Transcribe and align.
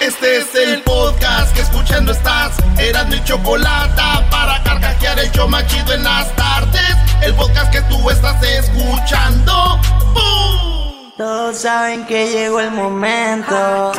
Este 0.00 0.38
es 0.38 0.54
el 0.54 0.80
podcast 0.82 1.52
que 1.54 1.60
escuchando 1.60 2.12
estás. 2.12 2.52
Eran 2.78 3.08
mi 3.08 3.22
chocolate 3.24 4.00
para 4.30 4.62
carcajear 4.62 5.18
el 5.18 5.28
show 5.32 5.48
machido 5.48 5.92
en 5.92 6.04
las 6.04 6.34
tardes. 6.36 6.94
El 7.20 7.34
podcast 7.34 7.72
que 7.72 7.80
tú 7.82 8.08
estás 8.08 8.40
escuchando. 8.44 9.80
¡Bum! 10.14 11.10
Todos 11.16 11.58
saben 11.58 12.06
que 12.06 12.30
llegó 12.30 12.60
el 12.60 12.70
momento. 12.70 13.90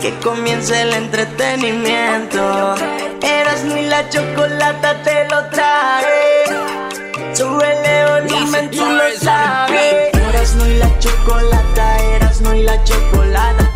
Que 0.00 0.18
comience 0.20 0.80
el 0.80 0.94
entretenimiento. 0.94 2.74
Eras 3.20 3.64
ni 3.64 3.82
la 3.82 4.08
chocolata 4.08 5.02
te 5.02 5.28
lo 5.28 5.44
trae. 5.50 6.44
Súbele 7.34 8.06
volumen, 8.06 8.70
tú 8.70 8.82
lo 8.82 9.04
sabes. 9.20 10.14
Eras 10.14 10.54
no 10.54 10.66
y 10.66 10.76
la 10.78 10.98
chocolata, 10.98 11.98
eras 11.98 12.40
no 12.40 12.54
y 12.54 12.62
la 12.62 12.82
chocolata. 12.82 13.71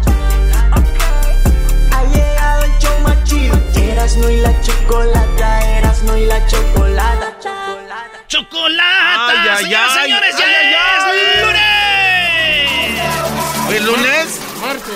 Chido. 3.27 3.57
Eras 3.77 4.17
no 4.17 4.31
y 4.31 4.37
la 4.41 4.61
chocolata, 4.63 5.79
eras 5.79 6.03
no 6.03 6.17
y 6.17 6.27
la 6.27 6.47
chocolata. 6.47 7.33
¡Chocolata! 8.29 9.29
Ay, 9.29 9.49
ay, 9.51 9.65
Señoras, 9.65 9.93
ay, 9.97 10.03
señores, 10.03 10.35
ay, 10.35 10.71
ya 10.73 11.07
ay, 11.07 11.19
es 11.19 11.43
lunes. 11.47 11.67
¿Es 13.77 13.85
lunes? 13.85 14.41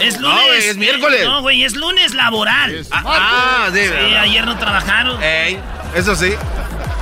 Es 0.01 0.21
lunes. 0.21 0.21
No, 0.21 0.47
güey, 0.47 0.69
es 0.69 0.77
miércoles. 0.77 1.25
No, 1.25 1.43
güey, 1.43 1.65
es 1.65 1.75
lunes 1.77 2.15
laboral. 2.15 2.85
Ah, 2.91 3.03
ah, 3.07 3.69
sí. 3.73 3.81
Sí, 3.81 4.15
ayer 4.17 4.45
no 4.45 4.59
trabajaron. 4.59 5.23
Ey, 5.23 5.59
eso 5.95 6.15
sí. 6.17 6.33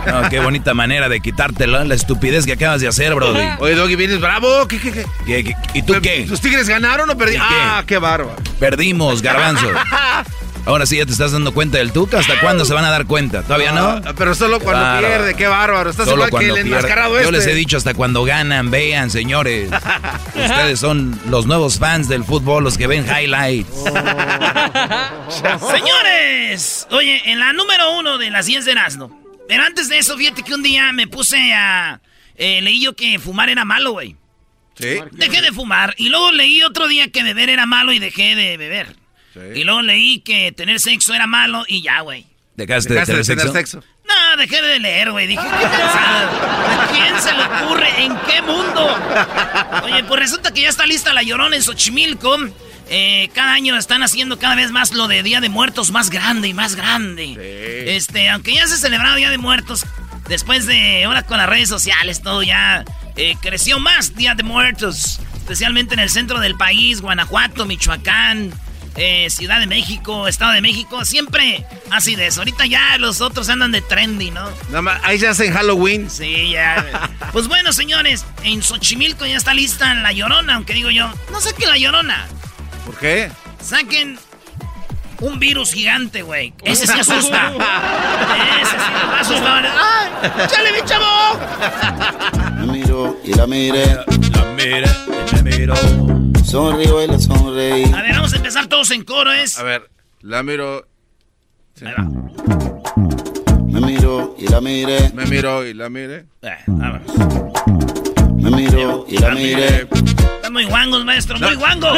No, 0.06 0.28
qué 0.28 0.41
bonita 0.41 0.74
manera 0.74 1.08
de 1.08 1.20
quitártelo, 1.20 1.83
la 1.84 1.95
estupidez 1.95 2.47
que 2.47 2.52
acabas 2.52 2.80
de 2.80 2.88
hacer, 2.88 3.14
Brody. 3.14 3.41
Oye, 3.58 3.74
Doggy, 3.74 3.97
vienes 3.97 4.20
bravo. 4.20 4.66
¿Qué, 4.69 4.78
qué, 4.80 4.92
qué? 4.92 5.06
¿Qué- 5.27 5.45
qué- 5.45 5.56
y 5.74 5.83
tú 5.83 5.95
qué? 6.02 6.27
¿Los 6.28 6.41
Tigres 6.41 6.69
ganaron 6.69 7.08
o 7.10 7.16
perdieron? 7.16 7.47
Ah, 7.50 7.83
qué 7.86 7.98
bárbaro. 7.98 8.36
Perdimos, 8.58 9.22
garbanzo. 9.22 9.66
Ahora 10.68 10.84
sí 10.84 10.98
ya 10.98 11.06
te 11.06 11.12
estás 11.12 11.32
dando 11.32 11.54
cuenta 11.54 11.78
del 11.78 11.92
Tuca. 11.92 12.18
¿Hasta 12.18 12.38
cuándo 12.40 12.66
se 12.66 12.74
van 12.74 12.84
a 12.84 12.91
dar 12.91 13.06
cuenta? 13.06 13.42
¿Todavía 13.42 13.72
no? 13.72 14.02
Ah, 14.05 14.12
pero 14.14 14.34
solo 14.34 14.61
cuando 14.61 14.83
Claro. 14.83 15.08
pierde, 15.08 15.34
qué 15.34 15.47
bárbaro. 15.47 15.88
Estás 15.88 16.05
Solo 16.05 16.27
igual 16.27 16.28
que 16.28 16.48
cuando 16.48 16.56
el 16.56 16.62
pierde. 16.69 16.88
Yo 17.08 17.19
este. 17.20 17.33
les 17.33 17.47
he 17.47 17.55
dicho 17.55 17.78
hasta 17.78 17.94
cuando 17.94 18.22
ganan, 18.24 18.70
vean, 18.70 19.11
señores. 19.11 19.70
Ustedes 20.34 20.78
son 20.78 21.19
los 21.30 21.46
nuevos 21.46 21.78
fans 21.78 22.06
del 22.06 22.22
fútbol, 22.22 22.64
los 22.64 22.77
que 22.77 22.86
ven 22.86 23.06
highlights. 23.06 23.74
Señores, 25.70 26.86
oye, 26.91 27.22
en 27.30 27.39
la 27.39 27.52
número 27.55 27.98
uno 27.98 28.19
de 28.19 28.28
las 28.30 28.44
10 28.46 28.64
de 28.66 28.72
Erasmo. 28.72 29.22
Pero 29.48 29.62
antes 29.62 29.89
de 29.89 29.96
eso, 29.98 30.16
fíjate 30.19 30.42
que 30.42 30.55
un 30.55 30.62
día 30.62 30.92
me 30.92 31.06
puse 31.06 31.52
a. 31.55 32.00
eh, 32.36 32.61
leí 32.61 32.83
yo 32.84 32.94
que 32.94 33.19
fumar 33.19 33.48
era 33.48 33.64
malo, 33.64 33.92
güey. 33.92 34.16
Sí. 34.78 34.98
Dejé 35.12 35.41
de 35.41 35.50
fumar. 35.52 35.94
Y 35.96 36.11
luego 36.11 36.30
leí 36.33 36.62
otro 36.62 36.86
día 36.89 37.11
que 37.11 37.22
beber 37.22 37.48
era 37.48 37.64
malo 37.66 37.92
y 37.92 37.98
dejé 37.98 38.36
de 38.36 38.56
beber. 38.58 38.94
Y 39.55 39.64
luego 39.64 39.83
leí 39.83 40.20
que 40.20 40.53
tener 40.53 40.81
sexo 40.81 41.14
era 41.14 41.27
malo 41.27 41.64
y 41.67 41.83
ya, 41.83 42.00
güey. 42.00 42.27
¿Dejaste, 42.56 42.92
Dejaste 42.92 43.12
de 43.12 43.19
de 43.19 43.25
tener 43.25 43.39
tener 43.45 43.53
sexo? 43.53 43.84
No, 44.08 44.36
dejé 44.36 44.61
de 44.62 44.78
leer, 44.80 45.11
güey. 45.12 45.27
Dije, 45.27 45.42
¿qué 45.42 45.67
pensaba? 45.67 46.83
¿A 46.83 46.89
quién 46.91 47.20
se 47.20 47.33
le 47.33 47.45
ocurre? 47.45 48.05
¿En 48.05 48.17
qué 48.27 48.42
mundo? 48.42 48.98
Oye, 49.84 50.03
pues 50.05 50.20
resulta 50.20 50.53
que 50.53 50.62
ya 50.62 50.69
está 50.69 50.86
lista 50.86 51.12
la 51.12 51.22
llorona 51.22 51.56
en 51.56 51.62
Xochimilco. 51.62 52.36
Eh, 52.91 53.28
cada 53.34 53.53
año 53.53 53.77
están 53.77 54.03
haciendo 54.03 54.39
cada 54.39 54.55
vez 54.55 54.70
más 54.70 54.92
lo 54.92 55.08
de 55.08 55.22
Día 55.22 55.41
de 55.41 55.50
Muertos 55.50 55.91
más 55.91 56.08
grande 56.08 56.48
y 56.48 56.55
más 56.55 56.75
grande. 56.75 57.95
Este, 57.97 58.30
aunque 58.30 58.55
ya 58.55 58.67
se 58.67 58.78
celebraba 58.78 59.14
Día 59.17 59.30
de 59.30 59.39
Muertos, 59.39 59.84
después 60.27 60.67
de 60.67 61.05
ahora 61.05 61.23
con 61.23 61.36
las 61.36 61.48
redes 61.48 61.69
sociales, 61.69 62.23
todo 62.23 62.42
ya 62.42 62.84
eh, 63.17 63.36
creció 63.42 63.78
más 63.78 64.14
Día 64.17 64.34
de 64.34 64.42
Muertos. 64.42 65.20
Especialmente 65.36 65.95
en 65.95 66.00
el 66.00 66.11
centro 66.11 66.41
del 66.41 66.56
país, 66.56 67.00
Guanajuato, 67.02 67.67
Michoacán, 67.67 68.52
eh, 68.98 69.30
Ciudad 69.30 69.60
de 69.60 69.66
México, 69.66 70.27
Estado 70.28 70.52
de 70.52 70.60
México, 70.60 71.04
siempre 71.04 71.64
así 71.91 72.16
de 72.16 72.27
eso. 72.27 72.41
Ahorita 72.41 72.66
ya 72.66 72.98
los 72.98 73.20
otros 73.20 73.48
andan 73.48 73.70
de 73.72 73.80
trendy, 73.80 74.30
¿no? 74.32 74.50
Nada 74.68 74.82
más, 74.82 75.00
ahí 75.05 75.18
se 75.18 75.28
hacen 75.28 75.52
Halloween. 75.52 76.10
Sí, 76.10 76.50
ya. 76.52 76.84
Pues 77.33 77.46
bueno, 77.46 77.73
señores, 77.73 78.24
en 78.42 78.62
Xochimilco 78.62 79.27
ya 79.27 79.36
está 79.36 79.52
lista 79.55 79.95
la 79.95 80.12
llorona, 80.12 80.55
aunque 80.55 80.73
digo 80.73 80.90
yo, 80.90 81.12
no 81.30 81.40
saquen 81.40 81.68
la 81.68 81.77
llorona, 81.77 82.27
¿Por 82.86 82.96
qué? 82.96 83.30
saquen 83.62 84.18
un 85.20 85.39
virus 85.39 85.73
gigante, 85.74 86.23
güey. 86.23 86.55
Ese 86.64 86.86
sí 86.86 86.98
asusta. 86.98 87.52
Ese 88.62 88.70
sí 88.70 88.92
nos 88.92 89.11
va 89.12 89.17
a 89.17 89.20
asustar. 89.20 89.67
¡Ay! 89.67 90.46
¡Chale, 90.48 90.73
mi 90.73 90.89
chavo! 90.89 91.39
Me 92.61 92.73
miro 92.78 93.17
y 93.24 93.34
la 93.34 93.46
miré, 93.46 93.86
La 94.33 94.44
mira, 94.56 94.86
la 95.08 95.17
miro. 95.57 95.75
sonrío 96.45 97.03
y 97.03 97.07
le 97.09 97.19
sonreí. 97.19 97.85
A 97.92 98.03
ver, 98.03 98.13
vamos 98.14 98.33
a 98.33 98.36
empezar 98.36 98.67
todos 98.67 98.91
en 98.91 99.05
coro, 99.05 99.33
¿es? 99.33 99.59
A 99.59 99.63
ver, 99.63 99.89
la 100.20 100.42
miro, 100.42 100.86
Ahí 101.85 101.92
va. 101.97 102.05
Me 103.67 103.81
miro 103.81 104.35
y 104.39 104.48
la 104.48 104.61
miré, 104.61 105.11
me 105.14 105.25
miro 105.27 105.64
y 105.64 105.75
la 105.75 105.89
mire. 105.89 106.27
Eh, 106.42 106.57
me 106.67 108.51
miro 108.51 109.05
y 109.09 109.19
la 109.19 109.31
miré. 109.31 109.86
Están 110.36 110.53
muy 110.53 110.64
guangos, 110.64 111.05
maestro, 111.05 111.39
muy 111.39 111.55
guangos. 111.55 111.97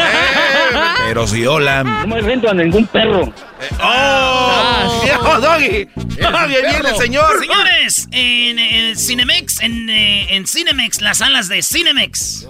Pero 1.06 1.26
si 1.26 1.46
hola. 1.46 1.82
No 1.84 2.06
me 2.06 2.20
rento 2.20 2.50
a 2.50 2.54
ningún 2.54 2.86
perro. 2.88 3.32
¡Oh! 3.82 5.00
¡Viejo, 5.04 5.40
Doggy! 5.40 5.88
¡Ah, 6.22 6.46
bien 6.46 6.64
el 6.84 6.96
señor! 6.96 7.38
Señores, 7.40 8.08
en, 8.10 8.58
en 8.58 8.96
Cinemex, 8.96 9.62
en, 9.62 9.88
eh, 9.88 10.34
en 10.34 10.46
Cinemex, 10.46 11.00
las 11.00 11.18
salas 11.18 11.48
de 11.48 11.62
Cinemex, 11.62 12.46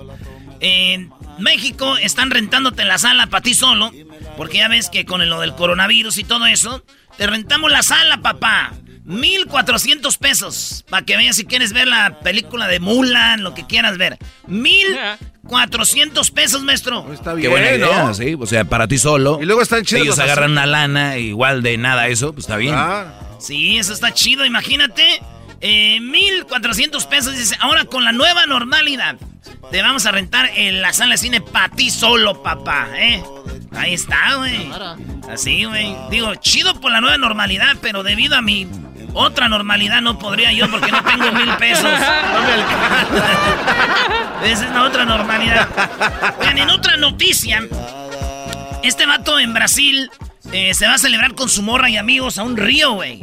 en 0.60 1.10
México 1.38 1.96
están 1.96 2.30
rentándote 2.30 2.84
la 2.84 2.98
sala 2.98 3.26
para 3.28 3.42
ti 3.42 3.54
solo, 3.54 3.90
porque 4.36 4.58
ya 4.58 4.68
ves 4.68 4.88
que 4.90 5.04
con 5.04 5.26
lo 5.28 5.40
del 5.40 5.54
coronavirus 5.54 6.18
y 6.18 6.24
todo 6.24 6.46
eso, 6.46 6.84
te 7.16 7.26
rentamos 7.26 7.70
la 7.70 7.82
sala, 7.82 8.18
papá. 8.18 8.72
1400 9.04 10.18
pesos. 10.18 10.84
Para 10.88 11.04
que 11.04 11.16
veas 11.16 11.34
si 11.34 11.44
quieres 11.44 11.72
ver 11.72 11.88
la 11.88 12.20
película 12.20 12.68
de 12.68 12.78
Mulan, 12.78 13.42
lo 13.42 13.54
que 13.54 13.66
quieras 13.66 13.98
ver. 13.98 14.18
1400 14.46 16.30
pesos, 16.30 16.62
maestro. 16.62 17.12
Está 17.12 17.30
Qué 17.32 17.36
bien, 17.38 17.50
buena 17.50 17.72
idea, 17.72 18.04
¿no? 18.04 18.14
sí. 18.14 18.36
O 18.38 18.46
sea, 18.46 18.64
para 18.64 18.86
ti 18.86 18.98
solo. 18.98 19.38
Y 19.42 19.46
luego 19.46 19.62
están 19.62 19.84
chidos 19.84 20.02
Ellos 20.02 20.16
los 20.18 20.24
agarran 20.24 20.56
asuntos. 20.58 20.62
una 20.64 20.66
lana 20.66 21.18
igual 21.18 21.62
de 21.62 21.76
nada 21.78 22.06
eso, 22.08 22.32
pues 22.32 22.44
está 22.44 22.56
bien. 22.56 22.74
Ah, 22.76 23.14
Sí, 23.40 23.78
eso 23.78 23.94
está 23.94 24.12
chido, 24.12 24.44
imagínate. 24.44 25.22
Eh, 25.60 26.00
1400 26.00 27.06
pesos, 27.06 27.36
dice. 27.36 27.56
Ahora 27.60 27.84
con 27.84 28.04
la 28.04 28.12
nueva 28.12 28.46
normalidad, 28.46 29.16
te 29.70 29.82
vamos 29.82 30.06
a 30.06 30.10
rentar 30.10 30.50
en 30.54 30.80
la 30.80 30.92
sala 30.92 31.12
de 31.12 31.18
cine 31.18 31.40
para 31.40 31.68
ti 31.68 31.90
solo, 31.90 32.42
papá, 32.42 32.88
¿eh? 32.94 33.22
Ahí 33.72 33.94
está, 33.94 34.36
güey. 34.36 34.68
Así, 35.30 35.64
güey. 35.64 35.94
Digo, 36.10 36.34
chido 36.36 36.80
por 36.80 36.90
la 36.90 37.00
nueva 37.00 37.18
normalidad, 37.18 37.76
pero 37.80 38.02
debido 38.02 38.36
a 38.36 38.42
mi 38.42 38.66
otra 39.12 39.48
normalidad 39.48 40.00
no 40.00 40.18
podría 40.18 40.52
yo 40.52 40.70
porque 40.70 40.90
no 40.90 41.02
tengo 41.02 41.32
mil 41.32 41.48
pesos. 41.56 41.84
Esa 44.44 44.66
es 44.66 44.72
la 44.72 44.84
otra 44.84 45.04
normalidad. 45.04 45.68
Oigan, 46.38 46.58
en 46.58 46.70
otra 46.70 46.96
noticia, 46.96 47.62
este 48.82 49.06
vato 49.06 49.38
en 49.38 49.52
Brasil 49.52 50.10
eh, 50.52 50.74
se 50.74 50.86
va 50.86 50.94
a 50.94 50.98
celebrar 50.98 51.34
con 51.34 51.48
su 51.48 51.62
morra 51.62 51.90
y 51.90 51.96
amigos 51.96 52.38
a 52.38 52.42
un 52.42 52.56
río, 52.56 52.92
güey. 52.92 53.22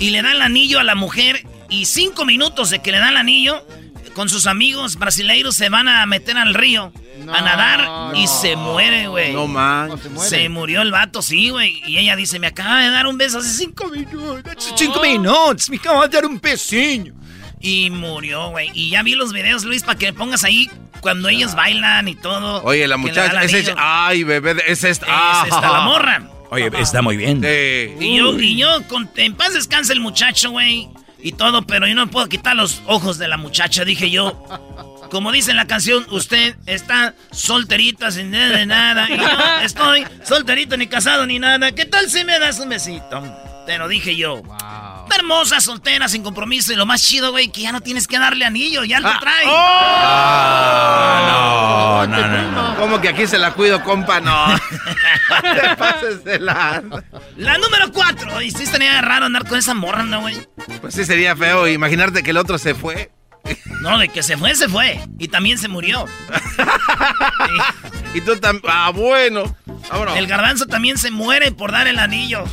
Y 0.00 0.10
le 0.10 0.22
da 0.22 0.32
el 0.32 0.42
anillo 0.42 0.80
a 0.80 0.84
la 0.84 0.94
mujer 0.94 1.46
y 1.68 1.86
cinco 1.86 2.24
minutos 2.24 2.70
de 2.70 2.80
que 2.80 2.92
le 2.92 2.98
da 2.98 3.08
el 3.10 3.16
anillo, 3.16 3.66
con 4.14 4.28
sus 4.28 4.46
amigos 4.46 4.96
brasileiros 4.96 5.56
se 5.56 5.68
van 5.68 5.88
a 5.88 6.06
meter 6.06 6.36
al 6.36 6.54
río 6.54 6.92
a 7.32 7.40
nadar 7.40 8.14
y 8.16 8.26
se 8.26 8.54
muere, 8.56 9.08
güey. 9.08 9.32
No 9.32 9.46
man. 9.48 9.90
Se 10.18 10.48
murió 10.48 10.82
el 10.82 10.90
vato, 10.92 11.20
sí, 11.22 11.50
güey. 11.50 11.82
Y 11.86 11.98
ella 11.98 12.14
dice, 12.16 12.38
me 12.38 12.46
acaba 12.46 12.80
de 12.80 12.90
dar 12.90 13.06
un 13.06 13.18
beso 13.18 13.38
hace 13.38 13.50
cinco 13.50 13.88
minutos. 13.88 14.56
Hace 14.56 14.72
cinco 14.76 15.00
minutos, 15.00 15.68
me 15.68 15.76
acaba 15.76 16.06
de 16.06 16.14
dar 16.14 16.26
un 16.26 16.40
besinho. 16.40 17.14
Y 17.60 17.90
murió, 17.90 18.50
güey. 18.50 18.70
Y 18.74 18.90
ya 18.90 19.02
vi 19.02 19.14
los 19.14 19.32
videos, 19.32 19.64
Luis, 19.64 19.82
para 19.82 19.98
que 19.98 20.12
pongas 20.12 20.44
ahí 20.44 20.70
cuando 21.00 21.28
ellos 21.28 21.54
bailan 21.54 22.06
y 22.08 22.14
todo. 22.14 22.62
Oye, 22.62 22.86
la 22.86 22.96
muchacha, 22.96 23.42
es. 23.42 23.72
Ay, 23.76 24.22
bebé, 24.22 24.56
es 24.66 24.84
esta. 24.84 25.06
Ah, 25.08 25.44
Es 25.46 25.54
esta 25.54 25.72
la 25.72 25.80
morra. 25.80 26.30
Oye, 26.50 26.70
está 26.78 27.02
muy 27.02 27.16
bien. 27.16 27.40
Sí. 27.42 28.04
Y 28.04 28.16
yo, 28.18 28.38
y 28.38 28.56
yo 28.56 28.86
con, 28.86 29.10
en 29.16 29.34
paz 29.34 29.54
descansa 29.54 29.92
el 29.92 30.00
muchacho, 30.00 30.50
güey. 30.50 30.88
Y 31.24 31.32
todo, 31.32 31.62
pero 31.62 31.86
yo 31.86 31.94
no 31.94 32.06
puedo 32.10 32.28
quitar 32.28 32.54
los 32.54 32.82
ojos 32.84 33.16
de 33.16 33.28
la 33.28 33.38
muchacha, 33.38 33.82
dije 33.86 34.10
yo. 34.10 34.44
Como 35.10 35.32
dice 35.32 35.52
en 35.52 35.56
la 35.56 35.66
canción, 35.66 36.04
usted 36.10 36.54
está 36.66 37.14
solterita 37.32 38.10
sin 38.10 38.30
nada 38.30 38.58
de 38.58 38.66
nada. 38.66 39.08
Y 39.08 39.16
yo 39.16 39.26
estoy 39.62 40.06
solterito, 40.22 40.76
ni 40.76 40.86
casado, 40.86 41.24
ni 41.24 41.38
nada. 41.38 41.72
¿Qué 41.72 41.86
tal 41.86 42.10
si 42.10 42.24
me 42.24 42.38
das 42.38 42.58
un 42.58 42.68
besito? 42.68 43.22
Te 43.64 43.78
lo 43.78 43.88
dije 43.88 44.14
yo. 44.14 44.42
Está 44.42 44.93
hermosa, 45.16 45.60
soltera, 45.60 46.08
sin 46.08 46.22
compromiso. 46.22 46.72
Y 46.72 46.76
lo 46.76 46.86
más 46.86 47.02
chido, 47.02 47.30
güey, 47.30 47.48
que 47.48 47.62
ya 47.62 47.72
no 47.72 47.80
tienes 47.80 48.06
que 48.06 48.18
darle 48.18 48.44
anillo, 48.44 48.84
ya 48.84 49.00
lo 49.00 49.10
trae. 49.18 49.44
Ah, 49.46 51.26
no, 52.06 52.16
no, 52.16 52.28
no, 52.28 52.50
no. 52.50 52.76
¿Cómo 52.76 53.00
que 53.00 53.08
aquí 53.08 53.26
se 53.26 53.38
la 53.38 53.52
cuido, 53.52 53.82
compa? 53.82 54.20
No. 54.20 54.46
Te 55.42 55.76
pases 55.76 56.24
de 56.24 56.38
la. 56.38 56.82
La 57.36 57.58
número 57.58 57.92
cuatro. 57.92 58.40
Y 58.42 58.50
sí 58.50 58.64
estaría 58.64 59.00
raro 59.00 59.26
andar 59.26 59.46
con 59.46 59.58
esa 59.58 59.74
morra, 59.74 60.02
¿no, 60.02 60.20
güey? 60.20 60.36
Pues 60.80 60.94
sí, 60.94 61.04
sería 61.04 61.34
feo 61.36 61.68
imaginarte 61.68 62.22
que 62.22 62.30
el 62.30 62.36
otro 62.36 62.58
se 62.58 62.74
fue. 62.74 63.10
No, 63.80 63.98
de 63.98 64.08
que 64.08 64.22
se 64.22 64.36
fue, 64.36 64.54
se 64.54 64.68
fue. 64.68 64.98
Y 65.18 65.28
también 65.28 65.58
se 65.58 65.68
murió. 65.68 66.06
y 68.14 68.20
tú 68.22 68.36
también. 68.36 68.64
Ah, 68.66 68.90
bueno. 68.94 69.54
Vámonos. 69.90 70.16
El 70.16 70.26
garbanzo 70.26 70.66
también 70.66 70.96
se 70.96 71.10
muere 71.10 71.52
por 71.52 71.70
dar 71.70 71.86
el 71.86 71.98
anillo. 71.98 72.44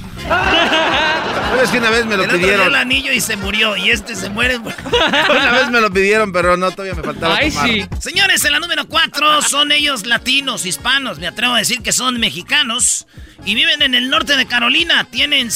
es 1.63 1.69
que 1.69 1.77
una 1.77 1.89
vez 1.89 2.05
me 2.05 2.17
lo 2.17 2.25
el 2.25 2.31
pidieron. 2.31 2.67
el 2.67 2.75
anillo 2.75 3.13
y 3.13 3.21
se 3.21 3.38
murió. 3.38 3.77
Y 3.77 3.91
este 3.91 4.15
se 4.15 4.29
muere. 4.29 4.57
una 5.29 5.51
vez 5.51 5.69
me 5.69 5.79
lo 5.79 5.89
pidieron, 5.89 6.33
pero 6.33 6.57
no, 6.57 6.71
todavía 6.71 6.95
me 6.95 7.03
faltaba. 7.03 7.38
Ay, 7.38 7.51
sí. 7.51 7.85
Señores, 8.01 8.43
en 8.43 8.51
la 8.51 8.59
número 8.59 8.85
4 8.88 9.41
son 9.43 9.71
ellos 9.71 10.05
latinos, 10.05 10.65
hispanos. 10.65 11.19
Me 11.19 11.27
atrevo 11.27 11.53
a 11.53 11.59
decir 11.59 11.81
que 11.81 11.93
son 11.93 12.19
mexicanos. 12.19 13.07
Y 13.45 13.55
viven 13.55 13.81
en 13.81 13.95
el 13.95 14.09
norte 14.09 14.35
de 14.35 14.45
Carolina. 14.45 15.05
Tienen 15.05 15.49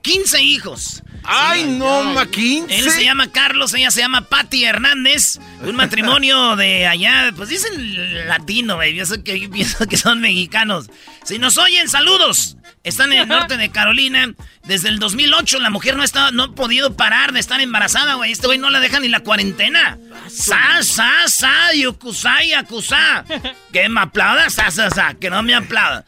15 0.00 0.42
hijos. 0.42 1.02
Ay, 1.30 1.64
no, 1.64 2.04
ma, 2.04 2.26
15. 2.26 2.74
Él 2.74 2.90
se 2.90 3.04
llama 3.04 3.30
Carlos, 3.30 3.74
ella 3.74 3.90
se 3.90 4.00
llama 4.00 4.22
Patty 4.22 4.64
Hernández. 4.64 5.38
Un 5.60 5.76
matrimonio 5.76 6.56
de 6.56 6.86
allá, 6.86 7.32
pues 7.36 7.50
dicen 7.50 8.26
latino, 8.26 8.78
baby. 8.78 8.94
Yo 8.94 9.06
sé 9.06 9.22
que 9.22 9.48
pienso 9.52 9.86
que 9.86 9.98
son 9.98 10.20
mexicanos. 10.20 10.90
Si 11.24 11.38
nos 11.38 11.58
oyen, 11.58 11.88
saludos. 11.88 12.56
Están 12.82 13.12
en 13.12 13.20
el 13.20 13.28
norte 13.28 13.58
de 13.58 13.70
Carolina. 13.70 14.32
Desde 14.64 14.88
el 14.88 14.98
2008 14.98 15.58
la 15.58 15.68
mujer 15.68 15.96
no, 15.96 16.02
estaba, 16.02 16.30
no 16.30 16.44
ha 16.44 16.54
podido 16.54 16.96
parar 16.96 17.32
de 17.32 17.40
estar 17.40 17.60
embarazada, 17.60 18.14
güey. 18.14 18.32
Este 18.32 18.46
güey 18.46 18.58
no 18.58 18.70
la 18.70 18.80
deja 18.80 18.98
ni 18.98 19.08
la 19.08 19.20
cuarentena. 19.20 19.98
Sa, 20.28 20.82
sa, 20.82 21.10
sa, 21.26 21.74
yokusai, 21.74 22.50
yakusa. 22.50 23.26
Que 23.72 23.88
me 23.90 24.00
aplauda, 24.00 24.48
sa, 24.48 24.70
sa, 24.70 24.88
sa. 24.88 25.12
Que 25.14 25.28
no 25.28 25.42
me 25.42 25.54
aplauda. 25.54 26.06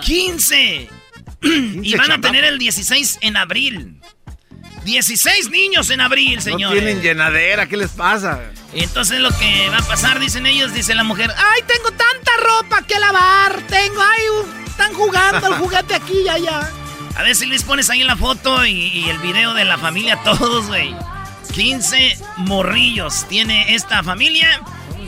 15. 0.00 0.88
y 1.42 1.94
van 1.94 2.10
a 2.10 2.20
tener 2.20 2.44
el 2.44 2.58
16 2.58 3.18
en 3.20 3.36
abril. 3.36 4.00
16 4.86 5.50
niños 5.50 5.90
en 5.90 6.00
abril, 6.00 6.40
señores. 6.40 6.80
No 6.80 6.84
tienen 6.84 7.02
llenadera, 7.02 7.66
¿qué 7.66 7.76
les 7.76 7.90
pasa? 7.90 8.40
Entonces 8.72 9.18
lo 9.20 9.36
que 9.36 9.68
va 9.68 9.78
a 9.78 9.82
pasar, 9.82 10.20
dicen 10.20 10.46
ellos, 10.46 10.72
dice 10.72 10.94
la 10.94 11.02
mujer, 11.04 11.30
ay, 11.36 11.62
tengo 11.66 11.90
tanta 11.90 12.30
ropa 12.40 12.82
que 12.86 12.98
lavar, 12.98 13.60
tengo, 13.68 14.00
ay, 14.00 14.22
están 14.66 14.94
jugando 14.94 15.48
el 15.48 15.54
juguete 15.58 15.94
aquí 15.96 16.20
y 16.24 16.28
allá. 16.28 16.70
A 17.16 17.22
ver 17.22 17.34
si 17.34 17.46
les 17.46 17.64
pones 17.64 17.90
ahí 17.90 18.04
la 18.04 18.16
foto 18.16 18.64
y, 18.64 18.70
y 18.70 19.08
el 19.10 19.18
video 19.18 19.54
de 19.54 19.64
la 19.64 19.76
familia, 19.76 20.18
todos, 20.22 20.68
güey. 20.68 20.94
15 21.52 22.18
morrillos 22.36 23.26
tiene 23.28 23.74
esta 23.74 24.02
familia. 24.02 24.60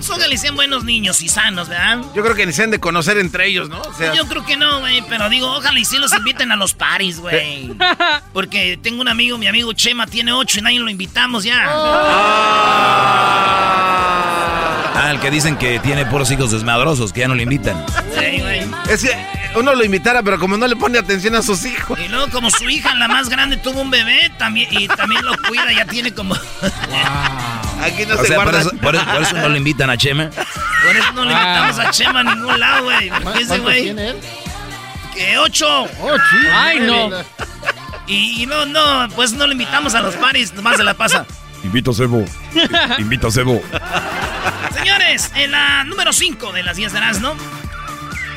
Ojalá 0.09 0.37
sean 0.37 0.57
buenos 0.57 0.85
niños 0.85 1.23
y 1.23 1.29
sanos, 1.29 1.69
¿verdad? 1.69 2.01
Yo 2.15 2.23
creo 2.23 2.35
que 2.35 2.47
ni 2.47 2.53
se 2.53 2.63
han 2.63 2.71
de 2.71 2.81
conocer 2.81 3.19
entre 3.19 3.47
ellos, 3.47 3.69
¿no? 3.69 3.83
Yo 4.15 4.27
creo 4.27 4.45
que 4.45 4.57
no, 4.57 4.81
güey, 4.81 5.03
pero 5.09 5.29
digo, 5.29 5.47
ojalá 5.51 5.79
y 5.79 5.85
sí 5.85 5.99
los 5.99 6.13
inviten 6.15 6.51
a 6.53 6.57
los 6.57 6.75
paris, 6.75 7.21
güey. 7.21 7.73
Porque 8.33 8.79
tengo 8.83 9.01
un 9.01 9.09
amigo, 9.09 9.39
mi 9.39 9.47
amigo 9.47 9.73
Chema, 9.73 10.07
tiene 10.07 10.33
ocho 10.33 10.59
y 10.61 10.63
nadie 10.63 10.81
lo 10.81 10.89
invitamos 10.91 11.45
ya. 11.45 11.67
Ah, 15.01 15.11
el 15.13 15.21
que 15.21 15.31
dicen 15.31 15.57
que 15.57 15.79
tiene 15.79 16.07
puros 16.07 16.31
hijos 16.31 16.51
desmadrosos, 16.51 17.13
que 17.13 17.21
ya 17.21 17.29
no 17.29 17.35
le 17.35 17.45
invitan. 17.45 17.85
Sí, 18.19 18.41
güey. 18.41 18.63
Es 18.89 19.03
que 19.03 19.38
uno 19.55 19.75
lo 19.75 19.85
invitara, 19.85 20.23
pero 20.23 20.39
como 20.39 20.57
no 20.57 20.67
le 20.67 20.77
pone 20.77 20.99
atención 20.99 21.35
a 21.35 21.43
sus 21.43 21.65
hijos. 21.65 21.99
Y 21.99 22.09
luego 22.09 22.29
como 22.31 22.51
su 22.51 22.69
hija, 22.69 22.95
la 22.95 23.09
más 23.09 23.29
grande, 23.29 23.57
tuvo 23.57 23.81
un 23.81 23.91
bebé 23.91 24.31
también 24.39 24.69
y 24.71 24.89
también 24.89 25.25
lo 25.25 25.37
cuida, 25.49 25.73
ya 25.73 25.85
tiene 25.87 26.13
como... 26.13 26.35
Aquí 27.83 28.07
no 28.07 28.15
o 28.15 28.19
se 28.19 28.27
sea, 28.27 28.37
guarda. 28.37 28.53
por, 28.53 28.61
eso, 28.61 28.71
por, 28.77 28.95
eso, 28.97 29.05
por 29.05 29.23
eso 29.23 29.37
no 29.37 29.49
le 29.49 29.59
invitan 29.59 29.91
a 29.91 29.97
Chema. 29.97 30.31
Por 30.31 30.97
eso 30.97 31.13
no 31.13 31.25
le 31.25 31.33
invitamos 31.33 31.79
a 31.79 31.91
Chema 31.91 32.21
a 32.21 32.25
ningún 32.25 32.59
lado, 32.61 32.85
güey. 32.85 33.11
Ese 33.41 33.59
güey. 33.59 33.83
tiene 33.85 34.09
él? 34.11 34.17
Que 35.15 35.39
ocho. 35.39 35.85
Ocho. 36.01 36.23
Ay, 36.53 36.81
no. 36.81 37.11
Y, 38.07 38.43
y, 38.43 38.47
no, 38.47 38.67
no, 38.67 39.09
pues 39.15 39.33
no 39.33 39.47
le 39.47 39.53
invitamos 39.53 39.95
a 39.95 40.01
los 40.01 40.15
paris, 40.17 40.53
nomás 40.55 40.77
se 40.77 40.85
la 40.85 40.95
pasa. 40.95 41.27
Invito 41.63 41.91
a 41.91 41.95
Sebo. 41.95 42.25
Invito 42.99 43.29
a 43.29 43.31
Sebo. 43.31 43.61
Señores, 44.75 45.31
en 45.35 45.51
la 45.51 45.85
número 45.85 46.13
5 46.13 46.53
de 46.53 46.63
las 46.63 46.77
10 46.77 46.93
de 46.93 47.01
¿no? 47.21 47.35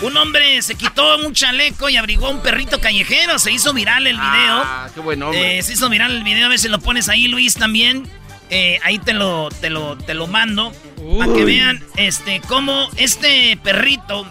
Un 0.02 0.18
hombre 0.18 0.62
se 0.64 0.76
quitó 0.76 1.18
un 1.18 1.34
chaleco 1.34 1.88
y 1.88 1.96
abrigó 1.96 2.28
a 2.28 2.30
un 2.32 2.42
perrito 2.42 2.82
callejero. 2.82 3.38
Se 3.38 3.52
hizo 3.52 3.72
viral 3.72 4.08
el 4.08 4.16
video. 4.18 4.62
Ah, 4.64 4.90
qué 4.94 5.00
buen 5.00 5.22
hombre. 5.22 5.60
Eh, 5.60 5.64
se 5.64 5.74
hizo 5.74 5.90
viral 5.90 6.12
el 6.12 6.24
video. 6.24 6.48
A 6.48 6.50
ver 6.50 6.58
si 6.60 6.70
lo 6.70 6.80
pones 6.80 7.08
ahí, 7.08 7.28
Luis, 7.28 7.54
también. 7.54 8.10
Eh, 8.50 8.80
ahí 8.84 8.98
te 8.98 9.14
lo, 9.14 9.50
te 9.50 9.70
lo, 9.70 9.98
te 9.98 10.16
lo 10.16 10.26
mando. 10.26 10.74
Para 11.20 11.34
que 11.34 11.46
vean 11.46 11.84
este, 11.98 12.42
cómo 12.48 12.90
este 12.98 13.58
perrito. 13.64 14.30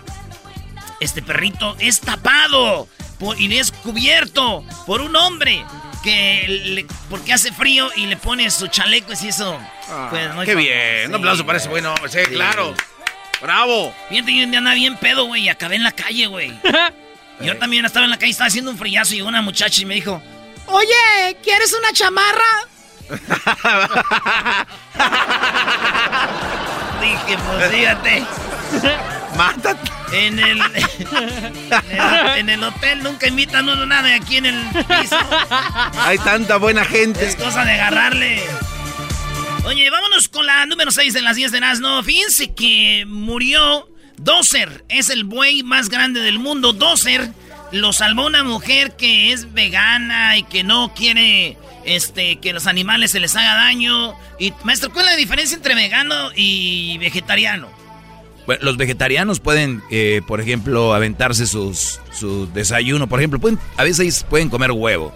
Este 0.99 1.22
perrito 1.22 1.76
es 1.78 2.00
tapado 2.00 2.88
por, 3.19 3.40
y 3.40 3.56
es 3.56 3.70
cubierto 3.70 4.64
por 4.87 5.00
un 5.00 5.16
hombre 5.16 5.64
que 6.02 6.46
le, 6.49 6.87
porque 7.08 7.32
hace 7.32 7.52
frío 7.52 7.90
y 7.96 8.06
le 8.06 8.16
pone 8.16 8.50
su 8.50 8.66
chaleco 8.66 9.12
y 9.23 9.28
eso. 9.28 9.58
Ah, 9.88 10.08
pues, 10.11 10.34
no 10.34 10.43
qué 10.43 10.55
bien. 10.55 11.08
un 11.08 11.14
aplauso 11.14 11.46
para 11.46 11.58
ese 11.58 11.69
buen 11.69 11.87
hombre. 11.87 12.11
Sí, 12.11 12.19
claro. 12.32 12.75
Bravo. 13.40 13.94
Fíjate, 14.08 14.37
yo 14.37 14.44
andaba 14.44 14.75
bien 14.75 14.96
pedo, 14.96 15.25
güey, 15.26 15.44
y 15.44 15.48
acabé 15.48 15.76
en 15.76 15.84
la 15.84 15.92
calle, 15.92 16.26
güey. 16.26 16.52
yo 17.40 17.56
también 17.58 17.84
estaba 17.84 18.04
en 18.04 18.10
la 18.10 18.19
calle, 18.19 18.32
estaba 18.32 18.48
haciendo 18.48 18.70
un 18.70 18.78
frillazo 18.78 19.14
y 19.14 19.16
llegó 19.16 19.28
una 19.28 19.42
muchacha 19.42 19.81
y 19.81 19.84
me 19.87 19.94
dijo, 19.94 20.22
oye, 20.66 21.37
¿quieres 21.42 21.72
una 21.72 21.92
chamarra? 21.92 22.44
Dije, 27.00 27.38
pues 27.46 27.70
fíjate. 27.70 28.25
Mátate. 29.37 29.90
En 30.12 30.38
el, 30.40 30.60
en 30.60 30.81
el, 31.12 32.38
en 32.38 32.48
el 32.50 32.64
hotel 32.64 33.02
nunca 33.02 33.28
invitan 33.28 33.69
uno 33.69 33.87
nada 33.87 34.14
aquí 34.14 34.38
en 34.38 34.46
el 34.46 34.69
piso. 34.70 35.16
Hay 36.00 36.19
tanta 36.19 36.56
buena 36.56 36.84
gente. 36.84 37.26
Es 37.26 37.37
cosa 37.37 37.64
de 37.64 37.72
agarrarle. 37.72 38.42
Oye, 39.65 39.91
vámonos 39.91 40.29
con 40.29 40.47
la 40.47 40.65
número 40.67 40.91
6 40.91 41.12
de 41.12 41.23
las 41.23 41.37
10 41.37 41.53
de 41.53 41.61
Nazno. 41.61 42.03
Fíjense 42.03 42.55
que 42.55 43.05
murió 43.07 43.89
Dozer. 44.17 44.85
Es 44.89 45.11
el 45.11 45.25
buey 45.25 45.62
más 45.62 45.91
grande 45.91 46.21
del 46.21 46.39
mundo. 46.39 46.73
Dozer 46.73 47.31
lo 47.71 47.93
salvó 47.93 48.27
una 48.27 48.43
mujer 48.43 48.97
que 48.97 49.33
es 49.33 49.53
vegana 49.53 50.37
y 50.39 50.45
que 50.45 50.65
no 50.65 50.93
quiere 50.95 51.59
este, 51.85 52.37
que 52.37 52.53
los 52.53 52.67
animales 52.67 53.11
se 53.11 53.21
les 53.21 53.37
haga 53.37 53.55
daño. 53.55 54.15
Y, 54.39 54.53
maestro, 54.65 54.91
¿cuál 54.93 55.07
es 55.07 55.12
la 55.12 55.17
diferencia 55.19 55.57
entre 55.57 55.75
vegano 55.75 56.31
y 56.35 56.97
vegetariano? 56.99 57.69
Bueno, 58.47 58.65
los 58.65 58.79
vegetarianos 58.79 59.41
pueden, 59.41 59.83
eh, 59.91 60.23
por 60.27 60.41
ejemplo, 60.41 60.95
aventarse 60.95 61.47
sus, 61.47 62.01
su 62.12 62.51
desayuno. 62.53 63.09
Por 63.09 63.21
ejemplo, 63.21 63.39
pueden, 63.39 63.59
a 63.77 63.85
veces 63.85 64.25
pueden 64.29 64.49
comer 64.49 64.73
huevo, 64.73 65.15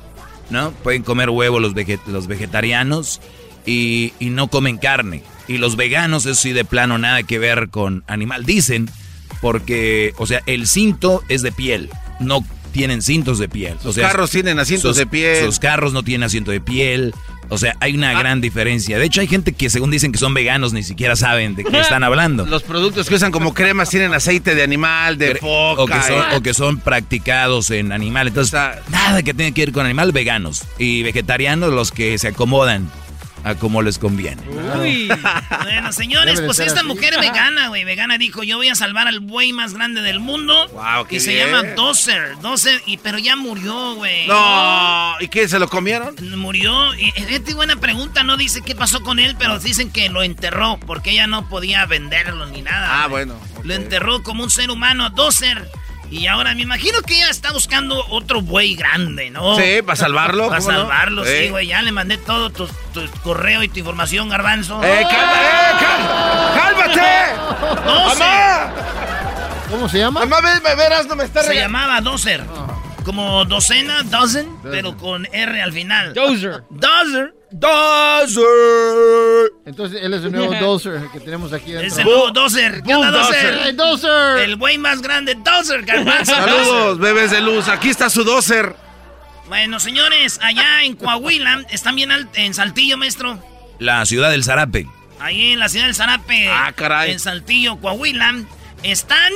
¿no? 0.50 0.70
Pueden 0.70 1.02
comer 1.02 1.30
huevo 1.30 1.58
los, 1.60 1.72
veget 1.72 2.06
los 2.06 2.26
vegetarianos 2.26 3.20
y, 3.66 4.12
y, 4.18 4.30
no 4.30 4.48
comen 4.48 4.78
carne. 4.78 5.22
Y 5.48 5.58
los 5.58 5.76
veganos, 5.76 6.26
eso 6.26 6.34
sí, 6.40 6.52
de 6.52 6.64
plano, 6.64 6.98
nada 6.98 7.22
que 7.22 7.38
ver 7.38 7.68
con 7.70 8.04
animal. 8.06 8.44
Dicen, 8.44 8.90
porque, 9.40 10.14
o 10.16 10.26
sea, 10.26 10.42
el 10.46 10.66
cinto 10.66 11.22
es 11.28 11.42
de 11.42 11.52
piel, 11.52 11.90
no 12.20 12.44
tienen 12.74 13.02
cintos 13.02 13.38
de 13.38 13.48
piel. 13.48 13.74
Sus 13.78 13.86
o 13.86 13.92
sea, 13.92 14.08
carros 14.08 14.30
tienen 14.30 14.58
asientos 14.58 14.90
sus, 14.90 14.96
de 14.96 15.06
piel. 15.06 15.44
Sus 15.44 15.60
carros 15.60 15.92
no 15.92 16.02
tienen 16.02 16.24
asiento 16.24 16.50
de 16.50 16.60
piel. 16.60 17.14
O 17.48 17.56
sea, 17.56 17.76
hay 17.80 17.94
una 17.94 18.10
ah. 18.10 18.18
gran 18.18 18.40
diferencia. 18.40 18.98
De 18.98 19.04
hecho, 19.04 19.20
hay 19.20 19.28
gente 19.28 19.52
que 19.52 19.70
según 19.70 19.90
dicen 19.90 20.10
que 20.10 20.18
son 20.18 20.34
veganos 20.34 20.72
ni 20.72 20.82
siquiera 20.82 21.14
saben 21.14 21.54
de 21.54 21.64
qué 21.64 21.78
están 21.80 22.02
hablando. 22.02 22.44
Los 22.46 22.64
productos 22.64 23.08
que 23.08 23.14
usan 23.14 23.30
como 23.30 23.54
cremas 23.54 23.90
tienen 23.90 24.12
aceite 24.12 24.56
de 24.56 24.62
animal, 24.64 25.18
de 25.18 25.36
foca. 25.36 25.82
O 25.82 25.86
que 25.86 26.02
son, 26.02 26.34
o 26.34 26.42
que 26.42 26.52
son 26.52 26.78
practicados 26.78 27.70
en 27.70 27.92
animal. 27.92 28.26
Entonces, 28.28 28.58
nada 28.90 29.22
que 29.22 29.34
tenga 29.34 29.54
que 29.54 29.62
ver 29.66 29.72
con 29.72 29.84
animal, 29.84 30.10
veganos. 30.10 30.64
Y 30.78 31.04
vegetarianos 31.04 31.72
los 31.72 31.92
que 31.92 32.18
se 32.18 32.28
acomodan 32.28 32.90
a 33.44 33.54
como 33.54 33.82
les 33.82 33.98
conviene. 33.98 34.42
Uy. 34.80 35.08
bueno, 35.62 35.92
señores, 35.92 36.40
pues 36.40 36.58
esta 36.58 36.80
así. 36.80 36.88
mujer 36.88 37.14
vegana, 37.20 37.68
güey, 37.68 37.84
vegana 37.84 38.16
dijo, 38.16 38.42
yo 38.42 38.56
voy 38.56 38.68
a 38.68 38.74
salvar 38.74 39.06
al 39.06 39.20
buey 39.20 39.52
más 39.52 39.74
grande 39.74 40.00
del 40.00 40.18
mundo. 40.18 40.66
Wow, 40.68 41.06
que 41.06 41.20
se 41.20 41.36
llama 41.36 41.62
Dozer. 41.74 42.38
Dozer, 42.40 42.82
y, 42.86 42.96
pero 42.96 43.18
ya 43.18 43.36
murió, 43.36 43.94
güey. 43.94 44.26
No, 44.26 45.14
¿y 45.20 45.28
qué? 45.28 45.46
¿Se 45.46 45.58
lo 45.58 45.68
comieron? 45.68 46.16
Murió. 46.36 46.94
Y, 46.94 47.12
esta 47.16 47.54
buena 47.54 47.76
pregunta, 47.76 48.22
no 48.22 48.36
dice 48.38 48.62
qué 48.62 48.74
pasó 48.74 49.02
con 49.02 49.18
él, 49.18 49.36
pero 49.38 49.58
dicen 49.58 49.90
que 49.90 50.08
lo 50.08 50.22
enterró, 50.22 50.78
porque 50.86 51.10
ella 51.10 51.26
no 51.26 51.48
podía 51.48 51.84
venderlo 51.84 52.46
ni 52.46 52.62
nada. 52.62 53.02
Ah, 53.02 53.06
wey. 53.06 53.26
bueno. 53.26 53.34
Okay. 53.34 53.68
Lo 53.68 53.74
enterró 53.74 54.22
como 54.22 54.42
un 54.42 54.50
ser 54.50 54.70
humano, 54.70 55.10
Dozer. 55.10 55.68
Y 56.14 56.28
ahora 56.28 56.54
me 56.54 56.62
imagino 56.62 57.02
que 57.02 57.16
ella 57.16 57.28
está 57.28 57.50
buscando 57.50 58.06
otro 58.08 58.40
buey 58.40 58.76
grande, 58.76 59.30
¿no? 59.30 59.56
Sí, 59.56 59.82
para 59.82 59.96
salvarlo. 59.96 60.48
Para 60.48 60.60
salvarlo, 60.60 61.24
no? 61.24 61.28
sí, 61.28 61.48
güey. 61.48 61.66
Ya 61.66 61.82
le 61.82 61.90
mandé 61.90 62.18
todo 62.18 62.50
tu, 62.50 62.68
tu, 62.92 63.10
correo 63.24 63.64
y 63.64 63.68
tu 63.68 63.80
información, 63.80 64.28
Garbanzo. 64.28 64.80
¡Eh, 64.84 65.04
calma, 65.10 65.32
eh! 65.34 65.74
¡Cálmate! 66.54 67.84
¡Dozer! 67.84 68.18
¡Mamá! 68.18 68.72
¿Cómo 69.68 69.88
se 69.88 69.98
llama? 69.98 70.24
Mamá, 70.24 70.40
me, 70.40 70.74
verás, 70.76 71.08
no 71.08 71.16
me 71.16 71.24
está 71.24 71.42
Se 71.42 71.56
llamaba 71.56 72.00
Dozer. 72.00 72.42
Oh. 72.42 73.02
Como 73.04 73.44
docena, 73.44 74.04
dozen, 74.04 74.46
dozen, 74.46 74.58
pero 74.62 74.96
con 74.96 75.26
R 75.32 75.62
al 75.62 75.72
final. 75.72 76.14
Dozer. 76.14 76.62
Dozer. 76.70 77.34
Dozer. 77.56 79.52
Entonces 79.66 80.00
él 80.02 80.14
es 80.14 80.24
el 80.24 80.32
nuevo 80.32 80.54
Dozer 80.60 81.08
que 81.12 81.20
tenemos 81.20 81.52
aquí 81.52 81.72
dentro. 81.72 81.86
Es 81.88 81.98
el 81.98 82.04
nuevo 82.04 82.30
Dozer. 82.30 82.82
¿Qué 82.82 82.94
onda, 82.94 83.10
Dozer? 83.10 83.60
¡Hey, 83.64 83.72
Dozer! 83.74 84.38
El 84.44 84.56
güey 84.56 84.76
más 84.78 85.00
grande, 85.02 85.36
Dozer, 85.36 85.82
garbanzo. 85.84 86.34
Saludos, 86.34 86.98
bebés 86.98 87.30
de 87.30 87.40
luz. 87.40 87.68
Aquí 87.68 87.90
está 87.90 88.10
su 88.10 88.24
Dozer. 88.24 88.74
Bueno, 89.48 89.78
señores, 89.78 90.40
allá 90.42 90.82
en 90.84 90.96
Coahuila, 90.96 91.64
¿están 91.70 91.94
bien 91.96 92.10
en 92.34 92.54
Saltillo, 92.54 92.96
maestro? 92.96 93.38
La 93.78 94.04
ciudad 94.06 94.30
del 94.30 94.42
Zarape. 94.42 94.88
ahí 95.20 95.52
en 95.52 95.58
la 95.58 95.68
ciudad 95.68 95.86
del 95.86 95.94
Zarape, 95.94 96.48
Ah, 96.48 96.72
caray. 96.74 97.12
en 97.12 97.20
Saltillo, 97.20 97.76
Coahuila, 97.76 98.34
están 98.82 99.32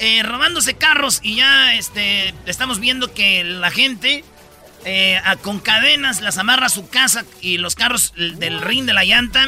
eh, 0.00 0.22
robándose 0.24 0.74
carros 0.74 1.20
y 1.22 1.36
ya 1.36 1.74
este, 1.74 2.34
estamos 2.46 2.80
viendo 2.80 3.12
que 3.14 3.44
la 3.44 3.70
gente 3.70 4.24
eh, 4.84 5.20
a- 5.24 5.36
con 5.36 5.60
cadenas 5.60 6.20
las 6.20 6.38
amarra 6.38 6.66
a 6.66 6.70
su 6.70 6.88
casa 6.88 7.24
y 7.40 7.58
los 7.58 7.74
carros 7.74 8.12
del 8.16 8.60
ring 8.60 8.84
de 8.86 8.92
la 8.94 9.04
llanta 9.04 9.46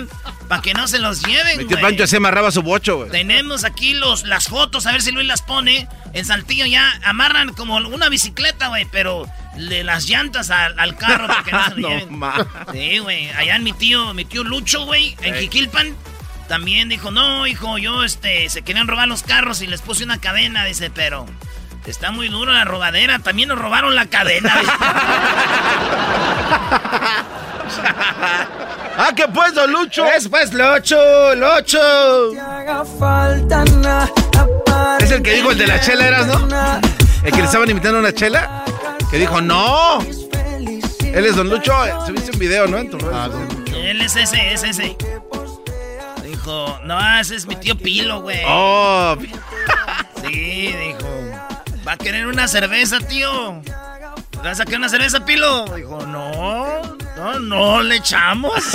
para 0.48 0.60
que 0.62 0.74
no 0.74 0.88
se 0.88 0.98
los 0.98 1.22
lleven. 1.22 1.66
Güey. 1.66 1.80
Pancho 1.80 2.06
se 2.06 2.16
amarraba 2.16 2.50
su 2.50 2.62
bocho, 2.62 2.96
güey. 2.98 3.10
Tenemos 3.10 3.64
aquí 3.64 3.94
los, 3.94 4.24
las 4.24 4.46
fotos, 4.48 4.86
a 4.86 4.92
ver 4.92 5.02
si 5.02 5.12
Luis 5.12 5.26
las 5.26 5.42
pone. 5.42 5.88
En 6.12 6.24
Saltillo 6.24 6.66
ya 6.66 6.92
amarran 7.04 7.54
como 7.54 7.76
una 7.76 8.08
bicicleta, 8.08 8.68
güey, 8.68 8.86
pero 8.90 9.26
le 9.56 9.84
las 9.84 10.06
llantas 10.08 10.50
al, 10.50 10.78
al 10.78 10.96
carro 10.96 11.28
para 11.28 11.42
que 11.44 11.52
no 11.52 11.64
se 11.66 11.70
lo 11.76 11.88
No, 11.88 11.88
lleven. 11.90 12.18
ma. 12.18 12.46
Sí, 12.72 12.98
güey. 12.98 13.30
Allá 13.30 13.56
en 13.56 13.62
mi 13.62 13.72
tío, 13.72 14.12
mi 14.14 14.24
tío 14.24 14.42
Lucho, 14.42 14.84
güey, 14.84 15.16
en 15.22 15.34
Jiquilpan, 15.36 15.94
también 16.48 16.88
dijo, 16.88 17.12
no, 17.12 17.46
hijo, 17.46 17.78
yo, 17.78 18.02
este, 18.02 18.48
se 18.48 18.62
querían 18.62 18.88
robar 18.88 19.06
los 19.06 19.22
carros 19.22 19.62
y 19.62 19.68
les 19.68 19.82
puse 19.82 20.02
una 20.02 20.18
cadena, 20.18 20.64
dice, 20.64 20.90
pero 20.90 21.26
está 21.86 22.10
muy 22.10 22.28
duro 22.28 22.52
la 22.52 22.64
robadera. 22.64 23.18
También 23.18 23.48
nos 23.48 23.58
robaron 23.58 23.94
la 23.94 24.06
cadena. 24.06 24.52
¡Ah, 28.98 29.12
qué 29.16 29.26
pues, 29.28 29.54
don 29.54 29.72
Lucho! 29.72 30.04
Es 30.04 30.28
pues, 30.28 30.52
Locho, 30.52 31.34
Locho. 31.34 32.32
Es 35.00 35.10
el 35.10 35.22
que 35.22 35.34
dijo 35.34 35.52
el 35.52 35.58
de 35.58 35.66
la 35.66 35.80
chela, 35.80 36.06
¿eras, 36.06 36.26
no? 36.26 36.48
El 37.22 37.32
que 37.32 37.38
le 37.38 37.44
estaban 37.44 37.70
invitando 37.70 37.98
a 37.98 38.00
una 38.00 38.12
chela. 38.12 38.64
Que 39.10 39.18
dijo, 39.18 39.40
¡no! 39.40 40.00
Él 40.02 41.26
es 41.26 41.34
don 41.34 41.48
Lucho. 41.48 41.72
Subiste 42.06 42.30
un 42.32 42.38
video, 42.38 42.66
¿no? 42.66 42.78
En 42.78 42.90
tu. 42.90 42.98
Ah, 43.12 43.28
don 43.28 43.48
Lucho. 43.48 43.76
Él 43.76 44.02
es 44.02 44.16
ese, 44.16 44.52
es 44.52 44.62
ese. 44.62 44.96
Dijo, 46.22 46.78
no, 46.84 47.20
ese 47.20 47.36
es 47.36 47.46
mi 47.46 47.56
tío 47.56 47.76
Pilo, 47.76 48.20
güey. 48.20 48.42
Oh, 48.46 49.16
Sí, 50.22 50.74
dijo. 50.74 51.08
¿Va 51.86 51.92
a 51.92 51.96
querer 51.96 52.26
una 52.26 52.46
cerveza, 52.46 52.98
tío? 53.00 53.62
¿Vas 54.42 54.60
a 54.60 54.64
querer 54.64 54.80
una 54.80 54.88
cerveza, 54.88 55.24
Pilo? 55.24 55.64
Dijo, 55.74 56.06
no, 56.06 56.96
no, 57.16 57.38
no 57.40 57.82
le 57.82 57.96
echamos. 57.96 58.52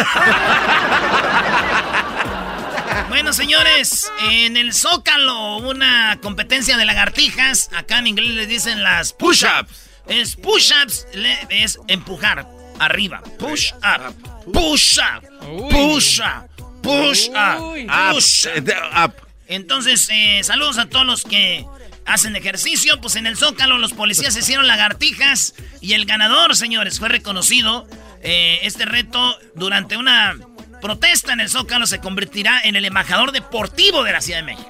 bueno, 3.10 3.34
señores, 3.34 4.12
en 4.30 4.58
el 4.58 4.74
Zócalo 4.74 5.58
una 5.58 6.18
competencia 6.22 6.78
de 6.78 6.86
lagartijas. 6.86 7.70
Acá 7.76 8.00
en 8.00 8.08
inglés 8.08 8.32
les 8.32 8.48
dicen 8.48 8.84
las 8.84 9.14
push-ups. 9.14 9.84
Es 10.08 10.36
push-ups, 10.36 11.08
es 11.50 11.80
empujar 11.88 12.48
arriba. 12.80 13.22
Push-up, 13.40 14.16
push-up, 14.52 15.24
push-up, 15.72 16.50
push-up, 16.82 17.88
up, 17.88 18.14
push-up. 18.14 19.14
eh. 19.18 19.22
Entonces, 19.48 20.08
eh, 20.12 20.42
saludos 20.44 20.80
a 20.80 20.88
todos 20.88 21.06
los 21.06 21.24
que 21.24 21.66
hacen 22.06 22.36
ejercicio. 22.36 23.00
Pues 23.02 23.16
en 23.16 23.28
el 23.28 23.38
Zócalo 23.38 23.78
los 23.78 23.94
policías 23.94 24.36
hicieron 24.38 24.68
lagartijas 24.68 25.54
y 25.82 25.94
el 25.94 26.06
ganador, 26.06 26.56
señores, 26.56 27.00
fue 27.00 27.10
reconocido. 27.10 27.88
Eh, 28.22 28.60
este 28.64 28.86
reto 28.86 29.38
durante 29.56 29.98
una 29.98 30.36
protesta 30.82 31.34
en 31.34 31.40
el 31.42 31.50
Zócalo 31.50 31.86
se 31.88 32.00
convertirá 32.00 32.60
en 32.64 32.76
el 32.76 32.86
embajador 32.86 33.32
deportivo 33.32 34.04
de 34.04 34.12
la 34.12 34.22
Ciudad 34.22 34.40
de 34.40 34.46
México. 34.46 34.70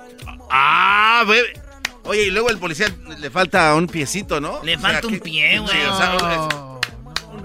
Ah, 0.52 1.24
bebé. 1.28 1.60
Oye, 2.04 2.28
y 2.28 2.32
luego 2.32 2.50
el 2.52 2.58
policía 2.60 2.88
le 3.18 3.30
falta 3.32 3.74
un 3.74 3.88
piecito, 3.88 4.40
¿no? 4.40 4.62
Le 4.64 4.76
O 4.76 4.80
sea, 4.80 4.90
falta 4.92 5.08
un 5.08 5.14
¿qué- 5.16 5.20
pie, 5.22 5.60
güey. 5.60 5.86
o 5.86 5.98
sea. 5.98 6.75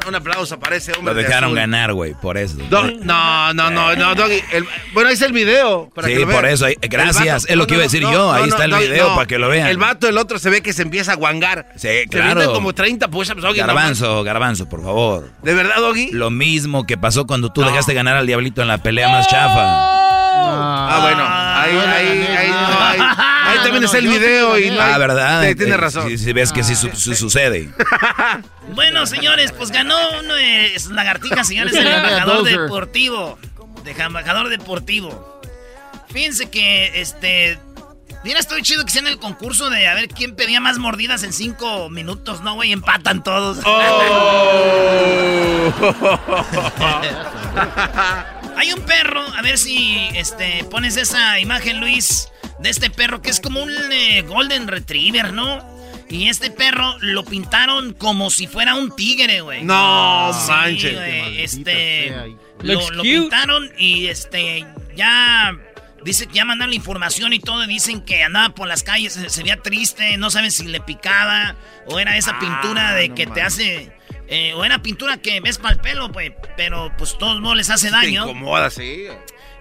Un, 0.08 0.14
aplauso 0.14 0.58
para 0.58 0.76
ese 0.76 0.92
hombre. 0.92 1.14
Lo 1.14 1.14
de 1.14 1.24
dejaron 1.24 1.50
azul. 1.50 1.56
ganar, 1.58 1.92
güey, 1.92 2.14
por 2.14 2.36
eso. 2.38 2.56
Do- 2.68 2.90
no, 3.02 3.52
no, 3.54 3.70
no, 3.70 3.94
no, 3.96 4.14
Doggy. 4.14 4.42
el- 4.52 4.66
bueno, 4.92 5.08
ahí 5.08 5.14
está 5.14 5.26
el 5.26 5.32
video. 5.32 5.90
Para 5.94 6.08
Sí, 6.08 6.14
que 6.14 6.20
lo 6.20 6.26
vean. 6.26 6.40
por 6.40 6.48
eso, 6.50 6.66
El 6.66 6.76
gracias, 6.88 7.46
es 7.48 7.56
lo 7.56 7.66
que 7.66 7.74
iba 7.74 7.82
a 7.82 7.86
decir 7.86 8.02
yo, 8.02 8.32
ahí 8.32 8.48
está 8.48 8.64
el 8.64 8.74
video 8.74 9.14
para 9.14 9.26
que 9.26 9.38
lo 9.38 9.48
vean. 9.48 9.68
El 9.68 9.76
vato, 9.78 10.08
el 10.08 10.18
otro, 10.18 10.38
se 10.38 10.50
ve 10.50 10.62
que 10.62 10.72
se 10.72 10.82
empieza 10.82 11.12
a 11.12 11.16
guangar. 11.16 11.66
Sí, 11.76 11.88
Se 11.88 12.06
claro. 12.08 12.30
avientan 12.32 12.54
como 12.54 12.72
30 12.72 13.08
push-ups, 13.08 13.42
Doggy. 13.42 13.60
no 13.60 13.66
Garbanzo, 13.66 14.22
garbanzo, 14.24 14.68
por 14.68 14.82
favor. 14.82 15.30
¿De 15.42 15.54
verdad, 15.54 15.76
Doggy? 15.78 16.10
Lo 16.12 16.30
mismo 16.30 16.86
que 16.86 16.96
pasó 16.98 17.26
cuando 17.26 17.52
tú 17.52 17.62
dejaste 17.62 17.94
ganar 17.94 18.16
al 18.16 18.26
diablito 18.26 18.62
en 18.62 18.68
la 18.68 18.78
pelea 18.78 19.08
más 19.08 19.28
chafa. 19.28 19.98
Ah, 20.42 20.98
bueno. 21.02 21.22
Ahí, 21.26 21.76
ahí, 21.76 22.26
ahí, 22.36 22.50
ahí, 22.52 23.00
ahí 23.50 23.56
No, 23.58 23.62
también 23.62 23.80
no, 23.82 23.86
está 23.86 23.98
el 23.98 24.08
video 24.08 24.58
y 24.58 24.68
Ah, 24.78 24.98
¿verdad? 24.98 25.46
Sí, 25.48 25.54
tiene 25.54 25.72
Eh, 25.74 25.76
razón. 25.76 26.18
Sí, 26.18 26.32
ves 26.32 26.52
que 26.52 26.62
sí 26.64 26.74
su- 26.74 26.94
su- 26.94 27.14
sucede. 27.14 27.70
Bueno, 28.74 29.04
señores, 29.04 29.50
pues 29.52 29.72
ganó 29.72 29.96
uno 30.20 30.32
de 30.34 30.72
lagartijas, 30.90 31.48
señores, 31.48 31.74
el 31.74 31.86
embajador 31.88 32.38
Dozer. 32.38 32.60
deportivo. 32.60 33.38
De 33.84 33.90
embajador 33.92 34.48
deportivo. 34.48 35.40
Fíjense 36.12 36.50
que, 36.50 37.00
este... 37.00 37.58
Mira, 38.22 38.38
estoy 38.38 38.60
chido 38.62 38.84
que 38.84 38.90
sea 38.90 39.00
en 39.00 39.08
el 39.08 39.18
concurso 39.18 39.70
de 39.70 39.88
a 39.88 39.94
ver 39.94 40.08
quién 40.08 40.36
pedía 40.36 40.60
más 40.60 40.78
mordidas 40.78 41.22
en 41.22 41.32
cinco 41.32 41.88
minutos, 41.90 42.42
¿no, 42.42 42.54
güey? 42.54 42.70
Empatan 42.70 43.22
todos. 43.24 43.58
Hay 48.56 48.72
un 48.72 48.80
perro, 48.82 49.22
a 49.36 49.42
ver 49.42 49.58
si 49.58 50.08
este 50.14 50.64
pones 50.70 50.96
esa 50.96 51.38
imagen, 51.40 51.80
Luis, 51.80 52.28
de 52.60 52.70
este 52.70 52.90
perro 52.90 53.22
que 53.22 53.30
es 53.30 53.40
como 53.40 53.62
un 53.62 53.70
eh, 53.92 54.22
Golden 54.22 54.68
Retriever, 54.68 55.32
¿no? 55.32 55.68
Y 56.08 56.28
este 56.28 56.50
perro 56.50 56.96
lo 57.00 57.24
pintaron 57.24 57.92
como 57.94 58.30
si 58.30 58.46
fuera 58.48 58.74
un 58.74 58.94
tigre, 58.96 59.42
güey. 59.42 59.62
No 59.62 60.32
Sí, 60.32 60.50
manches. 60.50 60.94
güey, 60.94 61.20
maldita 61.22 61.42
este 61.42 62.14
lo, 62.62 62.90
lo 62.90 63.02
pintaron 63.02 63.70
y 63.78 64.08
este 64.08 64.66
ya 64.96 65.52
dice 66.04 66.26
que 66.26 66.34
ya 66.34 66.44
mandaron 66.44 66.70
la 66.70 66.76
información 66.76 67.32
y 67.32 67.38
todo 67.38 67.62
y 67.64 67.68
dicen 67.68 68.00
que 68.02 68.22
andaba 68.24 68.54
por 68.54 68.66
las 68.66 68.82
calles, 68.82 69.12
se, 69.12 69.30
se 69.30 69.42
veía 69.42 69.58
triste, 69.58 70.16
no 70.16 70.30
saben 70.30 70.50
si 70.50 70.66
le 70.66 70.80
picaba 70.80 71.54
o 71.86 71.98
era 72.00 72.16
esa 72.16 72.38
pintura 72.38 72.94
de 72.94 73.10
que 73.14 73.26
te 73.26 73.42
hace 73.42 73.92
eh, 74.26 74.52
o 74.54 74.64
era 74.64 74.80
pintura 74.82 75.16
que 75.18 75.40
ves 75.40 75.58
para 75.58 75.74
el 75.74 75.80
pelo, 75.80 76.08
güey, 76.08 76.34
pero 76.56 76.92
pues 76.98 77.16
todos 77.18 77.40
modos 77.40 77.56
les 77.56 77.70
hace 77.70 77.86
Te 77.88 77.92
daño. 77.92 78.24
incomoda, 78.24 78.68
sí. 78.70 79.06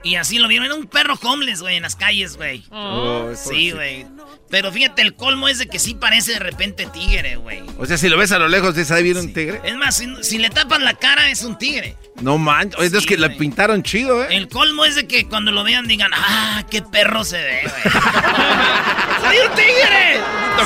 Y 0.04 0.16
así 0.16 0.40
lo 0.40 0.48
vieron. 0.48 0.66
Era 0.66 0.76
un 0.76 0.88
perro 0.88 1.16
homeless, 1.22 1.62
güey, 1.62 1.76
en 1.78 1.84
las 1.84 1.96
calles, 1.96 2.38
güey. 2.38 2.64
Oh, 2.72 3.32
Sí, 3.36 3.72
güey. 3.72 4.06
Pero 4.50 4.72
fíjate, 4.72 5.02
el 5.04 5.14
colmo 5.16 5.48
es 5.48 5.60
de 5.60 5.68
que 5.68 5.78
sí 5.78 5.94
parece 5.94 6.34
de 6.34 6.40
repente 6.40 6.88
tigre, 6.88 7.36
güey. 7.36 7.62
O 7.78 7.86
sea, 7.86 7.98
si 7.98 8.10
lo 8.10 8.18
ves 8.18 8.32
a 8.32 8.40
lo 8.40 8.48
lejos, 8.48 8.74
¿dices 8.76 8.92
ahí 8.92 9.04
viene 9.04 9.20
un 9.20 9.34
tigre? 9.34 9.62
Es 9.64 9.76
más, 9.76 9.98
si, 9.98 10.08
si 10.24 10.38
le 10.40 10.50
tapan 10.50 10.84
la 10.84 10.94
cara, 10.96 11.30
es 11.30 11.44
un 11.44 11.58
tigre. 11.58 11.96
No 12.22 12.38
manches. 12.38 12.80
Oye, 12.80 12.88
es 12.98 13.04
Sí, 13.04 13.08
que 13.10 13.18
la 13.18 13.30
pintaron 13.30 13.84
chido, 13.84 14.24
¿eh? 14.24 14.28
El 14.32 14.48
colmo 14.48 14.86
es 14.86 14.96
de 14.96 15.08
que 15.08 15.28
cuando 15.28 15.52
lo 15.52 15.64
vean 15.64 15.88
digan, 15.88 16.12
¡ah, 16.16 16.64
qué 16.70 16.82
perro 16.82 17.24
se 17.24 17.38
ve, 17.38 17.62
güey! 17.64 17.94
¡Soy 19.22 19.38
un 19.48 19.56
tigre! 19.56 20.20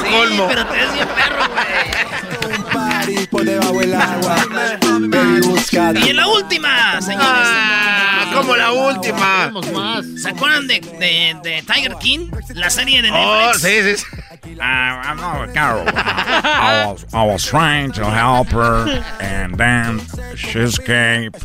Sí, 0.03 0.09
colmo. 0.11 0.47
pero 0.47 0.65
te 0.65 0.75
ves 0.77 0.93
bien 0.93 1.07
perro, 1.09 1.43
güey. 1.49 1.63
Y 6.05 6.09
en 6.09 6.15
la 6.17 6.27
última, 6.27 7.01
señores. 7.01 7.27
Ah, 7.27 8.02
como 8.33 8.55
la 8.55 8.71
última. 8.71 9.51
Más. 9.73 10.05
¿Se 10.21 10.29
acuerdan 10.29 10.67
de, 10.67 10.79
de- 10.79 11.37
de 11.43 11.61
Tiger 11.63 11.95
King? 11.99 12.29
La 12.55 12.69
serie 12.69 13.01
de 13.01 13.09
Oh, 13.11 13.51
Netflix. 13.51 13.61
sí, 13.61 13.97
sí. 13.97 14.57
I'm 14.59 15.17
not 15.17 15.53
Carol. 15.53 15.85
I 15.95 16.85
was, 16.87 17.05
I 17.13 17.23
was 17.25 17.43
trying 17.45 17.91
to 17.93 18.03
help 18.05 18.47
her, 18.49 19.01
and 19.21 19.55
then 19.57 20.01
she 20.35 20.59
escaped, 20.59 21.43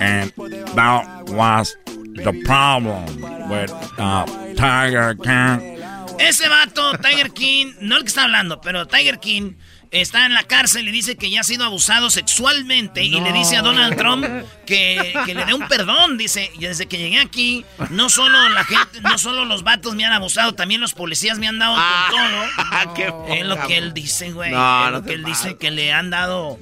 and 0.00 0.32
that 0.74 1.28
was 1.30 1.76
the 1.86 2.32
problem 2.44 3.04
with 3.48 3.70
uh, 3.98 4.26
Tiger 4.56 5.14
King. 5.14 5.76
Ese 6.18 6.48
vato, 6.48 6.96
Tiger 7.00 7.28
King, 7.32 7.74
no 7.80 7.96
el 7.96 8.02
que 8.02 8.08
está 8.08 8.24
hablando, 8.24 8.60
pero 8.60 8.86
Tiger 8.86 9.18
King 9.20 9.54
está 10.00 10.26
en 10.26 10.34
la 10.34 10.44
cárcel 10.44 10.88
y 10.88 10.92
dice 10.92 11.16
que 11.16 11.30
ya 11.30 11.40
ha 11.40 11.44
sido 11.44 11.64
abusado 11.64 12.10
sexualmente 12.10 13.02
y 13.04 13.20
le 13.20 13.32
dice 13.32 13.56
a 13.56 13.62
Donald 13.62 13.96
Trump 13.96 14.24
que, 14.66 15.14
que 15.26 15.34
le 15.34 15.44
dé 15.44 15.54
un 15.54 15.66
perdón. 15.68 16.18
Dice, 16.18 16.50
y 16.54 16.60
desde 16.60 16.86
que 16.86 16.98
llegué 16.98 17.18
aquí, 17.20 17.64
no 17.90 18.08
solo 18.08 18.48
la 18.48 18.64
gente, 18.64 19.00
no 19.00 19.18
solo 19.18 19.44
los 19.44 19.62
vatos 19.62 19.94
me 19.94 20.04
han 20.04 20.12
abusado, 20.12 20.54
también 20.54 20.80
los 20.80 20.94
policías 20.94 21.38
me 21.38 21.48
han 21.48 21.58
dado 21.58 21.74
Ah, 21.78 22.08
con 22.10 22.94
todo. 22.94 22.94
qué 23.26 23.40
Es 23.40 23.46
lo 23.46 23.60
que 23.66 23.76
él 23.78 23.94
dice, 23.94 24.32
güey. 24.32 24.50
No, 24.52 24.86
es 24.86 24.92
lo 24.92 25.02
que 25.04 25.12
él 25.14 25.24
dice 25.24 25.56
que 25.56 25.70
le 25.70 25.92
han 25.92 26.10
dado. 26.10 26.58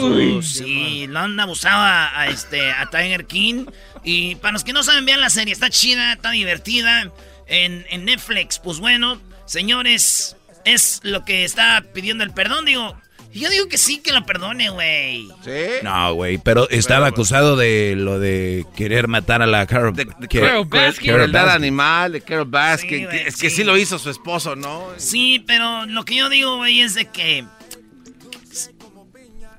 su- 0.00 0.42
sí, 0.42 1.06
lo 1.08 1.20
han 1.20 1.38
abusado 1.38 1.80
a, 1.82 2.20
a 2.20 2.26
este 2.28 2.70
a 2.72 2.86
Tiger 2.90 3.26
King. 3.26 3.66
Y 4.02 4.34
para 4.36 4.52
los 4.52 4.64
que 4.64 4.72
no 4.72 4.82
saben, 4.82 5.04
vean 5.06 5.20
la 5.20 5.30
serie. 5.30 5.52
Está 5.52 5.70
chida, 5.70 6.12
está 6.12 6.30
divertida. 6.30 7.10
En, 7.46 7.84
en 7.90 8.04
Netflix, 8.06 8.58
pues 8.58 8.78
bueno, 8.78 9.20
señores, 9.46 10.36
es 10.64 11.00
lo 11.02 11.24
que 11.24 11.44
está 11.44 11.84
pidiendo 11.92 12.24
el 12.24 12.32
perdón. 12.32 12.64
Digo, 12.64 12.96
yo 13.32 13.50
digo 13.50 13.68
que 13.68 13.78
sí 13.78 13.98
que 13.98 14.12
lo 14.12 14.24
perdone, 14.24 14.70
güey. 14.70 15.26
Sí. 15.44 15.50
No, 15.82 16.14
güey, 16.14 16.38
pero 16.38 16.68
estaba 16.70 17.08
acusado 17.08 17.56
de 17.56 17.94
lo 17.96 18.18
de 18.20 18.64
querer 18.76 19.08
matar 19.08 19.42
a 19.42 19.46
la 19.46 19.66
Carol. 19.66 19.94
De, 19.94 20.04
de 20.18 20.28
que- 20.28 20.40
Carol 20.40 20.66
Baskin. 20.66 21.06
Carol 21.06 21.20
crueldad 21.30 21.50
animal, 21.50 22.12
de 22.12 22.20
Carol 22.20 22.44
Baskin. 22.48 22.88
Sí, 22.90 22.96
que- 22.98 23.06
güey, 23.06 23.18
es 23.26 23.36
que 23.36 23.50
sí. 23.50 23.56
sí 23.56 23.64
lo 23.64 23.76
hizo 23.76 23.98
su 23.98 24.08
esposo, 24.10 24.54
¿no? 24.54 24.86
Sí, 24.98 25.42
pero 25.46 25.84
lo 25.86 26.04
que 26.04 26.14
yo 26.16 26.28
digo, 26.28 26.56
güey, 26.58 26.80
es 26.80 26.94
de 26.94 27.06
que. 27.06 27.44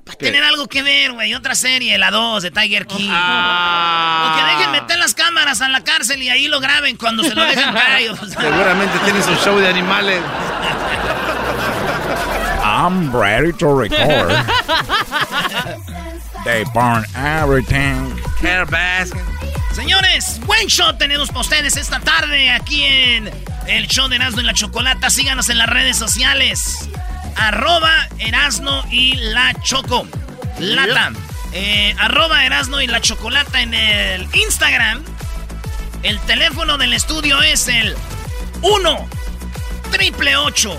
Para 0.06 0.18
tener 0.18 0.44
algo 0.44 0.68
que 0.68 0.82
ver, 0.84 1.12
güey. 1.12 1.34
Otra 1.34 1.56
serie, 1.56 1.98
la 1.98 2.12
2 2.12 2.44
de 2.44 2.50
Tiger 2.52 2.86
King. 2.86 3.10
O 3.10 4.36
que 4.36 4.44
dejen 4.54 4.70
meter 4.70 4.98
las 4.98 5.14
cámaras 5.14 5.60
a 5.60 5.68
la 5.68 5.82
cárcel 5.82 6.22
y 6.22 6.28
ahí 6.28 6.46
lo 6.46 6.60
graben 6.60 6.96
cuando 6.96 7.24
se 7.24 7.34
lo 7.34 7.42
dejen 7.44 7.72
caer. 7.74 8.12
Seguramente 8.16 8.98
tienes 9.04 9.26
un 9.26 9.36
show 9.38 9.58
de 9.58 9.68
animales. 9.68 10.22
I'm 12.62 13.12
ready 13.12 13.52
to 13.54 13.74
record. 13.74 14.30
They 16.44 16.62
burn 16.72 17.04
everything. 17.16 18.14
Señores, 19.74 20.40
buen 20.46 20.68
show 20.68 20.96
tenemos 20.96 21.28
para 21.28 21.40
ustedes 21.40 21.76
esta 21.76 21.98
tarde 22.00 22.50
aquí 22.50 22.84
en 22.84 23.30
el 23.66 23.88
show 23.88 24.08
de 24.08 24.16
Erasmo 24.16 24.40
y 24.40 24.44
la 24.44 24.54
Chocolata. 24.54 25.10
Síganos 25.10 25.48
en 25.48 25.58
las 25.58 25.68
redes 25.68 25.96
sociales. 25.96 26.88
Arroba 27.36 28.08
Erasno 28.18 28.84
y 28.90 29.14
la 29.16 29.54
Choco. 29.62 30.06
Lata. 30.58 31.12
Eh, 31.52 31.94
arroba 31.98 32.44
Erasno 32.44 32.80
y 32.80 32.86
la 32.86 33.00
Chocolata 33.00 33.62
en 33.62 33.74
el 33.74 34.28
Instagram. 34.34 35.02
El 36.02 36.20
teléfono 36.20 36.78
del 36.78 36.92
estudio 36.92 37.40
es 37.42 37.68
el 37.68 37.96
1 38.62 39.08
triple 39.90 40.36
8 40.36 40.78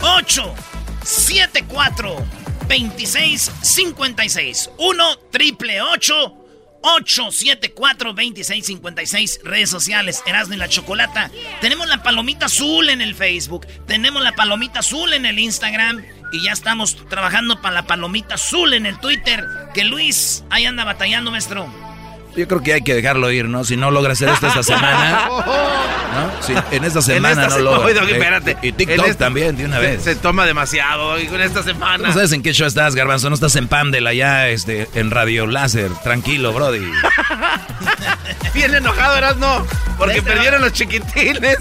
8 0.00 0.54
74 1.02 2.26
26 2.68 3.50
56 3.62 4.70
1 4.78 5.16
triple 5.30 5.82
8 5.82 6.37
874 6.82 8.12
2656 8.12 9.40
redes 9.44 9.70
sociales 9.70 10.22
Erasmo 10.26 10.54
y 10.54 10.58
la 10.58 10.68
Chocolata. 10.68 11.30
Tenemos 11.60 11.88
la 11.88 12.02
palomita 12.02 12.46
azul 12.46 12.90
en 12.90 13.00
el 13.00 13.14
Facebook, 13.14 13.66
tenemos 13.86 14.22
la 14.22 14.32
palomita 14.32 14.80
azul 14.80 15.12
en 15.12 15.26
el 15.26 15.38
Instagram 15.38 16.04
y 16.32 16.42
ya 16.42 16.52
estamos 16.52 16.96
trabajando 17.08 17.60
para 17.60 17.74
la 17.74 17.86
palomita 17.86 18.34
azul 18.34 18.74
en 18.74 18.86
el 18.86 18.98
Twitter. 19.00 19.44
Que 19.74 19.84
Luis 19.84 20.44
ahí 20.50 20.66
anda 20.66 20.84
batallando, 20.84 21.30
maestro. 21.30 21.87
Yo 22.36 22.46
creo 22.46 22.62
que 22.62 22.74
hay 22.74 22.82
que 22.82 22.94
dejarlo 22.94 23.30
ir, 23.32 23.46
¿no? 23.46 23.64
Si 23.64 23.76
no 23.76 23.90
logra 23.90 24.12
hacer 24.12 24.28
esto 24.28 24.46
esta 24.46 24.62
semana. 24.62 25.28
¿no? 25.28 26.42
Si 26.42 26.54
en 26.76 26.84
esta 26.84 27.02
semana 27.02 27.42
esta 27.44 27.56
no 27.58 27.64
logra. 27.64 27.80
Oye, 27.86 27.94
Doggy, 27.94 28.12
espérate. 28.12 28.56
Y 28.62 28.72
TikTok 28.72 28.98
En 29.06 29.10
esta- 29.10 29.24
también, 29.24 29.56
de 29.56 29.64
una 29.64 29.76
se- 29.76 29.82
vez. 29.82 30.02
Se, 30.04 30.14
toma 30.14 30.46
demasiado 30.46 31.14
con 31.30 31.40
esta 31.40 31.62
semana. 31.64 32.06
¿No 32.08 32.12
sabes 32.14 32.30
en 32.32 32.42
qué 32.42 32.52
show 32.52 32.66
estás, 32.68 32.94
Garbanzo? 32.94 33.28
No 33.28 33.34
estás 33.34 33.56
en 33.56 33.66
Pamdel 33.66 34.06
allá 34.06 34.48
este, 34.48 34.88
en 34.94 35.10
Radio 35.10 35.46
Láser. 35.46 35.90
Tranquilo, 36.04 36.52
Brody. 36.52 36.80
Bien 38.54 38.74
enojado 38.74 39.16
eras 39.16 39.36
no, 39.38 39.66
porque 39.96 40.14
Vete, 40.20 40.30
perdieron 40.32 40.60
los 40.62 40.72
chiquitines. 40.72 41.58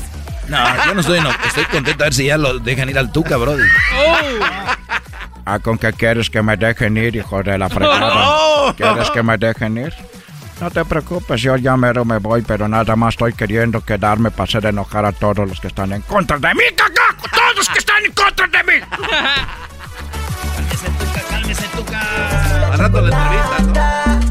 No, 0.48 0.86
yo 0.86 0.94
no 0.94 1.02
estoy 1.02 1.20
eno- 1.20 1.36
Estoy 1.46 1.66
contento 1.66 2.04
a 2.04 2.08
ver 2.08 2.14
si 2.14 2.26
ya 2.26 2.38
lo 2.38 2.60
dejan 2.60 2.90
ir 2.90 2.98
al 3.00 3.12
Tuca, 3.12 3.36
Brody. 3.38 3.64
Ah, 5.46 5.60
¿con 5.60 5.78
qué 5.78 5.92
quieres 5.94 6.30
que 6.30 6.42
me 6.42 6.56
dejen 6.58 6.98
ir, 6.98 7.16
hijo 7.16 7.42
de 7.42 7.58
la 7.58 7.70
fregada? 7.70 8.14
Oh. 8.60 8.74
¿Quieres 8.76 9.10
que 9.12 9.24
me 9.24 9.38
dejen 9.38 9.78
ir? 9.78 9.94
No 10.60 10.72
te 10.72 10.84
preocupes, 10.86 11.40
yo 11.42 11.56
ya 11.56 11.78
me 11.78 11.92
voy, 11.94 12.42
pero 12.42 12.68
nada 12.68 12.96
más 12.96 13.14
estoy 13.14 13.34
queriendo 13.34 13.82
quedarme 13.82 14.32
para 14.32 14.46
hacer 14.46 14.66
enojar 14.66 15.06
a 15.06 15.12
todos 15.12 15.48
los 15.48 15.60
que 15.60 15.68
están 15.68 15.94
en 15.94 16.02
contra 16.02 16.40
de 16.40 16.54
mí, 16.56 16.64
caca. 16.76 17.16
Todos 17.32 17.70
que 17.70 17.80
están 17.80 18.04
en 18.04 18.12
contra 18.14 18.48
de 18.48 18.64
mí. 18.64 18.80
Cálmese, 20.56 20.88
Tuca, 20.98 21.22
cálmese, 21.30 21.68
Tuca. 21.76 22.74
Al 22.74 22.80
rato 22.80 23.02
¿no? 23.02 24.27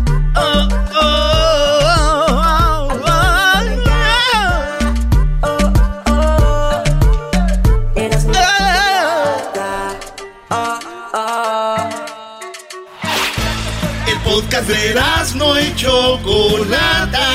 Podcast 14.57 14.69
de 14.69 14.91
Erasmo 14.91 15.59
y 15.59 15.75
Chocolata. 15.77 17.29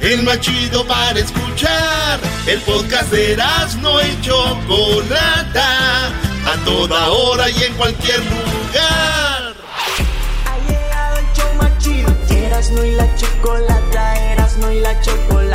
El 0.00 0.22
más 0.22 0.40
chido 0.40 0.86
para 0.86 1.18
escuchar. 1.18 2.20
El 2.46 2.60
podcast 2.60 3.10
de 3.10 3.32
Erasmo 3.32 3.98
y 4.00 4.20
Chocolata. 4.20 6.08
A 6.46 6.64
toda 6.64 7.08
hora 7.08 7.48
y 7.50 7.62
en 7.62 7.74
cualquier 7.74 8.18
lugar. 8.20 9.54
Ha 10.44 10.58
llegado 10.68 11.18
el 11.18 11.26
show 11.34 11.54
más 11.56 11.78
chido. 11.78 12.08
Erasmo 12.30 12.84
y 12.84 12.92
la 12.92 13.14
chocolata, 13.16 14.32
Erasmo 14.32 14.70
y 14.70 14.80
la 14.80 15.00
chocolata. 15.00 15.48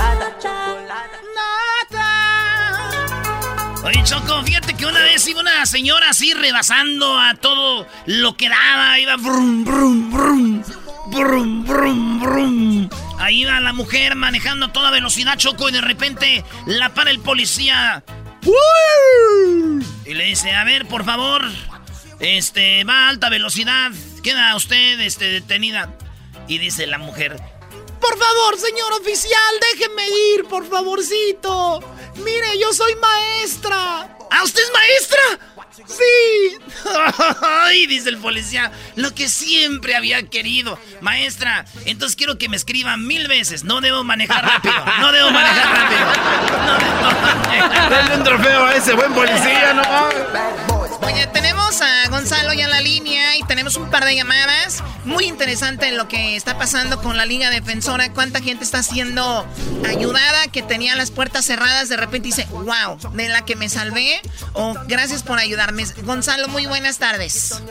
Oye, 3.84 4.02
Choco, 4.06 4.42
fíjate 4.44 4.76
que 4.76 4.86
una 4.86 5.02
vez 5.02 5.28
iba 5.28 5.42
una 5.42 5.66
señora 5.66 6.12
así 6.12 6.34
rebasando 6.34 7.20
a 7.20 7.36
todo 7.36 7.86
lo 8.06 8.38
que 8.38 8.48
daba. 8.48 8.98
Iba 8.98 9.18
brum, 9.18 9.66
brum, 9.66 10.10
brum. 10.10 10.64
Brum, 11.08 11.66
brum, 11.66 12.20
brum. 12.22 12.90
Ahí 13.20 13.42
iba 13.42 13.60
la 13.60 13.74
mujer 13.74 14.16
manejando 14.16 14.68
a 14.68 14.74
toda 14.74 14.90
velocidad, 14.90 15.38
Choco, 15.38 15.68
y 15.68 15.74
de 15.74 15.82
repente 15.82 16.46
la 16.66 16.94
para 16.94 17.12
el 17.12 17.20
policía. 17.20 18.06
Y 20.06 20.14
le 20.14 20.24
dice, 20.26 20.54
a 20.54 20.64
ver, 20.64 20.88
por 20.88 21.04
favor, 21.04 21.44
este, 22.22 22.86
va 22.86 23.06
a 23.06 23.10
alta 23.10 23.28
velocidad. 23.28 23.92
Queda 24.24 24.56
usted, 24.56 24.98
este, 25.02 25.26
detenida. 25.26 25.90
Y 26.48 26.58
dice 26.58 26.88
la 26.88 27.00
mujer, 27.00 27.36
por 28.04 28.18
favor, 28.18 28.58
señor 28.58 28.94
oficial, 28.94 29.56
déjeme 29.72 30.04
ir, 30.36 30.46
por 30.46 30.68
favorcito. 30.68 31.80
Mire, 32.16 32.60
yo 32.60 32.74
soy 32.74 32.96
maestra. 32.96 34.10
¿Ah, 34.30 34.44
usted 34.44 34.62
es 34.62 34.72
maestra? 34.72 35.20
Sí. 35.88 36.58
Ay, 37.42 37.88
dice 37.88 38.10
el 38.10 38.18
policía, 38.18 38.72
lo 38.96 39.14
que 39.14 39.28
siempre 39.28 39.96
había 39.96 40.24
querido. 40.30 40.78
Maestra, 41.02 41.66
entonces 41.86 42.16
quiero 42.16 42.38
que 42.38 42.50
me 42.50 42.56
escriba 42.56 42.96
mil 42.98 43.28
veces. 43.28 43.64
No 43.64 43.82
debo 43.82 44.04
manejar 44.04 44.46
rápido. 44.46 44.74
No 45.00 45.12
debo 45.12 45.32
manejar 45.32 45.76
rápido. 45.76 46.06
No 46.66 46.78
debo 46.78 47.22
manejar 47.22 47.90
Dale 47.90 48.18
un 48.18 48.24
trofeo 48.24 48.66
a 48.66 48.76
ese 48.76 48.94
buen 48.94 49.14
policía, 49.14 49.74
no 49.74 50.83
Oye, 51.06 51.28
tenemos 51.34 51.82
a 51.82 52.10
Gonzalo 52.10 52.54
ya 52.54 52.66
en 52.66 52.72
la 52.72 52.82
línea 52.82 53.38
y 53.38 53.44
tenemos 53.44 53.76
un 53.76 53.90
par 53.90 54.06
de 54.06 54.16
llamadas. 54.16 54.84
Muy 55.06 55.26
interesante 55.26 55.92
lo 55.92 56.08
que 56.08 56.36
está 56.36 56.58
pasando 56.58 57.02
con 57.02 57.18
la 57.18 57.26
Liga 57.26 57.50
Defensora. 57.50 58.14
Cuánta 58.14 58.42
gente 58.42 58.64
está 58.64 58.84
siendo 58.84 59.46
ayudada, 59.88 60.48
que 60.52 60.62
tenía 60.62 60.96
las 60.96 61.12
puertas 61.12 61.46
cerradas, 61.46 61.90
de 61.90 61.98
repente 61.98 62.28
dice, 62.28 62.48
wow, 62.52 62.98
de 63.14 63.28
la 63.28 63.44
que 63.44 63.56
me 63.56 63.68
salvé, 63.68 64.22
o 64.54 64.76
gracias 64.88 65.24
por 65.24 65.40
ayudarme. 65.40 65.84
Gonzalo, 66.04 66.48
muy 66.48 66.68
buenas 66.68 67.00
tardes. 67.00 67.62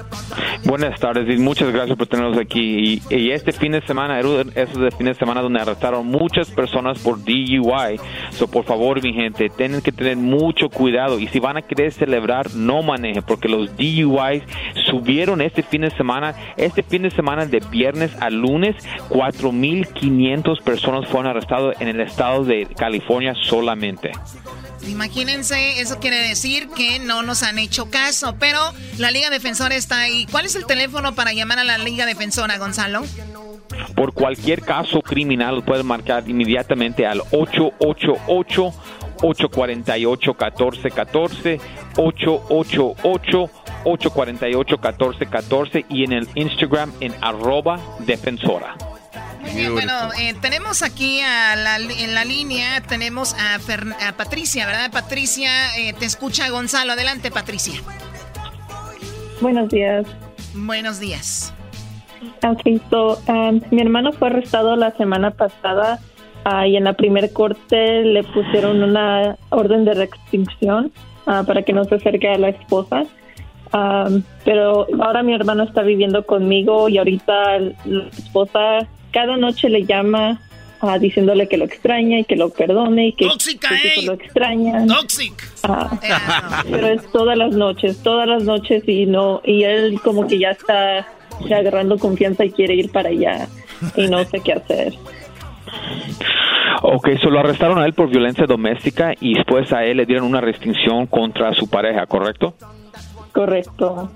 Buenas 0.65 1.01
tardes 1.01 1.29
y 1.29 1.41
muchas 1.41 1.73
gracias 1.73 1.97
por 1.97 2.07
tenernos 2.07 2.39
aquí. 2.39 3.03
Y, 3.11 3.15
y 3.15 3.31
este 3.31 3.53
fin 3.53 3.73
de 3.73 3.81
semana, 3.87 4.21
esos 4.21 4.79
de 4.79 4.91
fin 4.91 5.07
de 5.07 5.15
semana 5.15 5.41
donde 5.41 5.61
arrestaron 5.61 6.07
muchas 6.07 6.51
personas 6.51 6.99
por 6.99 7.19
DUI. 7.19 7.99
So, 8.33 8.47
por 8.49 8.65
favor, 8.65 9.03
mi 9.03 9.13
gente, 9.15 9.49
tienen 9.49 9.81
que 9.81 9.93
tener 9.93 10.17
mucho 10.17 10.69
cuidado. 10.69 11.19
Y 11.19 11.29
si 11.29 11.41
van 11.41 11.57
a 11.57 11.63
querer 11.63 11.93
celebrar, 11.93 12.55
no 12.55 12.83
manejen, 12.83 13.22
porque 13.23 13.49
los 13.49 13.77
DUIs 13.77 14.43
subieron 14.91 15.41
este 15.41 15.63
fin 15.63 15.83
de 15.83 15.91
semana. 15.91 16.35
Este 16.57 16.83
fin 16.83 17.03
de 17.03 17.11
semana, 17.11 17.47
de 17.47 17.61
viernes 17.71 18.11
a 18.21 18.31
lunes, 18.31 18.77
4.500 19.09 20.63
personas 20.63 21.09
fueron 21.09 21.27
arrestadas 21.29 21.81
en 21.81 21.89
el 21.89 22.01
estado 22.01 22.45
de 22.45 22.67
California 22.77 23.35
solamente. 23.35 24.13
Imagínense, 24.89 25.81
eso 25.81 26.01
quiere 26.01 26.17
decir 26.17 26.69
que 26.69 26.99
no 26.99 27.23
nos 27.23 27.43
han 27.43 27.59
hecho 27.59 27.89
caso, 27.89 28.35
pero 28.39 28.59
la 28.99 29.11
Liga 29.11 29.31
Defensora 29.31 29.77
está 29.77 30.01
ahí. 30.01 30.27
¿Cuál 30.31 30.47
es 30.47 30.57
el 30.57 30.67
teléfono 30.67 31.15
para 31.15 31.33
llamar 31.33 31.61
a 31.61 31.65
la 31.65 31.79
Liga 31.79 32.05
Defensora, 32.05 32.59
Gonzalo? 32.59 33.03
Por 33.95 34.13
cualquier 34.13 34.63
caso 34.63 35.01
criminal 35.01 35.65
pueden 35.65 35.87
marcar 35.87 36.29
inmediatamente 36.29 37.07
al 37.07 37.21
888 37.31 38.73
848 39.23 40.35
1414 40.35 41.61
888 41.97 43.51
848 43.85 44.77
1414 44.79 45.87
y 45.89 46.05
en 46.05 46.13
el 46.13 46.29
Instagram 46.35 46.93
en 47.01 47.15
arroba 47.21 47.81
defensora. 48.01 48.77
Muy 49.41 49.51
bien, 49.53 49.73
bueno, 49.73 49.93
eh, 50.19 50.35
tenemos 50.41 50.83
aquí 50.83 51.21
a 51.21 51.57
la, 51.57 51.77
en 51.77 52.15
la 52.15 52.25
línea, 52.25 52.81
tenemos 52.83 53.35
a, 53.35 53.59
Fer- 53.59 53.95
a 54.01 54.13
Patricia, 54.13 54.67
¿verdad? 54.67 54.91
Patricia, 54.93 55.77
eh, 55.77 55.93
te 55.95 56.05
escucha 56.07 56.49
Gonzalo. 56.51 56.93
Adelante, 56.93 57.31
Patricia. 57.31 57.75
Buenos 59.41 59.69
días. 59.69 60.07
Buenos 60.55 61.01
días. 61.01 61.53
Ok, 62.45 62.61
so, 62.89 63.21
um, 63.27 63.61
mi 63.73 63.83
hermano 63.83 64.13
fue 64.13 64.29
arrestado 64.29 64.77
la 64.77 64.93
semana 64.97 65.33
pasada 65.33 65.99
ah, 66.45 66.67
y 66.67 66.77
en 66.77 66.85
la 66.85 66.95
primer 66.95 67.33
corte 67.33 68.03
le 68.03 68.23
pusieron 68.25 68.83
una 68.83 69.37
orden 69.51 69.85
de 69.85 69.95
restricción 69.95 70.93
ah, 71.27 71.45
para 71.47 71.63
que 71.63 71.73
no 71.73 71.85
se 71.85 71.97
acerque 71.97 72.29
a 72.29 72.39
la 72.39 72.51
esposa. 72.51 73.05
Um, 73.75 74.23
pero 74.45 74.87
ahora 75.03 75.23
mi 75.23 75.33
hermano 75.33 75.63
está 75.63 75.81
viviendo 75.81 76.27
conmigo 76.27 76.91
y 76.91 76.99
ahorita 76.99 77.59
la 77.59 78.09
esposa 78.09 78.87
cada 79.13 79.39
noche 79.39 79.71
le 79.71 79.87
llama 79.87 80.43
ah, 80.83 80.99
diciéndole 80.99 81.49
que 81.49 81.57
lo 81.57 81.65
extraña 81.65 82.19
y 82.19 82.25
que 82.25 82.37
lo 82.37 82.51
perdone 82.51 83.09
y 83.09 83.13
que 83.13 83.27
Tóxica, 83.29 83.71
ey. 83.83 84.05
lo 84.05 84.13
extrañan. 84.13 84.89
Toxic. 84.89 85.33
Ah, 85.63 86.63
pero 86.71 86.89
es 86.89 87.11
todas 87.13 87.39
las 87.39 87.55
noches, 87.55 88.03
todas 88.03 88.29
las 88.29 88.45
noches 88.45 88.87
y 88.87 89.07
no 89.07 89.41
y 89.45 89.63
él 89.63 89.99
como 90.03 90.27
que 90.27 90.39
ya 90.39 90.51
está 90.51 91.07
agarrando 91.51 91.99
confianza 91.99 92.45
y 92.45 92.51
quiere 92.51 92.75
ir 92.75 92.91
para 92.93 93.09
allá 93.09 93.49
y 93.97 94.07
no 94.07 94.23
sé 94.25 94.41
qué 94.41 94.53
hacer. 94.53 94.93
Ok, 96.83 97.11
so 97.21 97.31
lo 97.31 97.41
arrestaron 97.41 97.79
a 97.79 97.87
él 97.87 97.93
por 97.93 98.09
violencia 98.09 98.47
doméstica 98.47 99.15
y 99.21 99.35
después 99.35 99.73
a 99.73 99.85
él 99.85 99.99
le 99.99 100.07
dieron 100.07 100.27
una 100.27 100.41
restricción 100.41 101.07
contra 101.07 101.53
su 101.55 101.71
pareja, 101.71 102.07
¿correcto? 102.07 102.55
Correcto. 103.33 104.11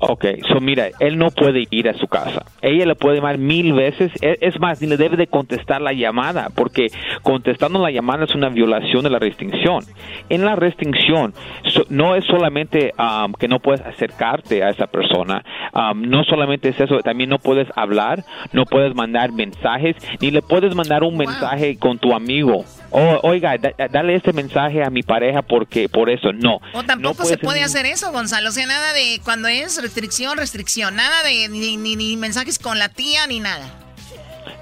Ok, 0.00 0.24
so 0.48 0.60
mira, 0.60 0.88
él 1.00 1.16
no 1.18 1.30
puede 1.30 1.66
ir 1.70 1.88
a 1.88 1.94
su 1.94 2.06
casa. 2.06 2.44
Ella 2.62 2.84
le 2.86 2.94
puede 2.94 3.16
llamar 3.16 3.38
mil 3.38 3.72
veces. 3.72 4.12
E- 4.20 4.38
Es 4.40 4.58
más, 4.60 4.80
ni 4.80 4.86
le 4.88 4.96
debe 4.96 5.16
de 5.16 5.26
contestar 5.26 5.80
la 5.80 5.92
llamada, 5.92 6.50
porque 6.54 6.88
contestando 7.22 7.78
la 7.78 7.90
llamada 7.90 8.24
es 8.24 8.34
una 8.34 8.48
violación 8.48 9.02
de 9.04 9.10
la 9.10 9.18
restricción. 9.18 9.84
En 10.28 10.44
la 10.44 10.54
restricción, 10.56 11.34
so- 11.72 11.84
no 11.88 12.14
es 12.14 12.24
solamente 12.24 12.92
um, 12.98 13.32
que 13.32 13.48
no 13.48 13.58
puedes 13.60 13.80
acercarte 13.80 14.62
a 14.62 14.70
esa 14.70 14.86
persona, 14.86 15.44
um, 15.74 16.02
no 16.02 16.24
solamente 16.24 16.68
es 16.68 16.80
eso, 16.80 17.00
también 17.00 17.30
no 17.30 17.38
puedes 17.38 17.68
hablar, 17.76 18.24
no 18.52 18.64
puedes 18.66 18.94
mandar 18.94 19.32
mensajes, 19.32 19.96
ni 20.20 20.30
le 20.30 20.42
puedes 20.42 20.74
mandar 20.74 21.02
un 21.04 21.16
mensaje 21.16 21.78
con 21.78 21.98
tu 21.98 22.12
amigo. 22.14 22.64
Oh, 22.90 23.18
oiga, 23.24 23.58
da- 23.58 23.72
da- 23.76 23.88
dale 23.88 24.14
este 24.14 24.32
mensaje 24.32 24.82
a 24.84 24.90
mi 24.90 25.02
pareja 25.02 25.42
porque 25.42 25.88
por 25.88 26.08
eso 26.08 26.32
no. 26.32 26.56
O 26.56 26.60
No 26.72 26.84
tampoco 26.84 27.24
se 27.24 27.36
puede 27.36 27.62
hacer 27.62 27.84
eso, 27.86 28.12
Gonzalo. 28.12 28.48
O 28.48 28.52
sea, 28.52 28.66
nada 28.66 28.92
de 28.92 29.20
cuando 29.24 29.48
es 29.48 29.85
restricción, 29.86 30.36
restricción. 30.36 30.96
Nada 30.96 31.22
de 31.22 31.48
ni, 31.48 31.76
ni- 31.76 31.96
ni 31.96 32.16
mensajes 32.16 32.58
con 32.58 32.78
la 32.78 32.88
tía 32.88 33.26
ni 33.28 33.40
nada. 33.40 33.66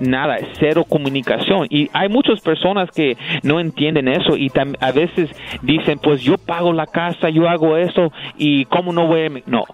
nada, 0.01 0.37
cero 0.59 0.85
comunicación. 0.85 1.67
Y 1.71 1.89
hay 1.93 2.09
muchas 2.09 2.41
personas 2.41 2.91
que 2.91 3.17
no 3.43 3.59
entienden 3.61 4.09
eso 4.09 4.37
y 4.37 4.51
a 4.81 4.93
veces 4.93 5.31
dicen, 5.63 5.99
pues 5.99 6.21
yo 6.21 6.37
pago 6.37 6.73
la 6.73 6.87
casa, 6.87 7.31
yo 7.31 7.49
hago 7.49 7.77
eso 7.77 8.13
y 8.37 8.65
cómo 8.67 8.93
no 8.93 9.07
voy 9.07 9.27
a... 9.27 9.31
mi-?" 9.31 9.45
No, 9.47 9.65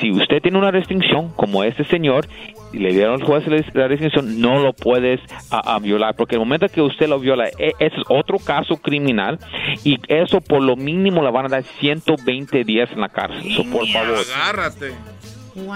si 0.00 0.10
usted 0.10 0.42
tiene 0.42 0.58
una 0.58 0.70
restricción 0.72 1.30
como 1.36 1.62
este 1.64 1.84
señor 1.84 2.26
y 2.72 2.78
le 2.78 2.90
dieron 2.92 3.20
al 3.20 3.26
juez 3.26 3.44
la- 3.74 3.88
restricción, 3.88 4.40
no 4.40 4.58
lo 4.62 4.72
puedes 4.72 5.20
a, 5.50 5.74
a 5.74 5.78
violar, 5.78 6.14
porque 6.16 6.34
el 6.36 6.40
momento 6.40 6.68
que 6.68 6.82
usted 6.82 7.08
lo 7.08 7.18
viola, 7.18 7.48
e- 7.58 7.72
es 7.78 7.92
otro 8.08 8.38
caso 8.38 8.76
criminal 8.76 9.38
y 9.84 9.98
eso 10.08 10.40
por 10.40 10.62
lo 10.62 10.76
mínimo 10.76 11.22
le 11.22 11.30
van 11.30 11.46
a 11.46 11.48
dar 11.48 11.64
120 11.80 12.64
días 12.64 12.90
en 12.92 13.00
la 13.00 13.08
cárcel. 13.08 13.52
So, 13.52 13.62
por 13.64 13.86
favor 13.88 14.16
Agárrate. 14.34 14.92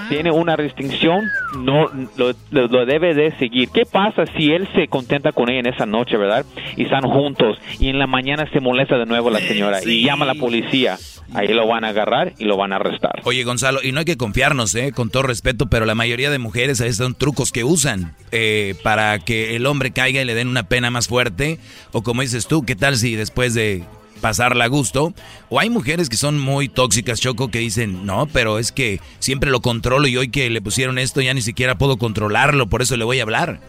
Tiene 0.08 0.30
una 0.30 0.56
restricción, 0.56 1.24
no 1.58 1.88
lo, 2.16 2.32
lo- 2.50 2.68
lo 2.68 2.86
debe 2.86 3.14
de 3.14 3.36
seguir. 3.38 3.68
¿Qué 3.70 3.84
pasa 3.86 4.24
si 4.36 4.52
él 4.52 4.68
se 4.74 4.88
contenta 4.88 5.32
con 5.32 5.48
ella 5.50 5.60
en 5.60 5.66
esa 5.66 5.86
noche, 5.86 6.16
verdad? 6.16 6.44
Y 6.76 6.84
están 6.84 7.02
juntos 7.02 7.58
y 7.78 7.88
en 7.88 7.98
la 7.98 8.06
mañana 8.06 8.48
se 8.52 8.60
molesta 8.60 8.98
de 8.98 9.06
nuevo 9.06 9.30
la 9.30 9.40
señora 9.40 9.80
y 9.84 10.04
llama 10.04 10.24
a 10.24 10.28
la 10.28 10.34
policía. 10.34 10.98
Ahí 11.34 11.48
lo 11.48 11.66
van 11.66 11.84
a 11.84 11.88
agarrar 11.88 12.34
y 12.38 12.44
lo 12.44 12.56
van 12.58 12.72
a 12.72 12.76
arrestar. 12.76 13.20
Oye, 13.24 13.42
Gonzalo, 13.44 13.80
y 13.82 13.92
no 13.92 14.00
hay 14.00 14.04
que 14.04 14.18
confiarnos, 14.18 14.74
¿eh? 14.74 14.92
Con 14.92 15.08
todo 15.08 15.22
respeto, 15.22 15.66
pero 15.70 15.86
la 15.86 15.94
mayoría 15.94 16.30
de 16.30 16.38
mujeres 16.38 16.80
a 16.80 16.84
veces 16.84 16.98
son 16.98 17.14
trucos 17.14 17.52
que 17.52 17.64
usan 17.64 18.14
eh, 18.32 18.74
para 18.82 19.18
que 19.18 19.56
el 19.56 19.64
hombre 19.66 19.92
caiga 19.92 20.20
y 20.20 20.24
le 20.26 20.34
den 20.34 20.48
una 20.48 20.64
pena 20.64 20.90
más 20.90 21.08
fuerte. 21.08 21.58
O 21.92 22.02
como 22.02 22.20
dices 22.20 22.46
tú, 22.48 22.64
¿qué 22.66 22.76
tal 22.76 22.96
si 22.96 23.16
después 23.16 23.54
de 23.54 23.82
pasarla 24.22 24.64
a 24.64 24.68
gusto? 24.68 25.12
O 25.50 25.60
hay 25.60 25.68
mujeres 25.68 26.08
que 26.08 26.16
son 26.16 26.40
muy 26.40 26.70
tóxicas, 26.70 27.20
Choco, 27.20 27.50
que 27.50 27.58
dicen, 27.58 28.06
no, 28.06 28.26
pero 28.26 28.58
es 28.58 28.72
que 28.72 29.00
siempre 29.18 29.50
lo 29.50 29.60
controlo 29.60 30.06
y 30.08 30.16
hoy 30.16 30.30
que 30.30 30.48
le 30.48 30.62
pusieron 30.62 30.96
esto 30.98 31.20
ya 31.20 31.34
ni 31.34 31.42
siquiera 31.42 31.76
puedo 31.76 31.98
controlarlo, 31.98 32.68
por 32.70 32.80
eso 32.80 32.96
le 32.96 33.04
voy 33.04 33.18
a 33.20 33.24
hablar. 33.24 33.60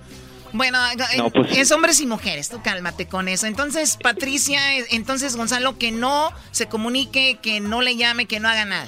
Bueno, 0.54 0.78
eh, 0.92 1.18
No, 1.18 1.32
pues- 1.32 1.58
es 1.58 1.72
hombres 1.72 2.00
y 2.00 2.06
mujeres, 2.06 2.48
tú 2.50 2.62
cálmate 2.64 3.08
con 3.08 3.28
eso. 3.28 3.48
Entonces, 3.48 3.98
Patricia, 4.02 4.78
eh, 4.78 4.86
entonces 4.92 5.36
Gonzalo, 5.36 5.80
que 5.80 5.92
no 5.92 6.30
se 6.52 6.68
comunique, 6.68 7.40
que 7.42 7.60
no 7.60 7.82
le 7.82 7.98
llame, 7.98 8.28
que 8.28 8.40
no 8.40 8.48
haga 8.48 8.64
nada. 8.64 8.86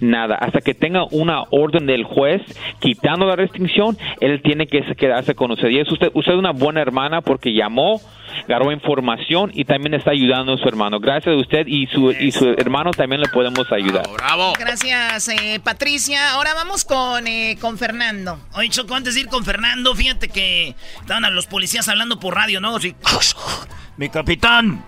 Nada, 0.00 0.36
hasta 0.36 0.60
que 0.60 0.74
tenga 0.74 1.04
una 1.10 1.44
orden 1.50 1.86
del 1.86 2.04
juez 2.04 2.42
quitando 2.80 3.26
la 3.26 3.36
restricción, 3.36 3.96
él 4.20 4.40
tiene 4.42 4.66
que 4.66 4.82
quedarse 4.96 5.34
con 5.34 5.50
usted. 5.50 5.68
Y 5.68 5.80
es 5.80 5.90
usted, 5.90 6.10
usted 6.14 6.32
es 6.32 6.38
una 6.38 6.52
buena 6.52 6.80
hermana 6.80 7.20
porque 7.20 7.52
llamó, 7.52 8.00
agarró 8.44 8.72
información 8.72 9.50
y 9.54 9.64
también 9.64 9.94
está 9.94 10.10
ayudando 10.10 10.54
a 10.54 10.58
su 10.58 10.68
hermano. 10.68 11.00
Gracias 11.00 11.34
a 11.34 11.38
usted 11.38 11.66
y 11.66 11.86
su, 11.86 12.10
y 12.12 12.30
su 12.30 12.48
hermano 12.56 12.90
también 12.92 13.20
le 13.20 13.28
podemos 13.28 13.70
ayudar. 13.72 14.06
¡Bravo! 14.16 14.52
Gracias, 14.58 15.28
eh, 15.28 15.60
Patricia. 15.62 16.32
Ahora 16.32 16.54
vamos 16.54 16.84
con, 16.84 17.26
eh, 17.26 17.56
con 17.60 17.78
Fernando. 17.78 18.38
Oye, 18.54 18.68
Choco, 18.68 18.94
antes 18.94 19.14
de 19.14 19.22
ir 19.22 19.28
con 19.28 19.44
Fernando, 19.44 19.94
fíjate 19.94 20.28
que 20.28 20.74
estaban 21.00 21.24
a 21.24 21.30
los 21.30 21.46
policías 21.46 21.88
hablando 21.88 22.18
por 22.20 22.34
radio, 22.34 22.60
¿no? 22.60 22.76
Así, 22.76 22.94
Mi 23.96 24.08
capitán, 24.08 24.84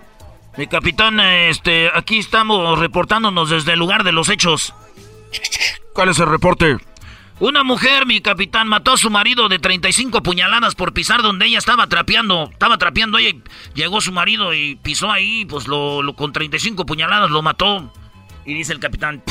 mi 0.57 0.67
capitán, 0.67 1.19
este, 1.19 1.89
aquí 1.93 2.19
estamos 2.19 2.77
reportándonos 2.79 3.49
desde 3.49 3.73
el 3.73 3.79
lugar 3.79 4.03
de 4.03 4.11
los 4.11 4.29
hechos. 4.29 4.73
¿Cuál 5.93 6.09
es 6.09 6.19
el 6.19 6.27
reporte? 6.27 6.77
Una 7.39 7.63
mujer, 7.63 8.05
mi 8.05 8.21
capitán, 8.21 8.67
mató 8.67 8.93
a 8.93 8.97
su 8.97 9.09
marido 9.09 9.49
de 9.49 9.57
35 9.57 10.21
puñaladas 10.21 10.75
por 10.75 10.93
pisar 10.93 11.23
donde 11.23 11.47
ella 11.47 11.57
estaba 11.57 11.87
trapeando. 11.87 12.49
Estaba 12.51 12.77
trapeando 12.77 13.17
ella 13.17 13.29
y 13.29 13.41
llegó 13.73 13.99
su 13.99 14.11
marido 14.11 14.53
y 14.53 14.75
pisó 14.75 15.11
ahí, 15.11 15.45
pues 15.45 15.67
lo, 15.67 16.03
lo- 16.03 16.15
con 16.15 16.33
35 16.33 16.85
puñaladas 16.85 17.31
lo 17.31 17.41
mató. 17.41 17.91
Y 18.45 18.53
dice 18.53 18.73
el 18.73 18.79
capitán, 18.79 19.23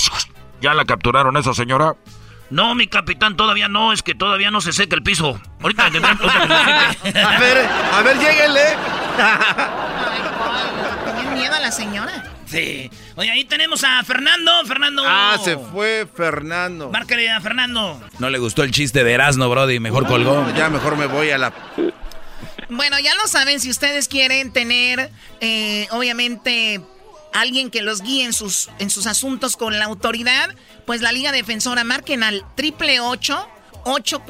¿Ya 0.61 0.75
la 0.75 0.85
capturaron 0.85 1.37
esa 1.37 1.55
señora? 1.55 1.95
no, 2.51 2.75
mi 2.75 2.89
capitán, 2.89 3.37
todavía 3.37 3.69
no, 3.69 3.93
es 3.93 4.03
que 4.03 4.17
todavía 4.17 4.51
no 4.51 4.61
se 4.61 4.73
seca 4.73 4.97
el 4.97 5.05
piso. 5.05 5.41
Ahorita 5.63 5.89
que. 5.93 5.99
A 5.99 7.39
ver, 7.39 7.69
a 7.93 8.03
ver, 8.03 8.19
lléguenle. 8.19 8.61
¿Tienen 11.77 11.93
miedo 11.93 12.03
a 12.03 12.07
la 12.07 12.21
señora? 12.23 12.25
Sí. 12.47 12.91
Oye, 13.17 13.31
ahí 13.31 13.45
tenemos 13.45 13.85
a 13.85 14.03
Fernando. 14.05 14.51
Fernando. 14.67 15.03
Ah, 15.07 15.39
se 15.43 15.57
fue 15.57 16.07
Fernando. 16.15 16.91
Márcale 16.91 17.31
a 17.31 17.41
Fernando. 17.41 18.01
No 18.19 18.31
le 18.31 18.39
gustó 18.39 18.63
el 18.63 18.71
chiste 18.71 19.05
de 19.05 19.13
Erasmo, 19.13 19.49
Brody, 19.49 19.81
mejor 19.81 20.07
colgó. 20.07 20.47
Ya 20.57 20.69
mejor 20.69 20.97
me 20.97 21.07
voy 21.07 21.31
a 21.31 21.39
la... 21.39 21.53
Bueno, 22.69 22.99
ya 23.01 23.15
lo 23.17 23.27
saben, 23.27 23.59
si 23.61 23.69
ustedes 23.69 24.07
quieren 24.07 24.53
tener, 24.53 25.11
eh, 25.41 25.89
obviamente, 25.91 26.81
alguien 27.33 27.71
que 27.71 27.83
los 27.83 28.01
guíe 28.03 28.25
en 28.25 28.33
sus, 28.33 28.69
en 28.79 28.91
sus 28.91 29.07
asuntos 29.07 29.57
con 29.57 29.79
la 29.79 29.87
autoridad, 29.87 30.55
pues 30.87 31.01
la 31.01 31.11
Liga 31.13 31.33
Defensora 31.33 31.83
marquen 31.83 32.23
al 32.23 32.45
triple 32.55 33.01
848 33.01 34.21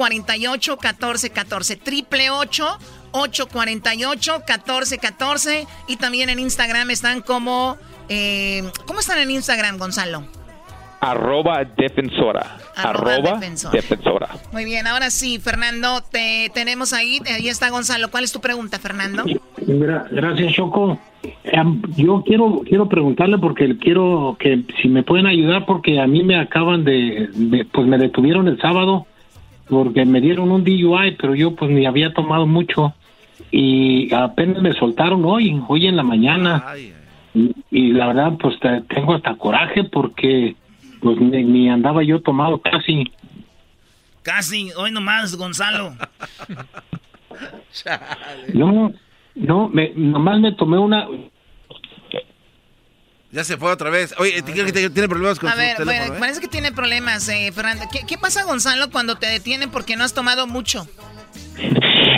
1414 0.79 1.77
triple 1.77 2.31
848 2.31 2.79
1414 3.13 5.67
y 5.89 5.97
también 5.97 6.29
en 6.31 6.39
Instagram 6.39 6.91
están 6.91 7.21
como... 7.23 7.77
eh, 8.09 8.63
¿Cómo 8.87 9.01
están 9.01 9.19
en 9.19 9.31
Instagram, 9.31 9.79
Gonzalo? 9.79 10.25
Arroba 11.03 11.65
defensora. 11.65 12.59
Arroba 12.77 13.15
Arroba, 13.15 13.39
defensora. 13.41 13.73
defensora. 13.73 14.29
Muy 14.53 14.67
bien, 14.67 14.87
ahora 14.87 15.11
sí, 15.11 15.39
Fernando, 15.39 16.03
te 16.03 16.51
tenemos 16.53 16.93
ahí. 16.93 17.21
Ahí 17.35 17.49
está 17.49 17.71
Gonzalo. 17.71 18.11
¿Cuál 18.11 18.25
es 18.25 18.33
tu 18.33 18.41
pregunta, 18.43 18.79
Fernando? 18.79 19.25
Gra- 19.25 20.07
Gracias, 20.11 20.53
Choco. 20.53 20.99
Yo 21.97 22.23
quiero 22.27 22.63
quiero 22.67 22.87
preguntarle 22.89 23.39
porque 23.39 23.77
quiero 23.79 24.37
que 24.39 24.63
si 24.81 24.89
me 24.89 25.03
pueden 25.03 25.27
ayudar 25.27 25.65
porque 25.67 26.01
a 26.01 26.07
mí 26.07 26.23
me 26.23 26.39
acaban 26.39 26.85
de, 26.85 27.29
de- 27.33 27.65
pues 27.67 27.87
me 27.87 27.97
detuvieron 27.99 28.49
el 28.49 28.59
sábado 28.61 29.07
porque 29.71 30.05
me 30.05 30.21
dieron 30.21 30.51
un 30.51 30.65
DUI, 30.65 31.17
pero 31.19 31.35
yo 31.35 31.55
pues 31.55 31.71
ni 31.71 31.87
había 31.87 32.13
tomado 32.13 32.47
mucho 32.47 32.93
y 33.51 34.13
apenas 34.15 34.63
me 34.63 34.73
soltaron 34.75 35.25
hoy, 35.25 35.61
hoy 35.69 35.87
en 35.87 35.97
la 35.97 36.03
mañana. 36.03 36.65
Y, 37.35 37.55
y 37.71 37.93
la 37.93 38.09
verdad 38.09 38.33
pues 38.41 38.59
te- 38.61 38.81
tengo 38.95 39.15
hasta 39.15 39.37
coraje 39.37 39.85
porque 39.85 40.57
pues 41.01 41.19
ni, 41.21 41.43
ni 41.45 41.69
andaba 41.71 42.03
yo 42.03 42.21
tomado 42.21 42.59
casi. 42.61 43.05
Casi, 44.23 44.71
hoy 44.77 44.91
nomás, 44.91 45.35
Gonzalo. 45.37 45.95
No, 48.55 48.93
no, 49.35 49.69
me, 49.69 49.93
nomás 49.95 50.41
me 50.41 50.53
tomé 50.53 50.79
una 50.79 51.07
Ya 53.33 53.45
se 53.45 53.57
fue 53.57 53.71
otra 53.71 53.91
vez. 53.91 54.13
Oye, 54.19 54.43
¿te- 54.43 54.53
que 54.53 54.73
te- 54.73 54.91
tiene 54.91 55.09
problemas 55.09 55.39
con 55.39 55.49
A 55.49 55.53
su 55.53 55.59
ver, 55.59 55.77
teléfono, 55.77 55.99
bueno, 56.01 56.15
¿eh? 56.17 56.19
parece 56.19 56.41
que 56.41 56.49
tiene 56.49 56.73
problemas, 56.73 57.29
eh, 57.29 57.53
Fernando. 57.55 57.85
¿Qué, 57.93 58.01
qué 58.07 58.19
pasa, 58.19 58.43
Gonzalo, 58.45 58.91
cuando 58.91 59.15
te 59.17 59.27
detienen 59.27 59.71
porque 59.71 59.95
no 59.97 60.03
has 60.05 60.13
tomado 60.15 60.47
mucho? 60.49 60.87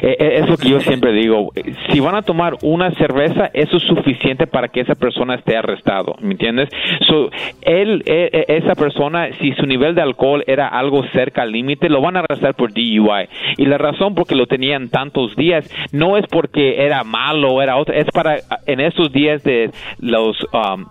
Eh, 0.03 0.17
eh, 0.19 0.39
Es 0.43 0.49
lo 0.49 0.57
que 0.57 0.69
yo 0.69 0.81
siempre 0.81 1.13
digo. 1.13 1.53
Eh, 1.55 1.75
Si 1.91 2.01
van 2.01 2.15
a 2.15 2.23
tomar 2.23 2.57
una 2.63 2.91
cerveza, 2.93 3.51
eso 3.53 3.77
es 3.77 3.83
suficiente 3.85 4.47
para 4.47 4.69
que 4.69 4.81
esa 4.81 4.95
persona 4.95 5.35
esté 5.35 5.57
arrestado, 5.57 6.17
¿me 6.21 6.33
entiendes? 6.33 6.69
So, 7.07 7.31
él, 7.63 8.03
eh, 8.07 8.31
eh, 8.33 8.45
esa 8.49 8.75
persona, 8.75 9.29
si 9.41 9.53
su 9.53 9.67
nivel 9.67 9.95
de 9.95 10.03
alcohol 10.03 10.43
era 10.47 10.69
algo 10.69 11.05
cerca 11.13 11.43
al 11.43 11.53
límite, 11.53 11.89
lo 11.89 12.01
van 12.01 12.17
a 12.17 12.21
arrestar 12.21 12.55
por 12.55 12.73
DUI. 12.73 13.29
Y 13.59 13.67
la 13.67 13.79
razón 13.79 14.15
por 14.15 14.27
que 14.27 14.35
lo 14.35 14.47
tenían 14.47 14.89
tantos 14.89 15.37
días 15.37 15.69
no 15.93 16.17
es 16.17 16.27
porque 16.27 16.85
era 16.85 17.05
malo, 17.05 17.63
era 17.63 17.77
otra, 17.77 17.97
es 17.97 18.07
para 18.13 18.37
en 18.67 18.81
estos 18.81 19.13
días 19.13 19.43
de 19.45 19.71
los 20.01 20.37
um, 20.53 20.87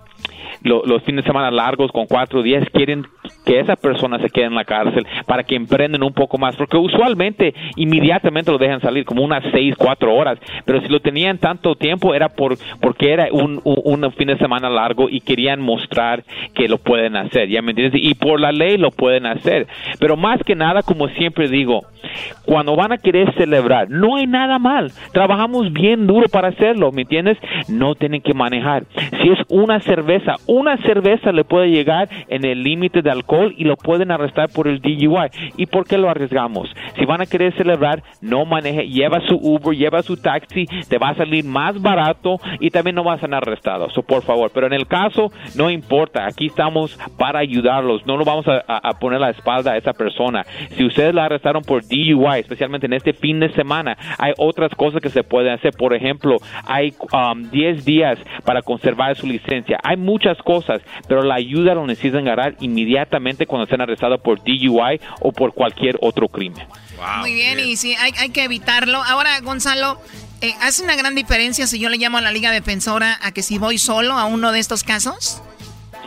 lo- 0.63 0.83
los 0.85 1.03
fines 1.03 1.23
de 1.23 1.29
semana 1.29 1.51
largos 1.51 1.91
con 1.91 2.05
cuatro 2.07 2.41
días, 2.41 2.67
quieren 2.73 3.05
que 3.45 3.59
esa 3.59 3.75
persona 3.75 4.19
se 4.19 4.29
quede 4.29 4.45
en 4.45 4.55
la 4.55 4.65
cárcel 4.65 5.05
para 5.25 5.43
que 5.43 5.55
emprenden 5.55 6.03
un 6.03 6.13
poco 6.13 6.37
más, 6.37 6.55
porque 6.55 6.77
usualmente 6.77 7.53
inmediatamente 7.75 8.51
lo 8.51 8.57
dejan 8.57 8.81
salir 8.81 9.05
como 9.05 9.23
unas 9.23 9.43
seis, 9.51 9.75
cuatro 9.77 10.13
horas, 10.15 10.39
pero 10.65 10.81
si 10.81 10.87
lo 10.87 10.99
tenían 10.99 11.37
tanto 11.37 11.75
tiempo 11.75 12.13
era 12.13 12.29
por 12.29 12.57
porque 12.79 13.11
era 13.11 13.27
un, 13.31 13.59
un, 13.63 14.03
un 14.03 14.11
fin 14.13 14.27
de 14.27 14.37
semana 14.37 14.69
largo 14.69 15.07
y 15.09 15.21
querían 15.21 15.61
mostrar 15.61 16.23
que 16.53 16.67
lo 16.67 16.77
pueden 16.77 17.15
hacer, 17.15 17.49
¿ya 17.49 17.61
me 17.61 17.71
entiendes? 17.71 18.01
Y 18.03 18.13
por 18.15 18.39
la 18.39 18.51
ley 18.51 18.77
lo 18.77 18.91
pueden 18.91 19.25
hacer, 19.25 19.67
pero 19.99 20.17
más 20.17 20.41
que 20.43 20.55
nada, 20.55 20.81
como 20.83 21.07
siempre 21.09 21.47
digo, 21.47 21.81
cuando 22.45 22.75
van 22.75 22.91
a 22.91 22.97
querer 22.97 23.33
celebrar, 23.35 23.89
no 23.89 24.15
hay 24.15 24.27
nada 24.27 24.59
mal, 24.59 24.91
trabajamos 25.13 25.71
bien 25.73 26.07
duro 26.07 26.27
para 26.29 26.49
hacerlo, 26.49 26.91
¿me 26.91 27.03
entiendes? 27.03 27.37
No 27.69 27.95
tienen 27.95 28.21
que 28.21 28.33
manejar. 28.33 28.83
Si 29.21 29.29
es 29.29 29.39
una 29.49 29.79
cerveza, 29.81 30.35
una 30.51 30.75
cerveza 30.79 31.31
le 31.31 31.45
puede 31.45 31.69
llegar 31.69 32.09
en 32.27 32.43
el 32.43 32.61
límite 32.61 33.01
de 33.01 33.09
alcohol 33.09 33.55
y 33.57 33.63
lo 33.63 33.77
pueden 33.77 34.11
arrestar 34.11 34.49
por 34.49 34.67
el 34.67 34.81
DUI. 34.81 35.29
¿Y 35.55 35.65
por 35.67 35.87
qué 35.87 35.97
lo 35.97 36.09
arriesgamos? 36.09 36.69
Si 36.97 37.05
van 37.05 37.21
a 37.21 37.25
querer 37.25 37.55
celebrar, 37.55 38.03
no 38.19 38.43
maneje, 38.43 38.89
lleva 38.89 39.21
su 39.21 39.35
Uber, 39.35 39.73
lleva 39.73 40.01
su 40.01 40.17
taxi, 40.17 40.65
te 40.89 40.97
va 40.97 41.09
a 41.09 41.15
salir 41.15 41.45
más 41.45 41.81
barato 41.81 42.35
y 42.59 42.69
también 42.69 42.97
no 42.97 43.03
vas 43.05 43.19
a 43.19 43.27
ser 43.27 43.33
arrestado. 43.33 43.89
So, 43.91 44.03
por 44.03 44.23
favor, 44.23 44.51
pero 44.53 44.67
en 44.67 44.73
el 44.73 44.87
caso, 44.87 45.31
no 45.55 45.69
importa, 45.69 46.25
aquí 46.25 46.47
estamos 46.47 46.99
para 47.17 47.39
ayudarlos, 47.39 48.05
no 48.05 48.17
lo 48.17 48.25
vamos 48.25 48.45
a, 48.47 48.91
poner 48.99 49.21
la 49.21 49.29
espalda 49.29 49.71
a 49.71 49.77
esa 49.77 49.93
persona. 49.93 50.43
Si 50.71 50.83
ustedes 50.83 51.15
la 51.15 51.25
arrestaron 51.25 51.63
por 51.63 51.83
DUI, 51.83 52.39
especialmente 52.39 52.87
en 52.87 52.93
este 52.93 53.13
fin 53.13 53.39
de 53.39 53.53
semana, 53.53 53.97
hay 54.17 54.33
otras 54.37 54.75
cosas 54.75 55.01
que 55.01 55.09
se 55.09 55.23
pueden 55.23 55.53
hacer. 55.53 55.71
Por 55.77 55.93
ejemplo, 55.93 56.35
hay 56.67 56.93
um, 57.13 57.49
10 57.49 57.85
días 57.85 58.19
para 58.43 58.61
conservar 58.61 59.15
su 59.15 59.27
licencia. 59.27 59.79
Hay 59.81 59.95
muchas 59.95 60.40
cosas, 60.41 60.81
pero 61.07 61.23
la 61.23 61.35
ayuda 61.35 61.73
lo 61.73 61.85
necesitan 61.85 62.25
ganar 62.25 62.55
inmediatamente 62.59 63.45
cuando 63.45 63.63
estén 63.63 63.81
arrestados 63.81 64.19
por 64.21 64.39
DUI 64.43 64.99
o 65.21 65.31
por 65.31 65.53
cualquier 65.53 65.97
otro 66.01 66.27
crimen. 66.27 66.67
Muy 67.19 67.33
bien, 67.33 67.59
y 67.59 67.75
sí, 67.77 67.95
hay, 67.99 68.11
hay 68.19 68.29
que 68.29 68.43
evitarlo. 68.43 69.01
Ahora, 69.03 69.39
Gonzalo, 69.41 69.99
eh, 70.41 70.53
¿hace 70.61 70.83
una 70.83 70.95
gran 70.95 71.15
diferencia 71.15 71.67
si 71.67 71.79
yo 71.79 71.89
le 71.89 71.97
llamo 71.97 72.17
a 72.17 72.21
la 72.21 72.31
Liga 72.31 72.51
Defensora 72.51 73.19
a 73.21 73.31
que 73.31 73.43
si 73.43 73.57
voy 73.57 73.77
solo 73.77 74.13
a 74.13 74.25
uno 74.25 74.51
de 74.51 74.59
estos 74.59 74.83
casos? 74.83 75.41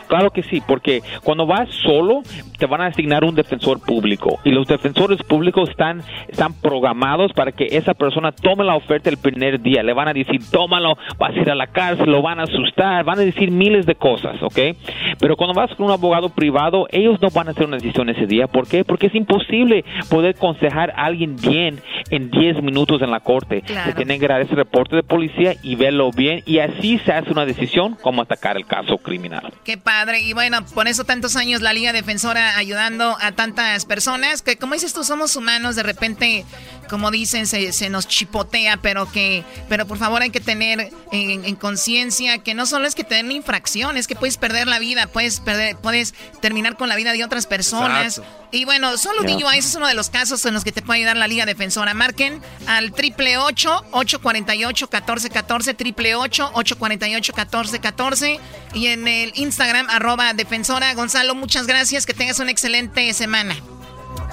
Claro 0.09 0.31
que 0.31 0.43
sí, 0.43 0.61
porque 0.67 1.03
cuando 1.23 1.47
vas 1.47 1.69
solo 1.83 2.23
te 2.59 2.67
van 2.67 2.81
a 2.81 2.87
asignar 2.87 3.25
un 3.25 3.35
defensor 3.35 3.81
público 3.81 4.41
y 4.45 4.51
los 4.51 4.67
defensores 4.67 5.23
públicos 5.23 5.69
están, 5.71 6.03
están 6.29 6.55
programados 6.55 7.33
para 7.33 7.53
que 7.53 7.69
esa 7.73 7.95
persona 7.95 8.33
tome 8.33 8.65
la 8.65 8.77
oferta 8.77 9.11
el 9.11 9.17
primer 9.17 9.61
día. 9.61 9.83
Le 9.83 9.93
van 9.93 10.09
a 10.09 10.13
decir, 10.13 10.41
tómalo, 10.51 10.97
vas 11.19 11.35
a 11.35 11.41
ir 11.41 11.51
a 11.51 11.55
la 11.55 11.67
cárcel, 11.67 12.11
lo 12.11 12.23
van 12.23 12.41
a 12.41 12.45
asustar, 12.45 13.05
van 13.05 13.19
a 13.19 13.23
decir 13.23 13.51
miles 13.51 13.87
de 13.87 13.95
cosas, 13.95 14.43
¿ok? 14.43 14.77
Pero 15.19 15.37
cuando 15.37 15.55
vas 15.55 15.75
con 15.75 15.87
un 15.87 15.93
abogado 15.93 16.29
privado, 16.31 16.87
ellos 16.91 17.21
no 17.21 17.29
van 17.31 17.49
a 17.49 17.51
hacer 17.53 17.67
una 17.67 17.77
decisión 17.77 18.09
ese 18.09 18.27
día. 18.27 18.47
¿Por 18.47 18.69
qué? 18.69 18.85
Porque 18.85 19.07
es 19.07 19.15
imposible 19.15 19.85
poder 20.09 20.37
aconsejar 20.37 20.91
a 20.91 21.05
alguien 21.05 21.37
bien 21.37 21.81
en 22.11 22.31
10 22.31 22.63
minutos 22.63 23.03
en 23.03 23.11
la 23.11 23.21
corte. 23.21 23.63
Claro. 23.63 23.91
Se 23.91 23.97
tienen 23.97 24.21
que 24.21 24.29
dar 24.29 24.41
ese 24.41 24.55
reporte 24.55 24.97
de 24.97 25.03
policía 25.03 25.55
y 25.63 25.75
verlo 25.77 26.11
bien 26.11 26.43
y 26.47 26.59
así 26.59 26.99
se 27.05 27.13
hace 27.13 27.31
una 27.31 27.47
decisión 27.47 27.97
cómo 28.01 28.23
atacar 28.23 28.57
el 28.57 28.67
caso 28.67 28.99
criminal. 28.99 29.53
Qué 29.65 29.79
padre. 29.79 30.21
Y 30.21 30.33
bueno, 30.33 30.59
por 30.75 30.89
eso 30.89 31.05
tantos 31.05 31.37
años 31.37 31.61
la 31.61 31.73
Liga 31.73 31.93
Defensora 31.93 32.54
ayudando 32.55 33.17
a 33.21 33.33
tantas 33.33 33.85
personas 33.85 34.43
que, 34.43 34.57
como 34.57 34.75
dices 34.75 34.93
tú, 34.93 35.05
somos 35.05 35.37
humanos. 35.37 35.77
De 35.77 35.83
repente, 35.83 36.45
como 36.89 37.11
dicen, 37.11 37.47
se, 37.47 37.73
se 37.73 37.91
nos 37.91 38.07
chipotea, 38.09 38.77
pero 38.79 39.11
que, 39.11 39.45
pero 39.69 39.87
por 39.87 39.99
favor 39.99 40.23
hay 40.23 40.31
que 40.31 40.41
tener 40.41 40.91
en, 41.13 41.45
en 41.45 41.57
conciencia 41.57 42.39
que 42.39 42.55
no 42.55 42.67
solo 42.67 42.87
es 42.87 42.95
que 42.95 43.05
te 43.05 43.17
den 43.17 43.33
infracción, 43.33 43.97
es 43.97 44.07
que 44.07 44.17
puedes 44.17 44.37
perder 44.37 44.67
la 44.67 44.79
vida, 44.79 45.07
puedes 45.07 45.41
perder, 45.41 45.77
puedes 45.77 46.15
terminar 46.41 46.77
con 46.77 46.89
la 46.89 46.97
vida 46.97 47.13
de 47.13 47.25
otras 47.25 47.47
personas. 47.47 48.19
Exacto. 48.19 48.45
Y 48.55 48.65
bueno, 48.67 48.97
solo 48.99 49.25
Ya. 49.25 49.35
DUI 49.35 49.59
ese 49.59 49.69
es 49.69 49.75
uno 49.75 49.89
de 49.89 49.95
los 49.95 50.11
casos 50.11 50.47
en 50.47 50.55
los 50.55 50.63
que 50.63 50.71
te 50.71 50.81
puede 50.81 51.01
ayudar 51.01 51.17
la 51.17 51.27
Liga 51.27 51.45
Defensora. 51.45 51.93
Marquen 51.93 52.41
al 52.69 52.93
triple 52.93 53.37
848 53.37 54.87
1414 54.87 55.75
triple 55.75 56.15
848 56.15 57.33
1414 57.37 58.41
y 58.75 58.87
en 58.87 59.09
el 59.09 59.33
Instagram 59.35 59.91
arroba 59.91 60.35
defensora. 60.35 60.95
Gonzalo, 60.95 61.35
muchas 61.35 61.67
gracias. 61.67 62.07
Que 62.07 62.15
tengas 62.15 62.34
una 62.41 62.51
excelente 62.51 63.13
semana. 63.13 63.55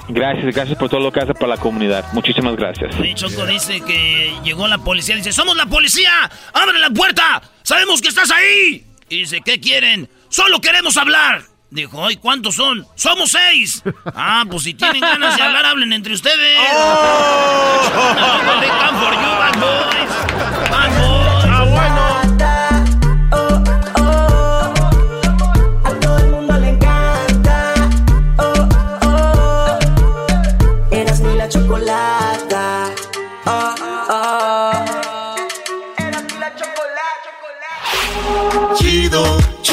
Gracias, 0.09 0.53
gracias 0.53 0.77
por 0.77 0.89
todo 0.89 0.99
lo 0.99 1.11
que 1.11 1.21
hace 1.21 1.33
para 1.33 1.47
la 1.47 1.57
comunidad. 1.57 2.05
Muchísimas 2.13 2.55
gracias. 2.55 2.95
Oye, 2.99 3.13
Choco 3.15 3.45
dice 3.45 3.81
que 3.81 4.35
llegó 4.43 4.67
la 4.67 4.77
policía. 4.77 5.15
Dice, 5.15 5.31
¡somos 5.31 5.55
la 5.55 5.65
policía! 5.65 6.29
¡Abre 6.53 6.79
la 6.79 6.89
puerta! 6.89 7.41
¡Sabemos 7.63 8.01
que 8.01 8.09
estás 8.09 8.29
ahí! 8.31 8.85
Y 9.09 9.19
dice, 9.19 9.41
¿qué 9.43 9.59
quieren? 9.59 10.09
¡Solo 10.29 10.59
queremos 10.59 10.97
hablar! 10.97 11.43
Dijo, 11.69 12.11
¿y 12.11 12.17
cuántos 12.17 12.55
son? 12.55 12.85
¡Somos 12.95 13.31
seis! 13.31 13.81
Ah, 14.13 14.43
pues 14.49 14.63
si 14.63 14.73
tienen 14.73 14.99
ganas 14.99 15.37
de 15.37 15.43
hablar, 15.43 15.65
hablen 15.65 15.93
entre 15.93 16.13
ustedes. 16.13 16.59
They 20.81 21.00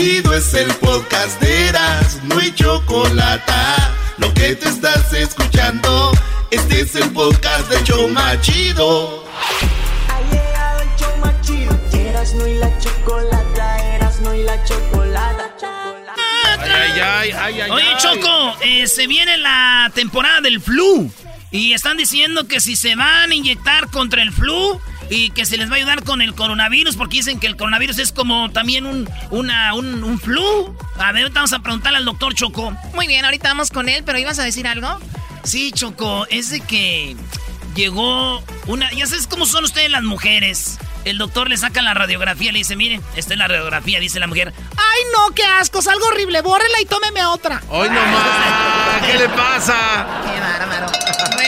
Chido, 0.09 0.33
es 0.33 0.55
el 0.55 0.73
podcast 0.77 1.39
de 1.39 1.69
Eras, 1.69 2.21
no 2.25 2.39
hay 2.39 2.51
chocolate. 2.55 3.53
Lo 4.17 4.33
que 4.33 4.57
te 4.57 4.67
estás 4.67 5.13
escuchando, 5.13 6.13
este 6.51 6.81
es 6.81 6.95
el 6.95 7.11
podcast 7.11 7.69
de 7.69 7.85
Choma 7.85 8.41
Chido. 8.41 9.27
Ha 10.09 10.21
llegado 10.33 10.81
el 10.81 11.21
más 11.21 11.41
chido. 11.43 11.79
Eras 11.93 12.33
no 12.33 12.47
y 12.47 12.55
la 12.55 12.79
chocolata. 12.79 13.97
Eras 13.97 14.21
no 14.23 14.35
y 14.35 14.45
la 14.45 14.65
chocolata. 14.65 15.71
Ay, 16.59 17.01
ay, 17.03 17.31
ay, 17.33 17.61
ay, 17.61 17.71
Oye, 17.71 17.85
ay. 17.87 17.97
Choco, 17.99 18.57
eh, 18.63 18.87
se 18.87 19.07
viene 19.07 19.37
la 19.37 19.93
temporada 19.95 20.41
del 20.41 20.63
flu. 20.63 21.13
Y 21.51 21.75
están 21.75 21.99
diciendo 21.99 22.49
que 22.49 22.61
si 22.61 22.77
se 22.77 22.97
van 22.97 23.31
a 23.31 23.35
inyectar 23.35 23.91
contra 23.91 24.23
el 24.23 24.33
flu 24.33 24.81
y 25.11 25.31
que 25.31 25.47
se 25.47 25.57
les 25.57 25.71
va 25.71 25.75
a 25.75 25.77
ayudar 25.77 26.05
con 26.05 26.23
el 26.23 26.35
coronavirus, 26.35 26.97
porque 26.97 27.17
dicen 27.19 27.41
que 27.41 27.47
el 27.47 27.57
coronavirus 27.57 27.99
es 27.99 28.13
como 28.13 28.51
también 28.51 28.87
un, 28.87 29.09
una, 29.31 29.75
un, 29.75 30.05
un 30.05 30.19
flu. 30.21 30.77
A 30.99 31.13
ver, 31.13 31.23
ahorita 31.23 31.41
vamos 31.41 31.53
a 31.53 31.61
preguntarle 31.61 31.99
al 31.99 32.05
doctor 32.05 32.35
Choco. 32.35 32.73
Muy 32.95 33.07
bien, 33.07 33.25
ahorita 33.25 33.49
vamos 33.49 33.71
con 33.71 33.89
él, 33.89 34.03
pero 34.05 34.19
¿ibas 34.19 34.39
a 34.39 34.45
decir 34.45 34.67
algo? 34.67 34.99
Sí, 35.45 35.73
Choco, 35.73 36.27
es 36.29 36.51
de 36.51 36.61
que 36.61 37.17
llegó 37.75 38.43
una... 38.67 38.91
Ya 38.93 39.07
sabes 39.07 39.27
cómo 39.27 39.47
son 39.47 39.65
ustedes 39.65 39.91
las 39.91 40.03
mujeres. 40.03 40.79
El 41.05 41.17
doctor 41.17 41.49
le 41.49 41.57
saca 41.57 41.81
la 41.81 41.95
radiografía, 41.95 42.53
le 42.53 42.59
dice, 42.59 42.77
miren, 42.77 43.03
esta 43.17 43.33
es 43.33 43.39
la 43.39 43.49
radiografía, 43.49 44.01
dice 44.01 44.19
la 44.21 44.27
mujer. 44.27 44.53
Ay, 44.77 45.01
no, 45.15 45.35
qué 45.35 45.45
asco, 45.45 45.79
es 45.79 45.87
algo 45.87 46.07
horrible. 46.07 46.43
Bórrela 46.43 46.81
y 46.83 46.85
tómeme 46.85 47.25
otra. 47.25 47.63
Hoy 47.71 47.89
nomás. 47.89 49.01
¿Qué 49.07 49.17
le 49.17 49.29
pasa? 49.31 50.07
Qué 50.25 50.41
bárbaro. 50.41 50.87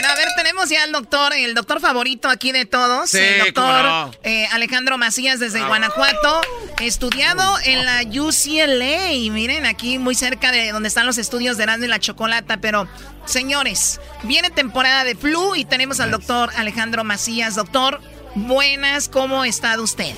Bueno, 0.00 0.14
a 0.14 0.16
ver, 0.16 0.28
tenemos 0.34 0.70
ya 0.70 0.82
al 0.84 0.92
doctor, 0.92 1.34
el 1.34 1.54
doctor 1.54 1.78
favorito 1.78 2.30
aquí 2.30 2.52
de 2.52 2.64
todos, 2.64 3.10
Sí, 3.10 3.18
el 3.18 3.44
doctor 3.44 3.84
no. 3.84 4.10
eh, 4.22 4.46
Alejandro 4.50 4.96
Macías 4.96 5.40
desde 5.40 5.58
Bravo. 5.58 5.68
Guanajuato, 5.68 6.40
estudiado 6.80 7.58
en 7.64 7.84
la 7.84 8.00
UCLA. 8.10 9.12
Y 9.12 9.28
miren, 9.28 9.66
aquí 9.66 9.98
muy 9.98 10.14
cerca 10.14 10.52
de 10.52 10.72
donde 10.72 10.88
están 10.88 11.04
los 11.04 11.18
estudios 11.18 11.58
de 11.58 11.64
Erasmo 11.64 11.84
y 11.84 11.88
la 11.88 11.98
Chocolata. 11.98 12.56
Pero, 12.62 12.88
señores, 13.26 14.00
viene 14.22 14.48
temporada 14.48 15.04
de 15.04 15.16
flu 15.16 15.54
y 15.54 15.66
tenemos 15.66 16.00
al 16.00 16.10
doctor 16.10 16.48
Alejandro 16.56 17.04
Macías. 17.04 17.54
Doctor, 17.54 18.00
buenas, 18.34 19.06
¿cómo 19.10 19.44
está 19.44 19.78
usted? 19.78 20.14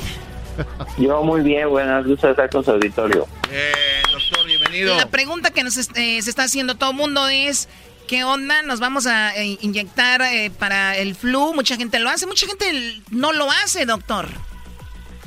Yo 0.97 1.25
muy 1.25 1.40
bien, 1.40 1.68
buenas, 1.68 2.07
gusto 2.07 2.31
estar 2.31 2.49
con 2.51 2.64
su 2.64 2.71
auditorio. 2.71 3.27
Eh, 3.51 3.73
doctor, 4.12 4.47
bienvenido. 4.47 4.95
La 4.97 5.07
pregunta 5.07 5.51
que 5.51 5.64
nos 5.64 5.77
eh, 5.77 6.23
se 6.23 6.31
está 6.31 6.45
haciendo 6.45 6.77
todo 6.77 6.90
el 6.90 6.97
mundo 6.97 7.27
es, 7.27 7.68
¿qué 8.12 8.25
onda? 8.25 8.61
¿Nos 8.61 8.79
vamos 8.79 9.07
a 9.07 9.35
eh, 9.35 9.57
inyectar 9.62 10.20
eh, 10.20 10.51
para 10.59 10.98
el 10.98 11.14
flu? 11.14 11.55
Mucha 11.55 11.77
gente 11.77 11.98
lo 11.98 12.11
hace, 12.11 12.27
mucha 12.27 12.46
gente 12.46 12.66
no 13.11 13.33
lo 13.33 13.46
hace, 13.51 13.87
doctor. 13.87 14.27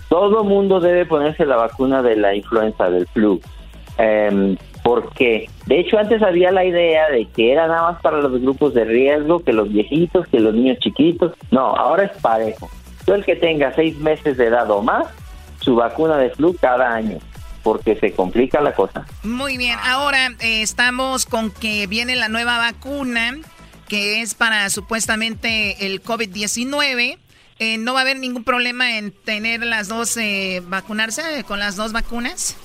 Todo 0.07 0.43
mundo 0.43 0.79
debe 0.79 1.03
ponerse 1.07 1.47
la 1.47 1.55
vacuna 1.55 2.03
de 2.03 2.15
la 2.15 2.35
influenza, 2.35 2.87
del 2.91 3.07
flu. 3.07 3.41
Em, 3.97 4.55
¿Por 4.83 5.11
qué? 5.13 5.49
De 5.65 5.79
hecho, 5.79 5.97
antes 5.97 6.21
había 6.21 6.51
la 6.51 6.63
idea 6.63 7.09
de 7.09 7.25
que 7.25 7.53
era 7.53 7.67
nada 7.67 7.91
más 7.91 8.01
para 8.03 8.19
los 8.19 8.39
grupos 8.39 8.75
de 8.75 8.85
riesgo, 8.85 9.39
que 9.39 9.51
los 9.51 9.67
viejitos, 9.67 10.27
que 10.27 10.39
los 10.39 10.53
niños 10.53 10.77
chiquitos. 10.77 11.31
No, 11.49 11.75
ahora 11.75 12.03
es 12.03 12.15
parejo. 12.21 12.69
Todo 13.03 13.15
el 13.15 13.25
que 13.25 13.35
tenga 13.35 13.73
seis 13.73 13.97
meses 13.97 14.37
de 14.37 14.45
edad 14.45 14.69
o 14.69 14.83
más, 14.83 15.07
su 15.59 15.73
vacuna 15.75 16.17
de 16.17 16.29
flu 16.29 16.55
cada 16.61 16.93
año, 16.93 17.17
porque 17.65 17.95
se 17.95 18.11
complica 18.11 18.61
la 18.61 18.75
cosa. 18.75 19.07
Muy 19.23 19.57
bien, 19.57 19.79
ahora 19.83 20.27
eh, 20.39 20.61
estamos 20.61 21.25
con 21.25 21.49
que 21.49 21.87
viene 21.87 22.15
la 22.15 22.29
nueva 22.29 22.59
vacuna, 22.59 23.39
que 23.89 24.21
es 24.21 24.35
para 24.35 24.69
supuestamente 24.69 25.87
el 25.87 26.03
COVID-19. 26.03 27.17
Eh, 27.57 27.77
¿No 27.79 27.93
va 27.93 27.99
a 27.99 28.01
haber 28.03 28.19
ningún 28.19 28.43
problema 28.43 28.99
en 28.99 29.11
tener 29.11 29.65
las 29.65 29.87
dos, 29.87 30.15
eh, 30.17 30.61
vacunarse 30.67 31.43
con 31.47 31.57
las 31.57 31.75
dos 31.75 31.91
vacunas? 31.91 32.55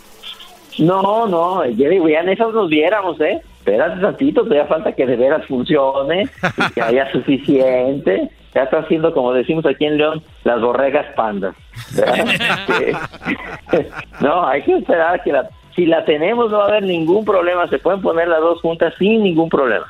No, 0.78 1.26
no, 1.26 1.64
ya 1.64 1.88
digo, 1.88 2.06
ya 2.06 2.20
en 2.20 2.28
esas 2.28 2.52
nos 2.52 2.68
viéramos, 2.68 3.18
¿eh? 3.22 3.40
Espérate 3.70 4.00
tantito, 4.00 4.42
todavía 4.42 4.66
falta 4.66 4.92
que 4.92 5.06
de 5.06 5.16
veras 5.16 5.46
funcione, 5.46 6.24
y 6.24 6.72
que 6.72 6.82
haya 6.82 7.10
suficiente. 7.12 8.30
Ya 8.52 8.64
está 8.64 8.78
haciendo, 8.78 9.14
como 9.14 9.32
decimos 9.32 9.64
aquí 9.64 9.84
en 9.84 9.96
León, 9.96 10.24
las 10.42 10.60
borregas 10.60 11.06
pandas. 11.14 11.54
no, 14.20 14.44
hay 14.44 14.62
que 14.62 14.76
esperar 14.76 15.22
que 15.22 15.30
la, 15.30 15.48
si 15.76 15.86
la 15.86 16.04
tenemos 16.04 16.50
no 16.50 16.58
va 16.58 16.64
a 16.64 16.68
haber 16.68 16.82
ningún 16.82 17.24
problema, 17.24 17.68
se 17.68 17.78
pueden 17.78 18.02
poner 18.02 18.26
las 18.26 18.40
dos 18.40 18.60
juntas 18.60 18.92
sin 18.98 19.22
ningún 19.22 19.48
problema. 19.48 19.86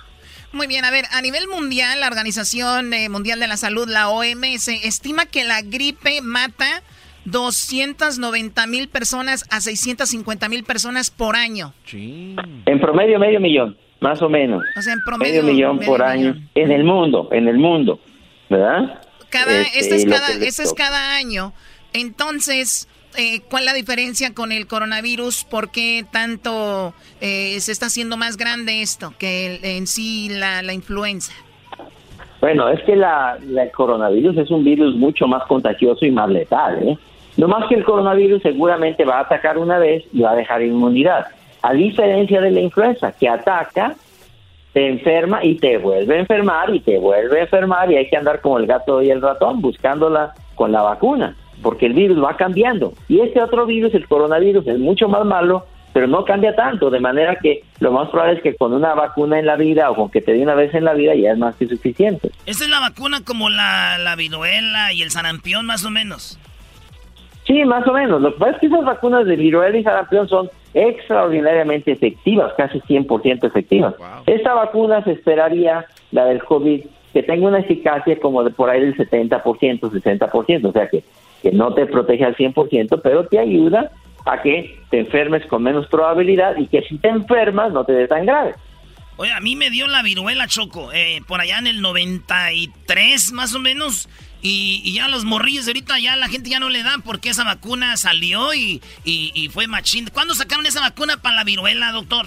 Muy 0.52 0.66
bien, 0.66 0.84
a 0.84 0.90
ver, 0.90 1.06
a 1.12 1.22
nivel 1.22 1.48
mundial, 1.48 2.00
la 2.00 2.08
Organización 2.08 2.92
eh, 2.92 3.08
Mundial 3.08 3.40
de 3.40 3.46
la 3.46 3.56
Salud, 3.56 3.88
la 3.88 4.10
OMS, 4.10 4.68
estima 4.84 5.24
que 5.24 5.44
la 5.44 5.62
gripe 5.62 6.20
mata 6.20 6.82
290 7.24 8.66
mil 8.66 8.88
personas 8.88 9.44
a 9.50 9.60
650 9.60 10.48
mil 10.48 10.64
personas 10.64 11.10
por 11.10 11.36
año. 11.36 11.72
En 11.92 12.80
promedio 12.80 13.18
medio 13.18 13.40
millón, 13.40 13.76
más 14.00 14.20
o 14.22 14.28
menos. 14.28 14.62
O 14.76 14.82
sea, 14.82 14.92
en 14.94 15.00
promedio. 15.04 15.42
medio 15.42 15.52
millón 15.54 15.76
medio 15.76 15.90
por 15.90 16.02
año 16.02 16.34
millón. 16.34 16.48
en 16.54 16.72
el 16.72 16.84
mundo, 16.84 17.28
en 17.32 17.48
el 17.48 17.58
mundo, 17.58 18.00
¿verdad? 18.48 19.02
Cada, 19.28 19.62
Este, 19.62 19.78
este 19.80 19.96
es 19.96 20.04
cada, 20.06 20.28
este 20.32 20.62
es 20.64 20.72
cada 20.74 21.14
año. 21.16 21.52
Entonces, 21.92 22.88
eh, 23.16 23.40
¿cuál 23.48 23.62
es 23.64 23.66
la 23.66 23.74
diferencia 23.74 24.34
con 24.34 24.50
el 24.52 24.66
coronavirus? 24.66 25.44
¿Por 25.44 25.70
qué 25.70 26.04
tanto 26.10 26.94
eh, 27.20 27.58
se 27.60 27.70
está 27.72 27.86
haciendo 27.86 28.16
más 28.16 28.36
grande 28.36 28.82
esto 28.82 29.14
que 29.18 29.56
el- 29.56 29.64
en 29.64 29.86
sí 29.86 30.28
la, 30.30 30.62
la 30.62 30.72
influenza? 30.72 31.32
Bueno, 32.40 32.70
es 32.70 32.80
que 32.84 32.96
la, 32.96 33.38
la- 33.46 33.64
el 33.64 33.70
coronavirus 33.72 34.36
es 34.38 34.50
un 34.50 34.64
virus 34.64 34.94
mucho 34.96 35.26
más 35.26 35.42
contagioso 35.46 36.04
y 36.06 36.10
más 36.10 36.28
letal, 36.30 36.88
¿eh? 36.88 36.98
No 37.40 37.48
más 37.48 37.66
que 37.70 37.74
el 37.74 37.84
coronavirus 37.84 38.42
seguramente 38.42 39.02
va 39.06 39.16
a 39.16 39.22
atacar 39.22 39.56
una 39.56 39.78
vez 39.78 40.04
y 40.12 40.20
va 40.20 40.32
a 40.32 40.36
dejar 40.36 40.60
inmunidad. 40.60 41.28
A 41.62 41.72
diferencia 41.72 42.38
de 42.38 42.50
la 42.50 42.60
influenza, 42.60 43.12
que 43.12 43.30
ataca, 43.30 43.94
te 44.74 44.86
enferma 44.86 45.42
y 45.42 45.56
te 45.56 45.78
vuelve 45.78 46.16
a 46.16 46.20
enfermar 46.20 46.68
y 46.74 46.80
te 46.80 46.98
vuelve 46.98 47.38
a 47.38 47.44
enfermar 47.44 47.90
y 47.90 47.96
hay 47.96 48.10
que 48.10 48.16
andar 48.18 48.42
como 48.42 48.58
el 48.58 48.66
gato 48.66 49.00
y 49.00 49.08
el 49.08 49.22
ratón 49.22 49.62
buscándola 49.62 50.34
con 50.54 50.70
la 50.70 50.82
vacuna, 50.82 51.34
porque 51.62 51.86
el 51.86 51.94
virus 51.94 52.22
va 52.22 52.36
cambiando. 52.36 52.92
Y 53.08 53.20
este 53.20 53.40
otro 53.40 53.64
virus, 53.64 53.94
el 53.94 54.06
coronavirus, 54.06 54.66
es 54.66 54.78
mucho 54.78 55.08
más 55.08 55.24
malo, 55.24 55.64
pero 55.94 56.06
no 56.06 56.26
cambia 56.26 56.54
tanto, 56.54 56.90
de 56.90 57.00
manera 57.00 57.36
que 57.36 57.62
lo 57.78 57.90
más 57.90 58.10
probable 58.10 58.34
es 58.34 58.42
que 58.42 58.54
con 58.54 58.74
una 58.74 58.92
vacuna 58.92 59.38
en 59.38 59.46
la 59.46 59.56
vida 59.56 59.90
o 59.90 59.94
con 59.94 60.10
que 60.10 60.20
te 60.20 60.34
dé 60.34 60.42
una 60.42 60.54
vez 60.54 60.74
en 60.74 60.84
la 60.84 60.92
vida 60.92 61.14
ya 61.14 61.32
es 61.32 61.38
más 61.38 61.56
que 61.56 61.66
suficiente. 61.66 62.30
Esta 62.44 62.64
es 62.64 62.70
la 62.70 62.80
vacuna 62.80 63.24
como 63.24 63.48
la, 63.48 63.96
la 63.96 64.14
viruela 64.14 64.92
y 64.92 65.00
el 65.00 65.10
sarampión, 65.10 65.64
más 65.64 65.86
o 65.86 65.90
menos. 65.90 66.38
Sí, 67.50 67.64
más 67.64 67.84
o 67.88 67.92
menos. 67.92 68.22
Lo 68.22 68.32
que 68.32 68.38
pasa 68.38 68.52
es 68.52 68.58
que 68.60 68.66
esas 68.66 68.84
vacunas 68.84 69.26
de 69.26 69.34
viruela 69.34 69.76
y 69.76 69.82
sarampión 69.82 70.28
son 70.28 70.48
extraordinariamente 70.72 71.90
efectivas, 71.90 72.52
casi 72.56 72.78
100% 72.82 73.44
efectivas. 73.44 73.94
Esta 74.26 74.54
vacuna 74.54 75.02
se 75.02 75.12
esperaría, 75.12 75.84
la 76.12 76.26
del 76.26 76.44
COVID, 76.44 76.84
que 77.12 77.22
tenga 77.24 77.48
una 77.48 77.58
eficacia 77.58 78.20
como 78.20 78.44
de 78.44 78.52
por 78.52 78.70
ahí 78.70 78.80
del 78.80 78.96
70%, 78.96 79.80
60%, 79.80 80.64
o 80.64 80.72
sea 80.72 80.88
que, 80.88 81.02
que 81.42 81.50
no 81.50 81.74
te 81.74 81.86
protege 81.86 82.24
al 82.24 82.36
100%, 82.36 83.00
pero 83.02 83.26
te 83.26 83.40
ayuda 83.40 83.90
a 84.26 84.40
que 84.42 84.78
te 84.90 85.00
enfermes 85.00 85.44
con 85.46 85.64
menos 85.64 85.88
probabilidad 85.88 86.56
y 86.56 86.68
que 86.68 86.82
si 86.82 86.98
te 86.98 87.08
enfermas 87.08 87.72
no 87.72 87.84
te 87.84 87.94
dé 87.94 88.06
tan 88.06 88.26
grave. 88.26 88.54
Oye, 89.16 89.32
a 89.32 89.40
mí 89.40 89.56
me 89.56 89.70
dio 89.70 89.88
la 89.88 90.02
viruela, 90.02 90.46
Choco, 90.46 90.92
eh, 90.92 91.20
por 91.26 91.40
allá 91.40 91.58
en 91.58 91.66
el 91.66 91.80
93 91.80 93.32
más 93.32 93.56
o 93.56 93.58
menos. 93.58 94.08
Y, 94.42 94.80
y 94.84 94.94
ya 94.94 95.08
los 95.08 95.24
morrillos 95.24 95.66
de 95.66 95.70
ahorita 95.70 95.98
ya 95.98 96.16
la 96.16 96.28
gente 96.28 96.50
ya 96.50 96.60
no 96.60 96.68
le 96.68 96.82
da 96.82 96.96
porque 97.04 97.30
esa 97.30 97.44
vacuna 97.44 97.96
salió 97.96 98.54
y, 98.54 98.80
y, 99.04 99.32
y 99.34 99.48
fue 99.48 99.66
machín. 99.66 100.08
¿Cuándo 100.12 100.34
sacaron 100.34 100.66
esa 100.66 100.80
vacuna 100.80 101.16
para 101.18 101.36
la 101.36 101.44
viruela, 101.44 101.92
doctor? 101.92 102.26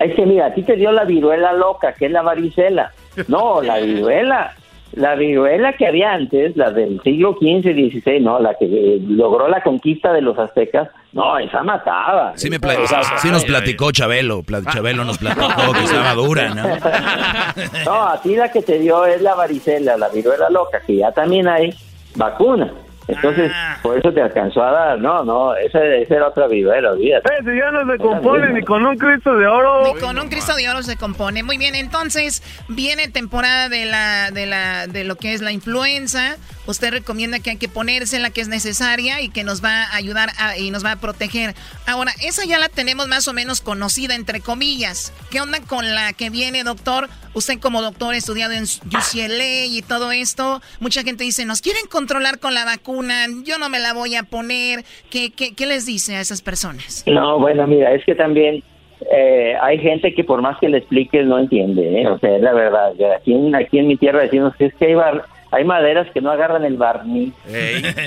Es 0.00 0.14
que 0.14 0.24
mira, 0.24 0.46
a 0.46 0.54
ti 0.54 0.62
te 0.62 0.76
dio 0.76 0.90
la 0.92 1.04
viruela 1.04 1.52
loca, 1.52 1.92
que 1.92 2.06
es 2.06 2.12
la 2.12 2.22
varicela. 2.22 2.92
No, 3.28 3.60
la 3.62 3.78
viruela, 3.80 4.54
la 4.92 5.14
viruela 5.14 5.72
que 5.74 5.86
había 5.86 6.12
antes, 6.12 6.56
la 6.56 6.70
del 6.70 7.00
siglo 7.02 7.36
XV, 7.40 7.62
XVI, 7.62 8.20
no, 8.20 8.38
la 8.40 8.54
que 8.54 8.64
eh, 8.66 9.00
logró 9.08 9.46
la 9.48 9.62
conquista 9.62 10.12
de 10.12 10.20
los 10.22 10.38
aztecas, 10.38 10.88
no, 11.12 11.38
esa 11.38 11.62
mataba. 11.62 12.32
Sí, 12.36 12.50
me 12.50 12.58
pla- 12.60 12.74
esa- 12.74 13.18
sí 13.18 13.30
nos 13.30 13.44
platicó 13.44 13.92
Chabelo. 13.92 14.42
Pla- 14.42 14.62
Chabelo 14.72 15.04
nos 15.04 15.18
platicó 15.18 15.72
que 15.72 15.84
estaba 15.84 16.14
dura, 16.14 16.54
¿no? 16.54 16.62
No, 17.84 18.08
a 18.08 18.20
ti 18.22 18.34
la 18.36 18.50
que 18.50 18.62
te 18.62 18.78
dio 18.78 19.04
es 19.06 19.20
la 19.22 19.34
varicela, 19.34 19.96
la 19.96 20.08
viruela 20.08 20.48
loca, 20.50 20.80
que 20.86 20.96
ya 20.96 21.12
también 21.12 21.48
hay 21.48 21.72
vacuna. 22.16 22.72
Entonces, 23.10 23.52
por 23.82 23.98
eso 23.98 24.12
te 24.12 24.22
alcanzó 24.22 24.62
a 24.62 24.70
dar. 24.70 24.98
No, 24.98 25.24
no, 25.24 25.54
esa, 25.54 25.84
esa 25.84 26.14
era 26.16 26.28
otra 26.28 26.46
viruela, 26.46 26.92
olvídate. 26.92 27.28
Ese 27.40 27.56
ya 27.56 27.70
no 27.70 27.90
se 27.90 27.98
compone 27.98 28.52
ni 28.52 28.62
con 28.62 28.84
un 28.84 28.96
Cristo 28.96 29.36
de 29.36 29.46
oro. 29.46 29.92
Ni 29.94 30.00
con 30.00 30.18
un 30.18 30.28
Cristo 30.28 30.54
de 30.54 30.68
oro 30.68 30.82
se 30.82 30.96
compone. 30.96 31.42
Muy 31.42 31.58
bien, 31.58 31.74
entonces 31.74 32.42
viene 32.68 33.08
temporada 33.08 33.68
de 33.68 33.86
la 33.86 34.30
de 34.30 34.46
la 34.46 34.86
de 34.86 35.04
lo 35.04 35.16
que 35.16 35.34
es 35.34 35.42
la 35.42 35.52
influenza. 35.52 36.36
Usted 36.70 36.90
recomienda 36.92 37.38
que 37.40 37.50
hay 37.50 37.56
que 37.56 37.68
ponerse 37.68 38.18
la 38.18 38.30
que 38.30 38.40
es 38.40 38.48
necesaria 38.48 39.20
y 39.20 39.28
que 39.28 39.44
nos 39.44 39.62
va 39.62 39.82
a 39.84 39.96
ayudar 39.96 40.30
a- 40.38 40.56
y 40.56 40.70
nos 40.70 40.84
va 40.84 40.92
a 40.92 40.96
proteger. 40.96 41.54
Ahora, 41.86 42.12
esa 42.22 42.44
ya 42.46 42.58
la 42.58 42.68
tenemos 42.68 43.08
más 43.08 43.28
o 43.28 43.32
menos 43.32 43.60
conocida 43.60 44.14
entre 44.14 44.40
comillas. 44.40 45.12
¿Qué 45.30 45.40
onda 45.40 45.60
con 45.66 45.94
la 45.94 46.12
que 46.12 46.30
viene, 46.30 46.64
doctor? 46.64 47.08
Usted 47.34 47.58
como 47.60 47.82
doctor 47.82 48.14
estudiado 48.14 48.52
en 48.54 48.64
UCLA 48.64 49.66
y 49.66 49.82
todo 49.82 50.12
esto, 50.12 50.60
mucha 50.80 51.02
gente 51.02 51.24
dice, 51.24 51.44
"Nos 51.44 51.60
quieren 51.60 51.86
controlar 51.90 52.38
con 52.38 52.54
la 52.54 52.64
vacuna, 52.64 53.26
yo 53.44 53.58
no 53.58 53.68
me 53.68 53.78
la 53.78 53.92
voy 53.92 54.14
a 54.16 54.22
poner." 54.24 54.84
¿Qué 55.10 55.30
qué, 55.32 55.54
qué 55.54 55.66
les 55.66 55.86
dice 55.86 56.16
a 56.16 56.20
esas 56.20 56.42
personas? 56.42 57.04
No, 57.06 57.38
bueno, 57.38 57.66
mira, 57.66 57.92
es 57.94 58.04
que 58.04 58.14
también 58.14 58.62
eh, 59.12 59.54
hay 59.62 59.78
gente 59.78 60.14
que 60.14 60.24
por 60.24 60.42
más 60.42 60.58
que 60.60 60.68
le 60.68 60.78
expliques 60.78 61.24
no 61.24 61.38
entiende, 61.38 62.02
¿eh? 62.02 62.06
o 62.06 62.18
sea, 62.18 62.36
es 62.36 62.42
la 62.42 62.52
verdad. 62.52 62.92
Aquí 63.16 63.32
en, 63.32 63.54
aquí 63.54 63.78
en 63.78 63.86
mi 63.88 63.96
tierra 63.96 64.20
decimos 64.22 64.54
que 64.56 64.66
es 64.66 64.74
que 64.74 64.86
hay, 64.86 64.94
bar- 64.94 65.24
hay 65.50 65.64
maderas 65.64 66.08
que 66.10 66.20
no 66.20 66.30
agarran 66.30 66.64
el 66.64 66.76
barniz, 66.76 67.34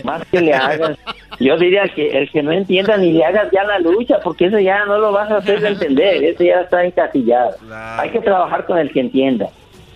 más 0.04 0.26
que 0.28 0.42
le 0.42 0.54
hagas. 0.54 0.98
Yo 1.40 1.58
diría 1.58 1.84
que 1.94 2.18
el 2.18 2.30
que 2.30 2.42
no 2.42 2.52
entienda 2.52 2.96
ni 2.98 3.12
le 3.12 3.26
hagas 3.26 3.50
ya 3.52 3.64
la 3.64 3.80
lucha, 3.80 4.20
porque 4.24 4.46
eso 4.46 4.60
ya 4.60 4.86
no 4.86 4.98
lo 4.98 5.12
vas 5.12 5.30
a 5.30 5.38
hacer 5.38 5.60
de 5.60 5.70
entender, 5.70 6.24
eso 6.24 6.44
ya 6.44 6.62
está 6.62 6.86
encasillado. 6.86 7.52
Hay 7.98 8.10
que 8.12 8.20
trabajar 8.20 8.66
con 8.66 8.78
el 8.78 8.92
que 8.92 9.02
entienda, 9.02 9.50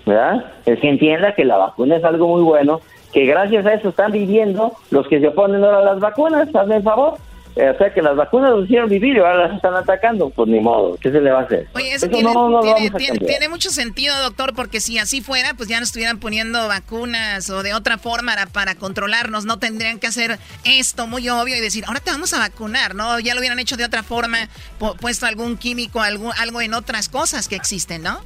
¿verdad? 0.05 0.45
El 0.65 0.79
que 0.79 0.89
entienda 0.89 1.33
que 1.35 1.45
la 1.45 1.57
vacuna 1.57 1.97
es 1.97 2.03
algo 2.03 2.27
muy 2.27 2.41
bueno, 2.41 2.81
que 3.13 3.25
gracias 3.25 3.65
a 3.65 3.73
eso 3.73 3.89
están 3.89 4.11
viviendo 4.11 4.73
los 4.91 5.07
que 5.07 5.19
se 5.19 5.29
oponen 5.29 5.63
ahora 5.63 5.79
a 5.79 5.93
las 5.93 5.99
vacunas, 5.99 6.53
hazme 6.53 6.77
el 6.77 6.83
favor. 6.83 7.15
Eh, 7.59 7.69
O 7.69 7.77
sea 7.77 7.93
que 7.93 8.01
las 8.01 8.15
vacunas 8.15 8.51
los 8.51 8.65
hicieron 8.65 8.87
vivir 8.89 9.15
y 9.15 9.19
ahora 9.19 9.47
las 9.47 9.55
están 9.55 9.73
atacando, 9.75 10.29
pues 10.29 10.47
ni 10.47 10.59
modo, 10.59 10.97
¿qué 11.01 11.11
se 11.11 11.19
le 11.21 11.31
va 11.31 11.39
a 11.39 11.43
hacer? 11.43 11.67
Oye, 11.73 11.87
eso 11.93 12.05
Eso 12.05 12.09
tiene, 12.15 12.33
no, 12.33 12.49
no 12.49 12.59
tiene- 12.61 12.91
tiene- 12.91 13.19
tiene 13.19 13.49
mucho 13.49 13.69
sentido, 13.69 14.13
doctor, 14.23 14.53
porque 14.55 14.79
si 14.79 14.97
así 14.99 15.21
fuera, 15.21 15.53
pues 15.55 15.67
ya 15.69 15.79
nos 15.79 15.89
estuvieran 15.89 16.19
poniendo 16.19 16.67
vacunas 16.67 17.49
o 17.49 17.63
de 17.63 17.73
otra 17.73 17.97
forma 17.97 18.33
para, 18.33 18.45
para 18.47 18.75
controlarnos. 18.75 19.45
No 19.45 19.57
tendrían 19.59 19.99
que 19.99 20.07
hacer 20.07 20.37
esto 20.65 21.07
muy 21.07 21.27
obvio 21.29 21.55
y 21.55 21.59
decir, 21.61 21.83
ahora 21.87 21.99
te 21.99 22.11
vamos 22.11 22.33
a 22.33 22.39
vacunar, 22.39 22.93
¿no? 22.93 23.19
Ya 23.19 23.33
lo 23.33 23.39
hubieran 23.39 23.57
hecho 23.59 23.77
de 23.77 23.85
otra 23.85 24.03
forma, 24.03 24.37
pu- 24.79 24.95
puesto 24.97 25.25
algún 25.25 25.57
químico, 25.57 26.01
algún, 26.01 26.31
algo 26.39 26.61
en 26.61 26.73
otras 26.73 27.09
cosas 27.09 27.47
que 27.47 27.55
existen, 27.55 28.03
¿no? 28.03 28.19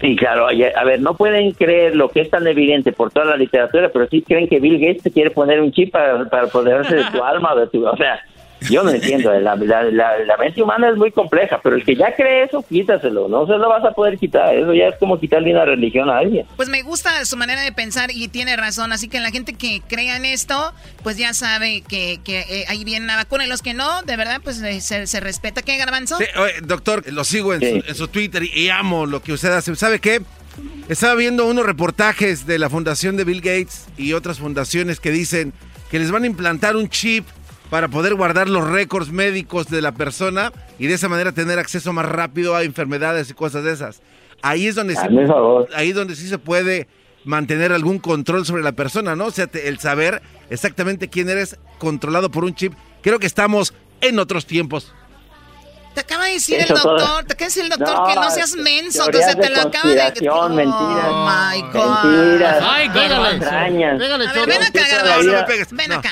Sí, 0.00 0.16
claro. 0.16 0.48
A 0.48 0.84
ver, 0.84 1.00
no 1.00 1.14
pueden 1.14 1.52
creer 1.52 1.94
lo 1.94 2.08
que 2.08 2.22
es 2.22 2.30
tan 2.30 2.46
evidente 2.48 2.90
por 2.92 3.12
toda 3.12 3.26
la 3.26 3.36
literatura, 3.36 3.90
pero 3.92 4.08
sí 4.08 4.22
creen 4.22 4.48
que 4.48 4.58
Bill 4.58 4.80
Gates 4.80 5.04
te 5.04 5.12
quiere 5.12 5.30
poner 5.30 5.60
un 5.60 5.70
chip 5.70 5.92
para, 5.92 6.28
para 6.28 6.44
apoderarse 6.44 6.96
de 6.96 7.04
tu 7.12 7.22
alma 7.24 7.54
o 7.54 7.60
de 7.60 7.66
tu... 7.68 7.86
O 7.86 7.96
sea, 7.96 8.20
yo 8.70 8.82
no 8.82 8.90
entiendo. 8.90 9.32
La, 9.40 9.56
la, 9.56 9.82
la, 9.84 10.18
la 10.18 10.36
mente 10.36 10.62
humana 10.62 10.88
es 10.90 10.96
muy 10.96 11.10
compleja, 11.10 11.60
pero 11.62 11.76
el 11.76 11.84
que 11.84 11.96
ya 11.96 12.14
cree 12.14 12.44
eso, 12.44 12.64
quítaselo. 12.68 13.28
No 13.28 13.46
se 13.46 13.52
lo 13.52 13.68
vas 13.68 13.84
a 13.84 13.92
poder 13.92 14.18
quitar. 14.18 14.54
Eso 14.54 14.72
ya 14.72 14.88
es 14.88 14.96
como 14.98 15.18
quitarle 15.18 15.52
una 15.52 15.64
religión 15.64 16.08
a 16.10 16.18
alguien. 16.18 16.46
Pues 16.56 16.68
me 16.68 16.82
gusta 16.82 17.24
su 17.24 17.36
manera 17.36 17.62
de 17.62 17.72
pensar 17.72 18.10
y 18.12 18.28
tiene 18.28 18.56
razón. 18.56 18.92
Así 18.92 19.08
que 19.08 19.20
la 19.20 19.30
gente 19.30 19.54
que 19.54 19.82
crea 19.86 20.16
en 20.16 20.24
esto, 20.24 20.72
pues 21.02 21.16
ya 21.16 21.34
sabe 21.34 21.82
que, 21.82 22.20
que 22.24 22.40
eh, 22.40 22.64
ahí 22.68 22.84
viene 22.84 23.06
la 23.06 23.16
vacuna. 23.16 23.46
Y 23.46 23.48
los 23.48 23.62
que 23.62 23.74
no, 23.74 24.02
de 24.02 24.16
verdad, 24.16 24.40
pues 24.42 24.60
eh, 24.62 24.80
se, 24.80 25.06
se 25.06 25.20
respeta. 25.20 25.62
¿Qué, 25.62 25.76
Garbanzo? 25.76 26.18
Sí, 26.18 26.24
oye, 26.36 26.54
doctor, 26.62 27.02
lo 27.12 27.24
sigo 27.24 27.54
en, 27.54 27.60
su, 27.60 27.88
en 27.88 27.94
su 27.94 28.08
Twitter 28.08 28.42
y, 28.42 28.50
y 28.54 28.68
amo 28.70 29.06
lo 29.06 29.22
que 29.22 29.32
usted 29.32 29.52
hace. 29.52 29.74
¿Sabe 29.76 30.00
qué? 30.00 30.22
Estaba 30.88 31.14
viendo 31.14 31.46
unos 31.46 31.66
reportajes 31.66 32.46
de 32.46 32.58
la 32.58 32.70
fundación 32.70 33.16
de 33.16 33.24
Bill 33.24 33.40
Gates 33.40 33.86
y 33.96 34.12
otras 34.12 34.38
fundaciones 34.38 35.00
que 35.00 35.10
dicen 35.10 35.52
que 35.90 35.98
les 35.98 36.10
van 36.10 36.22
a 36.22 36.26
implantar 36.26 36.76
un 36.76 36.88
chip 36.88 37.26
para 37.70 37.88
poder 37.88 38.14
guardar 38.14 38.48
los 38.48 38.68
récords 38.68 39.10
médicos 39.10 39.68
de 39.68 39.82
la 39.82 39.92
persona 39.92 40.52
y 40.78 40.86
de 40.86 40.94
esa 40.94 41.08
manera 41.08 41.32
tener 41.32 41.58
acceso 41.58 41.92
más 41.92 42.06
rápido 42.06 42.54
a 42.54 42.62
enfermedades 42.62 43.30
y 43.30 43.34
cosas 43.34 43.64
de 43.64 43.72
esas. 43.72 44.02
Ahí 44.42 44.66
es 44.66 44.74
donde, 44.74 44.94
favor. 44.94 45.68
ahí 45.74 45.90
es 45.90 45.94
donde 45.96 46.14
sí 46.16 46.28
se 46.28 46.38
puede 46.38 46.86
mantener 47.24 47.72
algún 47.72 47.98
control 47.98 48.44
sobre 48.44 48.62
la 48.62 48.72
persona, 48.72 49.16
¿no? 49.16 49.26
O 49.26 49.30
sea, 49.30 49.46
te- 49.46 49.68
el 49.68 49.78
saber 49.78 50.20
exactamente 50.50 51.08
quién 51.08 51.28
eres 51.30 51.58
controlado 51.78 52.30
por 52.30 52.44
un 52.44 52.54
chip. 52.54 52.74
Creo 53.02 53.18
que 53.18 53.26
estamos 53.26 53.72
en 54.02 54.18
otros 54.18 54.44
tiempos. 54.46 54.92
Te 55.94 56.00
acaba 56.00 56.24
de 56.24 56.32
decir 56.32 56.60
el 56.60 56.66
doctor, 56.68 57.24
te 57.24 57.34
acaba 57.34 57.38
de 57.38 57.44
decir 57.44 57.62
el 57.64 57.68
doctor 57.70 58.06
que 58.08 58.14
no 58.16 58.30
seas 58.30 58.54
menso, 58.56 59.06
que 59.06 59.22
se 59.22 59.34
te 59.36 59.50
lo 59.50 59.60
acaba 59.62 59.88
de... 59.90 60.28
Oh, 60.30 60.48
mentiras. 60.48 61.12
my 61.12 61.62
God. 61.72 62.04
Mentiras. 62.04 62.64
Ay, 62.66 62.88
pégale. 62.90 63.38
Patrañas. 63.38 63.98
Pégale, 63.98 64.26
A 64.28 64.32
ver, 64.32 64.46
ven 64.46 64.62
acá, 64.62 64.72
Toda 64.72 64.86
la 64.88 65.04
Garbanzo. 65.04 65.30
vida- 65.30 65.46
Ven 65.70 65.92
acá. 65.92 66.10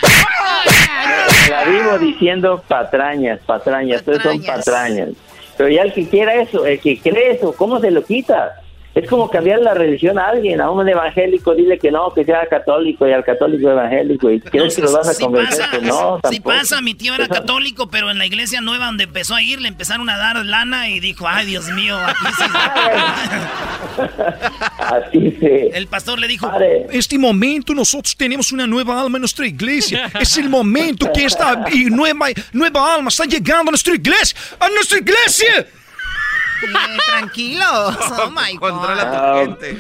La 1.51 1.65
vivo 1.65 1.99
diciendo 1.99 2.63
patrañas, 2.69 3.41
patrañas, 3.45 4.01
ustedes 4.01 4.23
son 4.23 4.39
Patrañas. 4.41 4.65
patrañas. 4.65 5.09
Pero 5.57 5.69
ya 5.69 5.83
el 5.83 5.93
que 5.93 6.09
quiera 6.09 6.35
eso, 6.35 6.65
el 6.65 6.81
que 6.81 6.99
cree 7.01 7.33
eso, 7.33 7.53
¿cómo 7.53 7.81
se 7.81 7.91
lo 7.91 8.03
quita? 8.05 8.61
Es 8.95 9.09
como 9.09 9.31
cambiar 9.31 9.61
la 9.61 9.73
religión 9.75 10.19
a 10.19 10.27
alguien, 10.29 10.61
a 10.61 10.71
un 10.71 10.87
evangélico, 10.87 11.55
dile 11.55 11.79
que 11.79 11.91
no, 11.91 12.13
que 12.13 12.25
sea 12.25 12.47
católico 12.47 13.09
y 13.09 13.13
al 13.13 13.25
católico 13.25 13.71
evangélico. 13.71 14.31
¿Y 14.31 14.41
crees 14.41 14.77
que 14.77 14.83
lo 14.83 14.93
vas 14.93 15.09
a 15.09 15.15
Sí 15.15 15.25
convencer? 15.25 15.61
pasa, 15.61 15.71
Pues 15.71 15.83
no, 15.85 16.17
sí 16.17 16.23
tampoco. 16.23 16.57
pasa, 16.57 16.81
mi 16.83 16.95
tío 16.95 17.15
era 17.15 17.27
católico, 17.29 17.89
pero 17.89 18.11
en 18.11 18.19
la 18.19 18.27
iglesia 18.27 18.61
nueva 18.61 18.87
donde 18.87 19.05
empezó 19.05 19.35
a 19.35 19.43
ir 19.43 19.61
le 19.61 19.69
empezaron 19.69 20.09
a 20.11 20.19
dar 20.19 20.45
lana 20.45 20.91
y 20.91 21.01
dijo, 21.01 21.27
ay 21.27 21.47
Dios 21.47 21.69
mío, 21.71 21.97
aquí 21.99 22.27
sí. 22.37 22.43
Así 24.79 25.37
se... 25.41 25.67
El 25.69 25.87
pastor 25.87 26.19
le 26.19 26.29
dijo, 26.29 26.51
Este 26.91 27.19
momento 27.19 27.75
nosotros 27.75 28.17
tenemos 28.17 28.53
una 28.53 28.67
nueva 28.67 29.01
alma 29.01 29.17
en 29.19 29.23
nuestra 29.23 29.47
iglesia. 29.47 30.11
Es 30.21 30.37
el 30.37 30.49
momento 30.49 31.11
que 31.13 31.25
esta 31.25 31.65
nueva, 31.91 32.27
nueva 32.53 32.95
alma 32.95 33.09
está 33.09 33.25
llegando 33.25 33.71
a 33.71 33.73
nuestra 33.73 33.95
iglesia. 33.95 34.39
¡A 34.59 34.69
nuestra 34.69 34.99
iglesia! 34.99 35.67
Eh, 36.63 36.99
tranquilos. 37.07 37.97
Oh 38.25 38.31
my 38.31 38.57
God. 38.57 38.71
Controla 38.71 39.11
tu 39.11 39.17
Ah, 39.17 39.35
gente. 39.45 39.79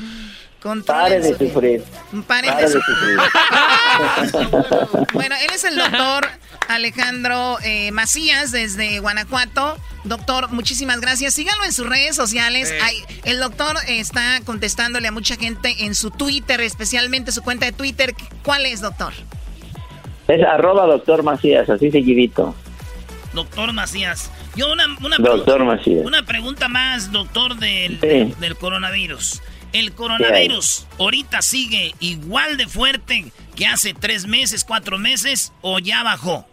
Pare 0.87 1.18
de 1.20 1.37
sufrir. 1.37 1.83
Pare 2.26 2.51
de 2.53 2.62
de 2.62 2.68
sufrir. 2.68 3.18
Bueno, 5.12 5.35
él 5.43 5.51
es 5.53 5.64
el 5.64 5.76
doctor 5.76 6.28
Alejandro 6.68 7.59
eh, 7.64 7.91
Macías 7.91 8.53
desde 8.53 9.01
Guanajuato. 9.01 9.76
Doctor, 10.05 10.51
muchísimas 10.51 11.01
gracias. 11.01 11.35
Síganlo 11.35 11.64
en 11.64 11.72
sus 11.72 11.89
redes 11.89 12.14
sociales. 12.16 12.72
Ay, 12.83 12.97
el 13.24 13.41
doctor 13.41 13.76
está 13.89 14.41
contestándole 14.45 15.09
a 15.09 15.12
mucha 15.12 15.37
gente 15.37 15.85
en 15.85 15.95
su 15.97 16.11
Twitter, 16.11 16.61
especialmente 16.61 17.33
su 17.33 17.43
cuenta 17.43 17.66
de 17.66 17.72
Twitter. 17.72 18.14
¿Cuál 18.45 18.66
es, 18.66 18.80
doctor? 18.80 19.12
Es 20.28 20.43
arroba 20.45 20.87
doctor 20.87 21.22
Macías, 21.24 21.68
así 21.68 21.91
seguidito. 21.91 22.55
Doctor 23.35 23.72
Macías. 23.72 24.30
Yo 24.57 24.72
una, 24.72 24.85
una, 25.05 25.16
Doctor 25.18 25.64
Macías. 25.64 26.05
una 26.05 26.22
pregunta 26.24 26.68
más, 26.68 27.11
doctor, 27.12 27.57
del, 27.57 27.99
Sí. 28.01 28.35
del 28.41 28.57
coronavirus. 28.57 29.43
¿El 29.72 29.93
coronavirus 29.95 30.87
ahorita 30.99 31.41
sigue 31.41 31.93
igual 32.01 32.59
de 32.59 32.66
fuerte 32.66 33.24
que 33.57 33.66
hace 33.66 33.95
tres 33.95 34.26
meses, 34.26 34.64
cuatro 34.64 34.99
meses 34.99 35.53
o 35.62 35.78
ya 35.78 36.03
bajó? 36.03 36.45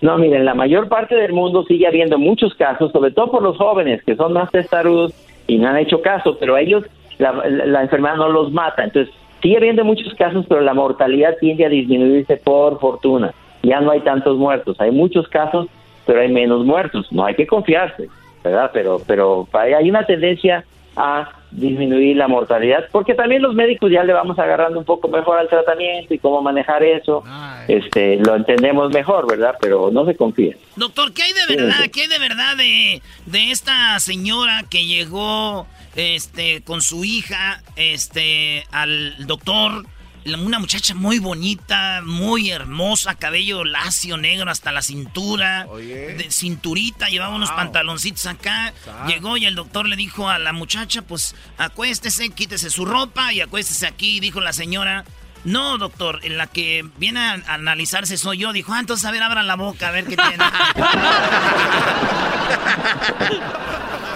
No, 0.00 0.18
miren, 0.18 0.44
la 0.44 0.54
mayor 0.54 0.88
parte 0.88 1.14
del 1.14 1.32
mundo 1.32 1.64
sigue 1.68 1.86
habiendo 1.86 2.18
muchos 2.18 2.52
casos, 2.56 2.90
sobre 2.90 3.12
todo 3.12 3.30
por 3.30 3.42
los 3.42 3.56
jóvenes 3.56 4.02
que 4.04 4.16
son 4.16 4.32
más 4.32 4.50
testarudos 4.50 5.12
y 5.46 5.58
no 5.58 5.68
han 5.68 5.76
hecho 5.76 6.02
caso, 6.02 6.36
pero 6.40 6.56
a 6.56 6.60
ellos 6.60 6.84
la, 7.18 7.32
la- 7.32 7.66
la 7.66 7.82
enfermedad 7.82 8.16
no 8.16 8.28
los 8.28 8.50
mata. 8.50 8.82
Entonces, 8.82 9.14
sigue 9.40 9.58
habiendo 9.58 9.84
muchos 9.84 10.12
casos, 10.14 10.44
pero 10.48 10.60
la 10.62 10.74
mortalidad 10.74 11.36
tiende 11.40 11.64
a 11.64 11.68
disminuirse 11.68 12.36
por 12.38 12.80
fortuna. 12.80 13.32
Ya 13.62 13.80
no 13.80 13.92
hay 13.92 14.00
tantos 14.00 14.36
muertos. 14.38 14.80
Hay 14.80 14.90
muchos 14.90 15.28
casos, 15.28 15.68
pero 16.06 16.20
hay 16.20 16.32
menos 16.32 16.64
muertos. 16.64 17.06
No 17.10 17.24
hay 17.24 17.34
que 17.34 17.46
confiarse, 17.46 18.08
¿verdad? 18.42 18.70
Pero, 18.72 19.00
pero 19.06 19.48
hay 19.52 19.88
una 19.88 20.04
tendencia 20.04 20.64
a 20.96 21.30
disminuir 21.50 22.16
la 22.16 22.28
mortalidad, 22.28 22.84
porque 22.90 23.14
también 23.14 23.42
los 23.42 23.54
médicos 23.54 23.90
ya 23.90 24.04
le 24.04 24.12
vamos 24.12 24.38
agarrando 24.38 24.78
un 24.78 24.84
poco 24.84 25.08
mejor 25.08 25.38
al 25.38 25.48
tratamiento 25.48 26.14
y 26.14 26.18
cómo 26.18 26.40
manejar 26.40 26.82
eso, 26.82 27.22
este, 27.68 28.16
lo 28.16 28.36
entendemos 28.36 28.90
mejor, 28.92 29.26
¿verdad? 29.26 29.54
Pero 29.60 29.90
no 29.90 30.06
se 30.06 30.16
confíen. 30.16 30.56
Doctor, 30.76 31.12
¿qué 31.12 31.22
hay 31.24 31.32
de 31.32 31.56
verdad? 31.56 31.76
¿Qué 31.92 32.02
hay 32.02 32.08
de 32.08 32.18
verdad 32.18 32.56
de, 32.56 33.02
de 33.26 33.50
esta 33.50 33.98
señora 34.00 34.64
que 34.70 34.86
llegó 34.86 35.66
este, 35.94 36.62
con 36.62 36.80
su 36.80 37.04
hija 37.04 37.62
este, 37.76 38.64
al 38.72 39.26
doctor? 39.26 39.84
Una 40.24 40.58
muchacha 40.60 40.94
muy 40.94 41.18
bonita, 41.18 42.00
muy 42.04 42.50
hermosa, 42.50 43.16
cabello 43.16 43.64
lacio, 43.64 44.16
negro 44.16 44.50
hasta 44.50 44.70
la 44.70 44.80
cintura, 44.80 45.66
de 45.76 46.26
cinturita, 46.30 47.08
llevaba 47.08 47.34
unos 47.34 47.50
pantaloncitos 47.50 48.26
acá. 48.26 48.72
Llegó 49.06 49.36
y 49.36 49.46
el 49.46 49.54
doctor 49.56 49.88
le 49.88 49.96
dijo 49.96 50.28
a 50.28 50.38
la 50.38 50.52
muchacha, 50.52 51.02
pues 51.02 51.34
acuéstese, 51.58 52.30
quítese 52.30 52.70
su 52.70 52.84
ropa 52.84 53.32
y 53.32 53.40
acuéstese 53.40 53.86
aquí, 53.86 54.20
dijo 54.20 54.40
la 54.40 54.52
señora. 54.52 55.04
No, 55.44 55.76
doctor, 55.76 56.20
en 56.22 56.38
la 56.38 56.46
que 56.46 56.84
viene 56.98 57.18
a 57.18 57.32
analizarse 57.48 58.16
soy 58.16 58.38
yo. 58.38 58.52
Dijo, 58.52 58.72
ah, 58.72 58.78
entonces 58.78 59.04
a 59.04 59.10
ver, 59.10 59.24
abra 59.24 59.42
la 59.42 59.56
boca, 59.56 59.88
a 59.88 59.90
ver 59.90 60.04
qué 60.06 60.16
tiene. 60.16 60.36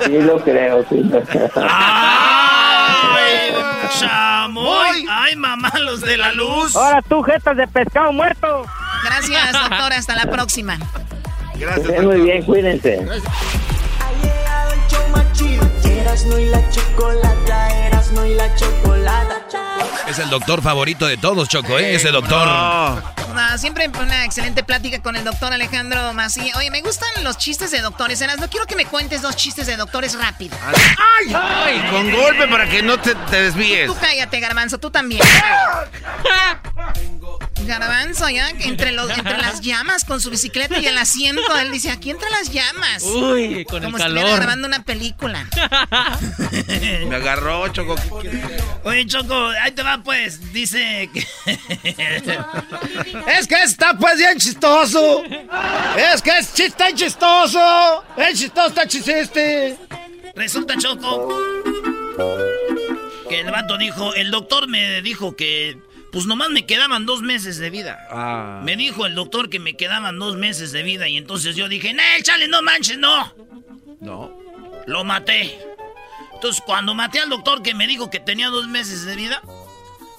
Sí 0.05 0.13
lo 0.13 0.39
creo, 0.45 0.85
sí 0.89 1.03
lo 1.03 1.23
creo. 1.23 1.51
¡Ay, 1.57 2.36
chamoy! 3.89 5.07
¡Ay, 5.09 5.37
mamá, 5.37 5.73
los 5.81 6.01
de 6.01 6.17
la 6.17 6.33
luz! 6.33 6.77
Ahora 6.77 7.03
tú, 7.03 7.23
jetas 7.23 7.57
de 7.57 7.67
pescado 7.67 8.13
muerto. 8.13 8.65
Gracias, 9.05 9.53
doctor. 9.53 9.93
Hasta 9.93 10.17
la 10.17 10.31
próxima. 10.31 10.79
Que 11.59 11.65
estén 11.65 12.05
muy 12.07 12.21
bien, 12.21 12.43
cuídense. 12.45 13.01
Erasno 16.17 16.39
y 16.39 16.47
la 16.47 16.71
chocolata, 16.71 17.87
Erasno 17.89 18.25
y 18.25 18.35
la 18.35 18.55
chocolata. 18.55 19.43
Es 20.09 20.19
el 20.19 20.31
doctor 20.31 20.63
favorito 20.63 21.07
de 21.07 21.19
todos, 21.19 21.47
Choco, 21.47 21.79
¿eh? 21.79 21.95
Ese 21.95 22.09
doctor. 22.09 22.49
No, 23.35 23.59
siempre 23.59 23.91
una 24.01 24.25
excelente 24.25 24.65
plática 24.65 25.03
con 25.03 25.15
el 25.17 25.25
doctor 25.25 25.53
Alejandro 25.53 26.15
Macías. 26.15 26.57
Oye, 26.57 26.71
me 26.71 26.81
gustan 26.81 27.11
los 27.23 27.37
chistes 27.37 27.71
de 27.71 27.83
doctores. 27.83 28.19
Eras, 28.23 28.39
no 28.39 28.49
quiero 28.49 28.65
que 28.65 28.77
me 28.77 28.87
cuentes 28.87 29.21
dos 29.21 29.37
chistes 29.37 29.67
de 29.67 29.77
doctores 29.77 30.15
rápido. 30.19 30.57
¡Ay! 30.65 31.35
¡Ay! 31.35 31.85
Con 31.91 32.11
golpe 32.11 32.49
para 32.49 32.67
que 32.67 32.83
no 32.83 32.99
te, 32.99 33.15
te 33.15 33.43
desvíes. 33.43 33.87
Tú 33.87 33.95
cállate, 34.01 34.41
Garbanzo, 34.41 34.79
tú 34.79 34.91
también. 34.91 35.21
Garbanzo, 37.67 38.29
ya, 38.29 38.49
entre, 38.51 38.93
los, 38.93 39.11
entre 39.11 39.37
las 39.39 39.61
llamas 39.61 40.05
con 40.05 40.21
su 40.21 40.31
bicicleta 40.31 40.79
y 40.79 40.87
el 40.87 40.97
asiento, 40.97 41.43
él 41.59 41.73
dice, 41.73 41.91
aquí 41.91 42.11
entre 42.11 42.31
las 42.31 42.51
llamas. 42.51 43.03
Uy, 43.03 43.65
con 43.65 43.83
el 43.83 43.87
Como 43.87 43.99
si 43.99 44.05
estuviera 44.05 44.29
calor. 44.29 44.39
grabando 44.41 44.69
una 44.69 44.83
película. 44.85 45.47
Me 47.09 47.17
agarró, 47.17 47.67
Choco. 47.69 47.97
Oye, 48.85 49.07
Choco, 49.07 49.49
ahí 49.61 49.73
te 49.73 49.83
va, 49.83 49.99
pues. 50.03 50.53
Dice 50.53 51.09
que... 51.13 51.21
Es 53.39 53.47
que 53.47 53.63
está 53.63 53.97
pues 53.99 54.19
bien 54.19 54.39
chistoso. 54.39 55.25
Es 55.97 56.23
que 56.23 56.39
es 56.39 56.55
chis- 56.55 56.75
tan 56.75 56.95
chistoso. 56.95 58.05
Es 58.17 58.39
chistoso, 58.39 58.69
está 58.69 58.87
chiste. 58.87 59.77
Resulta, 60.35 60.77
Choco, 60.77 61.35
que 63.29 63.41
el 63.41 63.51
vato 63.51 63.77
dijo, 63.79 64.15
el 64.15 64.31
doctor 64.31 64.69
me 64.69 65.01
dijo 65.03 65.35
que, 65.37 65.79
pues 66.13 66.27
nomás 66.27 66.51
me 66.51 66.67
quedaban 66.67 67.07
dos 67.07 67.23
meses 67.23 67.59
de 67.59 67.71
vida. 67.71 68.07
Ah. 68.11 68.61
Me 68.65 68.77
dijo 68.77 69.07
el 69.07 69.15
doctor 69.15 69.49
que 69.51 69.59
me 69.59 69.77
quedaban 69.77 70.19
dos 70.19 70.37
meses 70.37 70.73
de 70.73 70.83
vida 70.83 71.09
y 71.09 71.17
entonces 71.17 71.57
yo 71.57 71.69
dije, 71.69 71.93
¡Nel, 71.95 72.23
chale, 72.23 72.49
no 72.49 72.63
manches, 72.63 72.99
no! 72.99 73.33
No. 74.01 74.31
Lo 74.87 75.05
maté. 75.05 75.59
Entonces, 76.37 76.63
cuando 76.65 76.95
maté 76.95 77.19
al 77.21 77.29
doctor 77.29 77.63
que 77.63 77.75
me 77.75 77.87
dijo 77.87 78.09
que 78.11 78.21
tenía 78.21 78.49
dos 78.49 78.69
meses 78.69 79.05
de 79.05 79.17
vida, 79.17 79.43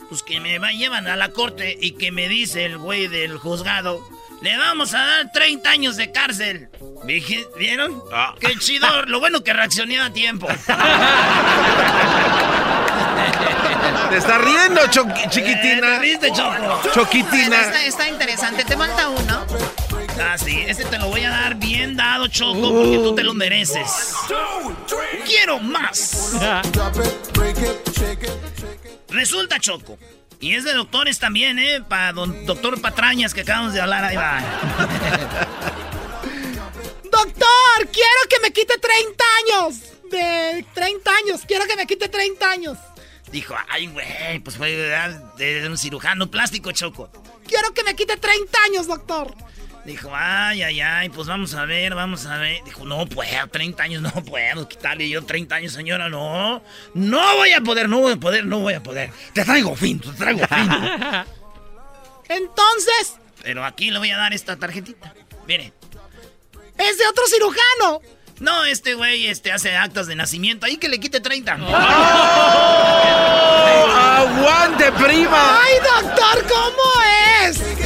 pues 0.10 0.24
que 0.24 0.40
me 0.40 0.60
va- 0.60 0.72
llevan 0.72 1.08
a 1.08 1.16
la 1.16 1.30
corte 1.30 1.78
y 1.80 1.92
que 1.92 2.12
me 2.12 2.28
dice 2.28 2.66
el 2.66 2.78
güey 2.78 3.08
del 3.08 3.38
juzgado, 3.38 4.02
le 4.42 4.58
vamos 4.58 4.94
a 4.94 5.06
dar 5.06 5.32
30 5.32 5.70
años 5.70 5.96
de 5.98 6.12
cárcel. 6.12 6.70
¿Vieron? 7.58 8.02
Qué 8.40 8.56
chido. 8.60 9.06
Lo 9.06 9.20
bueno 9.20 9.44
que 9.44 9.54
reaccioné 9.54 10.00
a 10.00 10.12
tiempo. 10.12 10.48
Te 14.10 14.18
está 14.18 14.38
riendo, 14.38 14.82
chiquitina. 15.30 15.82
¿Te 15.96 16.00
riste, 16.00 16.32
Choco? 16.32 16.82
Choquitina. 16.94 17.62
Está, 17.62 17.86
está 17.86 18.08
interesante. 18.10 18.64
Te 18.64 18.78
falta 18.78 19.10
uno. 19.10 19.46
Ah, 20.20 20.38
sí, 20.38 20.64
este 20.68 20.86
te 20.86 20.98
lo 20.98 21.10
voy 21.10 21.24
a 21.24 21.30
dar 21.30 21.56
bien 21.56 21.96
dado, 21.96 22.28
Choco, 22.28 22.74
porque 22.74 22.98
tú 22.98 23.16
te 23.16 23.24
lo 23.24 23.34
mereces. 23.34 24.14
¡Quiero 25.26 25.60
más! 25.60 26.36
Resulta, 29.10 29.60
Choco. 29.60 29.98
Y 30.40 30.54
es 30.54 30.64
de 30.64 30.74
doctores 30.74 31.20
también, 31.20 31.58
¿eh? 31.60 31.82
Para 31.88 32.14
don 32.14 32.46
doctor 32.46 32.80
Patrañas 32.80 33.34
que 33.34 33.42
acabamos 33.42 33.74
de 33.74 33.82
hablar, 33.82 34.04
ahí 34.04 34.16
va. 34.16 34.40
Doctor, 37.04 37.88
quiero 37.92 38.22
que 38.30 38.40
me 38.42 38.52
quite 38.52 38.78
30 38.78 39.24
años. 39.40 39.76
De 40.12 40.66
30 40.74 41.12
años, 41.12 41.42
quiero 41.48 41.66
que 41.66 41.76
me 41.76 41.88
quite 41.88 42.08
30 42.08 42.50
años. 42.50 42.78
Dijo, 43.32 43.56
ay, 43.70 43.88
güey, 43.88 44.40
pues 44.40 44.56
fue 44.56 44.72
de 44.72 45.68
un 45.68 45.78
cirujano 45.78 46.30
plástico, 46.30 46.72
Choco. 46.72 47.10
Quiero 47.48 47.74
que 47.74 47.84
me 47.84 47.96
quite 47.96 48.18
30 48.18 48.58
años, 48.70 48.88
doctor. 48.88 49.34
Dijo, 49.88 50.12
ay, 50.14 50.64
ay, 50.64 50.82
ay, 50.82 51.08
pues 51.08 51.30
vamos 51.30 51.54
a 51.54 51.64
ver, 51.64 51.96
vamos 51.96 52.26
a 52.26 52.38
ver. 52.38 52.62
Dijo, 52.66 52.84
no 52.84 53.06
puedo, 53.06 53.48
30 53.48 53.84
años 53.84 54.02
no 54.02 54.12
puedo 54.12 54.68
quitarle 54.68 55.08
yo 55.08 55.24
30 55.24 55.56
años, 55.56 55.72
señora, 55.72 56.10
no. 56.10 56.62
No 56.94 57.38
voy 57.38 57.54
a 57.54 57.62
poder, 57.62 57.88
no 57.88 58.00
voy 58.02 58.12
a 58.12 58.18
poder, 58.18 58.46
no 58.46 58.60
voy 58.60 58.74
a 58.74 58.84
poder. 58.84 59.12
Te 59.32 59.46
traigo 59.46 59.78
fin, 59.78 60.02
te 60.02 60.10
traigo 60.10 60.46
fin. 60.46 60.70
Entonces, 62.28 63.16
Pero 63.42 63.64
aquí 63.64 63.90
le 63.90 64.00
voy 64.00 64.12
a 64.12 64.18
dar 64.18 64.34
esta 64.34 64.58
tarjetita. 64.58 65.14
Mire, 65.48 65.72
es 66.78 66.98
de 66.98 67.08
otro 67.08 67.24
cirujano. 67.28 68.02
No, 68.42 68.66
este 68.66 68.94
güey 68.94 69.28
este, 69.28 69.54
hace 69.54 69.74
actos 69.78 70.08
de 70.08 70.16
nacimiento. 70.16 70.66
Ahí 70.66 70.76
que 70.76 70.90
le 70.90 71.00
quite 71.00 71.22
30. 71.22 71.54
¡Aguante, 74.18 74.92
prima! 74.92 75.62
¡Ay, 75.62 75.76
doctor, 75.80 76.46
cómo 76.50 76.84
es! 77.46 77.77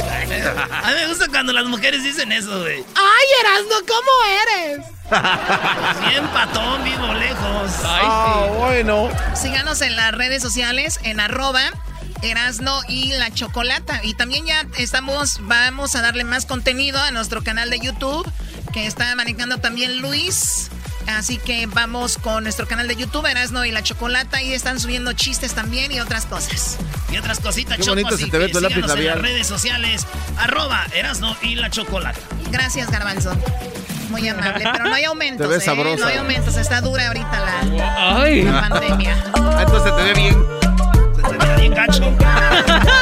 A 0.44 0.88
mí 0.88 0.94
me 0.94 1.08
gusta 1.08 1.28
cuando 1.28 1.52
las 1.52 1.66
mujeres 1.66 2.02
dicen 2.02 2.32
eso, 2.32 2.60
güey. 2.60 2.84
¡Ay, 2.94 3.26
Erasno, 3.40 3.76
cómo 3.86 4.10
eres! 4.42 4.86
Bien 6.08 6.26
patón, 6.28 6.84
vivo 6.84 7.14
lejos. 7.14 7.72
Ah, 7.84 8.46
bueno. 8.56 9.08
Síganos 9.34 9.80
en 9.82 9.96
las 9.96 10.12
redes 10.12 10.42
sociales, 10.42 10.98
en 11.04 11.20
arroba 11.20 11.70
Erasno 12.22 12.80
y 12.88 13.12
la 13.12 13.30
Chocolata. 13.32 14.00
Y 14.02 14.14
también 14.14 14.46
ya 14.46 14.66
estamos, 14.78 15.38
vamos 15.42 15.94
a 15.94 16.02
darle 16.02 16.24
más 16.24 16.46
contenido 16.46 16.98
a 17.00 17.10
nuestro 17.10 17.42
canal 17.42 17.70
de 17.70 17.80
YouTube, 17.80 18.30
que 18.72 18.86
está 18.86 19.14
manejando 19.14 19.58
también 19.58 20.00
Luis. 20.00 20.70
Así 21.06 21.38
que 21.38 21.66
vamos 21.66 22.16
con 22.18 22.44
nuestro 22.44 22.66
canal 22.66 22.88
de 22.88 22.96
YouTube, 22.96 23.26
Erasno 23.26 23.64
y 23.64 23.72
la 23.72 23.82
Chocolata, 23.82 24.42
y 24.42 24.52
están 24.52 24.80
subiendo 24.80 25.12
chistes 25.12 25.52
también 25.54 25.92
y 25.92 26.00
otras 26.00 26.26
cosas. 26.26 26.78
Y 27.10 27.16
otras 27.18 27.40
cositas, 27.40 27.78
Qué 27.78 27.88
bonito 27.88 28.16
se 28.16 28.26
te 28.28 28.38
ve 28.38 28.48
tu 28.48 28.60
lápiz 28.60 28.74
síganos 28.74 28.74
en 28.74 28.80
las 28.80 28.88
labial. 29.06 29.22
redes 29.22 29.46
sociales, 29.46 30.06
arroba 30.38 30.86
Erasno 30.94 31.36
y 31.42 31.56
la 31.56 31.70
Chocolata. 31.70 32.18
Gracias, 32.50 32.90
Garbanzo. 32.90 33.32
Muy 34.10 34.28
amable, 34.28 34.64
pero 34.72 34.84
no 34.84 34.94
hay 34.94 35.04
aumentos, 35.04 35.46
Te 35.46 35.52
ves 35.54 35.62
¿eh? 35.62 35.66
sabrosa. 35.66 36.00
No 36.00 36.06
hay 36.06 36.18
aumentos, 36.18 36.56
está 36.56 36.80
dura 36.80 37.06
ahorita 37.08 37.40
la, 37.40 38.22
Ay. 38.22 38.42
la 38.42 38.60
pandemia. 38.68 39.16
Ah, 39.34 39.62
Entonces 39.66 39.96
te 39.96 40.02
ve 40.02 40.12
bien. 40.14 40.36
Se 41.16 41.22
te 41.22 41.46
ve 41.46 41.56
bien 41.56 41.74
gacho. 41.74 42.02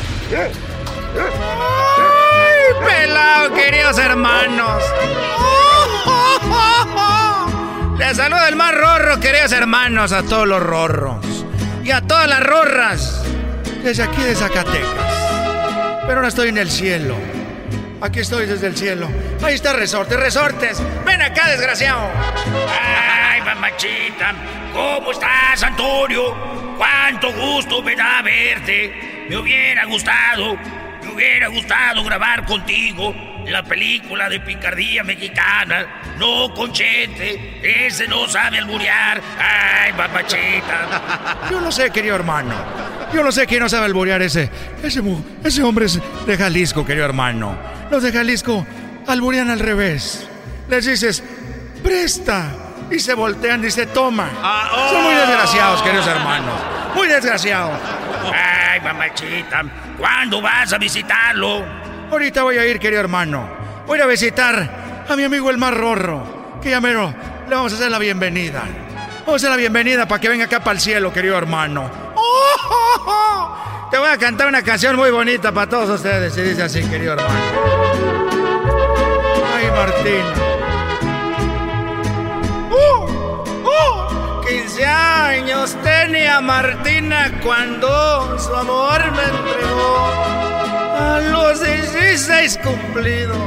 ¡Ay, 0.33 0.53
pelado, 2.85 3.53
queridos 3.53 3.97
hermanos! 3.97 4.81
Les 7.97 8.15
saluda 8.15 8.47
el 8.47 8.55
más 8.55 8.73
rorro, 8.73 9.19
queridos 9.19 9.51
hermanos, 9.51 10.13
a 10.13 10.23
todos 10.23 10.47
los 10.47 10.63
rorros. 10.63 11.45
Y 11.83 11.91
a 11.91 11.99
todas 11.99 12.29
las 12.29 12.41
rorras. 12.41 13.23
Desde 13.83 14.03
aquí 14.03 14.21
de 14.21 14.33
Zacatecas. 14.35 14.87
Pero 16.05 16.15
ahora 16.15 16.29
estoy 16.29 16.49
en 16.49 16.59
el 16.59 16.71
cielo. 16.71 17.15
Aquí 17.99 18.19
estoy 18.21 18.45
desde 18.45 18.67
el 18.67 18.77
cielo. 18.77 19.09
Ahí 19.43 19.55
está 19.55 19.73
Resortes, 19.73 20.17
Resortes. 20.17 20.81
Ven 21.05 21.21
acá, 21.21 21.49
desgraciado. 21.49 22.09
Ay, 22.69 23.41
mamachita, 23.41 24.33
¿cómo 24.73 25.11
estás, 25.11 25.61
Antonio? 25.61 26.35
Cuánto 26.77 27.33
gusto 27.33 27.81
me 27.83 27.95
da 27.97 28.21
verte. 28.21 29.10
Me 29.31 29.37
hubiera 29.37 29.85
gustado, 29.85 30.57
me 31.03 31.13
hubiera 31.13 31.47
gustado 31.47 32.03
grabar 32.03 32.45
contigo 32.45 33.15
la 33.47 33.63
película 33.63 34.27
de 34.27 34.41
picardía 34.41 35.05
mexicana. 35.05 36.01
No, 36.19 36.53
Conchete, 36.53 37.87
ese 37.87 38.09
no 38.09 38.27
sabe 38.27 38.57
alburear. 38.57 39.21
Ay, 39.39 39.93
mamachita. 39.93 41.47
Yo 41.49 41.61
no 41.61 41.71
sé, 41.71 41.91
querido 41.91 42.13
hermano. 42.13 42.53
Yo 43.13 43.23
no 43.23 43.31
sé 43.31 43.47
quién 43.47 43.61
no 43.61 43.69
sabe 43.69 43.85
alborear 43.85 44.21
ese. 44.21 44.49
Ese, 44.83 45.01
ese 45.45 45.63
hombre 45.63 45.85
es 45.85 45.97
de 46.25 46.37
Jalisco, 46.37 46.85
querido 46.85 47.05
hermano. 47.05 47.57
Los 47.89 48.03
de 48.03 48.11
Jalisco 48.11 48.67
alborean 49.07 49.49
al 49.49 49.59
revés. 49.59 50.27
Les 50.67 50.85
dices, 50.85 51.23
presta. 51.81 52.51
Y 52.91 52.99
se 52.99 53.13
voltean 53.13 53.63
y 53.63 53.71
se 53.71 53.87
toma. 53.87 54.29
Son 54.91 55.03
muy 55.03 55.13
desgraciados, 55.15 55.81
queridos 55.81 56.07
hermanos. 56.07 56.53
Muy 56.93 57.07
desgraciados. 57.07 57.79
Ay, 58.33 58.81
mamachita, 58.81 59.63
¿cuándo 59.97 60.41
vas 60.41 60.73
a 60.73 60.77
visitarlo? 60.77 61.63
Ahorita 62.11 62.43
voy 62.43 62.57
a 62.57 62.65
ir, 62.65 62.79
querido 62.79 62.99
hermano. 62.99 63.47
Voy 63.87 63.99
a 64.01 64.05
visitar 64.05 65.05
a 65.07 65.15
mi 65.15 65.23
amigo 65.23 65.49
el 65.49 65.57
más 65.57 65.73
rorro. 65.73 66.59
Que 66.61 66.69
ya 66.71 66.81
mero 66.81 67.13
le 67.47 67.55
vamos 67.55 67.71
a 67.71 67.75
hacer 67.75 67.89
la 67.89 67.97
bienvenida. 67.97 68.63
Vamos 69.25 69.33
a 69.33 69.35
hacer 69.35 69.49
la 69.49 69.55
bienvenida 69.55 70.07
para 70.07 70.19
que 70.19 70.27
venga 70.27 70.45
acá 70.45 70.59
para 70.59 70.73
el 70.73 70.81
cielo, 70.81 71.13
querido 71.13 71.37
hermano. 71.37 71.89
Te 73.89 73.97
voy 73.97 74.09
a 74.09 74.17
cantar 74.17 74.47
una 74.47 74.61
canción 74.61 74.95
muy 74.95 75.11
bonita 75.11 75.51
para 75.51 75.69
todos 75.69 75.89
ustedes. 75.89 76.37
Y 76.37 76.41
dice 76.41 76.63
así, 76.63 76.83
querido 76.83 77.13
hermano. 77.13 77.39
Ay, 79.55 79.69
Martín. 79.71 80.50
15 84.81 84.87
años 84.87 85.77
tenía 85.83 86.41
Martina 86.41 87.39
cuando 87.43 88.39
su 88.39 88.55
amor 88.55 88.99
me 89.11 89.23
entregó. 89.23 90.07
A 90.97 91.19
los 91.19 91.61
16 91.61 92.59
cumplidos, 92.63 93.37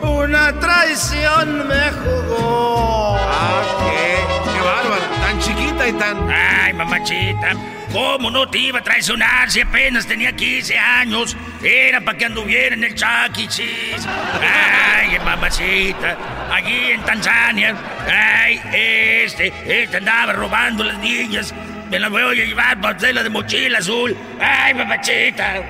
una 0.00 0.58
traición 0.58 1.68
me 1.68 1.90
jugó. 2.02 3.18
Ah, 3.18 3.62
qué, 3.90 4.52
qué 4.52 4.60
bárbaro. 4.60 5.02
Tan 5.20 5.38
chiquita 5.40 5.86
y 5.88 5.92
tan. 5.92 6.30
Ay, 6.30 6.72
mamachita, 6.72 7.52
¿cómo 7.92 8.30
no 8.30 8.48
te 8.48 8.58
iba 8.58 8.78
a 8.78 8.82
traicionar 8.82 9.50
si 9.50 9.60
apenas 9.60 10.06
tenía 10.06 10.32
15 10.32 10.78
años? 10.78 11.36
Era 11.62 12.00
para 12.00 12.16
que 12.16 12.24
anduviera 12.24 12.74
en 12.74 12.84
el 12.84 12.94
Chuck 12.94 13.38
E. 13.38 13.46
Cheese. 13.48 14.06
Ay, 14.40 15.18
mamachita, 15.24 16.16
allí 16.52 16.92
en 16.92 17.02
Tanzania. 17.02 17.74
Ay, 18.08 18.60
este, 18.72 19.52
este 19.66 19.96
andaba 19.98 20.32
robando 20.32 20.84
las 20.84 20.98
niñas. 20.98 21.54
Me 21.90 21.98
las 21.98 22.10
voy 22.10 22.22
a 22.22 22.44
llevar 22.44 22.80
para 22.80 22.96
hacerla 22.96 23.22
de 23.22 23.30
mochila 23.30 23.78
azul. 23.78 24.16
Ay, 24.40 24.74
mamachita. 24.74 25.62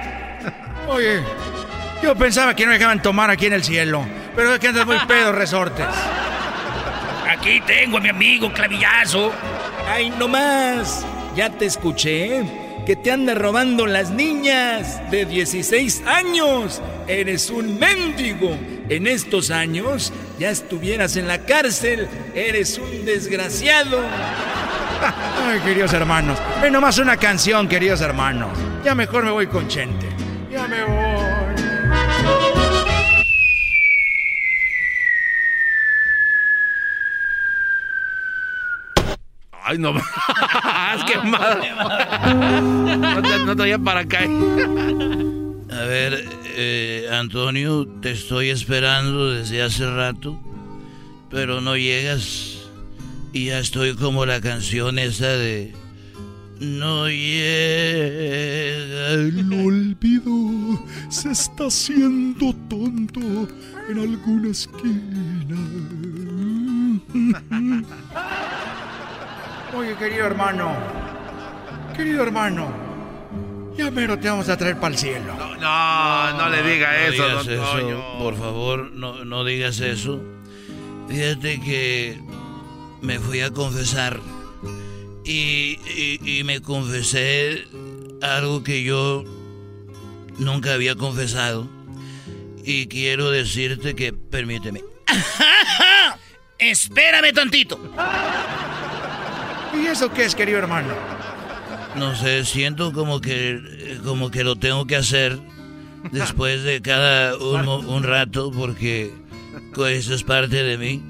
Oye, 0.87 1.23
yo 2.03 2.15
pensaba 2.15 2.55
que 2.55 2.67
no 2.67 2.73
dejaban 2.73 3.01
tomar 3.01 3.31
aquí 3.31 3.47
en 3.47 3.55
el 3.55 3.65
cielo. 3.65 4.07
Pero 4.37 4.55
es 4.55 4.61
que 4.61 4.69
andas 4.69 4.87
muy 4.87 4.99
pedo, 5.09 5.33
resortes. 5.33 5.87
Aquí 7.29 7.61
tengo 7.63 7.99
a 7.99 8.01
mi 8.01 8.09
amigo 8.09 8.53
Clavillazo. 8.53 9.33
Ay, 9.89 10.11
no 10.11 10.29
más. 10.29 11.07
Ya 11.37 11.51
te 11.51 11.67
escuché 11.67 12.45
que 12.87 12.97
te 12.97 13.13
andas 13.13 13.39
robando 13.39 13.87
las 13.87 14.11
niñas 14.11 15.01
de 15.11 15.25
16 15.25 16.03
años. 16.07 16.83
Eres 17.07 17.51
un 17.51 17.79
mendigo. 17.79 18.57
En 18.89 19.07
estos 19.07 19.51
años 19.51 20.13
ya 20.39 20.51
estuvieras 20.51 21.17
en 21.17 21.29
la 21.29 21.39
cárcel. 21.39 22.09
Eres 22.35 22.79
un 22.79 23.05
desgraciado. 23.05 24.01
Ay, 25.47 25.61
queridos 25.61 25.93
hermanos. 25.93 26.39
Ven 26.61 26.73
nomás 26.73 26.99
una 26.99 27.17
canción, 27.17 27.69
queridos 27.69 28.01
hermanos. 28.01 28.59
Ya 28.85 28.95
mejor 28.95 29.25
me 29.25 29.31
voy 29.31 29.47
con 29.47 29.69
Chente. 29.69 30.09
Ya 30.51 30.67
me 30.67 30.83
voy. 30.85 31.70
Ay, 39.71 39.79
no. 39.79 39.95
Has 40.65 41.05
quemado. 41.05 41.61
No 42.99 43.23
te, 43.23 43.39
no 43.39 43.55
te 43.55 43.63
vaya 43.63 43.79
para 43.79 44.01
acá. 44.01 44.19
A 44.19 45.83
ver, 45.85 46.29
eh, 46.57 47.09
Antonio, 47.13 47.87
te 48.03 48.11
estoy 48.11 48.51
esperando 48.51 49.31
desde 49.31 49.63
hace 49.63 49.89
rato, 49.89 50.37
pero 51.31 51.61
no 51.61 51.77
llegas. 51.77 52.59
Y 53.33 53.47
ya 53.47 53.61
estoy 53.61 53.95
como 53.95 54.27
la 54.27 54.41
canción 54.41 54.99
esa 54.99 55.29
de... 55.29 55.73
No 56.59 57.09
llega 57.09 57.93
El 59.13 59.53
olvido 59.53 60.85
se 61.11 61.31
está 61.31 61.67
haciendo 61.69 62.53
tonto 62.69 63.21
en 63.89 63.99
alguna 64.01 64.51
esquina. 64.51 65.57
Oye, 69.75 69.95
querido 69.97 70.27
hermano. 70.27 70.75
Querido 71.97 72.23
hermano. 72.23 72.73
Ya 73.77 73.91
mero 73.91 74.19
te 74.19 74.29
vamos 74.29 74.49
a 74.49 74.57
traer 74.57 74.77
para 74.77 74.93
el 74.95 74.99
cielo. 74.99 75.33
No, 75.61 76.33
no 76.37 76.49
le 76.49 76.63
diga 76.63 76.91
No 76.93 76.99
eso, 76.99 77.13
digas 77.13 77.45
don 77.47 77.55
eso, 77.55 77.73
Toño. 77.73 78.19
por 78.19 78.37
favor, 78.37 78.91
no, 78.93 79.25
no 79.25 79.45
digas 79.45 79.81
eso. 79.81 80.21
Fíjate 81.09 81.61
que 81.61 82.21
me 83.01 83.19
fui 83.19 83.41
a 83.41 83.51
confesar 83.51 84.21
y, 85.25 85.79
y 86.23 86.43
me 86.45 86.61
confesé 86.61 87.65
algo 88.23 88.63
que 88.63 88.83
yo 88.83 89.25
nunca 90.39 90.75
había 90.75 90.95
confesado. 90.97 91.69
Y 92.63 92.87
quiero 92.89 93.31
decirte 93.31 93.95
que, 93.95 94.13
permíteme. 94.13 94.83
Espérame 96.59 97.33
tantito. 97.33 97.81
¿Y 99.75 99.87
eso 99.87 100.13
qué 100.13 100.25
es, 100.25 100.35
querido 100.35 100.59
hermano? 100.59 100.89
No 101.97 102.15
sé, 102.15 102.45
siento 102.45 102.93
como 102.93 103.21
que, 103.21 103.99
como 104.05 104.31
que 104.31 104.45
lo 104.45 104.57
tengo 104.57 104.87
que 104.87 104.97
hacer 104.97 105.39
después 106.13 106.63
de 106.63 106.81
cada 106.81 107.37
un, 107.37 107.69
un 107.69 108.03
rato 108.03 108.51
porque 108.53 109.13
eso 109.89 110.15
es 110.15 110.23
parte 110.23 110.63
de 110.63 110.79
mí. 110.79 111.03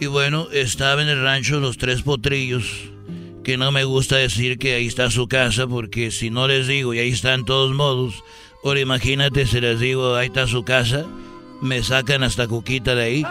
Y 0.00 0.06
bueno, 0.06 0.48
estaba 0.52 1.02
en 1.02 1.08
el 1.08 1.22
rancho 1.22 1.58
Los 1.58 1.76
Tres 1.76 2.02
Potrillos, 2.02 2.64
que 3.42 3.56
no 3.56 3.72
me 3.72 3.84
gusta 3.84 4.16
decir 4.16 4.58
que 4.58 4.74
ahí 4.74 4.86
está 4.86 5.10
su 5.10 5.26
casa 5.26 5.66
porque 5.66 6.10
si 6.10 6.30
no 6.30 6.46
les 6.46 6.66
digo 6.66 6.94
y 6.94 7.00
ahí 7.00 7.10
están 7.10 7.44
todos 7.44 7.74
modos, 7.74 8.22
ahora 8.64 8.80
imagínate 8.80 9.46
si 9.46 9.60
les 9.60 9.80
digo 9.80 10.14
ahí 10.14 10.28
está 10.28 10.46
su 10.46 10.64
casa, 10.64 11.04
me 11.60 11.82
sacan 11.82 12.22
hasta 12.22 12.46
Cuquita 12.46 12.94
de 12.94 13.02
ahí. 13.02 13.26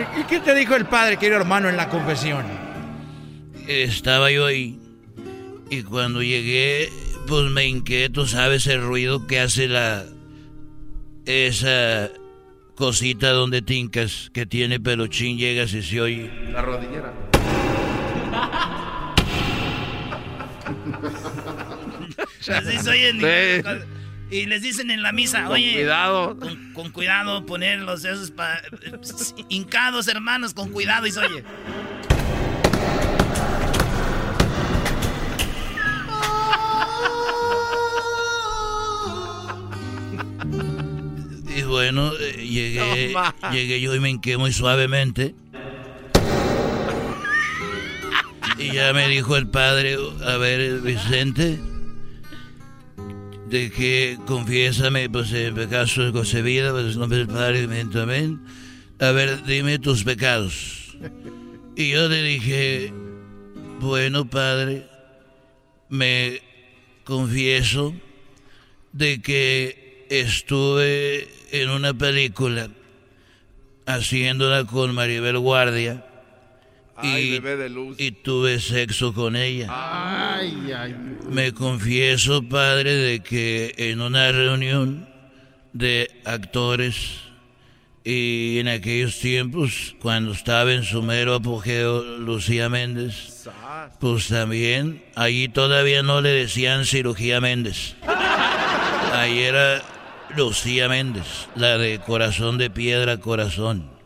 Ver, 0.00 0.08
¿y 0.18 0.24
qué 0.24 0.40
te 0.40 0.54
dijo 0.54 0.74
el 0.76 0.86
padre, 0.86 1.18
querido 1.18 1.38
hermano, 1.38 1.68
en 1.68 1.76
la 1.76 1.90
confesión? 1.90 2.42
Estaba 3.66 4.30
yo 4.30 4.46
ahí 4.46 4.78
y 5.68 5.82
cuando 5.82 6.22
llegué, 6.22 6.88
pues 7.26 7.50
me 7.50 7.66
inquieto, 7.66 8.26
¿sabes 8.26 8.66
el 8.66 8.82
ruido 8.82 9.26
que 9.26 9.40
hace 9.40 9.68
la... 9.68 10.06
esa 11.26 12.08
cosita 12.76 13.32
donde 13.32 13.60
tincas 13.60 14.30
que 14.32 14.46
tiene 14.46 14.80
peluchín, 14.80 15.36
llegas 15.36 15.74
y 15.74 15.82
se 15.82 16.00
oye... 16.00 16.30
La 16.50 16.62
rodillera. 16.62 17.12
Así 22.48 22.78
se 22.78 22.90
oyen. 22.90 23.20
Y 24.30 24.46
les 24.46 24.62
dicen 24.62 24.90
en 24.90 25.02
la 25.02 25.12
misa, 25.12 25.42
Con 25.44 25.52
oye, 25.54 25.72
cuidado. 25.74 26.38
Con, 26.38 26.72
con 26.72 26.90
cuidado, 26.90 27.44
poner 27.46 27.80
los 27.80 28.04
esos 28.04 28.30
pa- 28.30 28.60
hincados, 29.48 30.06
hermanos, 30.08 30.54
con 30.54 30.70
cuidado 30.70 31.06
y 31.06 31.12
se 31.12 31.18
oye. 31.20 31.44
Y 41.56 41.62
bueno, 41.62 42.12
eh, 42.18 42.46
llegué, 42.46 43.12
No, 43.12 43.50
llegué 43.52 43.80
yo 43.80 43.94
y 43.94 44.00
me 44.00 44.10
hinqué 44.10 44.36
muy 44.36 44.52
suavemente. 44.52 45.34
Y 48.58 48.72
ya 48.72 48.92
me 48.92 49.08
dijo 49.08 49.36
el 49.36 49.48
padre, 49.48 49.96
a 50.26 50.36
ver, 50.36 50.80
Vicente, 50.80 51.58
de 53.50 53.70
que 53.70 54.16
confiésame, 54.26 55.10
pues 55.10 55.32
en 55.32 55.54
pecados 55.54 55.98
concebida, 56.12 56.70
pues 56.70 56.94
en 56.94 57.00
nombre 57.00 57.18
del 57.18 57.26
Padre, 57.26 57.68
amén. 58.00 58.40
A 59.00 59.10
ver, 59.10 59.44
dime 59.44 59.78
tus 59.78 60.04
pecados. 60.04 60.96
Y 61.74 61.90
yo 61.90 62.08
le 62.08 62.22
dije, 62.22 62.92
bueno, 63.80 64.28
padre, 64.28 64.86
me 65.88 66.42
confieso 67.04 67.94
de 68.92 69.22
que 69.22 70.06
estuve 70.10 71.28
en 71.50 71.70
una 71.70 71.94
película 71.94 72.68
haciéndola 73.86 74.64
con 74.64 74.94
Maribel 74.94 75.38
Guardia 75.38 76.04
Ay, 77.02 77.22
y, 77.34 77.38
bebé 77.38 77.56
de 77.56 77.70
luz. 77.70 77.96
y 77.98 78.10
tuve 78.12 78.60
sexo 78.60 79.12
con 79.12 79.36
ella. 79.36 79.66
Ay, 79.70 80.72
ay. 80.76 80.96
Me 81.30 81.52
confieso, 81.52 82.42
padre, 82.42 82.94
de 82.94 83.20
que 83.20 83.74
en 83.76 84.00
una 84.00 84.32
reunión 84.32 85.08
de 85.72 86.10
actores 86.24 87.20
y 88.04 88.58
en 88.58 88.68
aquellos 88.68 89.18
tiempos, 89.18 89.94
cuando 90.00 90.32
estaba 90.32 90.72
en 90.72 90.84
su 90.84 91.02
mero 91.02 91.34
apogeo 91.34 92.02
Lucía 92.02 92.68
Méndez, 92.68 93.46
pues 93.98 94.28
también 94.28 95.02
allí 95.16 95.48
todavía 95.48 96.02
no 96.02 96.20
le 96.20 96.30
decían 96.30 96.86
cirugía 96.86 97.40
Méndez. 97.40 97.96
Ahí 99.12 99.40
era 99.40 99.82
Lucía 100.36 100.88
Méndez, 100.88 101.48
la 101.56 101.76
de 101.76 101.98
corazón 101.98 102.56
de 102.58 102.70
piedra, 102.70 103.18
corazón. 103.18 103.99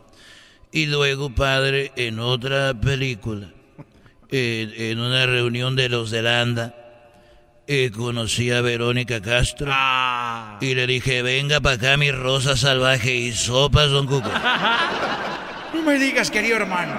Y 0.75 0.87
luego, 0.87 1.29
padre, 1.29 1.93
en 1.95 2.19
otra 2.19 2.73
película, 2.73 3.47
eh, 4.29 4.91
en 4.91 4.99
una 4.99 5.25
reunión 5.25 5.77
de 5.77 5.87
los 5.87 6.11
de 6.11 6.21
Landa, 6.21 6.75
eh, 7.65 7.91
conocí 7.95 8.51
a 8.51 8.59
Verónica 8.59 9.21
Castro 9.21 9.71
y 10.59 10.75
le 10.75 10.85
dije, 10.85 11.21
venga 11.21 11.61
para 11.61 11.77
acá 11.77 11.95
mi 11.95 12.11
rosa 12.11 12.57
salvaje 12.57 13.15
y 13.15 13.31
sopas, 13.31 13.89
don 13.89 14.05
Cuco. 14.05 14.29
No 15.73 15.81
me 15.81 15.97
digas, 15.97 16.29
querido 16.29 16.57
hermano. 16.57 16.93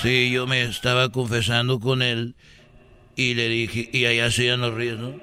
Sí, 0.00 0.30
yo 0.30 0.46
me 0.46 0.62
estaba 0.62 1.10
confesando 1.10 1.78
con 1.78 2.00
él 2.00 2.34
y 3.16 3.34
le 3.34 3.48
dije, 3.48 3.90
y 3.92 4.06
allá 4.06 4.26
hacían 4.26 4.62
los 4.62 4.72
ríos, 4.72 4.98
¿no? 4.98 5.20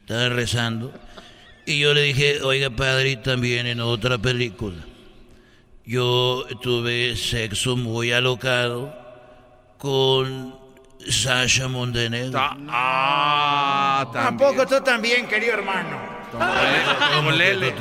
Estaba 0.00 0.28
rezando. 0.30 1.03
Y 1.66 1.78
yo 1.78 1.94
le 1.94 2.02
dije, 2.02 2.42
oiga 2.42 2.70
padre, 2.70 3.10
y 3.10 3.16
también 3.16 3.66
en 3.66 3.80
otra 3.80 4.18
película. 4.18 4.76
Yo 5.86 6.44
tuve 6.62 7.16
sexo 7.16 7.76
muy 7.76 8.12
alocado 8.12 8.94
con 9.78 10.58
Sasha 11.08 11.68
Montenegro. 11.68 12.38
Ah, 12.68 14.08
Tampoco 14.12 14.66
tú 14.66 14.80
también, 14.82 15.26
querido 15.26 15.54
hermano. 15.54 15.98
Como 17.16 17.30
Lele. 17.30 17.74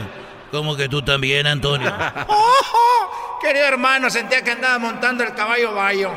Como 0.52 0.76
que 0.76 0.88
tú 0.88 1.02
también, 1.02 1.48
Antonio. 1.48 1.92
¡Oh! 2.28 3.40
Querido 3.42 3.66
hermano, 3.66 4.10
sentía 4.10 4.44
que 4.44 4.52
andaba 4.52 4.80
montando 4.80 5.24
el 5.24 5.34
caballo 5.34 5.74
bayo. 5.74 6.12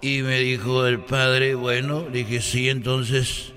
Y 0.00 0.22
me 0.22 0.38
dijo 0.38 0.86
el 0.86 1.00
padre, 1.00 1.54
bueno, 1.54 2.02
dije, 2.02 2.40
sí, 2.40 2.70
entonces 2.70 3.52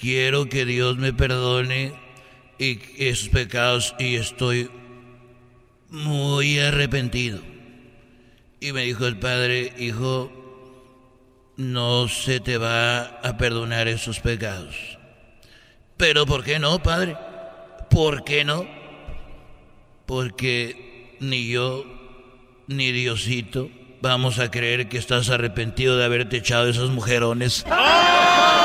quiero 0.00 0.48
que 0.48 0.64
Dios 0.64 0.96
me 0.96 1.12
perdone 1.12 1.92
y 2.58 2.80
esos 2.96 3.28
pecados 3.28 3.94
y 3.98 4.16
estoy 4.16 4.70
muy 5.90 6.58
arrepentido. 6.58 7.40
Y 8.60 8.72
me 8.72 8.84
dijo 8.84 9.06
el 9.06 9.18
padre, 9.18 9.74
hijo, 9.78 10.32
no 11.56 12.08
se 12.08 12.40
te 12.40 12.56
va 12.56 13.02
a 13.02 13.36
perdonar 13.36 13.88
esos 13.88 14.20
pecados. 14.20 14.74
Pero 15.96 16.24
¿por 16.24 16.44
qué 16.44 16.58
no, 16.58 16.82
padre? 16.82 17.16
¿Por 17.90 18.24
qué 18.24 18.44
no? 18.44 18.66
Porque 20.06 21.16
ni 21.20 21.48
yo 21.48 21.84
ni 22.66 22.90
Diosito 22.92 23.70
vamos 24.00 24.38
a 24.38 24.50
creer 24.50 24.88
que 24.88 24.96
estás 24.96 25.28
arrepentido 25.28 25.98
de 25.98 26.04
haberte 26.04 26.38
echado 26.38 26.68
esos 26.68 26.90
mujerones. 26.90 27.66
Ay, 27.68 28.59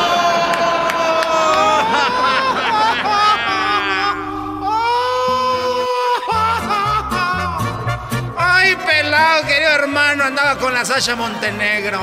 hermano, 9.96 10.26
andaba 10.26 10.58
con 10.58 10.74
la 10.74 10.84
Sasha 10.84 11.16
Montenegro, 11.16 12.00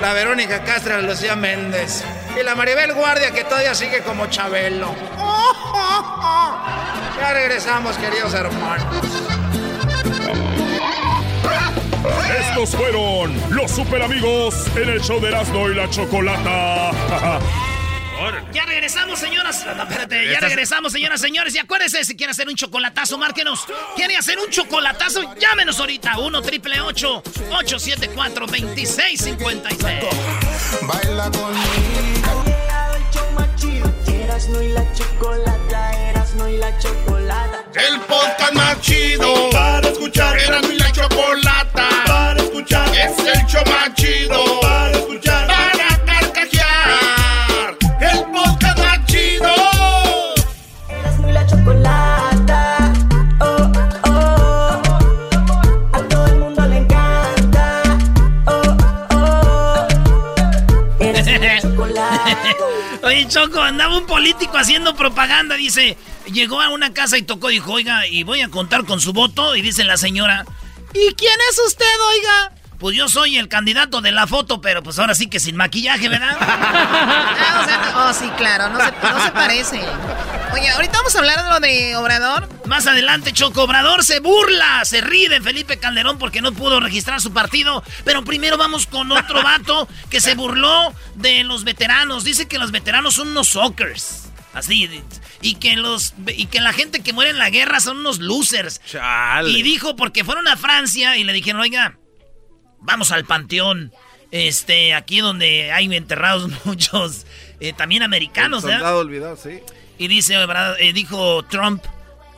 la 0.00 0.12
Verónica 0.12 0.62
Castro, 0.62 1.00
la 1.00 1.02
Lucía 1.02 1.34
Méndez 1.34 2.04
y 2.40 2.44
la 2.44 2.54
Maribel 2.54 2.94
Guardia 2.94 3.32
que 3.32 3.42
todavía 3.42 3.74
sigue 3.74 4.02
como 4.02 4.26
Chabelo. 4.26 4.94
Ya 7.20 7.32
regresamos, 7.34 7.96
queridos 7.98 8.34
hermanos. 8.34 8.96
Estos 12.40 12.70
fueron 12.74 13.40
los 13.50 13.70
super 13.70 14.02
amigos 14.02 14.66
en 14.74 14.88
el 14.88 15.00
show 15.00 15.20
de 15.20 15.28
Erasmo 15.28 15.68
y 15.68 15.74
la 15.74 15.88
Chocolata. 15.88 16.90
Ya 18.52 18.64
regresamos, 18.64 19.18
señoras. 19.18 19.66
No, 19.76 19.82
espérate, 19.82 20.30
ya 20.30 20.40
regresamos, 20.40 20.92
señoras, 20.92 21.20
señores. 21.20 21.54
Y 21.54 21.58
acuérdense, 21.58 22.04
si 22.04 22.16
quieren 22.16 22.32
hacer 22.32 22.48
un 22.48 22.54
chocolatazo, 22.54 23.18
márquenos. 23.18 23.66
¿Quieren 23.96 24.16
hacer 24.16 24.38
un 24.38 24.50
chocolatazo? 24.50 25.34
Llámenos 25.36 25.80
ahorita. 25.80 26.18
1 26.18 26.42
triple 26.42 26.80
874 26.80 28.46
2656 28.46 29.86
Baila 30.82 31.30
conmigo. 31.30 32.52
Y 34.42 34.68
la 34.68 34.92
chocolata, 34.92 36.10
Erasno 36.10 36.48
y 36.48 36.56
la 36.56 36.76
chocolata. 36.78 37.64
El 37.74 38.00
podcast 38.00 38.52
más 38.54 38.80
chido 38.80 39.50
para 39.50 39.88
escuchar. 39.88 40.36
Era 40.36 40.60
mi 40.62 40.76
la 40.76 40.90
chocolata 40.90 41.88
para 42.06 42.42
escuchar. 42.42 42.88
Es 42.88 43.18
el 43.18 43.46
show 43.46 43.62
más 43.66 43.94
chido 43.94 44.60
para 44.60 44.90
escuchar. 44.90 45.41
Choco, 63.26 63.60
andaba 63.60 63.96
un 63.96 64.06
político 64.06 64.56
haciendo 64.58 64.94
propaganda, 64.94 65.56
dice, 65.56 65.96
llegó 66.32 66.60
a 66.60 66.68
una 66.70 66.92
casa 66.92 67.18
y 67.18 67.22
tocó, 67.22 67.48
dijo, 67.48 67.72
oiga, 67.72 68.06
y 68.06 68.22
voy 68.22 68.40
a 68.40 68.48
contar 68.48 68.84
con 68.84 69.00
su 69.00 69.12
voto, 69.12 69.56
y 69.56 69.62
dice 69.62 69.84
la 69.84 69.96
señora, 69.96 70.44
¿y 70.94 71.14
quién 71.14 71.36
es 71.50 71.58
usted, 71.66 71.84
oiga? 72.08 72.52
Pues 72.78 72.96
yo 72.96 73.08
soy 73.08 73.38
el 73.38 73.48
candidato 73.48 74.00
de 74.00 74.10
la 74.10 74.26
foto, 74.26 74.60
pero 74.60 74.82
pues 74.82 74.98
ahora 74.98 75.14
sí 75.14 75.28
que 75.28 75.38
sin 75.38 75.56
maquillaje, 75.56 76.08
¿verdad? 76.08 76.36
ah, 76.40 77.60
o 77.62 77.64
sea, 77.64 77.94
oh, 77.96 78.12
sí, 78.12 78.28
claro, 78.36 78.70
no 78.70 78.78
se, 78.78 78.90
no 78.90 79.24
se 79.24 79.30
parece. 79.30 79.80
Oye, 80.52 80.68
ahorita 80.68 80.98
vamos 80.98 81.14
a 81.14 81.18
hablar 81.18 81.42
de 81.42 81.50
lo 81.50 81.60
de 81.60 81.96
Obrador. 81.96 82.48
Más 82.66 82.86
adelante, 82.86 83.32
Choco 83.32 83.62
Obrador 83.62 84.04
se 84.04 84.20
burla, 84.20 84.84
se 84.84 85.00
ríe 85.00 85.28
de 85.28 85.40
Felipe 85.40 85.78
Calderón 85.78 86.18
porque 86.18 86.42
no 86.42 86.52
pudo 86.52 86.78
registrar 86.80 87.20
su 87.20 87.32
partido. 87.32 87.82
Pero 88.04 88.22
primero 88.22 88.58
vamos 88.58 88.86
con 88.86 89.10
otro 89.12 89.42
vato 89.44 89.88
que 90.10 90.20
se 90.20 90.34
burló 90.34 90.94
de 91.14 91.44
los 91.44 91.64
veteranos. 91.64 92.24
Dice 92.24 92.48
que 92.48 92.58
los 92.58 92.70
veteranos 92.70 93.14
son 93.14 93.28
unos 93.28 93.48
sockers. 93.48 94.28
Así, 94.52 95.02
y 95.40 95.54
que 95.54 95.76
los 95.76 96.12
y 96.26 96.44
que 96.46 96.60
la 96.60 96.74
gente 96.74 97.02
que 97.02 97.14
muere 97.14 97.30
en 97.30 97.38
la 97.38 97.48
guerra 97.48 97.80
son 97.80 97.98
unos 97.98 98.18
losers. 98.18 98.82
Y 99.46 99.62
dijo 99.62 99.96
porque 99.96 100.24
fueron 100.24 100.46
a 100.46 100.58
Francia 100.58 101.16
y 101.16 101.24
le 101.24 101.32
dijeron, 101.32 101.62
oiga, 101.62 101.98
vamos 102.78 103.12
al 103.12 103.24
panteón. 103.24 103.92
Este, 104.30 104.94
aquí 104.94 105.20
donde 105.20 105.72
hay 105.72 105.94
enterrados 105.94 106.50
muchos, 106.64 107.26
eh, 107.60 107.72
también 107.72 108.02
americanos, 108.02 108.64
¿eh? 108.64 108.76
olvidado, 108.82 109.36
sí. 109.36 109.60
Y 110.02 110.08
dice, 110.08 110.34
eh, 110.80 110.92
dijo 110.92 111.44
Trump, 111.44 111.84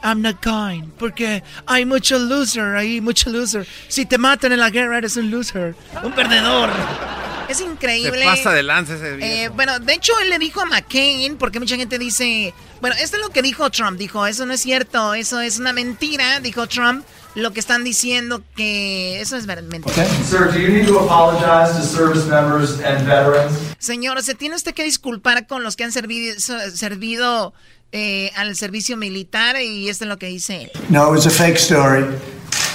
I'm 0.03 0.21
not 0.21 0.39
kind, 0.43 0.93
porque 0.99 1.43
hay 1.65 1.87
mucho 1.87 2.19
loser 2.19 2.77
ahí, 2.77 3.01
mucho 3.01 3.31
loser. 3.31 3.67
Si 3.89 4.05
te 4.05 4.19
matan 4.19 4.53
en 4.53 4.61
la 4.61 4.69
guerra, 4.69 4.99
eres 4.99 5.17
un 5.17 5.31
loser, 5.31 5.75
un 6.03 6.13
perdedor. 6.13 6.69
Es 7.49 7.63
increíble. 7.63 8.19
Se 8.19 8.27
pasa 8.27 8.53
de 8.53 8.63
lanza 8.63 8.97
ese 8.97 9.45
eh, 9.45 9.49
Bueno, 9.49 9.79
de 9.79 9.95
hecho, 9.95 10.13
él 10.21 10.29
le 10.29 10.39
dijo 10.39 10.61
a 10.61 10.67
McCain, 10.67 11.39
porque 11.39 11.59
mucha 11.59 11.77
gente 11.77 11.99
dice. 11.99 12.53
Bueno, 12.83 12.97
esto 13.01 13.17
es 13.17 13.23
lo 13.23 13.31
que 13.31 13.41
dijo 13.41 13.71
Trump. 13.71 13.97
Dijo, 13.97 14.27
eso 14.27 14.45
no 14.45 14.53
es 14.53 14.61
cierto, 14.61 15.15
eso 15.15 15.41
es 15.41 15.59
una 15.59 15.73
mentira, 15.73 16.41
dijo 16.41 16.67
Trump 16.67 17.03
lo 17.35 17.53
que 17.53 17.61
están 17.61 17.85
diciendo 17.85 18.43
que 18.57 19.21
eso 19.21 19.37
es 19.37 19.47
mentira. 19.47 20.07
Señor, 23.79 24.23
¿se 24.23 24.35
tiene 24.35 24.55
usted 24.55 24.75
que 24.75 24.85
disculpar 24.85 25.47
con 25.47 25.63
los 25.63 25.77
que 25.77 25.85
han 25.85 25.93
servido, 25.93 26.35
servido 26.39 27.55
eh, 27.93 28.31
al 28.37 28.57
servicio 28.57 28.97
militar? 28.97 29.61
Y 29.61 29.89
esto 29.89 30.05
es 30.05 30.09
lo 30.09 30.19
que 30.19 30.27
dice 30.27 30.63
él. 30.63 30.71
No, 30.89 31.09
it 31.09 31.11
was 31.11 31.27
a 31.27 31.31
fake 31.31 31.57
story 31.57 32.05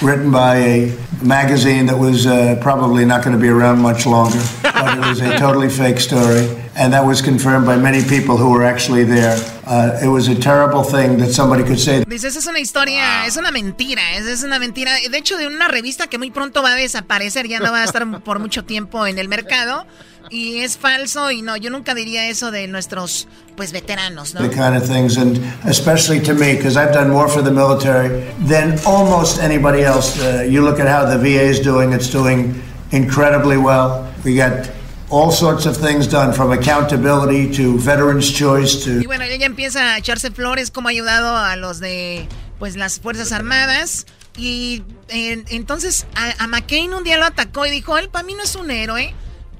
written 0.02 0.30
by 0.30 0.56
a 0.56 0.96
magazine 1.22 1.86
that 1.86 1.98
was 1.98 2.26
uh, 2.26 2.56
probably 2.60 3.04
not 3.04 3.22
going 3.22 3.36
to 3.36 3.40
be 3.40 3.48
around 3.48 3.80
much 3.80 4.06
longer. 4.06 4.40
but 4.62 4.96
it 4.98 5.00
was 5.00 5.20
a 5.20 5.38
totally 5.38 5.68
fake 5.68 6.00
story, 6.00 6.48
and 6.74 6.92
that 6.92 7.04
was 7.04 7.20
confirmed 7.20 7.66
by 7.66 7.76
many 7.76 8.02
people 8.04 8.36
who 8.36 8.50
were 8.50 8.64
actually 8.64 9.04
there. 9.04 9.36
Uh, 9.66 10.00
it 10.02 10.08
was 10.08 10.28
a 10.28 10.34
terrible 10.34 10.82
thing 10.82 11.18
that 11.18 11.32
somebody 11.32 11.62
could 11.62 11.78
say. 11.78 12.02
Dice, 12.04 12.24
esa 12.24 12.38
es 12.38 12.46
una 12.46 12.60
historia, 12.60 13.26
es 13.26 13.36
una 13.36 13.50
mentira, 13.50 14.02
esa 14.16 14.32
es 14.32 14.42
una 14.42 14.58
mentira. 14.58 14.92
De 15.10 15.18
hecho, 15.18 15.36
de 15.36 15.46
una 15.46 15.68
revista 15.68 16.06
que 16.06 16.18
muy 16.18 16.30
pronto 16.30 16.62
va 16.62 16.72
a 16.72 16.76
desaparecer, 16.76 17.46
ya 17.46 17.60
no 17.60 17.70
va 17.70 17.82
a 17.82 17.84
estar 17.84 18.22
por 18.22 18.38
mucho 18.38 18.64
tiempo 18.64 19.06
en 19.06 19.18
el 19.18 19.28
mercado. 19.28 19.86
Y 20.30 20.60
es 20.60 20.76
falso 20.76 21.32
y 21.32 21.42
no, 21.42 21.56
yo 21.56 21.70
nunca 21.70 21.92
diría 21.92 22.28
eso 22.28 22.52
de 22.52 22.68
nuestros 22.68 23.26
pues 23.56 23.72
veteranos, 23.72 24.32
¿no? 24.32 24.40
The 24.40 24.48
kind 24.48 24.76
of 24.76 24.86
things 24.86 25.16
and 25.16 25.40
especially 25.66 26.20
to 26.20 26.34
me 26.34 26.54
because 26.54 26.76
I've 26.76 26.94
done 26.94 27.10
more 27.10 27.28
for 27.28 27.42
the 27.42 27.50
military 27.50 28.24
than 28.46 28.78
almost 28.86 29.42
anybody 29.42 29.82
else. 29.82 30.20
Uh, 30.20 30.44
you 30.48 30.62
look 30.62 30.78
at 30.78 30.86
how 30.86 31.04
the 31.04 31.18
VA 31.18 31.42
is 31.42 31.60
doing, 31.60 31.92
it's 31.92 32.08
doing 32.08 32.62
incredibly 32.92 33.56
well. 33.56 34.06
We 34.24 34.36
got 34.36 34.70
all 35.10 35.32
sorts 35.32 35.66
of 35.66 35.76
things 35.76 36.06
done 36.06 36.32
from 36.32 36.52
accountability 36.52 37.52
to 37.56 37.76
veterans 37.78 38.30
choice 38.30 38.84
to 38.84 39.00
Y 39.00 39.06
bueno, 39.06 39.24
ella 39.24 39.46
empieza 39.46 39.94
a 39.94 39.98
echarse 39.98 40.30
flores 40.30 40.70
como 40.70 40.88
ha 40.88 40.92
ayudado 40.92 41.36
a 41.36 41.56
los 41.56 41.80
de 41.80 42.28
pues 42.60 42.76
las 42.76 43.00
Fuerzas 43.00 43.32
Armadas 43.32 44.06
y 44.36 44.84
eh, 45.08 45.42
entonces 45.48 46.06
a, 46.14 46.44
a 46.44 46.46
McCain 46.46 46.94
un 46.94 47.02
día 47.02 47.18
lo 47.18 47.24
atacó 47.24 47.66
y 47.66 47.70
dijo, 47.72 47.98
él 47.98 48.08
para 48.10 48.24
mí 48.24 48.34
no 48.34 48.44
es 48.44 48.54
un 48.54 48.70
héroe. 48.70 49.12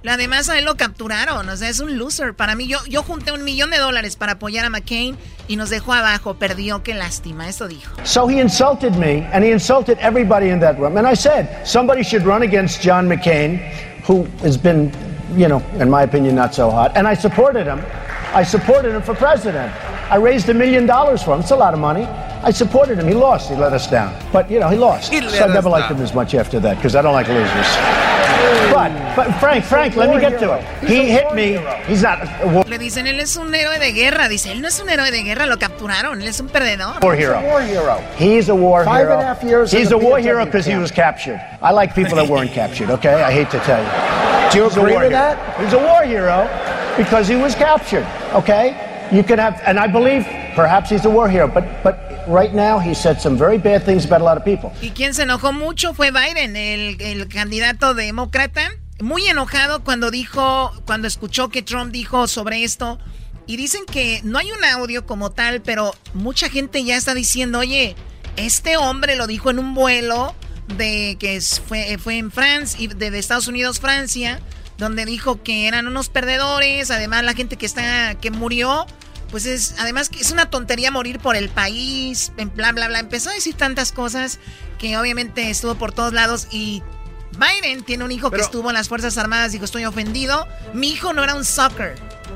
Además 0.09 0.49
a 0.49 0.59
él 0.59 0.65
lo 0.65 0.77
capturaron, 0.77 1.49
o 1.49 1.57
sea, 1.57 1.69
es 1.69 1.81
un 1.81 1.99
loser. 1.99 2.35
Para 2.35 2.55
mí, 2.55 2.67
yo, 2.67 2.79
yo 2.89 3.03
junté 3.03 3.33
un 3.33 3.45
millón 3.45 3.71
de 3.71 3.79
dólares 3.79 4.17
para 4.17 4.33
apoyar 4.33 4.65
a 4.65 4.71
McCain 4.71 5.17
y 5.47 5.57
nos 5.57 5.69
dejó 5.69 5.93
abajo, 5.93 6.35
perdió, 6.35 6.83
qué 6.83 6.95
lástima, 6.95 7.49
eso 7.49 7.69
dijo. 7.69 7.93
So 8.05 8.29
he 8.29 8.41
insulted 8.41 8.95
me 8.95 9.29
and 9.33 9.45
he 9.45 9.51
insulted 9.53 9.99
everybody 10.01 10.49
in 10.49 10.61
that 10.61 10.79
room. 10.79 10.97
And 10.97 11.07
I 11.07 11.15
said, 11.15 11.67
somebody 11.67 12.03
should 12.03 12.25
run 12.25 12.43
against 12.43 12.81
John 12.83 13.09
McCain, 13.09 13.59
who 14.07 14.27
has 14.43 14.57
been, 14.57 14.91
you 15.37 15.49
know, 15.49 15.63
in 15.79 15.91
my 15.91 16.03
opinion, 16.03 16.35
not 16.35 16.55
so 16.55 16.71
hot. 16.71 16.97
And 16.97 17.07
I 17.07 17.15
supported 17.15 17.67
him. 17.67 17.81
I 18.33 18.43
supported 18.43 18.95
him 18.95 19.03
for 19.03 19.15
president. 19.15 19.71
I 20.11 20.17
raised 20.17 20.49
a 20.49 20.55
million 20.55 20.87
dollars 20.87 21.23
for 21.23 21.35
him. 21.35 21.41
It's 21.41 21.51
a 21.51 21.57
lot 21.57 21.75
of 21.75 21.81
money. 21.81 22.05
I 22.43 22.53
supported 22.53 22.99
him. 22.99 23.07
He 23.07 23.15
lost. 23.15 23.51
He 23.51 23.55
let 23.55 23.73
us 23.75 23.87
down. 23.87 24.15
But, 24.33 24.51
you 24.51 24.61
know, 24.61 24.71
he 24.71 24.79
lost. 24.79 25.13
He 25.13 25.21
so 25.21 25.45
I 25.45 25.53
never 25.53 25.69
liked 25.69 25.91
him 25.91 26.01
as 26.01 26.15
much 26.15 26.35
after 26.35 26.59
that 26.61 26.77
because 26.77 26.97
I 26.97 27.03
don't 27.03 27.13
like 27.13 27.29
losers. 27.29 28.10
But, 28.72 29.16
but 29.16 29.32
Frank, 29.41 29.64
Frank, 29.64 29.97
let 29.97 30.14
me 30.14 30.20
get 30.20 30.38
to 30.41 30.55
it. 30.55 30.88
He 30.88 31.11
hit 31.11 31.34
me. 31.34 31.59
He's 31.86 32.03
not. 32.03 32.20
Le 32.68 32.78
dicen 32.78 33.07
él 33.07 33.20
es 33.20 33.36
un 33.36 33.53
héroe 33.55 33.78
de 33.78 33.93
guerra. 33.93 34.28
Dice 34.28 34.53
él 34.53 34.61
no 34.61 34.68
es 34.68 34.80
un 34.80 34.88
héroe 34.88 35.11
de 35.11 35.22
guerra. 35.22 35.47
Lo 35.47 35.59
capturaron. 35.59 36.20
Él 36.22 36.28
es 36.28 36.41
un 36.41 36.49
perdedor. 36.49 37.01
War 37.03 37.14
hero. 37.14 37.41
War 37.41 37.62
hero. 37.62 38.01
He's 38.16 38.49
a 38.49 38.55
war 38.55 38.84
Five 38.84 39.01
hero. 39.01 39.12
And 39.14 39.22
a 39.22 39.26
half 39.26 39.43
years 39.43 39.70
He's 39.72 39.93
a 39.93 39.99
war 39.99 40.18
hero 40.18 40.45
because 40.45 40.64
he 40.64 40.76
was 40.76 40.91
captured. 40.91 41.41
I 41.62 41.72
like 41.72 41.95
people 41.95 42.16
that 42.16 42.28
weren't 42.28 42.53
captured. 42.53 42.91
Okay, 42.91 43.22
I 43.22 43.30
hate 43.30 43.51
to 43.51 43.59
tell 43.61 43.82
you. 43.82 44.53
Do 44.53 44.59
you 44.59 44.66
agree 44.66 44.97
with 44.97 45.12
that? 45.12 45.36
He's 45.61 45.72
a 45.72 45.78
war 45.78 46.03
hero 46.03 46.49
because 46.97 47.28
he 47.28 47.36
was 47.36 47.55
captured. 47.55 48.07
Okay, 48.34 48.74
you 49.12 49.22
can 49.22 49.38
have, 49.38 49.61
and 49.66 49.78
I 49.78 49.86
believe 49.86 50.24
perhaps 50.55 50.91
he's 50.91 51.05
a 51.05 51.11
war 51.11 51.28
hero, 51.28 51.47
but 51.47 51.64
but 51.82 52.10
right 52.31 52.53
now 52.53 52.78
he 52.78 52.95
said 52.95 53.20
some 53.20 53.37
very 53.37 53.59
bad 53.59 53.85
things 53.85 54.05
about 54.05 54.20
a 54.20 54.24
lot 54.24 54.37
of 54.37 54.45
people. 54.45 54.70
Y 54.81 54.91
quien 54.91 55.14
se 55.14 55.24
enojó 55.24 55.53
mucho 55.53 55.95
fue 55.95 56.11
Biden, 56.11 56.57
el, 56.57 57.01
el 57.01 57.28
candidato 57.28 57.95
demócrata, 57.95 58.70
muy 59.01 59.26
enojado 59.26 59.83
cuando 59.83 60.11
dijo, 60.11 60.72
cuando 60.87 61.09
escuchó 61.09 61.49
que 61.49 61.62
Trump 61.62 61.93
dijo 61.93 62.26
sobre 62.28 62.64
esto. 62.64 62.99
Y 63.47 63.57
dicen 63.57 63.85
que 63.85 64.20
no 64.22 64.39
hay 64.39 64.53
un 64.53 64.64
audio 64.64 65.07
como 65.07 65.31
tal, 65.31 65.61
pero 65.61 65.93
mucha 66.14 66.49
gente 66.49 66.85
ya 66.85 66.97
está 66.97 67.14
diciendo, 67.14 67.59
oye, 67.59 67.97
este 68.37 68.76
hombre 68.76 69.16
lo 69.16 69.26
dijo 69.26 69.51
en 69.51 69.59
un 69.59 69.74
vuelo 69.74 70.35
de 70.76 71.16
que 71.18 71.41
fue, 71.41 71.99
fue 71.99 72.18
en 72.18 72.31
Francia, 72.31 72.89
de, 72.95 73.11
de 73.11 73.18
Estados 73.18 73.49
Unidos, 73.49 73.81
Francia, 73.81 74.41
donde 74.78 75.05
dijo 75.05 75.43
que 75.43 75.66
eran 75.66 75.89
unos 75.89 76.09
perdedores, 76.09 76.91
además 76.91 77.24
la 77.24 77.35
gente 77.35 77.57
que 77.57 77.66
está, 77.66 78.14
que 78.14 78.31
murió, 78.31 78.87
pues 79.31 79.47
es, 79.47 79.74
además 79.78 80.09
que 80.09 80.20
es 80.20 80.31
una 80.31 80.51
tontería 80.51 80.91
morir 80.91 81.18
por 81.18 81.37
el 81.37 81.49
país, 81.49 82.33
en 82.37 82.55
bla, 82.55 82.72
bla, 82.72 82.89
bla. 82.89 82.99
Empezó 82.99 83.31
a 83.31 83.35
decir 83.35 83.55
tantas 83.55 83.93
cosas 83.93 84.39
que 84.78 84.97
obviamente 84.97 85.51
estuvo 85.51 85.74
por 85.74 85.93
todos 85.93 86.12
lados 86.12 86.49
y 86.51 86.83
Biden 87.39 87.83
tiene 87.83 88.05
un 88.05 88.12
hijo 88.12 88.31
que 88.31 88.41
estuvo 88.41 88.68
en 88.70 88.74
las 88.74 88.89
Fuerzas 88.89 89.16
Armadas, 89.18 89.53
dijo, 89.53 89.64
estoy 89.64 89.85
ofendido. 89.85 90.47
Mi 90.74 90.91
hijo 90.91 91.12
no 91.12 91.22
era 91.22 91.35
un 91.35 91.45
soccer. 91.45 91.95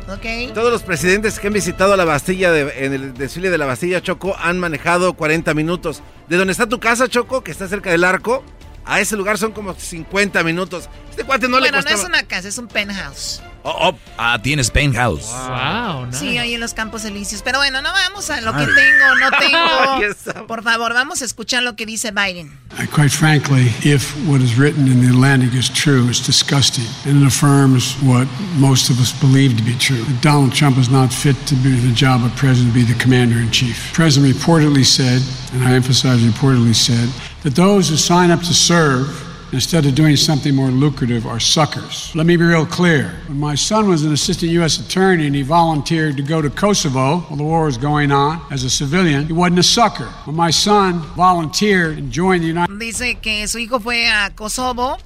¿ok? 0.08 0.54
Todos 0.54 0.72
los 0.72 0.82
presidentes 0.82 1.38
que 1.38 1.48
han 1.48 1.52
visitado 1.52 1.96
la 1.96 2.04
Bastilla 2.04 2.56
en 2.58 2.92
el 2.92 3.14
desfile 3.14 3.50
de 3.50 3.58
la 3.58 3.66
Bastilla, 3.66 4.02
Choco, 4.02 4.36
han 4.38 4.58
manejado 4.58 5.14
40 5.14 5.52
minutos. 5.54 6.02
De 6.28 6.36
donde 6.36 6.52
está 6.52 6.68
tu 6.68 6.80
casa, 6.80 7.08
Choco, 7.08 7.42
que 7.42 7.50
está 7.50 7.68
cerca 7.68 7.90
del 7.90 8.04
arco, 8.04 8.44
a 8.84 9.00
ese 9.00 9.16
lugar 9.16 9.38
son 9.38 9.52
como 9.52 9.74
50 9.74 10.42
minutos. 10.44 10.88
Este 11.10 11.24
cuate 11.24 11.48
no 11.48 11.60
le 11.60 11.70
Bueno, 11.70 11.88
no 11.88 11.96
es 11.96 12.04
una 12.04 12.24
casa, 12.24 12.48
es 12.48 12.58
un 12.58 12.68
penthouse. 12.68 13.40
Oh, 13.66 13.92
oh, 13.92 13.98
ah, 14.18 14.38
tienes 14.42 14.70
penthouse. 14.70 15.24
Wow, 15.24 16.06
nice. 16.06 16.18
Sí, 16.18 16.36
ahí 16.36 16.52
en 16.52 16.60
los 16.60 16.74
Campos 16.74 17.02
Elíseos. 17.06 17.40
Pero 17.42 17.58
bueno, 17.58 17.80
no 17.80 17.90
vamos 17.92 18.28
a 18.28 18.42
lo 18.42 18.52
que 18.52 18.66
tengo, 18.66 19.14
no 19.18 19.30
tengo. 20.34 20.46
Por 20.46 20.62
favor, 20.62 20.92
vamos 20.92 21.22
a 21.22 21.24
escuchar 21.24 21.62
lo 21.62 21.74
que 21.74 21.86
dice 21.86 22.10
Biden. 22.10 22.52
Uh, 22.72 22.84
quite 22.94 23.10
frankly, 23.10 23.72
if 23.82 24.14
what 24.28 24.42
is 24.42 24.58
written 24.58 24.86
in 24.86 25.00
the 25.00 25.08
Atlantic 25.08 25.54
is 25.54 25.70
true, 25.70 26.06
it's 26.10 26.20
disgusting. 26.20 26.84
And 27.06 27.22
it 27.22 27.26
affirms 27.26 27.96
what 28.02 28.28
most 28.58 28.90
of 28.90 29.00
us 29.00 29.12
believe 29.18 29.56
to 29.56 29.62
be 29.62 29.74
true. 29.78 30.02
That 30.04 30.20
Donald 30.20 30.52
Trump 30.52 30.76
is 30.76 30.90
not 30.90 31.10
fit 31.10 31.36
to 31.46 31.54
be 31.54 31.70
the 31.74 31.94
job 31.94 32.22
of 32.22 32.36
president, 32.36 32.74
to 32.74 32.80
be 32.80 32.84
the 32.84 32.98
commander 32.98 33.38
in 33.38 33.50
chief. 33.50 33.92
The 33.92 33.94
president 33.94 34.34
reportedly 34.34 34.84
said, 34.84 35.22
and 35.54 35.64
I 35.64 35.72
emphasize 35.72 36.20
reportedly 36.20 36.74
said, 36.74 37.08
that 37.44 37.54
those 37.54 37.90
who 37.90 37.96
sign 37.96 38.30
up 38.30 38.40
to 38.40 38.54
serve 38.54 39.06
instead 39.52 39.86
of 39.86 39.94
doing 39.94 40.16
something 40.16 40.54
more 40.54 40.70
lucrative 40.70 41.26
are 41.26 41.38
suckers. 41.38 42.10
Let 42.14 42.26
me 42.26 42.36
be 42.36 42.44
real 42.44 42.66
clear. 42.66 43.14
When 43.28 43.38
my 43.38 43.54
son 43.54 43.86
was 43.88 44.02
an 44.02 44.12
assistant 44.12 44.50
U.S. 44.52 44.80
attorney 44.80 45.26
and 45.26 45.34
he 45.36 45.42
volunteered 45.42 46.16
to 46.16 46.22
go 46.22 46.42
to 46.42 46.50
Kosovo 46.50 47.20
while 47.20 47.36
the 47.36 47.44
war 47.44 47.66
was 47.66 47.78
going 47.78 48.10
on 48.10 48.40
as 48.50 48.64
a 48.64 48.70
civilian, 48.70 49.26
he 49.26 49.32
wasn't 49.32 49.58
a 49.58 49.62
sucker. 49.62 50.06
When 50.24 50.36
my 50.36 50.50
son 50.50 51.00
volunteered 51.14 51.98
and 51.98 52.10
joined 52.10 52.42
the 52.42 52.48
United 52.48 52.78
Dice 52.78 53.18
que 53.20 53.46
su 53.46 53.58
hijo 53.58 53.78
fue 53.78 54.08
a 54.08 54.30
Kosovo 54.34 54.96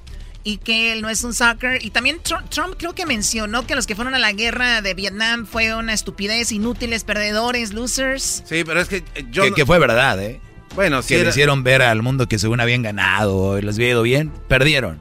y 0.43 0.57
que 0.57 0.93
él 0.93 1.01
no 1.01 1.09
es 1.09 1.23
un 1.23 1.33
sucker. 1.33 1.79
Y 1.83 1.91
también 1.91 2.19
Trump, 2.23 2.49
Trump, 2.49 2.75
creo 2.77 2.95
que 2.95 3.05
mencionó 3.05 3.67
que 3.67 3.75
los 3.75 3.85
que 3.85 3.95
fueron 3.95 4.15
a 4.15 4.19
la 4.19 4.31
guerra 4.31 4.81
de 4.81 4.93
Vietnam 4.93 5.45
fue 5.45 5.75
una 5.75 5.93
estupidez, 5.93 6.53
inútiles, 6.53 7.03
perdedores, 7.03 7.73
losers. 7.73 8.43
Sí, 8.45 8.63
pero 8.63 8.79
es 8.79 8.87
que 8.87 9.03
yo... 9.29 9.43
Que, 9.43 9.51
que 9.51 9.65
fue 9.65 9.77
verdad, 9.77 10.23
¿eh? 10.23 10.39
Bueno, 10.75 11.01
que 11.01 11.23
le 11.23 11.29
hicieron 11.29 11.63
ver 11.63 11.81
al 11.81 12.01
mundo 12.01 12.27
que 12.27 12.39
según 12.39 12.59
habían 12.61 12.81
ganado 12.83 13.57
y 13.57 13.61
les 13.61 13.75
había 13.75 13.89
ido 13.89 14.03
bien, 14.03 14.31
perdieron. 14.47 14.99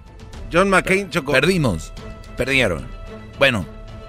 John 0.53 0.71
McCain 0.71 1.11
chocó. 1.11 1.33
Perdimos, 1.33 1.93
perdieron. 2.37 2.87
Bueno, 3.39 3.66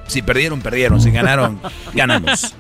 Si 0.08 0.22
perdieron, 0.24 0.62
perdieron. 0.62 1.00
Si 1.02 1.12
ganaron, 1.12 1.60
ganamos. 1.94 2.56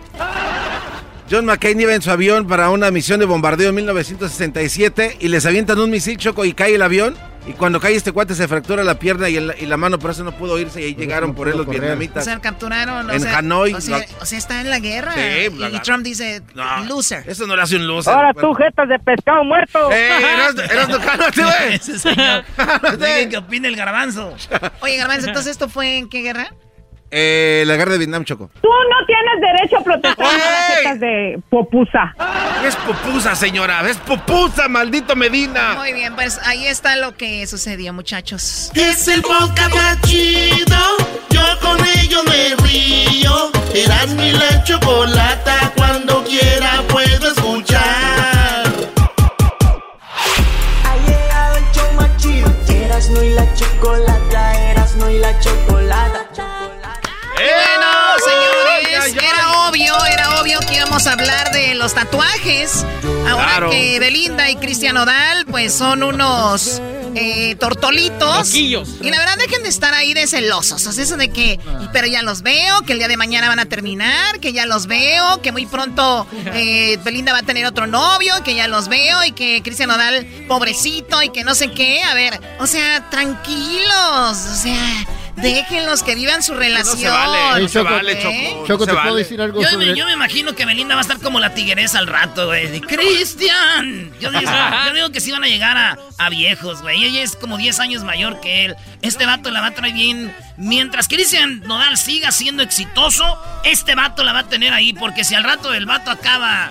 John 1.31 1.45
McCain 1.45 1.79
iba 1.79 1.93
en 1.95 2.01
su 2.01 2.11
avión 2.11 2.47
para 2.47 2.69
una 2.69 2.91
misión 2.91 3.19
de 3.19 3.25
bombardeo 3.25 3.69
en 3.69 3.75
1967 3.75 5.17
y 5.19 5.27
les 5.29 5.45
avientan 5.45 5.79
un 5.79 5.89
misil 5.89 6.17
choco 6.17 6.45
y 6.45 6.53
cae 6.53 6.75
el 6.75 6.81
avión. 6.81 7.15
Y 7.47 7.53
cuando 7.53 7.79
cae 7.79 7.95
este 7.95 8.11
cuate 8.11 8.35
se 8.35 8.47
fractura 8.47 8.83
la 8.83 8.99
pierna 8.99 9.27
y, 9.29 9.37
el- 9.37 9.55
y 9.59 9.65
la 9.65 9.75
mano, 9.77 9.97
por 9.97 10.11
eso 10.11 10.23
no 10.23 10.31
pudo 10.33 10.59
irse 10.59 10.81
y 10.81 10.85
ahí 10.85 10.95
llegaron 10.95 11.33
por 11.33 11.47
él 11.47 11.57
los 11.57 11.65
O 11.65 11.69
vietnamitas. 11.69 12.23
sea, 12.25 12.39
capturaron. 12.39 13.09
o 13.09 13.13
En 13.13 13.21
sea, 13.21 13.37
Hanoi, 13.39 13.73
O 13.73 13.81
sea, 13.81 13.99
la- 13.99 14.05
o 14.21 14.25
sea, 14.25 14.37
está 14.37 14.61
en 14.61 14.69
la 14.69 14.79
guerra. 14.79 15.13
Sí, 15.15 15.21
y, 15.21 15.57
la- 15.57 15.69
y 15.69 15.79
Trump 15.79 16.03
dice, 16.03 16.43
loser. 16.87 17.23
Eso 17.27 17.47
no 17.47 17.55
le 17.55 17.61
hace 17.63 17.77
un 17.77 17.87
loser. 17.87 18.13
Ahora 18.13 18.33
tú, 18.33 18.53
jetas 18.53 18.87
de 18.89 18.99
pescado 18.99 19.43
muerto. 19.43 19.91
¡Eh, 19.91 20.09
Erasmo, 20.33 20.61
Erasmo, 20.61 20.97
cálmate, 21.05 21.41
güey! 21.41 21.73
Ese 21.75 21.97
señor. 21.97 22.43
Dejen 22.99 23.29
que 23.29 23.37
opine 23.37 23.67
el 23.69 23.75
garbanzo. 23.75 24.35
Oye, 24.81 24.97
Garbanzo, 24.97 25.27
entonces 25.27 25.51
esto 25.53 25.69
fue 25.69 25.97
en 25.97 26.09
qué 26.09 26.21
guerra? 26.21 26.53
Eh, 27.11 27.63
la 27.65 27.75
guerra 27.75 27.93
de 27.93 27.97
Vietnam, 27.97 28.23
Choco. 28.23 28.49
Tú 28.61 28.67
no 28.67 29.05
tienes 29.07 29.41
derecho 29.41 29.77
a 29.77 29.83
protestar 29.83 30.27
jetas 30.27 30.99
de 30.99 31.39
popusa. 31.49 32.15
Es 32.63 32.75
pupusa, 32.75 33.35
señora. 33.35 33.87
Es 33.89 33.97
pupusa, 33.97 34.67
maldito 34.67 35.15
Medina. 35.15 35.73
Muy 35.75 35.93
bien, 35.93 36.13
pues 36.15 36.39
ahí 36.45 36.67
está 36.67 36.95
lo 36.97 37.15
que 37.15 37.47
sucedió, 37.47 37.93
muchachos. 37.93 38.71
Es 38.75 39.07
el 39.07 39.21
podcast 39.21 40.05
chido. 40.05 40.77
Yo 41.31 41.41
con 41.61 41.79
ello 41.97 42.23
me 42.25 42.55
río. 42.67 43.51
Eras 43.73 44.09
mi 44.09 44.31
la 44.31 44.63
chocolata. 44.63 45.71
Cuando 45.75 46.23
quiera 46.23 46.83
puedo 46.89 47.31
escuchar. 47.31 47.81
Ha 50.85 50.97
llegado 51.07 51.57
el 51.57 51.71
show 51.71 51.91
más 51.95 52.17
chido. 52.17 52.49
Erasmo 52.69 53.21
y 53.23 53.29
la 53.33 53.53
chocolata, 53.55 54.71
Erasmo 54.71 55.09
y 55.09 55.19
la 55.19 55.39
chocolata. 55.39 56.18
Íbamos 60.89 61.05
a 61.05 61.13
hablar 61.13 61.51
de 61.51 61.75
los 61.75 61.93
tatuajes. 61.93 62.83
Ahora 63.29 63.45
Claro. 63.45 63.69
que 63.69 63.99
Belinda 63.99 64.49
y 64.49 64.55
Cristian 64.55 64.97
Odal, 64.97 65.45
pues 65.45 65.71
son 65.71 66.01
unos 66.01 66.81
eh, 67.13 67.55
tortolitos. 67.59 68.47
Loquillos. 68.47 68.89
Y 68.99 69.11
la 69.11 69.19
verdad, 69.19 69.37
dejen 69.37 69.61
de 69.61 69.69
estar 69.69 69.93
ahí 69.93 70.15
de 70.15 70.25
celosos. 70.25 70.87
O 70.87 70.91
sea, 70.91 71.03
eso 71.03 71.15
de 71.15 71.29
que, 71.29 71.59
pero 71.93 72.07
ya 72.07 72.23
los 72.23 72.41
veo, 72.41 72.81
que 72.81 72.93
el 72.93 72.97
día 72.99 73.07
de 73.07 73.17
mañana 73.17 73.47
van 73.49 73.59
a 73.59 73.65
terminar, 73.65 74.39
que 74.39 74.51
ya 74.51 74.65
los 74.65 74.87
veo, 74.87 75.39
que 75.43 75.51
muy 75.51 75.67
pronto 75.67 76.25
eh, 76.55 76.97
Belinda 77.03 77.33
va 77.33 77.39
a 77.39 77.43
tener 77.43 77.67
otro 77.67 77.85
novio, 77.85 78.33
que 78.43 78.55
ya 78.55 78.67
los 78.67 78.87
veo, 78.87 79.23
y 79.25 79.31
que 79.31 79.61
Cristian 79.61 79.91
Odal, 79.91 80.25
pobrecito, 80.47 81.21
y 81.21 81.29
que 81.29 81.43
no 81.43 81.53
sé 81.53 81.71
qué. 81.71 82.01
A 82.01 82.15
ver, 82.15 82.39
o 82.59 82.65
sea, 82.65 83.07
tranquilos, 83.11 84.37
o 84.51 84.55
sea. 84.55 85.05
Déjenlos 85.41 86.03
que 86.03 86.15
vivan 86.15 86.43
su 86.43 86.53
relación. 86.53 87.13
Ey, 87.57 87.67
Choco, 87.67 87.89
¿eh? 87.97 88.57
Choco, 88.67 88.85
¿te 88.85 88.93
puedo 88.93 89.15
decir 89.15 89.41
algo 89.41 89.61
Yo, 89.61 89.69
sobre 89.69 89.95
yo 89.95 90.05
me 90.05 90.13
imagino 90.13 90.53
que 90.55 90.65
Belinda 90.65 90.95
va 90.95 91.01
a 91.01 91.03
estar 91.03 91.19
como 91.19 91.39
la 91.39 91.53
tigresa 91.53 91.99
al 91.99 92.07
rato, 92.07 92.47
güey. 92.47 92.67
de, 92.67 92.81
¡Cristian! 92.81 94.11
Yo 94.19 94.31
digo, 94.31 94.51
yo 94.87 94.93
digo 94.93 95.11
que 95.11 95.19
sí 95.21 95.31
van 95.31 95.43
a 95.43 95.47
llegar 95.47 95.77
a, 95.77 95.97
a 96.17 96.29
viejos, 96.29 96.81
güey. 96.81 97.03
Ella 97.03 97.21
es 97.23 97.35
como 97.35 97.57
10 97.57 97.79
años 97.79 98.03
mayor 98.03 98.39
que 98.41 98.65
él. 98.65 98.75
Este 99.01 99.25
vato 99.25 99.51
la 99.51 99.61
va 99.61 99.67
a 99.67 99.71
traer 99.71 99.93
bien. 99.93 100.33
Mientras 100.57 101.07
Cristian 101.07 101.61
Nodal 101.61 101.97
siga 101.97 102.31
siendo 102.31 102.63
exitoso, 102.63 103.37
este 103.63 103.95
vato 103.95 104.23
la 104.23 104.33
va 104.33 104.39
a 104.39 104.49
tener 104.49 104.73
ahí. 104.73 104.93
Porque 104.93 105.23
si 105.23 105.35
al 105.35 105.43
rato 105.43 105.73
el 105.73 105.85
vato 105.85 106.11
acaba. 106.11 106.69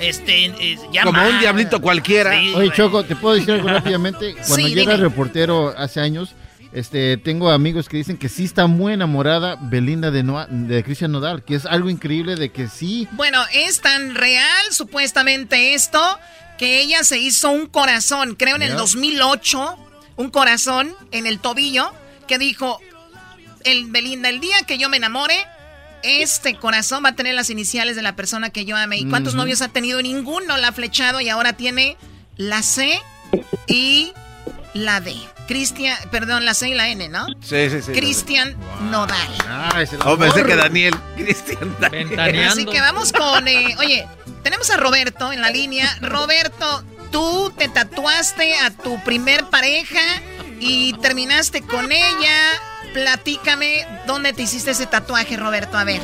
Este, 0.00 0.46
eh, 0.46 0.78
ya 0.92 1.02
Como 1.04 1.18
mal. 1.18 1.32
un 1.34 1.40
diablito 1.40 1.80
cualquiera. 1.80 2.32
Sí, 2.32 2.38
Oye, 2.48 2.52
güey. 2.52 2.70
Choco, 2.72 3.04
¿te 3.04 3.16
puedo 3.16 3.34
decir 3.36 3.52
algo 3.54 3.68
rápidamente? 3.68 4.34
Cuando 4.46 4.56
Sí, 4.56 4.74
yo 4.74 4.82
era 4.82 4.96
reportero 4.96 5.74
hace 5.76 6.00
años, 6.00 6.30
este, 6.74 7.16
tengo 7.16 7.50
amigos 7.50 7.88
que 7.88 7.96
dicen 7.96 8.16
que 8.16 8.28
sí 8.28 8.44
está 8.44 8.66
muy 8.66 8.92
enamorada 8.92 9.56
Belinda 9.60 10.10
de, 10.10 10.22
de 10.50 10.82
Cristian 10.82 11.12
Nodal, 11.12 11.44
que 11.44 11.54
es 11.54 11.66
algo 11.66 11.88
increíble 11.88 12.34
de 12.34 12.50
que 12.50 12.68
sí. 12.68 13.06
Bueno, 13.12 13.40
es 13.52 13.80
tan 13.80 14.16
real 14.16 14.66
supuestamente 14.72 15.74
esto 15.74 16.00
que 16.58 16.80
ella 16.80 17.04
se 17.04 17.18
hizo 17.18 17.50
un 17.50 17.66
corazón, 17.66 18.34
creo 18.34 18.56
en 18.56 18.62
el 18.62 18.70
Ya. 18.70 18.76
2008, 18.76 19.78
un 20.16 20.30
corazón 20.30 20.94
en 21.12 21.26
el 21.26 21.38
tobillo 21.38 21.92
que 22.26 22.38
dijo, 22.38 22.80
el 23.64 23.90
Belinda, 23.90 24.28
el 24.28 24.40
día 24.40 24.56
que 24.66 24.76
yo 24.76 24.88
me 24.88 24.96
enamore, 24.96 25.46
este 26.02 26.56
corazón 26.56 27.04
va 27.04 27.10
a 27.10 27.14
tener 27.14 27.34
las 27.34 27.50
iniciales 27.50 27.96
de 27.96 28.02
la 28.02 28.16
persona 28.16 28.50
que 28.50 28.64
yo 28.64 28.76
amé. 28.76 28.98
¿Y 28.98 29.08
cuántos 29.08 29.34
novios 29.34 29.62
ha 29.62 29.68
tenido? 29.68 30.02
Ninguno 30.02 30.56
la 30.56 30.68
ha 30.68 30.72
flechado 30.72 31.20
y 31.20 31.28
ahora 31.28 31.54
tiene 31.54 31.96
la 32.36 32.62
C 32.62 33.00
y 33.66 34.12
la 34.74 35.00
D. 35.00 35.14
Cristian, 35.46 35.96
perdón, 36.10 36.44
la 36.44 36.54
C 36.54 36.70
y 36.70 36.74
la 36.74 36.88
N, 36.88 37.08
¿no? 37.08 37.26
Sí, 37.42 37.68
sí, 37.70 37.82
sí. 37.82 37.92
Cristian 37.92 38.56
Nodal. 38.90 39.28
Ah, 39.46 39.80
es 39.80 39.92
el 39.92 40.00
Oh, 40.04 40.16
pensé 40.16 40.42
que 40.42 40.56
Daniel. 40.56 40.94
Cristian 41.16 41.76
Daniel. 41.80 42.48
Así 42.48 42.64
que 42.64 42.80
vamos 42.80 43.12
con, 43.12 43.46
eh, 43.46 43.76
oye, 43.78 44.06
tenemos 44.42 44.70
a 44.70 44.76
Roberto 44.76 45.32
en 45.32 45.40
la 45.42 45.50
línea. 45.50 45.86
Roberto, 46.00 46.82
tú 47.12 47.52
te 47.56 47.68
tatuaste 47.68 48.54
a 48.56 48.70
tu 48.70 48.98
primer 49.04 49.44
pareja 49.44 50.00
y 50.60 50.94
terminaste 50.94 51.60
con 51.62 51.92
ella. 51.92 52.36
Platícame 52.94 53.86
dónde 54.06 54.32
te 54.32 54.42
hiciste 54.42 54.70
ese 54.70 54.86
tatuaje, 54.86 55.36
Roberto. 55.36 55.76
A 55.76 55.84
ver. 55.84 56.00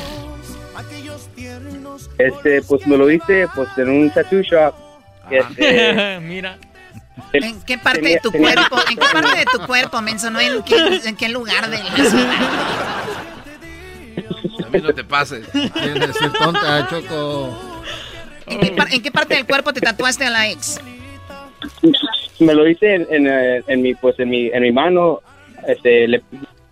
Este, 2.17 2.61
pues 2.61 2.85
me 2.85 2.97
lo 2.97 3.09
hice 3.09 3.47
pues 3.55 3.69
en 3.77 3.89
un 3.89 4.11
tattoo 4.11 4.41
shop. 4.41 4.75
Este, 5.29 6.19
Mira. 6.21 6.57
¿En 7.33 7.61
qué 7.63 7.77
parte 7.77 7.99
Tenía- 8.01 8.15
de 8.15 8.21
tu 8.21 8.31
tenía- 8.31 8.53
cuerpo? 8.55 8.77
¿En 8.89 8.95
qué 8.97 9.05
parte 9.11 9.37
de 9.39 9.45
tu 9.45 9.59
cuerpo, 9.67 10.01
menso? 10.01 10.29
No 10.31 10.39
en 10.39 10.63
qué, 10.63 10.75
en 11.05 11.15
qué 11.15 11.29
lugar 11.29 11.69
de 11.69 11.77
la 11.77 11.95
ciudad. 11.95 12.33
A 14.65 14.69
mí 14.69 14.79
no 14.81 14.93
te 14.93 15.03
pases. 15.03 15.49
Tienes 15.51 16.07
que 16.07 16.13
ser 16.13 16.31
tonta, 16.33 16.87
Choco. 16.89 17.83
¿En 18.47 18.59
qué, 18.59 18.71
par- 18.71 18.93
en 18.93 19.01
qué 19.01 19.11
parte 19.11 19.35
del 19.35 19.45
cuerpo 19.45 19.73
te 19.73 19.81
tatuaste 19.81 20.25
a 20.25 20.29
la 20.29 20.49
ex? 20.49 20.79
me 22.39 22.53
lo 22.55 22.67
hice 22.67 22.95
en, 22.95 23.07
en, 23.11 23.63
en 23.67 23.81
mi 23.83 23.93
pues 23.93 24.19
en 24.19 24.29
mi 24.29 24.47
en 24.47 24.63
mi 24.63 24.71
mano. 24.71 25.21
Este, 25.67 26.07
le 26.07 26.21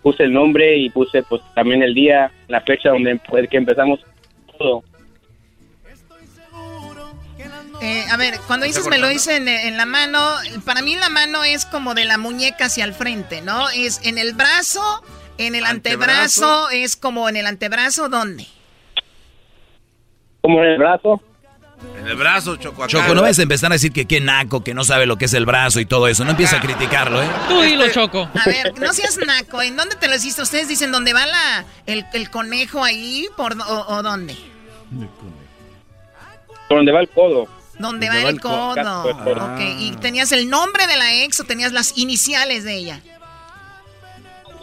puse 0.02 0.24
el 0.24 0.34
nombre 0.34 0.78
y 0.78 0.90
puse 0.90 1.22
pues 1.24 1.42
también 1.54 1.84
el 1.84 1.94
día, 1.94 2.32
la 2.48 2.62
fecha 2.62 2.90
donde 2.90 3.20
pues, 3.30 3.48
que 3.50 3.58
empezamos 3.58 4.00
todo. 4.58 4.84
Eh, 7.82 8.06
a 8.12 8.18
ver, 8.18 8.40
cuando 8.46 8.66
dices 8.66 8.86
me 8.88 8.98
lo 8.98 9.10
hice 9.10 9.38
en, 9.38 9.48
en 9.48 9.78
la 9.78 9.86
mano, 9.86 10.20
para 10.66 10.82
mí 10.82 10.96
la 10.98 11.10
mano 11.10 11.44
es 11.44 11.66
como 11.66 11.94
de 11.94 12.04
la 12.06 12.18
muñeca 12.18 12.66
hacia 12.66 12.84
el 12.84 12.94
frente, 12.94 13.42
¿no? 13.42 13.70
Es 13.70 14.02
en 14.04 14.18
el 14.18 14.34
brazo, 14.34 15.02
en 15.38 15.56
el 15.56 15.66
antebrazo, 15.66 16.66
Antebrazo. 16.66 16.70
es 16.72 16.98
como 16.98 17.30
en 17.30 17.38
el 17.38 17.46
antebrazo, 17.48 18.10
¿dónde? 18.10 18.48
Como 20.42 20.62
en 20.64 20.72
el 20.72 20.78
brazo. 20.78 21.22
En 21.98 22.08
el 22.08 22.18
brazo, 22.18 22.58
Choco. 22.58 22.84
acá. 22.84 22.92
Choco, 22.92 23.16
no 23.16 23.22
vayas 23.22 23.40
a 23.40 23.44
empezar 23.44 23.72
a 23.72 23.76
decir 23.76 23.94
que 23.94 24.06
qué 24.06 24.20
naco, 24.20 24.62
que 24.66 24.74
no 24.74 24.84
sabe 24.84 25.06
lo 25.06 25.18
que 25.18 25.26
es 25.26 25.34
el 25.34 25.46
brazo 25.46 25.80
y 25.80 25.86
todo 25.86 26.10
eso. 26.10 26.26
No 26.26 26.32
empieza 26.32 26.58
a 26.58 26.62
criticarlo, 26.62 27.24
¿eh? 27.24 27.28
Tú 27.48 27.62
dilo, 27.62 27.88
Choco. 27.90 28.30
A 28.34 28.46
ver, 28.46 28.78
no 28.78 28.92
seas 28.92 29.18
naco, 29.26 29.62
¿en 29.62 29.78
dónde 29.78 29.96
te 29.96 30.10
lo 30.10 30.16
hiciste? 30.16 30.42
Ustedes 30.42 30.68
dicen, 30.68 30.92
¿dónde 30.92 31.14
va 31.14 31.26
la, 31.26 31.64
el, 31.86 32.06
el 32.12 32.30
conejo 32.30 32.84
ahí? 32.84 33.28
Por, 33.38 33.54
o, 33.62 33.86
o 33.88 34.04
dónde? 34.04 34.36
Por 36.68 36.78
donde 36.80 36.92
va 36.92 37.00
el 37.00 37.10
codo. 37.10 37.48
¿Dónde 37.80 38.08
Donde 38.08 38.10
va 38.10 38.14
va 38.24 38.30
el 38.30 38.36
el 38.36 38.42
co- 38.42 38.50
codo? 38.50 38.76
casco 38.76 39.04
del 39.08 39.18
codo. 39.36 39.54
Ok, 39.56 39.60
¿y 39.80 39.92
tenías 40.02 40.32
el 40.32 40.50
nombre 40.50 40.86
de 40.86 40.98
la 40.98 41.14
ex 41.24 41.40
o 41.40 41.44
tenías 41.46 41.72
las 41.72 41.98
iniciales 41.98 42.64
de 42.64 42.76
ella? 42.76 43.00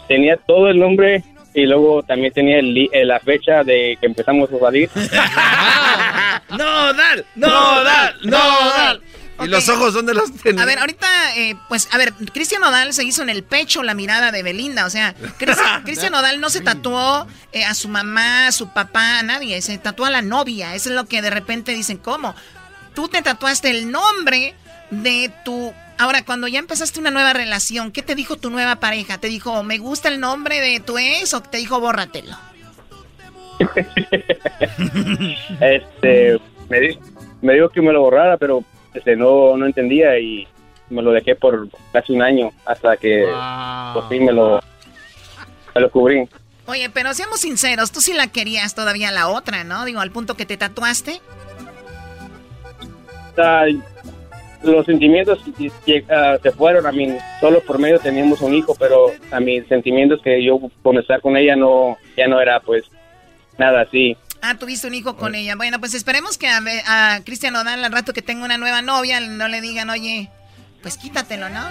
Tenía 0.07 0.37
todo 0.37 0.69
el 0.69 0.79
nombre 0.79 1.23
y 1.53 1.65
luego 1.65 2.03
también 2.03 2.31
tenía 2.31 2.59
el 2.59 2.77
eh, 2.93 3.03
la 3.05 3.19
fecha 3.19 3.63
de 3.63 3.97
que 3.99 4.05
empezamos 4.05 4.49
a 4.53 4.59
salir. 4.59 4.89
No, 6.49 6.93
Dal, 6.93 7.25
no, 7.35 7.83
Dal, 7.83 8.15
no, 8.23 8.37
Dal. 8.37 9.01
¿Y 9.43 9.47
los 9.47 9.67
ojos 9.69 9.93
dónde 9.93 10.13
los 10.13 10.31
tenés? 10.41 10.61
A 10.61 10.65
ver, 10.65 10.79
ahorita, 10.79 11.07
eh, 11.35 11.55
pues, 11.67 11.89
a 11.91 11.97
ver, 11.97 12.13
Cristian 12.33 12.61
Nodal 12.61 12.93
se 12.93 13.03
hizo 13.03 13.21
en 13.21 13.29
el 13.29 13.43
pecho 13.43 13.83
la 13.83 13.93
mirada 13.93 14.31
de 14.31 14.41
Belinda, 14.43 14.85
o 14.85 14.89
sea, 14.89 15.13
Cristian 15.37 15.83
Cristian 15.83 16.11
Nodal 16.13 16.39
no 16.39 16.49
se 16.49 16.61
tatuó 16.61 17.27
eh, 17.51 17.65
a 17.65 17.73
su 17.75 17.87
mamá, 17.89 18.47
a 18.47 18.51
su 18.51 18.69
papá, 18.69 19.19
a 19.19 19.23
nadie, 19.23 19.61
se 19.61 19.77
tatuó 19.77 20.05
a 20.05 20.09
la 20.09 20.21
novia, 20.21 20.73
eso 20.73 20.89
es 20.89 20.95
lo 20.95 21.05
que 21.05 21.21
de 21.21 21.29
repente 21.29 21.73
dicen, 21.73 21.97
¿cómo? 21.97 22.33
Tú 22.97 23.07
te 23.07 23.21
tatuaste 23.21 23.69
el 23.69 23.91
nombre 23.91 24.55
de 24.89 25.31
tu... 25.45 25.71
Ahora, 25.99 26.25
cuando 26.25 26.47
ya 26.47 26.57
empezaste 26.57 26.99
una 26.99 27.11
nueva 27.11 27.31
relación, 27.31 27.91
¿qué 27.91 28.01
te 28.01 28.15
dijo 28.15 28.37
tu 28.37 28.49
nueva 28.49 28.77
pareja? 28.77 29.19
¿Te 29.19 29.27
dijo, 29.27 29.61
me 29.61 29.77
gusta 29.77 30.07
el 30.09 30.19
nombre 30.19 30.59
de 30.61 30.79
tu 30.79 30.97
ex 30.97 31.35
o 31.35 31.41
te 31.41 31.59
dijo, 31.59 31.79
bórratelo? 31.79 32.35
este 35.61 36.39
me, 36.69 36.79
di- 36.79 36.99
me 37.43 37.53
dijo 37.53 37.69
que 37.69 37.81
me 37.83 37.93
lo 37.93 38.01
borrara 38.01 38.37
pero 38.37 38.63
este 38.93 39.15
no 39.15 39.55
no 39.57 39.65
entendía 39.67 40.17
y 40.19 40.47
me 40.89 41.01
lo 41.03 41.11
dejé 41.11 41.35
por 41.35 41.69
casi 41.93 42.13
un 42.13 42.21
año 42.23 42.51
hasta 42.65 42.97
que 42.97 43.25
por 43.93 44.09
fin 44.09 44.25
me 44.25 44.31
lo 44.31 44.59
me 45.75 45.81
lo 45.81 45.91
cubrí 45.91 46.27
Oye, 46.69 46.89
pero 46.89 47.13
seamos 47.13 47.39
sinceros, 47.39 47.93
tú 47.93 48.01
sí 48.01 48.11
la 48.11 48.27
querías 48.27 48.75
todavía 48.75 49.09
la 49.09 49.29
otra, 49.29 49.63
¿no? 49.63 49.85
Digo, 49.85 50.01
al 50.01 50.11
punto 50.11 50.35
que 50.35 50.45
te 50.45 50.57
tatuaste. 50.57 51.21
Los 54.63 54.85
sentimientos 54.85 55.39
uh, 55.47 55.69
se 56.41 56.51
fueron. 56.51 56.85
A 56.85 56.91
mí, 56.91 57.15
solo 57.39 57.61
por 57.61 57.79
medio 57.79 57.99
teníamos 57.99 58.41
un 58.41 58.53
hijo, 58.53 58.75
pero 58.75 59.11
a 59.31 59.39
mis 59.39 59.67
sentimientos 59.67 60.21
que 60.23 60.43
yo 60.43 60.59
con 60.81 60.97
estar 60.97 61.21
con 61.21 61.37
ella 61.37 61.55
no, 61.55 61.97
ya 62.17 62.27
no 62.27 62.41
era 62.41 62.59
pues 62.59 62.83
nada 63.57 63.81
así. 63.81 64.17
Ah, 64.41 64.55
tuviste 64.57 64.87
un 64.87 64.93
hijo 64.93 65.15
con 65.15 65.35
ella. 65.35 65.55
Bueno, 65.55 65.79
pues 65.79 65.93
esperemos 65.93 66.37
que 66.37 66.47
a, 66.47 66.59
a 66.85 67.23
Cristian 67.23 67.55
Odal 67.55 67.83
al 67.83 67.91
rato 67.91 68.13
que 68.13 68.21
tenga 68.21 68.45
una 68.45 68.57
nueva 68.57 68.81
novia 68.81 69.19
no 69.19 69.47
le 69.47 69.61
digan, 69.61 69.89
oye, 69.89 70.29
pues 70.87 70.97
quítatelo, 70.97 71.49
¿no? 71.49 71.67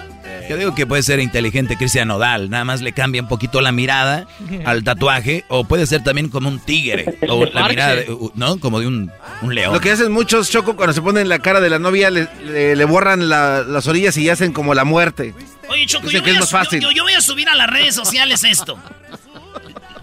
Yo 0.47 0.57
digo 0.57 0.75
que 0.75 0.85
puede 0.85 1.01
ser 1.01 1.19
inteligente 1.19 1.75
Cristian 1.75 2.11
Odal, 2.11 2.51
nada 2.51 2.63
más 2.65 2.81
le 2.81 2.91
cambia 2.91 3.19
un 3.19 3.27
poquito 3.27 3.61
la 3.61 3.71
mirada 3.71 4.27
al 4.63 4.83
tatuaje, 4.83 5.43
o 5.47 5.63
puede 5.63 5.87
ser 5.87 6.03
también 6.03 6.29
como 6.29 6.49
un 6.49 6.59
tigre, 6.59 7.17
o 7.27 7.43
la 7.51 7.67
mirada, 7.67 8.03
¿no? 8.35 8.59
Como 8.59 8.79
de 8.79 8.85
un, 8.85 9.11
león. 9.41 9.73
Lo 9.73 9.81
que 9.81 9.89
hacen 9.89 10.11
muchos, 10.11 10.51
Choco, 10.51 10.75
cuando 10.75 10.93
se 10.93 11.01
ponen 11.01 11.29
la 11.29 11.39
cara 11.39 11.61
de 11.61 11.69
la 11.71 11.79
novia, 11.79 12.11
le, 12.11 12.85
borran 12.85 13.27
las 13.27 13.87
orillas 13.87 14.15
y 14.17 14.29
hacen 14.29 14.53
como 14.53 14.75
la 14.75 14.83
muerte. 14.83 15.33
Oye, 15.67 15.87
Choco, 15.87 16.11
yo 16.11 16.21
voy, 16.21 16.29
a, 16.29 16.79
yo 16.79 17.03
voy 17.03 17.13
a 17.13 17.21
subir 17.21 17.49
a 17.49 17.55
las 17.55 17.71
redes 17.71 17.95
sociales 17.95 18.43
esto. 18.43 18.77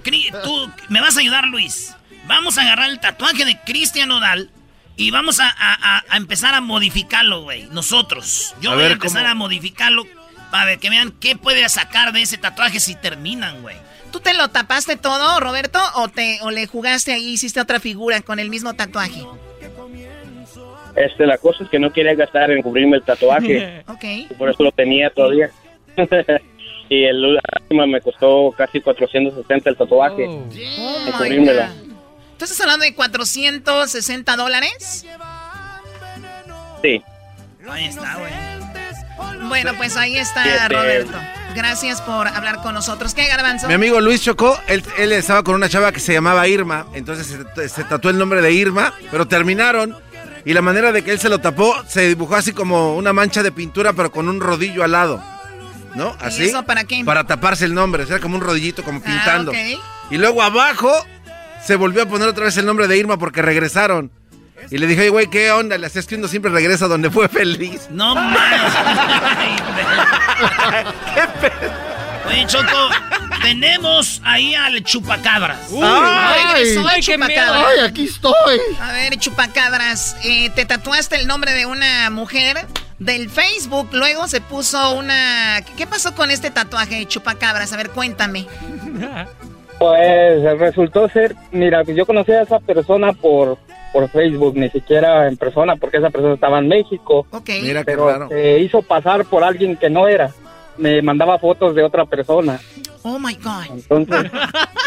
Tú, 0.43 0.71
¿me 0.89 1.01
vas 1.01 1.17
a 1.17 1.21
ayudar, 1.21 1.47
Luis? 1.47 1.95
Vamos 2.27 2.59
a 2.59 2.62
agarrar 2.62 2.91
el 2.91 2.99
tatuaje 2.99 3.45
de 3.45 3.61
Cristian 3.65 4.11
Odal 4.11 4.51
y 4.97 5.11
vamos 5.11 5.40
a, 5.40 6.05
empezar 6.16 6.55
a 6.55 6.61
modificarlo, 6.61 7.42
güey. 7.42 7.64
Nosotros. 7.70 8.55
Yo 8.61 8.74
voy 8.74 8.84
a 8.84 8.90
empezar 8.90 9.26
a 9.26 9.34
modificarlo 9.34 10.05
para 10.51 10.66
ver 10.66 10.78
que 10.78 10.90
vean 10.90 11.12
qué 11.20 11.36
puede 11.36 11.68
sacar 11.68 12.12
de 12.12 12.22
ese 12.22 12.38
tatuaje 12.38 12.78
si 12.80 12.95
terminan, 12.95 13.62
güey. 13.62 13.76
¿Tú 14.12 14.20
te 14.20 14.34
lo 14.34 14.49
tapaste 14.49 14.97
todo, 14.97 15.40
Roberto? 15.40 15.80
¿O, 15.97 16.09
te, 16.09 16.38
o 16.42 16.53
le 16.53 16.68
jugaste 16.68 17.12
ahí 17.12 17.30
y 17.30 17.32
hiciste 17.32 17.61
otra 17.61 17.80
figura 17.80 18.20
con 18.20 18.38
el 18.38 18.51
mismo 18.51 18.74
tatuaje? 18.74 19.24
Este, 20.95 21.26
la 21.26 21.38
cosa 21.38 21.64
es 21.64 21.70
que 21.70 21.80
no 21.80 21.92
quería 21.92 22.14
gastar 22.14 22.53
en 22.53 22.62
cubrirme 22.62 22.99
el 22.99 23.03
tatuaje. 23.03 23.82
ok. 23.88 24.36
por 24.38 24.49
eso 24.49 24.62
lo 24.62 24.70
tenía 24.70 25.11
todavía. 25.11 25.51
y 26.88 27.05
el 27.05 27.40
último 27.61 27.86
me 27.88 28.01
costó 28.01 28.55
casi 28.57 28.80
460 28.80 29.70
el 29.70 29.76
tatuaje. 29.76 30.26
Oh. 30.28 30.47
oh 31.09 31.84
¿Tú 32.39 32.45
estás 32.45 32.61
hablando 32.61 32.85
de 32.85 32.95
460 32.95 34.37
dólares? 34.37 35.05
Sí. 36.82 37.03
Ahí 37.68 37.85
está, 37.87 38.16
güey. 38.16 39.49
Bueno, 39.49 39.72
pues 39.76 39.97
ahí 39.97 40.16
está 40.16 40.68
Roberto. 40.68 41.18
Gracias 41.55 42.01
por 42.03 42.26
hablar 42.26 42.62
con 42.62 42.74
nosotros. 42.74 43.14
¿Qué, 43.14 43.28
Garbanzo? 43.28 43.68
Mi 43.68 43.74
amigo 43.74 44.01
Luis 44.01 44.22
Chocó, 44.22 44.59
él, 44.66 45.12
estaba 45.12 45.45
con 45.45 45.55
una 45.55 45.68
chava 45.68 45.93
que 45.93 46.01
se 46.01 46.12
llamaba 46.12 46.49
Irma, 46.49 46.87
entonces 46.95 47.39
se, 47.55 47.68
se, 47.68 47.85
tatuó 47.85 48.11
el 48.11 48.18
nombre 48.18 48.43
de 48.43 48.53
Irma, 48.53 48.93
pero 49.11 49.28
terminaron 49.28 49.97
y 50.45 50.53
la 50.53 50.62
manera 50.62 50.93
de 50.93 51.03
que 51.03 51.12
él 51.12 51.20
se 51.20 51.28
lo 51.28 51.39
tapó 51.39 51.74
se 51.89 52.09
dibujó 52.09 52.35
así 52.35 52.53
como 52.53 52.97
una 52.97 53.12
mancha 53.12 53.43
de 53.43 53.53
pintura, 53.53 53.93
pero 53.93 54.11
con 54.11 54.28
un 54.28 54.41
rodillo 54.41 54.82
al 54.82 54.93
lado. 54.93 55.22
¿No? 55.95 56.16
Así. 56.20 56.43
¿Y 56.43 56.47
eso 56.47 56.64
para 56.64 56.82
qué? 56.82 57.05
Para 57.05 57.24
taparse 57.24 57.64
el 57.64 57.72
nombre, 57.72 58.03
o 58.03 58.07
sea, 58.07 58.18
como 58.18 58.35
un 58.35 58.43
rodillito, 58.43 58.82
como 58.82 58.99
ah, 58.99 59.07
pintando. 59.07 59.53
Y 60.11 60.18
luego 60.18 60.43
abajo 60.43 60.93
se 61.65 61.77
volvió 61.77 62.03
a 62.03 62.07
poner 62.07 62.29
otra 62.29 62.45
vez 62.45 62.57
el 62.57 62.67
nombre 62.67 62.87
de 62.89 62.97
Irma 62.97 63.19
porque 63.19 63.43
regresaron. 63.43 64.11
Y 64.71 64.79
le 64.79 64.87
dije, 64.87 65.03
oye, 65.03 65.11
güey, 65.11 65.27
¿qué 65.31 65.51
onda? 65.53 65.77
Le 65.77 65.87
hacías 65.87 66.07
que 66.07 66.15
uno 66.15 66.29
siempre 66.29 66.51
regresa 66.51 66.87
donde 66.89 67.11
fue 67.11 67.29
feliz. 67.29 67.89
No 67.91 68.15
más. 68.15 68.75
¿Qué 71.15 71.23
Oye, 72.29 72.47
Choco, 72.47 72.89
tenemos 73.43 74.23
ahí 74.25 74.55
al 74.55 74.83
chupacabras. 74.83 75.59
ay, 75.83 76.75
ay, 76.89 77.03
chupacabras. 77.03 77.67
Ay, 77.67 77.81
aquí 77.85 78.05
estoy. 78.05 78.61
A 78.81 78.93
ver, 78.93 79.19
chupacabras, 79.19 80.17
eh, 80.25 80.51
te 80.51 80.65
tatuaste 80.65 81.17
el 81.17 81.27
nombre 81.27 81.53
de 81.53 81.67
una 81.67 82.09
mujer 82.09 82.67
del 82.99 83.29
Facebook, 83.29 83.91
luego 83.93 84.29
se 84.29 84.41
puso 84.41 84.93
una... 84.93 85.62
¿Qué 85.77 85.87
pasó 85.87 86.15
con 86.15 86.31
este 86.31 86.51
tatuaje, 86.51 87.05
chupacabras? 87.07 87.73
A 87.75 87.77
ver, 87.77 87.91
cuéntame. 87.91 88.47
Pues 89.79 90.59
resultó 90.59 91.09
ser, 91.09 91.35
mira, 91.53 91.83
yo 91.83 92.07
conocí 92.07 92.33
a 92.33 92.43
esa 92.43 92.61
persona 92.61 93.12
por, 93.12 93.59
por 93.93 94.09
Facebook, 94.09 94.57
ni 94.57 94.70
siquiera 94.70 95.29
en 95.29 95.37
persona, 95.37 95.77
porque 95.77 95.99
esa 95.99 96.11
persona 96.11 96.35
estaba 96.35 96.59
en 96.59 96.68
México. 96.68 97.27
Ok. 97.31 97.51
Mira 97.62 97.83
pero 97.85 98.29
se 98.29 98.59
hizo 98.61 98.83
pasar 98.83 99.25
por 99.25 99.45
alguien 99.45 99.77
que 99.77 99.91
no 99.91 100.09
era. 100.09 100.31
Me 100.77 101.03
mandaba 101.03 101.39
fotos 101.39 101.75
de 101.75 101.83
otra 101.83 102.05
persona. 102.05 102.59
Oh 103.03 103.18
my 103.18 103.35
God. 103.35 103.64
Entonces, 103.70 104.33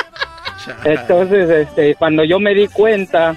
entonces 0.84 1.50
este, 1.50 1.96
cuando 1.96 2.24
yo 2.24 2.40
me 2.40 2.54
di 2.54 2.68
cuenta, 2.68 3.36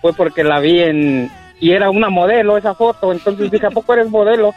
fue 0.00 0.12
porque 0.12 0.44
la 0.44 0.60
vi 0.60 0.80
en. 0.80 1.30
Y 1.60 1.72
era 1.72 1.90
una 1.90 2.08
modelo 2.08 2.56
esa 2.56 2.74
foto. 2.74 3.12
Entonces 3.12 3.50
dije, 3.50 3.66
¿a 3.66 3.70
poco 3.70 3.92
eres 3.92 4.08
modelo? 4.08 4.54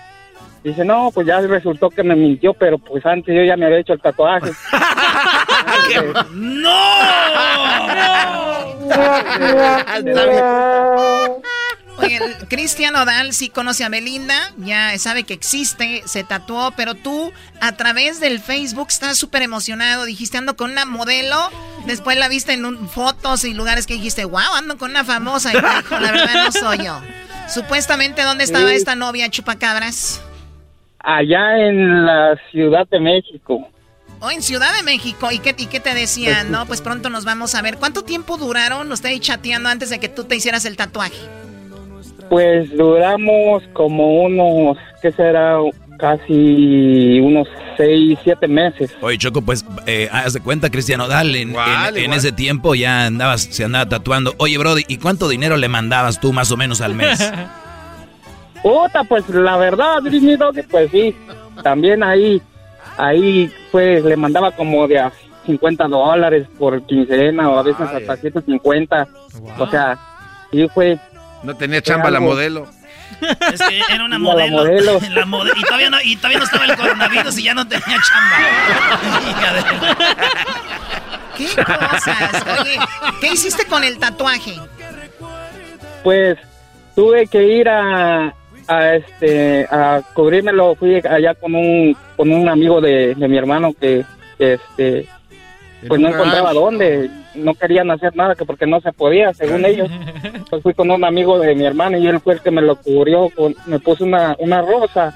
Dice, 0.63 0.85
no, 0.85 1.11
pues 1.13 1.27
ya 1.27 1.41
resultó 1.41 1.89
que 1.89 2.03
me 2.03 2.15
mintió, 2.15 2.53
pero 2.53 2.77
pues 2.77 3.05
antes 3.05 3.35
yo 3.35 3.43
ya 3.43 3.57
me 3.57 3.65
había 3.65 3.79
hecho 3.79 3.91
el 3.93 3.99
tatuaje. 4.01 4.49
¡No! 6.31 7.03
Oye, 11.97 12.19
Cristian 12.49 12.95
Odal 12.95 13.33
sí 13.33 13.49
conoce 13.49 13.83
a 13.83 13.89
Belinda, 13.89 14.51
ya 14.57 14.97
sabe 14.97 15.23
que 15.23 15.33
existe, 15.33 16.01
se 16.05 16.23
tatuó, 16.23 16.71
pero 16.75 16.95
tú 16.95 17.31
a 17.61 17.73
través 17.73 18.19
del 18.19 18.39
Facebook 18.39 18.87
estás 18.89 19.17
súper 19.17 19.43
emocionado, 19.43 20.05
dijiste 20.05 20.37
ando 20.37 20.55
con 20.55 20.71
una 20.71 20.85
modelo, 20.85 21.37
después 21.85 22.17
la 22.17 22.29
viste 22.29 22.53
en 22.53 22.89
fotos 22.89 23.45
y 23.45 23.53
lugares 23.53 23.85
que 23.85 23.93
dijiste, 23.93 24.25
wow, 24.25 24.55
ando 24.55 24.77
con 24.77 24.89
una 24.91 25.03
famosa, 25.03 25.51
y 25.51 25.55
dijo, 25.55 25.99
la 25.99 26.11
verdad 26.11 26.45
no 26.45 26.51
soy 26.51 26.79
yo. 26.83 26.99
Supuestamente, 27.47 28.23
¿dónde 28.23 28.43
estaba 28.43 28.73
esta 28.73 28.95
novia 28.95 29.29
chupacabras? 29.29 30.21
Allá 30.99 31.57
en 31.57 32.05
la 32.05 32.35
Ciudad 32.51 32.87
de 32.89 32.99
México. 32.99 33.69
Oh, 34.25 34.31
en 34.31 34.41
Ciudad 34.41 34.73
de 34.73 34.83
México. 34.83 35.29
¿Y 35.33 35.39
qué, 35.39 35.53
¿Y 35.57 35.65
qué 35.65 35.81
te 35.81 35.93
decían? 35.93 36.49
No, 36.49 36.65
pues 36.65 36.79
pronto 36.79 37.09
nos 37.09 37.25
vamos 37.25 37.55
a 37.55 37.61
ver. 37.61 37.75
¿Cuánto 37.75 38.03
tiempo 38.03 38.37
duraron 38.37 38.89
ustedes 38.89 39.19
chateando 39.19 39.67
antes 39.67 39.89
de 39.89 39.99
que 39.99 40.07
tú 40.07 40.23
te 40.23 40.37
hicieras 40.37 40.63
el 40.63 40.77
tatuaje? 40.77 41.17
Pues 42.29 42.71
duramos 42.71 43.63
como 43.73 44.23
unos, 44.23 44.77
¿qué 45.01 45.11
será? 45.11 45.57
Casi 45.99 47.19
unos 47.19 47.49
seis, 47.75 48.17
siete 48.23 48.47
meses. 48.47 48.91
Oye, 49.01 49.17
Choco, 49.17 49.41
pues, 49.41 49.65
eh, 49.87 50.07
haz 50.09 50.31
de 50.31 50.39
cuenta, 50.39 50.69
Cristiano, 50.69 51.09
dale, 51.09 51.41
en, 51.41 52.13
ese 52.13 52.31
tiempo 52.31 52.75
ya 52.75 53.07
andabas, 53.07 53.41
se 53.41 53.65
andaba 53.65 53.89
tatuando. 53.89 54.33
Oye, 54.37 54.57
Brody, 54.57 54.85
¿y 54.87 54.99
cuánto 54.99 55.27
dinero 55.27 55.57
le 55.57 55.67
mandabas 55.67 56.21
tú 56.21 56.31
más 56.31 56.49
o 56.49 56.55
menos 56.55 56.79
al 56.79 56.95
mes? 56.95 57.29
Puta, 58.63 59.03
pues 59.03 59.27
la 59.27 59.57
verdad, 59.57 59.97
pues 60.71 60.91
sí, 60.91 61.13
también 61.61 62.03
ahí 62.03 62.41
ahí 62.97 63.51
pues 63.71 64.03
le 64.03 64.15
mandaba 64.15 64.51
como 64.51 64.87
de 64.87 64.99
a 64.99 65.11
50 65.45 65.87
dólares 65.87 66.47
por 66.57 66.85
quincena 66.85 67.49
o 67.49 67.57
a 67.57 67.63
veces 67.63 67.87
hasta 67.87 68.15
150. 68.17 69.07
O 69.59 69.67
sea, 69.67 69.97
y 70.51 70.67
fue... 70.69 70.99
No 71.43 71.55
tenía 71.55 71.81
chamba 71.81 72.09
la 72.09 72.19
modelo. 72.19 72.67
Es 73.51 73.61
que 73.61 73.81
era 73.93 74.05
una 74.05 74.19
modelo. 74.19 74.97
y, 75.55 75.63
todavía 75.63 75.89
no, 75.89 76.01
y 76.01 76.15
todavía 76.15 76.39
no 76.39 76.45
estaba 76.45 76.65
el 76.65 76.75
coronavirus 76.75 77.37
y 77.39 77.43
ya 77.43 77.53
no 77.53 77.67
tenía 77.67 77.97
chamba. 78.01 78.35
¿Qué 81.37 81.47
cosas? 81.47 82.45
Oye, 82.59 82.77
¿qué 83.19 83.33
hiciste 83.33 83.65
con 83.65 83.83
el 83.83 83.97
tatuaje? 83.97 84.53
Pues 86.03 86.37
tuve 86.95 87.25
que 87.27 87.43
ir 87.43 87.67
a, 87.69 88.35
a 88.67 88.95
este 88.95 89.67
a 89.69 90.01
cubrírmelo. 90.13 90.75
Fui 90.75 90.95
allá 90.95 91.35
con 91.35 91.55
un 91.55 91.95
con 92.15 92.31
un 92.31 92.47
amigo 92.49 92.81
de, 92.81 93.15
mi 93.15 93.37
hermano 93.37 93.73
que, 93.79 94.05
este 94.39 95.07
pues 95.87 95.99
no 95.99 96.09
encontraba 96.09 96.53
dónde. 96.53 97.09
No 97.35 97.55
querían 97.55 97.89
hacer 97.89 98.15
nada 98.15 98.35
que 98.35 98.45
porque 98.45 98.67
no 98.67 98.79
se 98.81 98.93
podía 98.93 99.33
según 99.33 99.65
ellos. 99.65 99.89
Pues 100.49 100.61
fui 100.61 100.73
con 100.75 100.91
un 100.91 101.03
amigo 101.03 101.39
de 101.39 101.55
mi 101.55 101.65
hermano 101.65 101.97
y 101.97 102.05
él 102.05 102.19
fue 102.19 102.35
el 102.35 102.41
que 102.41 102.51
me 102.51 102.61
lo 102.61 102.75
cubrió 102.75 103.29
con, 103.29 103.55
me 103.65 103.79
puso 103.79 104.03
una 104.03 104.35
una 104.37 104.61
rosa 104.61 105.11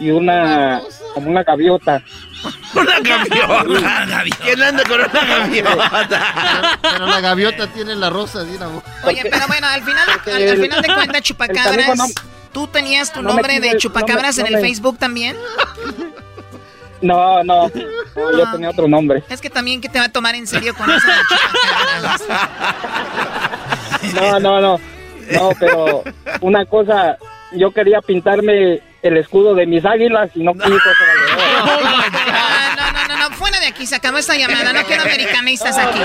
y 0.00 0.10
una 0.10 0.80
como 1.14 1.30
una 1.30 1.44
gaviota. 1.44 2.02
Una 2.74 3.00
gaviota, 3.00 4.24
¿Quién 4.42 4.62
anda 4.62 4.82
con 4.84 5.00
una 5.00 5.24
gaviota? 5.26 6.78
Pero 6.80 7.06
la 7.06 7.20
gaviota 7.20 7.66
tiene 7.66 7.96
la 7.96 8.08
rosa, 8.08 8.40
Oye, 9.04 9.22
pero 9.30 9.46
bueno, 9.48 9.66
al 9.66 9.82
final, 9.82 10.08
al, 10.08 10.56
final 10.56 10.82
de 10.82 10.88
cuentas, 10.94 11.22
chupacabras. 11.22 12.14
¿Tú 12.52 12.66
tenías 12.66 13.12
tu 13.12 13.22
nombre 13.22 13.60
de 13.60 13.76
chupacabras 13.76 14.38
en 14.38 14.46
el 14.46 14.60
Facebook 14.60 14.98
también? 14.98 15.36
No, 17.00 17.42
no, 17.44 17.70
yo 18.14 18.52
tenía 18.52 18.70
otro 18.70 18.86
nombre. 18.86 19.22
Es 19.30 19.40
que 19.40 19.48
también 19.48 19.80
que 19.80 19.88
te 19.88 19.98
va 19.98 20.06
a 20.06 20.12
tomar 20.12 20.34
en 20.34 20.46
serio 20.46 20.74
con 20.74 20.90
eso 20.90 21.06
de 21.06 21.14
chupacabras. 21.28 22.22
No, 24.14 24.40
no, 24.40 24.60
no. 24.60 24.80
No, 25.32 25.50
pero 25.58 26.02
una 26.40 26.64
cosa, 26.66 27.16
yo 27.52 27.70
quería 27.70 28.00
pintarme 28.00 28.82
el 29.02 29.16
escudo 29.16 29.54
de 29.54 29.66
mis 29.66 29.84
águilas 29.84 30.30
y 30.34 30.42
no 30.42 30.52
quiso. 30.54 30.68
No, 30.68 30.76
no, 32.76 33.08
no, 33.08 33.16
no, 33.16 33.36
fuera 33.36 33.60
de 33.60 33.66
aquí, 33.68 33.86
se 33.86 33.94
acabó 33.94 34.18
esta 34.18 34.36
llamada, 34.36 34.72
no 34.72 34.82
quiero 34.82 35.02
americanistas 35.02 35.78
aquí. 35.78 36.00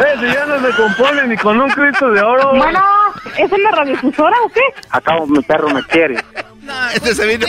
Eh, 0.00 0.16
si 0.18 0.32
ya 0.32 0.46
no 0.46 0.66
se 0.66 0.74
compone 0.76 1.26
ni 1.26 1.36
con 1.36 1.60
un 1.60 1.68
Cristo 1.70 2.10
de 2.10 2.22
oro. 2.22 2.54
Bueno. 2.54 2.99
¿Es 3.36 3.52
una 3.52 3.70
radiodifusora 3.70 4.36
o 4.44 4.48
qué? 4.48 4.60
Acabo, 4.90 5.26
mi 5.26 5.42
perro 5.42 5.70
me 5.70 5.82
quiere. 5.84 6.22
No, 6.62 6.90
este 6.90 7.14
se 7.14 7.26
viene 7.26 7.46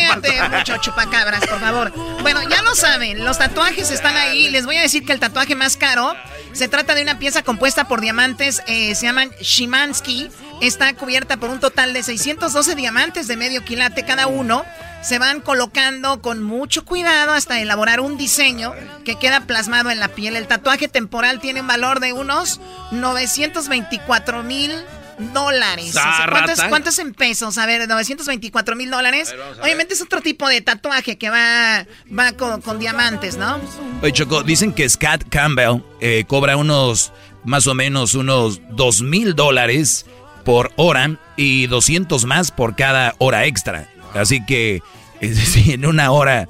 mucho 0.57 0.77
chupacabras, 0.77 1.45
por 1.45 1.59
favor. 1.59 1.91
Bueno, 2.21 2.41
ya 2.49 2.61
lo 2.61 2.75
saben, 2.75 3.23
los 3.23 3.37
tatuajes 3.37 3.91
están 3.91 4.15
ahí. 4.15 4.49
Les 4.49 4.65
voy 4.65 4.77
a 4.77 4.81
decir 4.81 5.05
que 5.05 5.13
el 5.13 5.19
tatuaje 5.19 5.55
más 5.55 5.77
caro 5.77 6.15
se 6.53 6.67
trata 6.67 6.95
de 6.95 7.01
una 7.01 7.19
pieza 7.19 7.43
compuesta 7.43 7.87
por 7.87 8.01
diamantes, 8.01 8.61
eh, 8.67 8.95
se 8.95 9.05
llaman 9.05 9.31
Shimansky. 9.41 10.29
Está 10.61 10.93
cubierta 10.93 11.37
por 11.37 11.49
un 11.49 11.59
total 11.59 11.93
de 11.93 12.03
612 12.03 12.75
diamantes 12.75 13.27
de 13.27 13.35
medio 13.37 13.63
quilate 13.63 14.05
cada 14.05 14.27
uno. 14.27 14.63
Se 15.01 15.17
van 15.17 15.41
colocando 15.41 16.21
con 16.21 16.43
mucho 16.43 16.85
cuidado 16.85 17.33
hasta 17.33 17.59
elaborar 17.59 18.01
un 18.01 18.17
diseño 18.17 18.73
que 19.03 19.15
queda 19.15 19.41
plasmado 19.41 19.89
en 19.89 19.99
la 19.99 20.09
piel. 20.09 20.35
El 20.35 20.47
tatuaje 20.47 20.87
temporal 20.87 21.39
tiene 21.39 21.61
un 21.61 21.67
valor 21.67 21.99
de 21.99 22.13
unos 22.13 22.61
924 22.91 24.43
mil 24.43 24.71
dólares. 25.33 25.95
¿Cuántos, 26.69 26.99
en 26.99 27.13
pesos? 27.13 27.57
A 27.57 27.65
ver, 27.65 27.87
924 27.87 28.75
mil 28.75 28.89
dólares. 28.89 29.33
Obviamente 29.61 29.93
es 29.93 30.01
otro 30.01 30.21
tipo 30.21 30.47
de 30.47 30.61
tatuaje 30.61 31.17
que 31.17 31.29
va, 31.29 31.85
va 32.17 32.31
con, 32.33 32.79
diamantes, 32.79 33.37
¿no? 33.37 33.59
Oye, 34.01 34.11
Choco, 34.11 34.43
dicen 34.43 34.73
que 34.73 34.87
Scott 34.89 35.25
Campbell 35.29 35.83
eh, 35.99 36.25
cobra 36.27 36.57
unos, 36.57 37.13
más 37.43 37.67
o 37.67 37.73
menos, 37.73 38.15
unos 38.15 38.61
2 38.71 39.01
mil 39.03 39.35
dólares 39.35 40.05
por 40.43 40.71
hora 40.75 41.17
y 41.35 41.67
200 41.67 42.25
más 42.25 42.51
por 42.51 42.75
cada 42.75 43.15
hora 43.19 43.45
extra. 43.45 43.87
Así 44.13 44.45
que 44.45 44.81
si 45.21 45.73
en 45.73 45.85
una 45.85 46.11
hora 46.11 46.47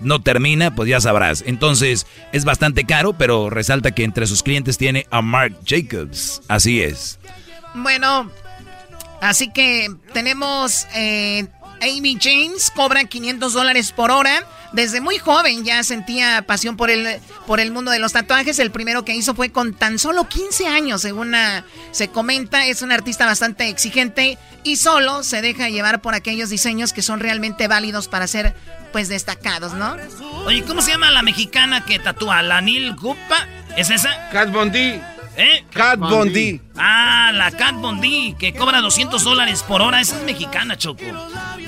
no 0.00 0.20
termina, 0.22 0.74
pues 0.74 0.88
ya 0.88 1.00
sabrás. 1.00 1.42
Entonces 1.46 2.06
es 2.32 2.44
bastante 2.44 2.84
caro, 2.84 3.14
pero 3.14 3.50
resalta 3.50 3.92
que 3.92 4.04
entre 4.04 4.26
sus 4.26 4.42
clientes 4.42 4.78
tiene 4.78 5.06
a 5.10 5.22
Mark 5.22 5.58
Jacobs. 5.66 6.42
Así 6.48 6.82
es. 6.82 7.18
Bueno, 7.74 8.30
así 9.20 9.50
que 9.52 9.94
tenemos 10.12 10.86
eh, 10.94 11.48
Amy 11.80 12.18
James, 12.20 12.70
cobra 12.70 13.04
500 13.04 13.52
dólares 13.52 13.92
por 13.92 14.10
hora. 14.10 14.46
Desde 14.72 15.00
muy 15.00 15.18
joven 15.18 15.64
ya 15.64 15.84
sentía 15.84 16.42
pasión 16.42 16.76
por 16.76 16.90
el, 16.90 17.20
por 17.46 17.60
el 17.60 17.70
mundo 17.70 17.92
de 17.92 18.00
los 18.00 18.12
tatuajes. 18.12 18.58
El 18.58 18.72
primero 18.72 19.04
que 19.04 19.14
hizo 19.14 19.34
fue 19.34 19.50
con 19.50 19.72
tan 19.72 20.00
solo 20.00 20.28
15 20.28 20.66
años, 20.66 21.02
según 21.02 21.34
se 21.92 22.08
comenta. 22.08 22.66
Es 22.66 22.82
un 22.82 22.90
artista 22.90 23.24
bastante 23.24 23.68
exigente 23.68 24.36
y 24.64 24.76
solo 24.76 25.22
se 25.22 25.42
deja 25.42 25.68
llevar 25.68 26.00
por 26.00 26.14
aquellos 26.14 26.48
diseños 26.48 26.92
que 26.92 27.02
son 27.02 27.20
realmente 27.20 27.68
válidos 27.68 28.08
para 28.08 28.26
ser 28.26 28.54
pues 28.92 29.08
destacados, 29.08 29.74
¿no? 29.74 29.96
Oye, 30.46 30.64
¿cómo 30.64 30.82
se 30.82 30.92
llama 30.92 31.10
la 31.10 31.22
mexicana 31.22 31.84
que 31.84 31.98
tatúa? 31.98 32.42
¿La 32.42 32.60
Nil 32.60 32.96
Gupa? 32.96 33.46
¿Es 33.76 33.90
esa? 33.90 34.28
Cat 34.30 34.50
Bondi. 34.50 35.00
¿Eh? 35.36 35.64
Cat 35.72 35.98
Bondi. 35.98 36.60
Ah, 36.76 37.32
la 37.34 37.50
Cat 37.50 37.74
Bondi, 37.74 38.36
que 38.38 38.54
cobra 38.54 38.80
200 38.80 39.22
dólares 39.22 39.62
por 39.62 39.82
hora. 39.82 40.00
Esa 40.00 40.16
es 40.16 40.22
mexicana, 40.22 40.76
Choco. 40.76 41.04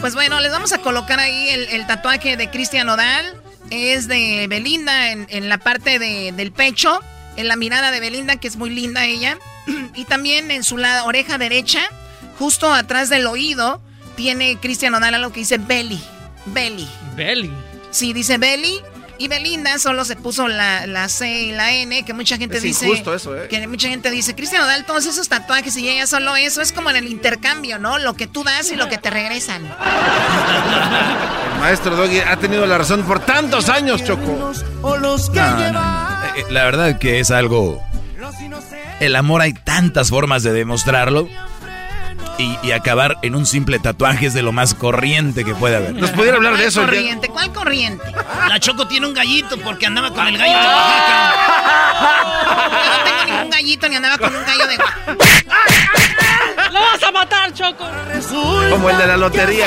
Pues 0.00 0.14
bueno, 0.14 0.40
les 0.40 0.52
vamos 0.52 0.72
a 0.72 0.78
colocar 0.78 1.18
ahí 1.18 1.48
el, 1.48 1.86
tatuaje 1.86 2.36
de 2.36 2.50
Cristian 2.50 2.88
Odal. 2.88 3.40
Es 3.70 4.06
de 4.06 4.46
Belinda 4.48 5.10
en, 5.10 5.48
la 5.48 5.58
parte 5.58 5.98
del 5.98 6.52
pecho, 6.52 7.00
en 7.36 7.48
la 7.48 7.56
mirada 7.56 7.90
de 7.90 7.98
Belinda, 7.98 8.36
que 8.36 8.48
es 8.48 8.56
muy 8.56 8.70
linda 8.70 9.04
ella. 9.04 9.38
Y 9.94 10.04
también 10.04 10.50
en 10.50 10.62
su 10.62 10.76
lado, 10.76 11.06
oreja 11.06 11.38
derecha, 11.38 11.80
justo 12.38 12.72
atrás 12.72 13.08
del 13.08 13.26
oído, 13.26 13.80
tiene 14.14 14.58
Cristian 14.60 14.94
Odal 14.94 15.14
algo 15.14 15.32
que 15.32 15.40
dice 15.40 15.58
Belly. 15.58 16.00
Belly. 16.46 16.88
Belly. 17.16 17.50
Sí, 17.90 18.12
dice 18.12 18.38
Belly. 18.38 18.80
Y 19.18 19.28
Belinda 19.28 19.78
solo 19.78 20.04
se 20.04 20.16
puso 20.16 20.46
la, 20.48 20.86
la 20.86 21.08
C 21.08 21.42
y 21.42 21.52
la 21.52 21.72
N, 21.72 22.04
que 22.04 22.12
mucha 22.12 22.36
gente 22.36 22.60
dice. 22.60 22.86
eso, 22.90 23.36
¿eh? 23.36 23.48
Que 23.48 23.66
mucha 23.66 23.88
gente 23.88 24.10
dice, 24.10 24.34
Cristian 24.34 24.62
Odal, 24.62 24.84
todos 24.84 25.06
esos 25.06 25.28
tatuajes 25.28 25.76
y 25.76 25.88
ella 25.88 26.06
solo 26.06 26.36
eso. 26.36 26.60
Es 26.60 26.72
como 26.72 26.90
en 26.90 26.96
el 26.96 27.06
intercambio, 27.08 27.78
¿no? 27.78 27.98
Lo 27.98 28.14
que 28.14 28.26
tú 28.26 28.44
das 28.44 28.70
y 28.70 28.76
lo 28.76 28.88
que 28.88 28.98
te 28.98 29.08
regresan. 29.10 29.64
El 29.64 31.60
maestro 31.60 31.96
Doggy 31.96 32.20
ha 32.20 32.36
tenido 32.36 32.66
la 32.66 32.78
razón 32.78 33.02
por 33.04 33.20
tantos 33.20 33.68
años, 33.68 34.04
Choco. 34.04 34.52
Eh, 36.36 36.44
la 36.50 36.64
verdad 36.64 36.98
que 36.98 37.20
es 37.20 37.30
algo. 37.30 37.82
El 39.00 39.16
amor 39.16 39.40
hay 39.42 39.52
tantas 39.52 40.10
formas 40.10 40.42
de 40.42 40.52
demostrarlo 40.52 41.28
y, 42.38 42.70
acabar 42.72 43.18
en 43.22 43.34
un 43.34 43.46
simple 43.46 43.78
tatuaje 43.78 44.26
es 44.26 44.34
de 44.34 44.42
lo 44.42 44.52
más 44.52 44.74
corriente 44.74 45.42
que 45.44 45.54
puede 45.54 45.76
haber. 45.76 45.94
¿Nos 45.94 46.10
pudiera 46.10 46.36
hablar 46.36 46.56
de 46.56 46.66
eso? 46.66 46.82
corriente? 46.82 47.28
¿Cuál 47.28 47.52
corriente? 47.52 48.04
La 48.48 48.60
Choco 48.60 48.86
tiene 48.86 49.06
un 49.06 49.14
gallito 49.14 49.56
porque 49.58 49.86
andaba 49.86 50.10
con 50.10 50.26
el 50.26 50.36
gallo 50.36 50.58
de 50.58 50.66
Oaxaca. 50.66 51.34
Yo 52.84 52.90
no 52.90 53.04
tengo 53.04 53.24
ningún 53.24 53.50
gallito 53.50 53.88
ni 53.88 53.96
andaba 53.96 54.18
con 54.18 54.34
un 54.34 54.44
gallo 54.44 54.66
de 54.66 54.76
Oaxaca. 54.76 55.16
¡Lo 56.72 56.80
vas 56.80 57.02
a 57.02 57.10
matar, 57.12 57.54
Choco! 57.54 57.86
Como 58.70 58.90
el 58.90 58.98
de 58.98 59.06
la 59.06 59.16
lotería. 59.16 59.66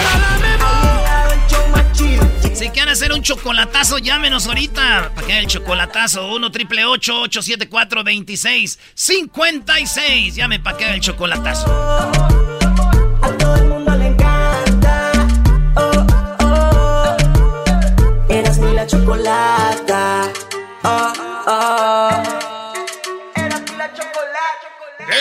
Si 2.54 2.70
quieren 2.72 2.90
hacer 2.90 3.14
un 3.14 3.22
chocolatazo, 3.24 4.00
llámenos 4.00 4.48
ahorita. 4.48 5.12
Para 5.16 5.26
que 5.26 5.40
el 5.40 5.48
chocolatazo. 5.48 6.28
1 6.28 6.52
triple 6.52 6.84
874 6.84 8.04
2656 8.04 10.36
Llame 10.36 10.60
para 10.60 10.78
que 10.78 10.94
el 10.94 11.00
chocolatazo. 11.00 12.39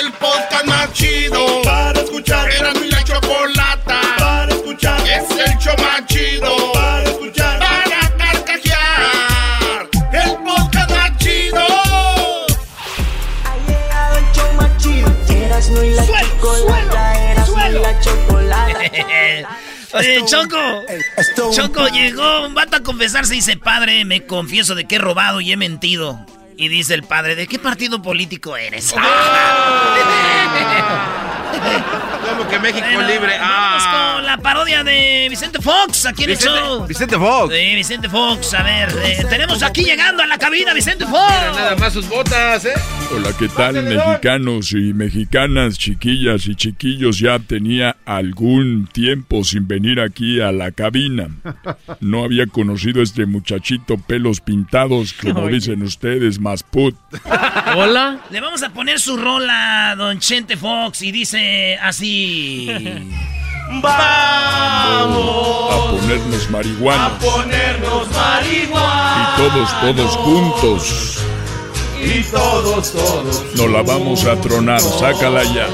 El 0.00 0.12
podcast 0.12 0.64
más 0.66 0.92
chido 0.92 1.62
para 1.62 2.00
escuchar. 2.00 2.48
Era 2.52 2.72
mi 2.74 2.88
la 2.88 3.02
chocolata 3.02 4.00
para 4.18 4.52
escuchar. 4.52 5.00
Es 5.00 5.30
el 5.30 5.58
show 5.58 5.74
más 5.78 6.06
chido 6.06 6.72
para 6.72 7.02
escuchar. 7.04 7.58
Para 7.58 8.16
carcajear. 8.16 9.88
El 10.12 10.36
podcast 10.44 10.90
más 10.90 11.18
chido. 11.18 11.66
Ha 13.44 13.56
llegado 13.66 14.18
el 14.18 14.32
show 14.32 14.52
más 14.54 14.76
chido. 14.76 15.10
Eras 15.30 15.68
no 15.70 15.82
y 15.82 15.90
la 15.90 16.06
chocolata. 16.06 17.30
Eras 17.32 17.48
no 17.48 17.68
y 17.68 17.72
la 17.80 18.00
chocolata. 18.00 18.80
Oye, 19.94 20.24
Choco. 20.26 21.52
Choco 21.52 21.88
llegó 21.88 22.46
un 22.46 22.54
vato 22.54 22.76
a 22.76 22.82
confesarse 22.82 23.34
y 23.34 23.38
dice, 23.38 23.56
padre, 23.56 24.04
me 24.04 24.24
confieso 24.26 24.74
de 24.74 24.84
que 24.84 24.96
he 24.96 24.98
robado 24.98 25.40
y 25.40 25.50
he 25.50 25.56
mentido. 25.56 26.24
Y 26.60 26.68
dice 26.68 26.94
el 26.94 27.04
padre, 27.04 27.36
¿de 27.36 27.46
qué 27.46 27.60
partido 27.60 28.02
político 28.02 28.56
eres? 28.56 28.92
¿Cómo 32.28 32.48
que 32.48 32.58
México 32.58 32.86
libre? 32.86 33.38
Vamos 33.38 33.82
ah. 33.86 34.14
con 34.16 34.26
la 34.26 34.36
parodia 34.38 34.84
de 34.84 35.26
Vicente 35.30 35.60
Fox 35.60 36.06
aquí 36.06 36.24
en 36.24 36.30
Vicente, 36.30 36.58
el 36.58 36.64
show. 36.64 36.86
Vicente 36.86 37.16
Fox. 37.16 37.54
Sí, 37.54 37.74
Vicente 37.74 38.08
Fox. 38.08 38.54
A 38.54 38.62
ver, 38.62 38.88
eh, 39.04 39.24
tenemos 39.28 39.62
aquí 39.62 39.84
llegando 39.84 40.22
a 40.22 40.26
la 40.26 40.38
cabina 40.38 40.74
Vicente 40.74 41.06
Fox. 41.06 41.32
nada 41.56 41.76
más 41.76 41.92
sus 41.92 42.08
botas, 42.08 42.64
¿eh? 42.64 42.74
Hola, 43.14 43.30
¿qué 43.38 43.48
tal, 43.48 43.82
mexicanos 43.82 44.72
y 44.72 44.92
mexicanas, 44.92 45.78
chiquillas 45.78 46.46
y 46.46 46.54
chiquillos? 46.54 47.18
Ya 47.18 47.38
tenía 47.38 47.96
algún 48.04 48.86
tiempo 48.92 49.44
sin 49.44 49.66
venir 49.66 50.00
aquí 50.00 50.40
a 50.40 50.52
la 50.52 50.72
cabina. 50.72 51.28
No 52.00 52.24
había 52.24 52.46
conocido 52.46 53.00
a 53.00 53.04
este 53.04 53.26
muchachito 53.26 53.96
pelos 53.96 54.40
pintados, 54.40 55.14
como 55.14 55.48
dicen 55.48 55.82
ustedes, 55.82 56.38
más 56.38 56.62
put. 56.62 56.94
Hola. 57.76 58.20
Le 58.30 58.40
vamos 58.40 58.62
a 58.62 58.70
poner 58.70 59.00
su 59.00 59.16
rola, 59.16 59.94
don 59.96 60.18
Chente 60.18 60.56
Fox, 60.56 61.02
y 61.02 61.12
dice 61.12 61.47
así. 61.82 62.68
Vamos 63.82 65.74
a 65.74 65.90
ponernos 65.90 66.50
marihuana. 66.50 67.06
A 67.06 67.18
ponernos 67.18 68.08
marihuana. 68.10 69.34
Y 69.36 69.36
todos, 69.36 69.80
todos 69.80 70.16
juntos. 70.16 71.18
Y 72.00 72.22
todos, 72.24 72.92
todos. 72.92 73.44
No 73.56 73.68
la 73.68 73.82
vamos 73.82 74.24
a 74.24 74.36
tronar, 74.36 74.80
sácala 74.80 75.44
ya. 75.44 75.66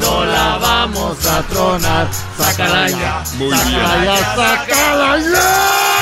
No 0.00 0.24
la 0.24 0.58
vamos 0.58 1.24
a 1.26 1.42
tronar, 1.42 2.08
sácala 2.36 2.88
ya. 2.90 3.22
Muy 3.36 3.48
bien. 3.48 3.80
sácala 4.34 5.18
ya. 5.18 5.93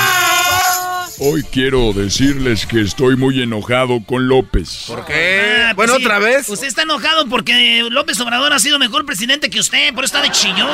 Hoy 1.25 1.45
quiero 1.45 1.93
decirles 1.93 2.67
que 2.67 2.81
estoy 2.81 3.15
muy 3.15 3.41
enojado 3.41 4.03
con 4.05 4.27
López. 4.27 4.87
¿Por 4.89 5.05
qué? 5.05 5.41
Ah, 5.69 5.73
pues 5.73 5.89
bueno, 5.89 6.05
otra 6.05 6.19
vez. 6.19 6.49
Usted 6.49 6.67
está 6.67 6.83
enojado 6.83 7.29
porque 7.29 7.87
López 7.93 8.19
Obrador 8.19 8.53
ha 8.53 8.59
sido 8.59 8.81
mejor 8.81 9.07
presidente 9.07 9.49
que 9.49 9.61
usted, 9.61 9.95
por 9.95 10.03
eso 10.03 10.17
está 10.17 10.29
de 10.29 10.35
chillón. 10.35 10.69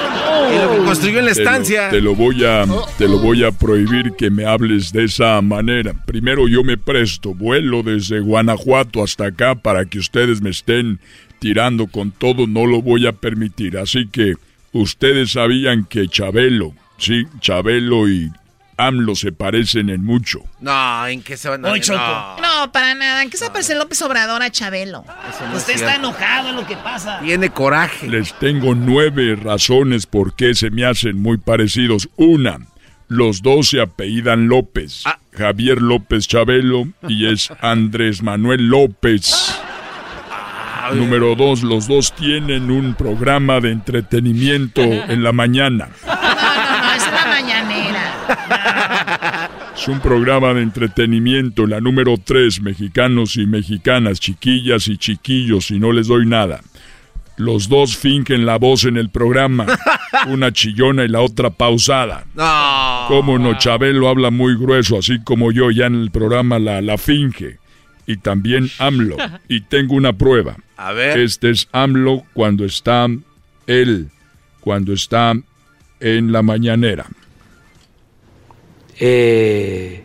y 0.50 0.58
lo 0.58 0.70
que 0.70 0.84
construyó 0.86 1.18
en 1.18 1.26
la 1.26 1.32
estancia. 1.32 1.90
Te 1.90 2.00
lo, 2.00 2.14
voy 2.14 2.46
a, 2.46 2.64
te 2.96 3.06
lo 3.06 3.18
voy 3.18 3.44
a 3.44 3.52
prohibir 3.52 4.12
que 4.16 4.30
me 4.30 4.46
hables 4.46 4.90
de 4.90 5.04
esa 5.04 5.38
manera. 5.42 5.92
Primero 6.06 6.48
yo 6.48 6.64
me 6.64 6.78
presto, 6.78 7.34
vuelo 7.34 7.82
desde 7.82 8.20
Guanajuato 8.20 9.02
hasta 9.02 9.26
acá 9.26 9.54
para 9.54 9.84
que 9.84 9.98
ustedes 9.98 10.40
me 10.40 10.48
estén 10.48 10.98
tirando 11.40 11.88
con 11.88 12.10
todo, 12.10 12.46
no 12.46 12.64
lo 12.64 12.80
voy 12.80 13.06
a 13.06 13.12
permitir. 13.12 13.76
Así 13.76 14.08
que 14.08 14.32
ustedes 14.72 15.32
sabían 15.32 15.84
que 15.84 16.08
Chabelo, 16.08 16.72
sí, 16.96 17.24
Chabelo 17.42 18.08
y 18.08 18.32
AMLO 18.78 19.14
se 19.14 19.32
parecen 19.32 19.90
en 19.90 20.04
mucho. 20.04 20.40
No, 20.60 21.06
¿en 21.06 21.22
qué 21.22 21.36
se 21.36 21.48
van 21.48 21.66
a 21.66 21.78
Choco. 21.80 21.98
No. 21.98 22.40
No, 22.40 22.72
para 22.72 22.94
nada. 22.94 23.22
¿En 23.22 23.30
qué 23.30 23.36
se 23.36 23.50
parece 23.50 23.74
López 23.74 24.00
Obrador 24.02 24.42
a 24.42 24.50
Chabelo? 24.50 25.04
no 25.06 25.52
es 25.52 25.58
Usted 25.58 25.74
está 25.74 25.96
enojado 25.96 26.50
en 26.50 26.56
lo 26.56 26.66
que 26.66 26.76
pasa. 26.76 27.20
Tiene 27.20 27.50
coraje. 27.50 28.08
Les 28.08 28.32
tengo 28.38 28.74
nueve 28.74 29.36
razones 29.36 30.06
por 30.06 30.34
qué 30.34 30.54
se 30.54 30.70
me 30.70 30.84
hacen 30.84 31.20
muy 31.20 31.36
parecidos. 31.36 32.08
Una, 32.16 32.58
los 33.08 33.42
dos 33.42 33.70
se 33.70 33.80
apellidan 33.80 34.48
López. 34.48 35.04
Javier 35.36 35.80
López 35.80 36.26
Chabelo 36.26 36.88
y 37.08 37.26
es 37.26 37.50
Andrés 37.60 38.22
Manuel 38.22 38.68
López. 38.68 39.58
Número 40.94 41.34
dos, 41.34 41.62
los 41.62 41.86
dos 41.86 42.12
tienen 42.14 42.70
un 42.70 42.94
programa 42.94 43.60
de 43.60 43.72
entretenimiento 43.72 44.80
en 44.80 45.22
la 45.22 45.32
mañana. 45.32 45.88
No, 46.06 46.14
no, 46.14 46.82
no, 46.82 46.92
es 46.94 47.12
la 47.12 47.26
mañanera. 47.26 48.37
Es 49.74 49.86
un 49.86 50.00
programa 50.00 50.54
de 50.54 50.62
entretenimiento. 50.62 51.66
La 51.66 51.80
número 51.80 52.16
tres, 52.22 52.60
mexicanos 52.60 53.36
y 53.36 53.46
mexicanas, 53.46 54.18
chiquillas 54.18 54.88
y 54.88 54.96
chiquillos, 54.96 55.70
y 55.70 55.78
no 55.78 55.92
les 55.92 56.08
doy 56.08 56.26
nada. 56.26 56.60
Los 57.36 57.68
dos 57.68 57.96
fingen 57.96 58.44
la 58.44 58.58
voz 58.58 58.84
en 58.84 58.96
el 58.96 59.10
programa. 59.10 59.66
Una 60.26 60.52
chillona 60.52 61.04
y 61.04 61.08
la 61.08 61.20
otra 61.20 61.50
pausada. 61.50 62.26
No. 62.34 63.04
Cómo 63.06 63.38
no, 63.38 63.56
Chabelo 63.56 64.08
habla 64.08 64.32
muy 64.32 64.56
grueso, 64.56 64.98
así 64.98 65.20
como 65.22 65.52
yo 65.52 65.70
ya 65.70 65.86
en 65.86 65.94
el 65.94 66.10
programa 66.10 66.58
la, 66.58 66.80
la 66.80 66.98
finge. 66.98 67.58
Y 68.06 68.16
también 68.16 68.68
AMLO. 68.80 69.16
Y 69.48 69.60
tengo 69.60 69.94
una 69.94 70.12
prueba. 70.12 70.56
A 70.76 70.92
ver. 70.92 71.18
Este 71.20 71.50
es 71.50 71.68
AMLO 71.70 72.24
cuando 72.32 72.64
está 72.64 73.06
él, 73.68 74.08
cuando 74.60 74.92
está 74.92 75.34
en 76.00 76.32
la 76.32 76.42
mañanera. 76.42 77.06
Eh, 79.00 80.02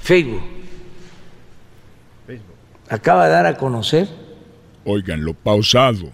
Facebook. 0.00 0.42
Acaba 2.88 3.26
de 3.26 3.32
dar 3.32 3.46
a 3.46 3.56
conocer. 3.56 4.08
Óiganlo, 4.84 5.34
pausado. 5.34 6.12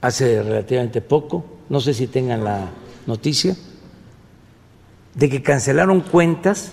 hace 0.00 0.42
relativamente 0.42 1.00
poco, 1.00 1.44
no 1.68 1.80
sé 1.80 1.94
si 1.94 2.06
tengan 2.06 2.42
la 2.42 2.70
noticia, 3.06 3.54
de 5.14 5.28
que 5.28 5.42
cancelaron 5.42 6.00
cuentas 6.00 6.72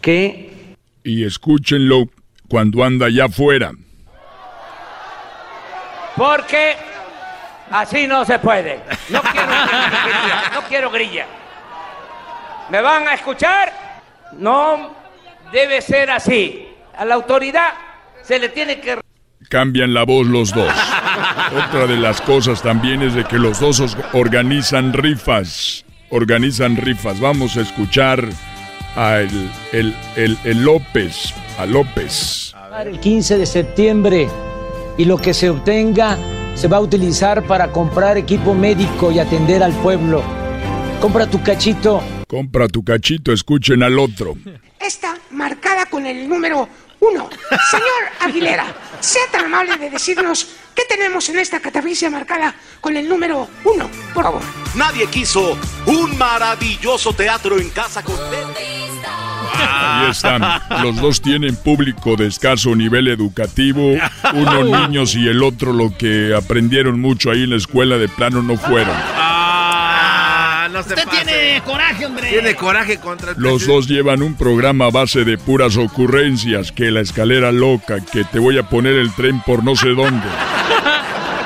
que 0.00 0.76
Y 1.04 1.24
escúchenlo 1.24 2.06
cuando 2.48 2.84
anda 2.84 3.06
allá 3.06 3.26
afuera. 3.26 3.72
Porque 6.16 6.74
así 7.72 8.06
no 8.06 8.24
se 8.24 8.38
puede. 8.38 8.80
No 9.08 9.20
quiero 9.32 9.46
grilla, 9.46 10.50
no 10.54 10.60
quiero 10.68 10.90
grilla. 10.90 11.26
¿Me 12.70 12.80
van 12.80 13.08
a 13.08 13.14
escuchar? 13.14 13.72
No 14.38 14.94
debe 15.52 15.80
ser 15.82 16.10
así. 16.10 16.68
A 16.96 17.04
la 17.04 17.14
autoridad 17.14 17.72
se 18.22 18.38
le 18.38 18.48
tiene 18.50 18.80
que 18.80 19.00
Cambian 19.48 19.92
la 19.92 20.04
voz 20.04 20.26
los 20.28 20.54
dos. 20.54 20.72
Otra 21.68 21.86
de 21.86 21.96
las 21.96 22.20
cosas 22.22 22.62
también 22.62 23.02
es 23.02 23.12
de 23.14 23.24
que 23.24 23.38
los 23.38 23.60
dos 23.60 23.80
os- 23.80 23.96
organizan 24.14 24.92
rifas. 24.94 25.84
Organizan 26.10 26.76
rifas. 26.76 27.20
Vamos 27.20 27.56
a 27.58 27.60
escuchar 27.62 28.24
a 28.96 29.16
el, 29.18 29.50
el, 29.72 29.94
el- 30.16 30.38
el 30.44 30.64
López. 30.64 31.34
A 31.58 31.66
López. 31.66 32.54
el 32.86 32.98
15 33.00 33.36
de 33.38 33.44
septiembre 33.46 34.28
y 34.96 35.04
lo 35.04 35.18
que 35.18 35.34
se 35.34 35.50
obtenga 35.50 36.16
se 36.54 36.68
va 36.68 36.76
a 36.76 36.80
utilizar 36.80 37.46
para 37.46 37.72
comprar 37.72 38.16
equipo 38.16 38.54
médico 38.54 39.10
y 39.10 39.18
atender 39.18 39.62
al 39.62 39.72
pueblo. 39.72 40.22
Compra 41.00 41.26
tu 41.26 41.42
cachito. 41.42 42.02
Compra 42.28 42.68
tu 42.68 42.84
cachito, 42.84 43.32
escuchen 43.32 43.82
al 43.82 43.98
otro. 43.98 44.36
Esta 44.78 45.16
marcada 45.30 45.86
con 45.86 46.06
el 46.06 46.28
número 46.28 46.68
uno. 47.00 47.28
Señor 47.70 48.10
Aguilera, 48.20 48.66
sea 49.00 49.22
tan 49.30 49.46
amable 49.46 49.76
de 49.76 49.90
decirnos 49.90 50.48
qué 50.74 50.82
tenemos 50.88 51.28
en 51.28 51.38
esta 51.38 51.60
catafixia 51.60 52.08
marcada 52.10 52.54
con 52.80 52.96
el 52.96 53.08
número 53.08 53.48
uno, 53.64 53.90
por 54.14 54.24
favor. 54.24 54.42
Nadie 54.76 55.06
quiso 55.08 55.58
un 55.86 56.16
maravilloso 56.16 57.12
teatro 57.12 57.58
en 57.58 57.70
casa 57.70 58.02
con 58.02 58.16
Ahí 59.58 60.10
están. 60.10 60.42
Los 60.82 60.96
dos 60.96 61.20
tienen 61.20 61.56
público 61.56 62.16
de 62.16 62.26
escaso 62.26 62.74
nivel 62.74 63.08
educativo. 63.08 63.94
Uno 64.34 64.64
niños 64.88 65.14
y 65.14 65.26
el 65.28 65.42
otro 65.42 65.72
lo 65.72 65.96
que 65.96 66.34
aprendieron 66.34 67.00
mucho 67.00 67.30
ahí 67.30 67.44
en 67.44 67.50
la 67.50 67.56
escuela 67.56 67.98
de 67.98 68.08
plano 68.08 68.42
no 68.42 68.56
fueron. 68.56 68.94
Ah, 68.94 70.68
no 70.70 70.82
se 70.82 70.90
Usted 70.94 71.04
pase. 71.04 71.24
tiene 71.24 71.62
coraje, 71.64 72.06
hombre. 72.06 72.28
Tiene 72.30 72.54
coraje 72.54 72.98
contra 72.98 73.32
el 73.32 73.36
Los 73.38 73.66
dos 73.66 73.88
llevan 73.88 74.22
un 74.22 74.34
programa 74.34 74.86
a 74.86 74.90
base 74.90 75.24
de 75.24 75.38
puras 75.38 75.76
ocurrencias, 75.76 76.72
que 76.72 76.90
la 76.90 77.00
escalera 77.00 77.52
loca, 77.52 77.96
que 78.00 78.24
te 78.24 78.38
voy 78.38 78.58
a 78.58 78.62
poner 78.64 78.94
el 78.94 79.12
tren 79.14 79.40
por 79.42 79.62
no 79.64 79.76
sé 79.76 79.90
dónde, 79.90 80.26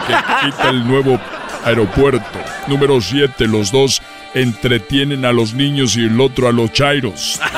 que 0.07 0.15
quita 0.47 0.69
el 0.71 0.87
nuevo 0.87 1.21
aeropuerto. 1.65 2.39
Número 2.69 3.01
7, 3.01 3.47
los 3.49 3.73
dos 3.73 4.01
entretienen 4.37 5.25
a 5.25 5.33
los 5.33 5.55
niños 5.55 5.97
y 5.97 6.05
el 6.05 6.21
otro 6.21 6.49
a 6.49 6.53
los 6.53 6.73
chairos. 6.73 7.41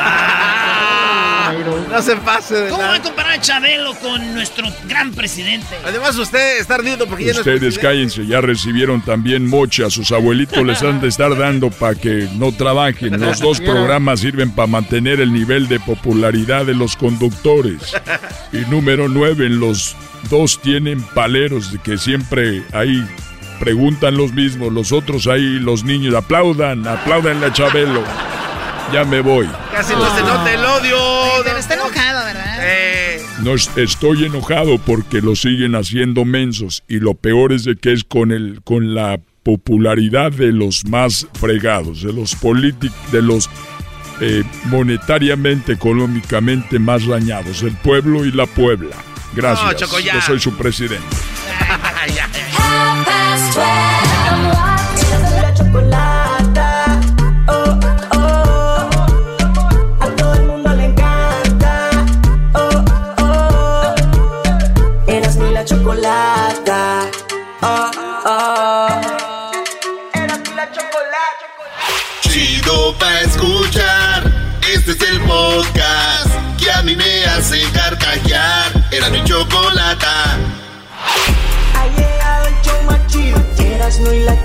No 1.91 2.03
se 2.03 2.17
pase 2.17 2.55
de 2.55 2.71
¿Cómo 2.71 2.83
va 2.83 2.95
a 2.95 3.03
comparar 3.03 3.33
a 3.33 3.41
Chabelo 3.41 3.95
con 3.95 4.35
nuestro 4.35 4.67
gran 4.87 5.13
presidente? 5.13 5.67
Además, 5.85 6.17
usted 6.19 6.59
está 6.59 6.75
ardiendo 6.75 7.07
porque 7.07 7.25
ya 7.25 7.33
no 7.33 7.41
es 7.41 7.47
Ustedes 7.47 7.79
cállense, 7.79 8.27
ya 8.27 8.41
recibieron 8.41 9.01
también 9.01 9.47
mocha, 9.47 9.87
a 9.87 9.91
sus 9.91 10.13
abuelitos 10.13 10.65
les 10.65 10.83
han 10.83 11.01
de 11.01 11.09
estar 11.09 11.37
dando 11.37 11.71
para 11.71 11.95
que 11.95 12.29
no 12.35 12.53
trabajen. 12.53 13.19
Los 13.21 13.41
dos 13.41 13.61
programas 13.61 14.21
sirven 14.21 14.51
para 14.51 14.67
mantener 14.67 15.21
el 15.21 15.33
nivel 15.33 15.69
de 15.69 15.81
popularidad 15.81 16.67
de 16.67 16.75
los 16.75 16.97
conductores. 16.97 17.95
Y 18.53 18.59
número 18.71 19.09
nueve, 19.09 19.49
los 19.49 19.97
dos 20.31 20.61
tienen 20.61 21.03
paleros 21.03 21.73
de 21.73 21.79
que 21.79 21.99
siempre 21.99 22.63
ahí 22.73 23.05
preguntan 23.59 24.17
los 24.17 24.33
mismos, 24.33 24.73
los 24.73 24.93
otros 24.93 25.27
ahí, 25.27 25.59
los 25.59 25.85
niños, 25.85 26.15
aplaudan, 26.15 26.87
aplaudan 26.87 27.43
a 27.45 27.53
Chabelo. 27.53 28.03
Ya 28.93 29.05
me 29.05 29.21
voy. 29.21 29.47
Casi 29.73 29.93
no 29.93 30.15
se 30.17 30.23
nota 30.23 30.53
el 30.55 30.65
odio. 30.65 30.97
Pero 31.45 31.59
está 31.59 31.75
enojado, 31.75 32.25
¿verdad? 32.25 32.59
Eh, 32.63 33.23
No 33.43 33.55
es- 33.55 33.71
estoy 33.77 34.25
enojado 34.25 34.79
porque 34.79 35.21
lo 35.21 35.37
siguen 35.37 35.75
haciendo 35.77 36.25
mensos 36.25 36.83
y 36.89 36.99
lo 36.99 37.15
peor 37.15 37.53
es 37.53 37.65
de 37.65 37.77
que 37.77 37.93
es 37.93 38.03
con 38.03 38.33
el 38.33 38.61
con 38.65 38.95
la 38.95 39.21
popularidad 39.45 40.33
de 40.33 40.53
los 40.53 40.85
más 40.87 41.27
fregados, 41.35 42.03
de 42.03 42.13
los 42.13 42.35
políticos, 42.35 42.97
de 43.13 43.23
los 43.23 43.49
eh, 44.21 44.43
monetariamente, 44.65 45.73
económicamente 45.75 46.79
más 46.81 47.07
dañados, 47.07 47.63
el 47.63 47.73
pueblo 47.77 48.25
y 48.25 48.33
la 48.33 48.47
Puebla. 48.47 48.97
Gracias. 49.37 49.65
No, 49.67 49.73
Choco, 49.75 50.01
ya. 50.01 50.15
Yo 50.15 50.21
soy 50.23 50.41
su 50.41 50.57
presidente. 50.57 51.05
La 52.89 53.98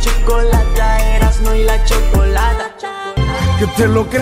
chocolata, 0.03 1.15
eras 1.15 1.39
no 1.41 1.55
y 1.55 1.63
la 1.63 1.84
chocolata. 1.85 3.12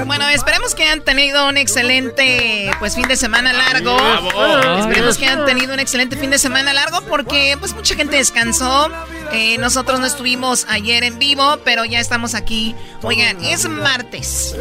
Bueno, 0.05 0.27
esperemos 0.29 0.75
que 0.75 0.83
hayan 0.83 1.01
tenido 1.01 1.47
un 1.47 1.57
excelente 1.57 2.71
pues 2.79 2.95
fin 2.95 3.07
de 3.07 3.15
semana 3.15 3.53
largo. 3.53 3.95
Bravo. 3.95 4.79
Esperemos 4.79 5.17
que 5.17 5.25
hayan 5.27 5.45
tenido 5.45 5.73
un 5.73 5.79
excelente 5.79 6.15
fin 6.15 6.29
de 6.29 6.39
semana 6.39 6.73
largo 6.73 7.01
porque 7.01 7.55
pues 7.59 7.73
mucha 7.73 7.95
gente 7.95 8.17
descansó. 8.17 8.89
Eh, 9.31 9.57
nosotros 9.57 9.99
no 9.99 10.05
estuvimos 10.05 10.65
ayer 10.69 11.03
en 11.03 11.17
vivo, 11.19 11.57
pero 11.63 11.85
ya 11.85 11.99
estamos 11.99 12.35
aquí. 12.35 12.75
Oigan, 13.01 13.43
es 13.43 13.67
martes. 13.67 14.55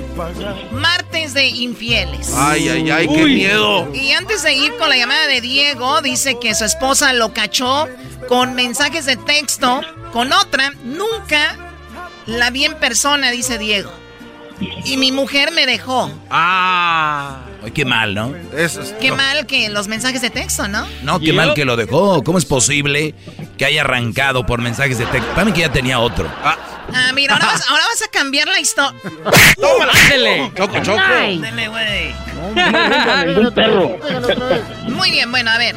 Martes 0.73 1.35
de 1.35 1.47
infieles. 1.47 2.33
Ay, 2.35 2.69
ay, 2.69 2.91
ay, 2.91 3.09
qué 3.09 3.25
miedo. 3.25 3.93
Y 3.95 4.13
antes 4.13 4.43
de 4.43 4.55
ir 4.55 4.77
con 4.77 4.89
la 4.89 4.97
llamada 4.97 5.27
de 5.27 5.41
Diego, 5.41 6.01
dice 6.03 6.39
que 6.41 6.55
su 6.55 6.65
esposa 6.65 7.13
lo 7.13 7.35
cachó 7.35 7.89
con 8.29 8.55
mensajes 8.55 9.07
de 9.07 9.17
texto 9.17 9.81
con 10.13 10.33
otra. 10.33 10.73
Nunca 10.85 11.57
la 12.27 12.51
vi 12.51 12.65
en 12.65 12.75
persona, 12.75 13.31
dice 13.31 13.59
Diego. 13.59 13.93
Y 14.85 14.97
mi 14.97 15.13
mujer 15.13 15.53
me 15.53 15.67
dejó. 15.67 16.11
Ah. 16.31 17.41
Ay, 17.63 17.71
qué 17.73 17.85
mal, 17.85 18.15
¿no? 18.15 18.35
Eso 18.57 18.81
es. 18.83 18.93
Qué 19.01 19.13
mal 19.13 19.47
que 19.47 19.69
los 19.69 19.89
mensajes 19.89 20.21
de 20.21 20.31
texto, 20.31 20.69
¿no? 20.69 20.87
No, 21.03 21.21
qué 21.21 21.33
mal 21.33 21.55
que 21.55 21.65
lo 21.65 21.77
dejó. 21.77 22.23
¿Cómo 22.23 22.39
es 22.39 22.45
posible 22.45 23.15
que 23.57 23.65
haya 23.65 23.83
arrancado 23.83 24.47
por 24.47 24.61
mensajes 24.61 24.99
de 24.99 25.07
texto? 25.07 25.31
Para 25.33 25.45
mí 25.45 25.53
que 25.53 25.61
ya 25.61 25.73
tenía 25.73 26.01
otro. 26.01 26.31
Ah, 26.43 27.13
mira, 27.15 27.35
ahora 27.35 27.47
vas, 27.47 27.67
ahora 27.69 27.85
vas 27.89 28.03
a 28.03 28.11
cambiar 28.11 28.49
la 28.49 28.61
historia. 28.61 28.99
Ándele. 30.05 30.53
Choco, 30.57 30.83
choco. 30.83 31.01
Dele, 31.41 31.69
güey. 31.69 32.15
Un 33.37 33.55
perro. 33.55 33.99
Muy 34.89 35.11
bien, 35.11 35.31
bueno, 35.31 35.51
a 35.51 35.59
ver. 35.59 35.77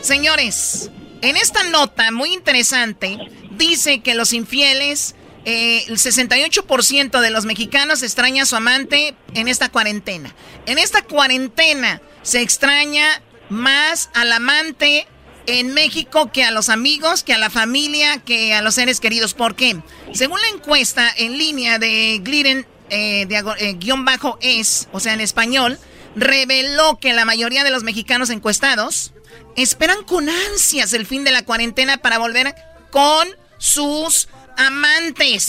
Señores, 0.00 0.90
en 1.22 1.36
esta 1.36 1.62
nota 1.64 2.10
muy 2.10 2.32
interesante, 2.32 3.18
dice 3.50 4.00
que 4.00 4.14
los 4.14 4.32
infieles, 4.32 5.14
eh, 5.44 5.84
el 5.88 5.96
68% 5.96 7.20
de 7.20 7.30
los 7.30 7.46
mexicanos 7.46 8.02
extraña 8.02 8.42
a 8.42 8.46
su 8.46 8.56
amante 8.56 9.14
en 9.34 9.48
esta 9.48 9.70
cuarentena. 9.70 10.34
En 10.66 10.78
esta 10.78 11.02
cuarentena 11.02 12.02
se 12.22 12.42
extraña 12.42 13.22
más 13.48 14.10
al 14.14 14.32
amante 14.32 15.06
en 15.46 15.72
México 15.72 16.30
que 16.30 16.44
a 16.44 16.50
los 16.50 16.68
amigos, 16.68 17.22
que 17.22 17.32
a 17.32 17.38
la 17.38 17.50
familia, 17.50 18.18
que 18.18 18.54
a 18.54 18.62
los 18.62 18.74
seres 18.74 19.00
queridos. 19.00 19.34
¿Por 19.34 19.56
qué? 19.56 19.80
Según 20.12 20.40
la 20.40 20.48
encuesta 20.48 21.10
en 21.16 21.38
línea 21.38 21.78
de 21.78 22.20
Gliden, 22.22 22.66
eh, 22.90 23.26
eh, 23.30 23.74
guion 23.78 24.04
bajo 24.04 24.38
es, 24.42 24.88
o 24.92 25.00
sea, 25.00 25.14
en 25.14 25.20
español, 25.20 25.78
reveló 26.16 26.98
que 26.98 27.12
la 27.12 27.24
mayoría 27.24 27.64
de 27.64 27.70
los 27.70 27.82
mexicanos 27.82 28.30
encuestados 28.30 29.12
esperan 29.56 30.04
con 30.04 30.28
ansias 30.28 30.92
el 30.92 31.06
fin 31.06 31.24
de 31.24 31.32
la 31.32 31.44
cuarentena 31.44 31.98
para 31.98 32.18
volver 32.18 32.54
con 32.90 33.28
sus 33.58 34.28
amantes. 34.66 35.48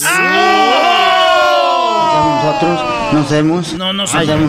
Nosotros 2.41 3.13
nos 3.13 3.31
hemos. 3.31 3.73
No, 3.73 3.93
no 3.93 4.03
nosotros 4.03 4.39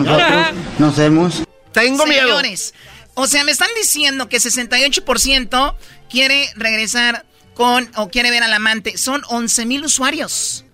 nos 0.79 0.99
hemos. 0.99 1.43
Tengo 1.71 2.05
miedo. 2.05 2.27
Señores, 2.27 2.73
o 3.15 3.27
sea, 3.27 3.43
me 3.43 3.51
están 3.51 3.69
diciendo 3.75 4.29
que 4.29 4.37
68% 4.37 5.75
quiere 6.09 6.49
regresar 6.55 7.25
con 7.53 7.89
o 7.95 8.09
quiere 8.09 8.31
ver 8.31 8.43
al 8.43 8.53
amante. 8.53 8.97
Son 8.97 9.21
11 9.27 9.65
mil 9.65 9.83
usuarios. 9.83 10.65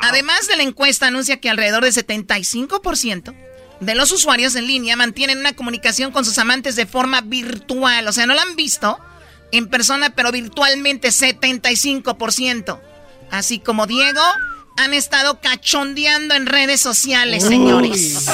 Además 0.00 0.46
de 0.46 0.56
la 0.56 0.62
encuesta 0.62 1.08
anuncia 1.08 1.40
que 1.40 1.50
alrededor 1.50 1.84
del 1.84 1.92
75% 1.92 3.34
de 3.80 3.94
los 3.94 4.12
usuarios 4.12 4.54
en 4.54 4.66
línea 4.66 4.96
mantienen 4.96 5.38
una 5.38 5.54
comunicación 5.54 6.12
con 6.12 6.24
sus 6.24 6.38
amantes 6.38 6.76
de 6.76 6.86
forma 6.86 7.20
virtual. 7.20 8.06
O 8.06 8.12
sea, 8.12 8.26
no 8.26 8.34
la 8.34 8.42
han 8.42 8.56
visto 8.56 8.98
en 9.52 9.68
persona, 9.68 10.10
pero 10.10 10.30
virtualmente 10.32 11.08
75%. 11.08 12.80
Así 13.30 13.58
como 13.58 13.86
Diego, 13.86 14.20
han 14.78 14.94
estado 14.94 15.40
cachondeando 15.40 16.34
en 16.34 16.46
redes 16.46 16.80
sociales, 16.80 17.44
señores. 17.44 18.26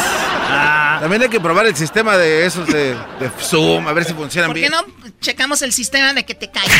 También 1.00 1.22
hay 1.22 1.28
que 1.28 1.40
probar 1.40 1.66
el 1.66 1.74
sistema 1.74 2.16
de 2.16 2.44
esos 2.44 2.66
de, 2.66 2.94
de 3.18 3.30
Zoom, 3.40 3.88
a 3.88 3.92
ver 3.92 4.04
si 4.04 4.12
funcionan 4.12 4.50
¿Por 4.50 4.56
qué 4.56 4.68
bien. 4.68 4.72
no 4.72 4.84
checamos 5.20 5.62
el 5.62 5.72
sistema 5.72 6.12
de 6.12 6.24
que 6.24 6.34
te 6.34 6.50
calles? 6.50 6.76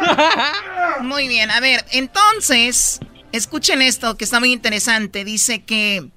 muy 1.02 1.28
bien, 1.28 1.50
a 1.50 1.60
ver, 1.60 1.84
entonces, 1.92 2.98
escuchen 3.32 3.82
esto 3.82 4.16
que 4.16 4.24
está 4.24 4.40
muy 4.40 4.52
interesante. 4.52 5.24
Dice 5.24 5.64
que 5.64 6.10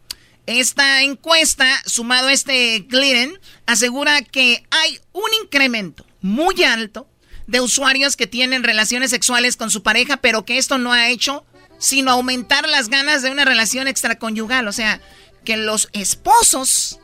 esta 0.45 1.03
encuesta, 1.03 1.67
sumado 1.85 2.27
a 2.29 2.33
este 2.33 2.79
Glidden, 2.89 3.39
asegura 3.67 4.21
que 4.23 4.63
hay 4.71 4.99
un 5.13 5.29
incremento 5.43 6.05
muy 6.21 6.63
alto 6.63 7.07
de 7.47 7.59
usuarios 7.61 8.15
que 8.15 8.27
tienen 8.27 8.63
relaciones 8.63 9.09
sexuales 9.11 9.57
con 9.57 9.69
su 9.71 9.83
pareja, 9.83 10.17
pero 10.17 10.45
que 10.45 10.57
esto 10.57 10.77
no 10.77 10.93
ha 10.93 11.09
hecho 11.09 11.45
sino 11.79 12.11
aumentar 12.11 12.67
las 12.69 12.87
ganas 12.87 13.21
de 13.23 13.29
una 13.31 13.43
relación 13.43 13.87
extraconyugal. 13.89 14.67
O 14.69 14.71
sea, 14.71 15.01
que 15.43 15.57
los 15.57 15.89
esposos 15.91 16.99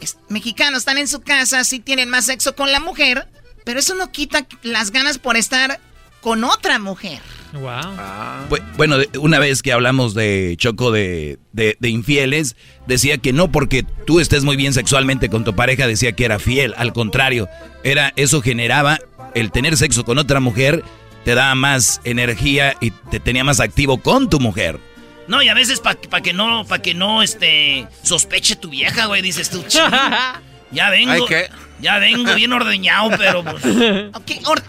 es- 0.00 0.18
mexicanos 0.28 0.80
están 0.80 0.98
en 0.98 1.08
su 1.08 1.20
casa, 1.22 1.64
sí 1.64 1.80
tienen 1.80 2.10
más 2.10 2.26
sexo 2.26 2.54
con 2.54 2.70
la 2.70 2.80
mujer, 2.80 3.26
pero 3.64 3.80
eso 3.80 3.94
no 3.94 4.12
quita 4.12 4.46
las 4.62 4.90
ganas 4.90 5.16
por 5.18 5.36
estar 5.38 5.80
con 6.20 6.44
otra 6.44 6.78
mujer. 6.78 7.20
Wow. 7.54 7.70
Bu- 8.50 8.76
Bueno, 8.76 8.96
una 9.20 9.38
vez 9.38 9.62
que 9.62 9.72
hablamos 9.72 10.12
de 10.14 10.56
Choco 10.58 10.90
de, 10.90 11.38
de- 11.52 11.76
de 11.80 11.88
infieles, 11.88 12.56
decía 12.86 13.16
que 13.18 13.32
no 13.32 13.50
porque 13.52 13.84
tú 14.06 14.20
estés 14.20 14.42
muy 14.44 14.56
bien 14.56 14.74
sexualmente 14.74 15.30
con 15.30 15.44
tu 15.44 15.54
pareja, 15.56 15.86
decía 15.86 16.12
que 16.12 16.24
era 16.24 16.38
fiel. 16.38 16.74
Al 16.76 16.92
contrario, 16.92 17.48
era 17.84 18.12
eso 18.16 18.42
generaba 18.42 18.98
el 19.34 19.50
tener 19.50 19.76
sexo 19.76 20.04
con 20.04 20.18
otra 20.18 20.40
mujer, 20.40 20.82
te 21.24 21.34
daba 21.34 21.54
más 21.54 22.00
energía 22.04 22.76
y 22.80 22.90
te 22.90 23.20
tenía 23.20 23.44
más 23.44 23.60
activo 23.60 23.98
con 23.98 24.28
tu 24.28 24.40
mujer. 24.40 24.78
No, 25.26 25.42
y 25.42 25.48
a 25.48 25.54
veces 25.54 25.80
para 25.80 25.96
que 26.22 26.32
no, 26.34 26.64
para 26.66 26.82
que 26.82 26.92
no, 26.94 27.22
este, 27.22 27.86
sospeche 28.02 28.56
tu 28.56 28.68
vieja, 28.70 29.06
güey, 29.06 29.22
dices 29.22 29.48
tú, 29.48 29.64
"Chin, 29.66 29.80
ya 30.70 30.90
vengo, 30.90 31.12
Ay, 31.12 31.22
¿qué? 31.26 31.48
ya 31.80 31.98
vengo 31.98 32.34
bien 32.34 32.52
ordeñado, 32.52 33.10
pero 33.16 33.42
pues... 33.42 33.64
Ok, 34.14 34.30
or- 34.46 34.62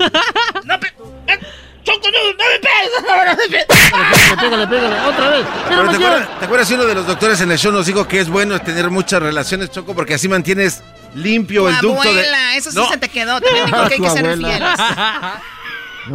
no, 0.63 0.79
pe- 0.79 0.93
eh, 1.27 1.39
Choco, 1.83 2.07
no, 2.09 2.17
no 2.31 2.43
me 2.51 2.59
pegues, 2.59 3.59
no. 3.61 3.95
Pégale, 4.41 4.65
pégale, 4.65 4.67
pégale. 4.67 4.99
Otra 5.07 5.29
vez. 5.29 5.45
Pero 5.67 5.89
¿te, 5.89 5.95
acuerdas, 5.95 6.39
te 6.39 6.45
acuerdas 6.45 6.67
si 6.67 6.73
uno 6.73 6.85
de 6.85 6.95
los 6.95 7.05
doctores 7.07 7.41
en 7.41 7.51
el 7.51 7.57
show 7.59 7.71
nos 7.71 7.85
dijo 7.85 8.07
que 8.07 8.19
es 8.19 8.29
bueno 8.29 8.59
tener 8.59 8.89
muchas 8.89 9.21
relaciones, 9.21 9.71
Choco? 9.71 9.93
Porque 9.93 10.15
así 10.15 10.27
mantienes 10.27 10.81
limpio 11.15 11.63
tu 11.63 11.67
el 11.69 11.77
ducto 11.79 12.03
de... 12.03 12.09
abuela, 12.09 12.55
eso 12.57 12.71
sí 12.71 12.77
No. 12.77 12.89
se 12.89 12.97
te 12.97 13.09
quedó. 13.09 13.39
También 13.41 13.65
dijo 13.65 13.77
que 13.87 13.93
hay 13.95 13.99
que 14.01 14.09
ser 14.09 14.37
fieles. 14.37 14.79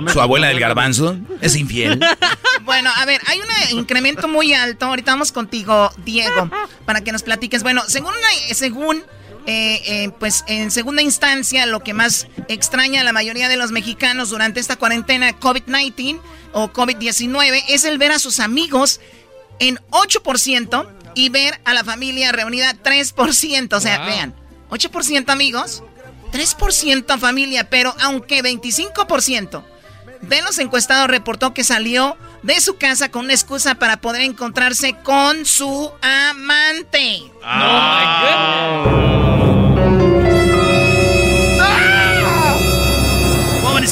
Su 0.13 0.21
abuela 0.21 0.47
del 0.49 0.61
garbanzo 0.61 1.17
es 1.41 1.57
infiel. 1.57 2.01
Bueno, 2.63 2.91
a 2.95 3.05
ver, 3.07 3.21
hay 3.27 3.41
un 3.41 3.79
incremento 3.79 4.29
muy 4.29 4.53
alto. 4.55 4.87
Ahorita 4.87 5.13
vamos 5.13 5.33
contigo, 5.33 5.91
Diego, 6.05 6.51
para 6.85 7.01
que 7.01 7.11
nos 7.11 7.23
platiques. 7.25 7.63
Bueno, 7.65 7.83
según, 7.89 8.13
una- 8.13 8.55
según 8.55 8.99
eh, 9.47 9.81
eh, 9.87 10.11
pues 10.21 10.45
en 10.47 10.71
segunda 10.71 11.03
instancia, 11.03 11.67
lo 11.67 11.81
que 11.81 11.95
más 11.95 12.29
extraña 12.49 13.01
a 13.01 13.05
la 13.05 13.13
mayoría 13.13 13.49
de 13.49 13.57
los 13.57 13.73
mexicanos 13.73 14.29
durante 14.31 14.61
esta 14.61 14.77
cuarentena 14.77 15.41
COVID-19 15.41 16.21
o 16.53 16.71
COVID-19 16.73 17.65
es 17.69 17.85
el 17.85 17.99
ver 17.99 18.13
a 18.13 18.19
sus 18.21 18.39
amigos 18.39 19.01
en 19.59 19.79
8% 19.91 20.87
y 21.15 21.31
ver 21.31 21.59
a 21.65 21.75
la 21.75 21.83
familia 21.83 22.31
reunida 22.31 22.75
3%. 22.75 23.73
O 23.73 23.81
sea, 23.81 23.99
Wow. 23.99 24.07
vean, 24.07 24.35
8% 24.71 25.31
amigos, 25.31 25.83
3% 26.33 27.19
familia, 27.19 27.69
pero 27.69 27.95
aunque 28.01 28.43
25% 28.43 29.63
de 30.23 30.43
los 30.43 30.59
encuestados 30.59 31.09
reportó 31.09 31.55
que 31.55 31.65
salió 31.65 32.17
de 32.43 32.61
su 32.61 32.77
casa 32.77 33.11
con 33.11 33.25
una 33.25 33.35
excusa 33.35 33.75
para 33.75 34.01
poder 34.01 34.23
encontrarse 34.23 34.95
con 35.03 35.45
su 35.45 35.91
amante. 36.03 37.23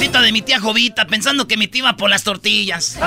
Pobrecita 0.09 0.24
de 0.24 0.32
mi 0.32 0.43
tía 0.43 0.59
Jovita, 0.59 1.06
pensando 1.06 1.47
que 1.47 1.59
mi 1.59 1.68
tía 1.68 1.80
iba 1.80 1.97
por 1.97 2.09
las 2.09 2.24
tortillas. 2.24 2.98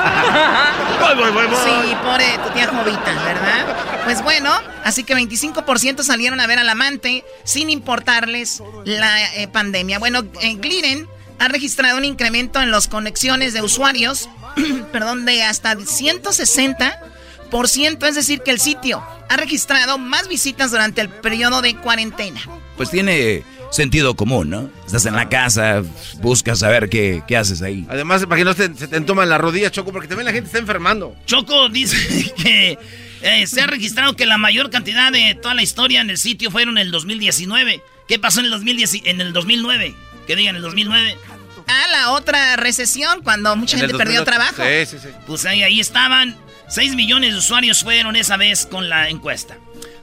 Sí, 1.11 1.95
pobre 2.03 2.37
tu 2.43 2.49
tía 2.53 2.67
Jovita, 2.67 3.23
¿verdad? 3.23 4.03
Pues 4.03 4.21
bueno, 4.23 4.51
así 4.83 5.03
que 5.03 5.15
25% 5.15 6.03
salieron 6.03 6.39
a 6.39 6.47
ver 6.47 6.59
al 6.59 6.69
amante 6.69 7.23
sin 7.43 7.69
importarles 7.69 8.63
la 8.85 9.35
eh, 9.35 9.47
pandemia. 9.47 9.99
Bueno, 9.99 10.23
eh, 10.41 10.55
Gliden 10.55 11.07
ha 11.39 11.47
registrado 11.47 11.97
un 11.97 12.05
incremento 12.05 12.61
en 12.61 12.71
las 12.71 12.87
conexiones 12.87 13.53
de 13.53 13.61
usuarios, 13.61 14.29
perdón, 14.91 15.25
de 15.25 15.43
hasta 15.43 15.75
160%, 15.75 18.07
es 18.07 18.15
decir, 18.15 18.41
que 18.41 18.51
el 18.51 18.59
sitio 18.59 19.03
ha 19.29 19.37
registrado 19.37 19.97
más 19.97 20.27
visitas 20.27 20.71
durante 20.71 21.01
el 21.01 21.09
periodo 21.09 21.61
de 21.61 21.75
cuarentena. 21.75 22.41
Pues 22.77 22.89
tiene 22.89 23.43
sentido 23.71 24.15
común, 24.15 24.49
¿no? 24.49 24.69
Estás 24.85 25.05
en 25.05 25.15
la 25.15 25.29
casa, 25.29 25.81
buscas 26.21 26.59
saber 26.59 26.89
qué, 26.89 27.23
qué 27.27 27.37
haces 27.37 27.61
ahí. 27.61 27.85
Además, 27.89 28.23
para 28.25 28.37
que 28.37 28.45
no 28.45 28.53
se, 28.53 28.73
se 28.75 28.87
te 28.87 28.97
entoman 28.97 29.29
las 29.29 29.41
rodillas, 29.41 29.71
Choco, 29.71 29.91
porque 29.91 30.07
también 30.07 30.25
la 30.25 30.33
gente 30.33 30.47
está 30.47 30.59
enfermando. 30.59 31.15
Choco 31.25 31.69
dice 31.69 32.33
que 32.37 32.77
eh, 33.21 33.47
se 33.47 33.61
ha 33.61 33.67
registrado 33.67 34.15
que 34.15 34.25
la 34.25 34.37
mayor 34.37 34.69
cantidad 34.69 35.11
de 35.11 35.35
toda 35.35 35.55
la 35.55 35.63
historia 35.63 36.01
en 36.01 36.09
el 36.09 36.17
sitio 36.17 36.51
fueron 36.51 36.77
en 36.77 36.85
el 36.87 36.91
2019. 36.91 37.81
¿Qué 38.07 38.19
pasó 38.19 38.39
en 38.41 38.47
el, 38.47 38.51
2010, 38.51 38.93
en 39.05 39.21
el 39.21 39.33
2009? 39.33 39.95
Que 40.27 40.35
digan 40.35 40.55
el 40.55 40.61
2009. 40.61 41.17
Ah, 41.67 41.87
la 41.91 42.11
otra 42.11 42.57
recesión, 42.57 43.21
cuando 43.23 43.55
mucha 43.55 43.77
En 43.77 43.81
gente 43.81 43.97
perdió 43.97 44.19
2008. 44.19 44.25
trabajo. 44.25 44.63
Sí, 44.63 44.97
sí, 44.97 45.07
sí. 45.07 45.15
Pues 45.25 45.45
ahí, 45.45 45.63
ahí 45.63 45.79
estaban. 45.79 46.35
6 46.67 46.95
millones 46.95 47.33
de 47.33 47.39
usuarios 47.39 47.83
fueron 47.83 48.15
esa 48.15 48.37
vez 48.37 48.65
con 48.65 48.89
la 48.89 49.09
encuesta. 49.09 49.57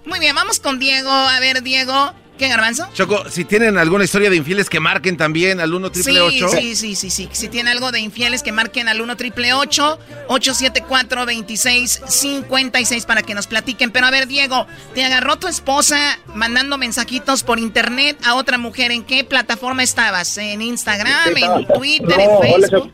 Muy 0.06 0.18
bien, 0.20 0.34
vamos 0.34 0.60
con 0.60 0.78
Diego. 0.78 1.10
A 1.10 1.38
ver, 1.40 1.62
Diego, 1.62 2.14
¿qué 2.38 2.48
garbanzo? 2.48 2.88
Choco, 2.94 3.28
si 3.28 3.44
tienen 3.44 3.76
alguna 3.76 4.04
historia 4.04 4.30
de 4.30 4.36
infieles 4.36 4.70
que 4.70 4.80
marquen 4.80 5.16
también 5.16 5.60
al 5.60 5.74
1 5.74 5.88
Sí, 5.88 5.92
triple 6.02 6.20
sí, 6.30 6.76
sí, 6.76 6.94
sí, 6.94 7.10
sí. 7.10 7.28
Si 7.32 7.48
tiene 7.48 7.70
algo 7.70 7.92
de 7.92 8.00
infieles, 8.00 8.42
que 8.42 8.52
marquen 8.52 8.88
al 8.88 9.00
1 9.00 9.16
triple 9.16 9.52
874 9.52 11.26
2656 11.26 13.04
para 13.04 13.22
que 13.22 13.34
nos 13.34 13.46
platiquen. 13.46 13.90
Pero 13.90 14.06
a 14.06 14.10
ver, 14.10 14.26
Diego, 14.26 14.66
te 14.94 15.04
agarró 15.04 15.36
tu 15.36 15.48
esposa 15.48 16.18
mandando 16.34 16.78
mensajitos 16.78 17.42
por 17.42 17.58
internet 17.58 18.16
a 18.24 18.34
otra 18.36 18.56
mujer. 18.58 18.92
¿En 18.92 19.04
qué 19.04 19.24
plataforma 19.24 19.82
estabas? 19.82 20.38
¿En 20.38 20.62
Instagram, 20.62 21.36
en 21.36 21.66
Twitter, 21.66 22.16
No, 22.16 22.44
en 22.44 22.60
Facebook? 22.60 22.92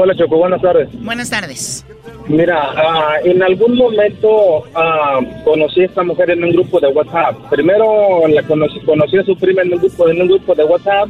Hola, 0.00 0.14
Choco, 0.14 0.36
buenas 0.36 0.62
tardes. 0.62 0.88
Buenas 1.02 1.28
tardes. 1.28 1.84
Mira, 2.28 2.70
ah, 2.76 3.16
en 3.24 3.42
algún 3.42 3.76
momento 3.76 4.62
ah, 4.72 5.18
conocí 5.44 5.80
a 5.80 5.86
esta 5.86 6.04
mujer 6.04 6.30
en 6.30 6.44
un 6.44 6.52
grupo 6.52 6.78
de 6.78 6.86
WhatsApp. 6.86 7.34
Primero 7.50 8.28
la 8.28 8.44
conocí, 8.44 8.78
conocí 8.80 9.18
a 9.18 9.24
su 9.24 9.36
prima 9.36 9.62
en 9.62 9.72
un 9.72 9.80
grupo, 9.80 10.08
en 10.08 10.22
un 10.22 10.28
grupo 10.28 10.54
de 10.54 10.62
WhatsApp 10.62 11.08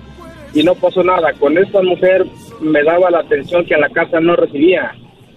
y 0.55 0.62
no 0.62 0.74
pasó 0.74 1.05
nada. 1.05 1.35
Con 1.35 1.59
esta 1.59 1.82
mujer 1.82 2.24
me 2.62 2.82
daba 2.82 3.10
la 3.10 3.19
atención 3.19 3.66
que 3.66 3.74
en 3.74 3.82
la 3.82 3.90
casa 3.90 4.20
no 4.20 4.36
recibía. 4.36 4.94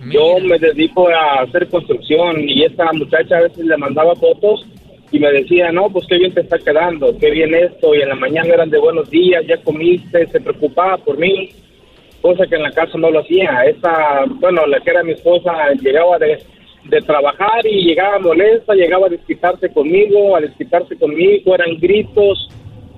Yo 0.09 0.39
me 0.39 0.57
dedico 0.57 1.09
a 1.09 1.41
hacer 1.41 1.67
construcción 1.67 2.47
y 2.47 2.63
esta 2.63 2.93
muchacha 2.93 3.37
a 3.37 3.41
veces 3.41 3.65
le 3.65 3.75
mandaba 3.75 4.15
fotos 4.15 4.65
y 5.11 5.19
me 5.19 5.29
decía, 5.29 5.73
no, 5.73 5.89
pues 5.89 6.07
qué 6.07 6.17
bien 6.17 6.33
te 6.33 6.39
está 6.39 6.57
quedando, 6.57 7.17
qué 7.19 7.29
bien 7.31 7.53
esto, 7.53 7.93
y 7.93 8.01
en 8.01 8.07
la 8.07 8.15
mañana 8.15 8.53
eran 8.53 8.69
de 8.69 8.79
buenos 8.79 9.09
días, 9.09 9.43
ya 9.45 9.61
comiste, 9.61 10.25
se 10.27 10.39
preocupaba 10.39 10.97
por 10.97 11.17
mí, 11.17 11.49
cosa 12.21 12.45
que 12.47 12.55
en 12.55 12.63
la 12.63 12.71
casa 12.71 12.97
no 12.97 13.09
lo 13.11 13.19
hacía. 13.19 13.63
Esa, 13.65 14.25
bueno, 14.39 14.65
la 14.67 14.79
que 14.79 14.89
era 14.91 15.03
mi 15.03 15.11
esposa 15.13 15.51
llegaba 15.81 16.17
de, 16.19 16.37
de 16.85 17.01
trabajar 17.01 17.65
y 17.65 17.83
llegaba 17.85 18.19
molesta, 18.19 18.73
llegaba 18.73 19.07
a 19.07 19.09
desquitarse 19.09 19.71
conmigo, 19.73 20.35
a 20.35 20.41
desquitarse 20.41 20.95
conmigo, 20.97 21.55
eran 21.55 21.77
gritos 21.79 22.49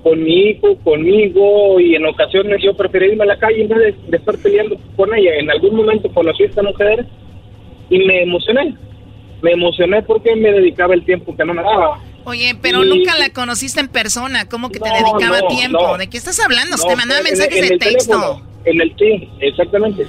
con 0.04 0.22
mi 0.22 0.50
hijo, 0.50 0.76
conmigo, 0.84 1.80
y 1.80 1.96
en 1.96 2.06
ocasiones 2.06 2.62
yo 2.62 2.76
prefería 2.76 3.10
irme 3.14 3.24
a 3.24 3.28
la 3.28 3.38
calle 3.40 3.62
en 3.62 3.70
vez 3.70 3.80
de, 3.80 3.96
de 4.10 4.18
estar 4.18 4.38
peleando 4.38 4.78
con 4.98 5.14
ella. 5.16 5.36
En 5.36 5.50
algún 5.50 5.76
momento 5.78 6.10
conocí 6.14 6.44
a 6.44 6.48
esta 6.48 6.62
mujer 6.62 7.06
y 7.90 8.00
me 8.00 8.24
emocioné. 8.24 8.76
Me 9.42 9.52
emocioné 9.52 10.02
porque 10.04 10.36
me 10.36 10.52
dedicaba 10.52 10.94
el 10.94 11.06
tiempo 11.06 11.36
que 11.36 11.46
no 11.46 11.54
me 11.54 11.62
daba. 11.64 12.00
Oye, 12.26 12.54
pero 12.62 12.84
Y- 12.84 12.90
nunca 12.90 13.18
la 13.18 13.30
conociste 13.30 13.80
en 13.82 13.88
persona. 13.90 14.48
¿Cómo 14.50 14.70
que 14.70 14.80
te 14.80 14.90
dedicaba 14.90 15.40
no, 15.42 15.48
tiempo? 15.48 15.82
no. 15.82 15.98
¿De 15.98 16.08
qué 16.10 16.18
estás 16.18 16.40
hablando? 16.40 16.76
No, 16.78 16.84
te 16.86 16.96
mandaba 16.96 17.20
en- 17.20 17.26
mensajes 17.26 17.62
en 17.62 17.70
de 17.70 17.78
texto. 17.78 18.12
teléfono, 18.14 18.53
En 18.66 18.82
el 18.82 18.96
sí, 18.98 19.30
exactamente. 19.40 20.06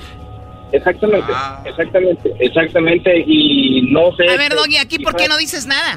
Exactamente, 0.72 1.32
exactamente, 1.66 2.34
exactamente. 2.40 3.24
Y 3.26 3.82
no 3.92 4.10
sé. 4.16 4.28
A 4.28 4.36
ver, 4.36 4.54
Doggy, 4.54 4.76
aquí, 4.78 4.98
¿por 4.98 5.14
qué 5.14 5.28
no 5.28 5.36
dices 5.36 5.66
nada? 5.66 5.96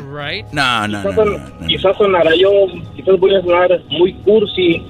No, 0.51 0.87
no, 0.87 1.01
quizás, 1.09 1.25
no. 1.61 1.67
quizás 1.67 1.97
sonará 1.97 2.35
yo, 2.35 2.51
quizás 2.95 3.19
voy 3.19 3.33
a 3.35 3.41
sonar 3.41 3.81
muy 3.89 4.13
cursi, 4.23 4.83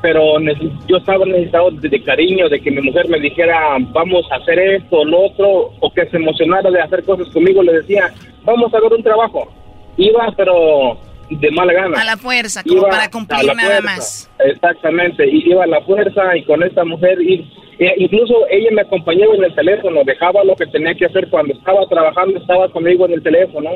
pero 0.00 0.38
neces- 0.38 0.70
yo 0.86 0.98
estaba 0.98 1.24
necesitado 1.26 1.72
de, 1.72 1.88
de 1.88 2.02
cariño, 2.04 2.48
de 2.48 2.60
que 2.60 2.70
mi 2.70 2.80
mujer 2.82 3.08
me 3.08 3.18
dijera, 3.18 3.76
vamos 3.90 4.24
a 4.30 4.36
hacer 4.36 4.58
esto 4.60 4.98
o 4.98 5.04
lo 5.04 5.26
otro, 5.26 5.72
o 5.80 5.92
que 5.92 6.06
se 6.06 6.16
emocionara 6.16 6.70
de 6.70 6.80
hacer 6.80 7.02
cosas 7.04 7.28
conmigo, 7.30 7.64
le 7.64 7.72
decía, 7.72 8.12
vamos 8.44 8.72
a 8.72 8.80
ver 8.80 8.92
un 8.92 9.02
trabajo. 9.02 9.48
Iba, 9.96 10.32
pero 10.36 10.98
de 11.36 11.50
mala 11.50 11.72
gana. 11.72 12.00
A 12.00 12.04
la 12.04 12.16
fuerza, 12.16 12.62
como 12.62 12.78
Iba 12.80 12.88
para 12.88 13.10
cumplir 13.10 13.46
nada 13.54 13.80
fuerza. 13.80 13.82
más. 13.82 14.30
Exactamente, 14.40 15.26
y 15.26 15.50
iba 15.50 15.64
a 15.64 15.66
la 15.66 15.80
fuerza 15.82 16.36
y 16.36 16.42
con 16.44 16.62
esta 16.62 16.84
mujer, 16.84 17.20
y, 17.20 17.48
e 17.78 17.94
incluso 17.98 18.34
ella 18.50 18.70
me 18.72 18.82
acompañaba 18.82 19.34
en 19.34 19.44
el 19.44 19.54
teléfono, 19.54 20.02
dejaba 20.04 20.44
lo 20.44 20.54
que 20.56 20.66
tenía 20.66 20.94
que 20.94 21.06
hacer 21.06 21.28
cuando 21.30 21.54
estaba 21.54 21.86
trabajando, 21.86 22.38
estaba 22.38 22.68
conmigo 22.70 23.06
en 23.06 23.12
el 23.14 23.22
teléfono, 23.22 23.70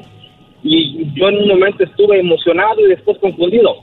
y 0.63 1.07
yo 1.15 1.29
en 1.29 1.39
un 1.39 1.49
momento 1.49 1.85
estuve 1.85 2.19
emocionado 2.19 2.81
y 2.81 2.89
después 2.89 3.19
confundido. 3.19 3.77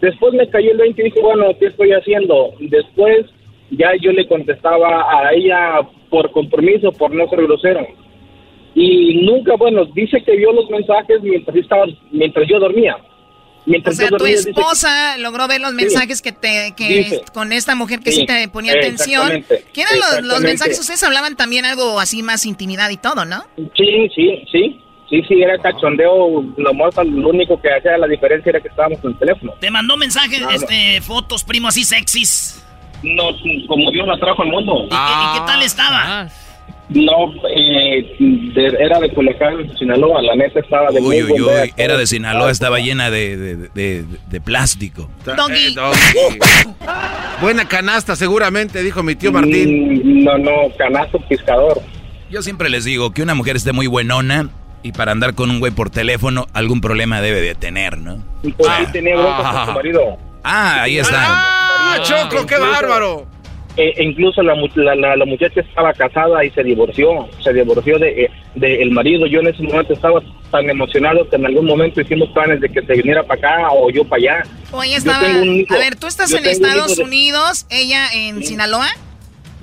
Después 0.00 0.32
me 0.32 0.48
cayó 0.48 0.72
el 0.72 0.78
20 0.78 1.02
y 1.02 1.04
dije, 1.06 1.20
bueno, 1.20 1.46
¿qué 1.58 1.66
estoy 1.66 1.92
haciendo? 1.92 2.52
Después 2.60 3.26
ya 3.70 3.90
yo 4.00 4.12
le 4.12 4.26
contestaba 4.26 5.06
a 5.10 5.32
ella 5.32 5.80
por 6.08 6.30
compromiso, 6.30 6.92
por 6.92 7.12
no 7.12 7.28
ser 7.28 7.42
grosero. 7.42 7.86
Y 8.74 9.22
nunca, 9.24 9.56
bueno, 9.56 9.84
dice 9.86 10.22
que 10.22 10.36
vio 10.36 10.52
los 10.52 10.70
mensajes 10.70 11.20
mientras, 11.22 11.56
estaba, 11.56 11.86
mientras 12.10 12.48
yo 12.48 12.58
dormía. 12.58 12.96
O 13.84 13.92
sea, 13.92 14.08
tu 14.08 14.24
dice 14.24 14.50
esposa 14.50 15.16
logró 15.18 15.46
ver 15.48 15.60
los 15.60 15.70
Sí. 15.70 15.76
mensajes 15.76 16.22
que 16.22 16.32
te 16.32 16.74
que 16.76 16.88
Dice. 16.88 17.22
con 17.32 17.52
esta 17.52 17.74
mujer 17.74 18.00
que 18.00 18.12
sí, 18.12 18.20
Sí, 18.20 18.26
te 18.26 18.48
ponía 18.48 18.72
atención. 18.72 19.44
¿Qué 19.72 19.82
eran 19.82 20.26
los, 20.26 20.40
mensajes? 20.40 20.78
Ustedes 20.78 21.02
hablaban 21.02 21.36
también 21.36 21.64
algo 21.64 21.98
así 22.00 22.22
más 22.22 22.44
intimidad 22.46 22.90
y 22.90 22.96
todo, 22.96 23.24
¿no? 23.24 23.44
Sí, 23.76 24.08
sí, 24.14 24.42
sí. 24.50 24.80
Sí, 25.08 25.22
sí, 25.26 25.42
era 25.42 25.58
cachondeo. 25.58 26.44
Lo 26.56 26.74
más, 26.74 26.94
lo 26.96 27.30
único 27.30 27.60
que 27.60 27.68
hacía 27.72 27.98
la 27.98 28.06
diferencia 28.06 28.50
era 28.50 28.60
que 28.60 28.68
estábamos 28.68 29.00
en 29.02 29.10
el 29.10 29.18
teléfono. 29.18 29.52
Te 29.60 29.68
mandó 29.70 29.96
mensajes, 29.96 30.38
Claro. 30.38 30.52
este, 30.54 31.00
fotos, 31.00 31.42
primo, 31.42 31.66
así 31.66 31.82
sexys. 31.82 32.64
No, 33.02 33.30
como 33.66 33.90
Dios 33.90 34.06
la 34.06 34.18
trajo 34.18 34.42
al 34.42 34.48
mundo. 34.50 34.84
¿Y, 34.84 34.88
qué, 34.88 34.94
y 34.94 35.38
qué 35.40 35.46
tal 35.46 35.62
estaba? 35.62 36.28
No, 36.90 37.32
eh, 37.54 38.16
de- 38.18 38.76
era 38.80 38.98
de 38.98 39.10
Culiacán, 39.10 39.76
Sinaloa. 39.78 40.20
La 40.22 40.34
neta 40.34 40.58
estaba 40.60 40.90
de 40.90 41.00
Uy, 41.00 41.22
muy 41.22 41.40
uy, 41.40 41.40
uy, 41.42 41.72
era 41.76 41.96
de 41.96 42.06
Sinaloa, 42.06 42.50
estaba 42.50 42.78
llena 42.80 43.10
de, 43.10 43.36
de, 43.36 43.56
de- 43.74 44.04
de 44.28 44.40
plástico. 44.40 45.08
Doggy. 45.24 45.74
Buena 47.40 47.66
canasta, 47.68 48.16
seguramente, 48.16 48.82
dijo 48.82 49.02
mi 49.02 49.14
tío 49.14 49.32
Martín. 49.32 50.02
Mm, 50.20 50.24
No, 50.24 50.36
no, 50.38 50.50
canasto 50.76 51.18
pescador. 51.28 51.80
Yo 52.30 52.42
siempre 52.42 52.68
les 52.68 52.84
digo 52.84 53.12
que 53.12 53.22
una 53.22 53.34
mujer 53.34 53.56
esté 53.56 53.72
muy 53.72 53.86
buenona 53.86 54.48
y 54.82 54.92
para 54.92 55.12
andar 55.12 55.34
con 55.34 55.50
un 55.50 55.60
güey 55.60 55.72
por 55.72 55.90
teléfono 55.90 56.46
algún 56.52 56.80
problema 56.80 57.20
debe 57.20 57.40
de 57.40 57.54
tener, 57.54 57.98
¿no? 57.98 58.22
Y 58.42 58.52
por 58.52 58.68
ahí 58.68 58.86
tenía 58.92 59.16
broncas 59.16 59.54
con 59.54 59.66
su 59.66 59.72
marido. 59.72 60.18
Ah, 60.42 60.82
ahí 60.82 60.98
está. 60.98 61.18
¡Ah, 61.20 61.96
Choco, 62.02 62.46
qué 62.46 62.56
bárbaro! 62.58 63.26
Eh, 63.76 63.94
incluso 64.02 64.42
la, 64.42 64.54
la, 64.74 64.94
la- 64.96 65.16
la 65.16 65.24
muchacha 65.24 65.60
estaba 65.60 65.92
casada 65.94 66.44
y 66.44 66.50
se 66.50 66.62
divorció, 66.64 67.28
se 67.42 67.52
divorció 67.52 67.98
de, 67.98 68.24
eh, 68.24 68.30
de 68.56 68.82
el 68.82 68.90
marido. 68.90 69.26
Yo 69.26 69.40
en 69.40 69.46
ese 69.46 69.62
momento 69.62 69.92
estaba 69.92 70.20
tan 70.50 70.68
emocionado 70.68 71.28
que 71.28 71.36
en 71.36 71.46
algún 71.46 71.66
momento 71.66 72.00
hicimos 72.00 72.28
planes 72.30 72.60
de 72.60 72.68
que 72.68 72.82
se 72.82 72.94
viniera 72.94 73.22
para 73.22 73.38
acá 73.38 73.68
o 73.72 73.88
yo 73.90 74.04
para 74.04 74.20
allá. 74.20 74.42
Oye, 74.72 74.96
estaba. 74.96 75.28
hijo. 75.44 75.72
A 75.74 75.78
ver, 75.78 75.96
tú 75.96 76.08
estás 76.08 76.32
en 76.32 76.44
Estados 76.44 76.96
de- 76.96 77.04
Unidos, 77.04 77.66
ella 77.70 78.08
en 78.12 78.44
Sinaloa. 78.44 78.88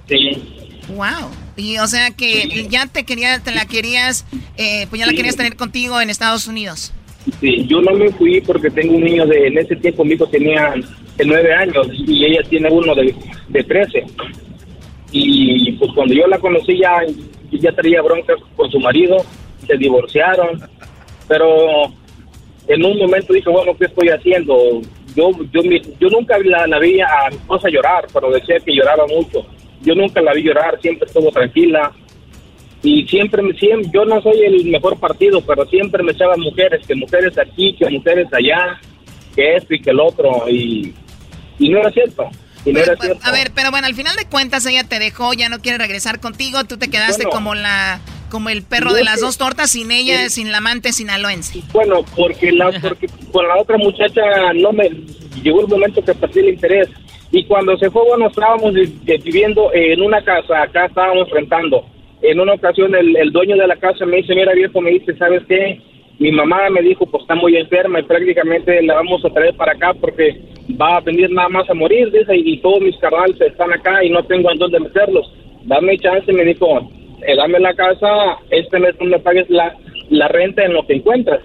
Sí. 0.07 0.41
Wow. 0.89 1.29
Y 1.57 1.77
o 1.79 1.87
sea 1.87 2.11
que 2.11 2.67
ya 2.69 2.85
te 2.85 3.03
quería, 3.03 3.39
te 3.39 3.51
la 3.51 3.65
querías, 3.65 4.25
eh, 4.57 4.87
pues 4.89 4.99
ya 4.99 5.05
la 5.05 5.13
querías 5.13 5.35
tener 5.35 5.55
contigo 5.57 5.99
en 5.99 6.09
Estados 6.09 6.47
Unidos. 6.47 6.93
Sí, 7.39 7.65
yo 7.67 7.81
no 7.81 7.91
me 7.91 8.09
fui 8.11 8.41
porque 8.41 8.69
tengo 8.69 8.95
un 8.95 9.03
niño 9.03 9.25
de, 9.25 9.47
en 9.47 9.57
ese 9.57 9.75
tiempo 9.75 10.03
mi 10.03 10.13
hijo 10.13 10.27
tenía 10.27 10.73
de 11.17 11.25
nueve 11.25 11.53
años 11.53 11.87
y 11.91 12.25
ella 12.25 12.41
tiene 12.49 12.69
uno 12.69 12.95
de, 12.95 13.13
de 13.49 13.63
13. 13.63 14.05
Y 15.11 15.71
pues 15.73 15.91
cuando 15.93 16.13
yo 16.13 16.27
la 16.27 16.39
conocí 16.39 16.79
ya, 16.79 17.01
ya 17.51 17.71
traía 17.71 18.01
broncas 18.01 18.37
con 18.55 18.69
su 18.71 18.79
marido, 18.79 19.17
se 19.65 19.77
divorciaron, 19.77 20.61
pero 21.27 21.93
en 22.67 22.85
un 22.85 22.97
momento 22.97 23.33
dije, 23.33 23.49
bueno, 23.49 23.75
¿qué 23.77 23.85
estoy 23.85 24.09
haciendo? 24.09 24.81
Yo, 25.15 25.31
yo, 25.51 25.61
yo 25.99 26.09
nunca 26.09 26.37
la, 26.39 26.67
la 26.67 26.79
vi 26.79 26.99
a 27.01 27.29
mi 27.29 27.37
esposa 27.37 27.69
llorar, 27.69 28.05
pero 28.13 28.31
decía 28.31 28.59
que 28.59 28.75
lloraba 28.75 29.05
mucho. 29.07 29.45
Yo 29.81 29.95
nunca 29.95 30.21
la 30.21 30.33
vi 30.33 30.43
llorar, 30.43 30.79
siempre 30.81 31.07
estuvo 31.07 31.31
tranquila. 31.31 31.91
Y 32.83 33.07
siempre, 33.07 33.41
me- 33.41 33.53
siempre, 33.57 33.89
yo 33.93 34.05
no 34.05 34.21
soy 34.21 34.39
el 34.41 34.65
mejor 34.65 34.99
partido, 34.99 35.41
pero 35.41 35.65
siempre 35.65 36.03
me 36.03 36.11
echaban 36.11 36.39
mujeres, 36.39 36.85
que 36.85 36.95
mujeres 36.95 37.37
aquí, 37.37 37.75
que 37.77 37.89
mujeres 37.89 38.27
allá, 38.31 38.79
que 39.35 39.55
esto 39.55 39.73
y 39.73 39.81
que 39.81 39.89
el 39.89 39.99
otro. 39.99 40.47
Y, 40.49 40.93
y 41.59 41.69
no 41.69 41.79
era 41.79 41.91
cierto. 41.91 42.29
Y 42.65 42.71
no 42.73 42.79
era 42.79 42.95
cierto. 42.95 43.19
A 43.23 43.31
ver, 43.31 43.51
pero 43.55 43.71
bueno, 43.71 43.87
al 43.87 43.95
final 43.95 44.15
de 44.15 44.25
cuentas 44.25 44.65
ella 44.65 44.83
te 44.83 44.99
dejó, 44.99 45.33
ya 45.33 45.49
no 45.49 45.59
quiere 45.59 45.77
regresar 45.79 46.19
contigo, 46.19 46.63
tú 46.65 46.77
te 46.77 46.89
quedaste 46.89 47.23
Bueno. 47.23 47.29
como 47.31 47.55
la 47.55 47.99
como 48.29 48.49
el 48.49 48.61
perro 48.61 48.91
de 48.91 49.05
las 49.05 49.21
dos 49.21 49.37
tortas 49.37 49.71
sin 49.71 49.89
ella, 49.89 50.23
Sí. 50.27 50.41
sin 50.41 50.51
la 50.51 50.57
amante 50.57 50.91
sinaloense. 50.91 51.61
Bueno, 51.71 52.03
porque 52.13 52.51
la 52.51 52.71
porque 52.81 53.07
con 53.31 53.47
la 53.47 53.55
otra 53.57 53.77
muchacha 53.77 54.21
no 54.53 54.73
me 54.73 54.89
llegó 55.41 55.61
el 55.61 55.67
momento 55.69 56.03
que 56.03 56.13
perdí 56.13 56.41
el 56.41 56.49
interés 56.49 56.89
y 57.31 57.45
cuando 57.45 57.77
se 57.77 57.89
fue 57.89 58.03
bueno 58.05 58.27
estábamos 58.27 58.73
vi- 58.73 58.93
vi- 59.03 59.17
viviendo 59.19 59.71
en 59.73 60.01
una 60.01 60.21
casa 60.25 60.61
acá 60.63 60.87
estábamos 60.87 61.29
rentando 61.29 61.85
en 62.21 62.39
una 62.39 62.53
ocasión 62.53 62.93
el, 62.95 63.15
el 63.15 63.31
dueño 63.31 63.55
de 63.55 63.67
la 63.67 63.75
casa 63.75 64.05
me 64.05 64.17
dice 64.17 64.35
mira 64.35 64.53
viejo 64.53 64.81
me 64.81 64.91
dice 64.91 65.15
sabes 65.17 65.43
qué 65.47 65.79
mi 66.19 66.31
mamá 66.31 66.69
me 66.69 66.81
dijo 66.81 67.05
pues 67.05 67.21
está 67.21 67.35
muy 67.35 67.55
enferma 67.55 67.99
y 67.99 68.03
prácticamente 68.03 68.81
la 68.81 68.95
vamos 68.95 69.23
a 69.23 69.29
traer 69.29 69.55
para 69.55 69.73
acá 69.73 69.93
porque 69.93 70.39
va 70.79 70.97
a 70.97 71.01
venir 71.01 71.29
nada 71.29 71.49
más 71.49 71.69
a 71.69 71.73
morir 71.73 72.11
dice 72.11 72.35
y, 72.35 72.53
y 72.53 72.57
todos 72.57 72.81
mis 72.81 72.97
carnales 72.97 73.39
están 73.39 73.71
acá 73.71 74.03
y 74.03 74.09
no 74.09 74.23
tengo 74.23 74.51
en 74.51 74.57
dónde 74.57 74.79
meterlos 74.79 75.31
dame 75.65 75.97
chance 75.99 76.31
me 76.33 76.45
dijo 76.45 76.89
eh, 77.25 77.35
dame 77.35 77.59
la 77.59 77.73
casa 77.73 78.37
este 78.49 78.79
mes 78.79 78.95
no 78.99 79.05
me 79.05 79.19
pagues 79.19 79.49
la, 79.49 79.75
la 80.09 80.27
renta 80.27 80.65
en 80.65 80.73
lo 80.73 80.85
que 80.87 80.95
encuentras 80.95 81.41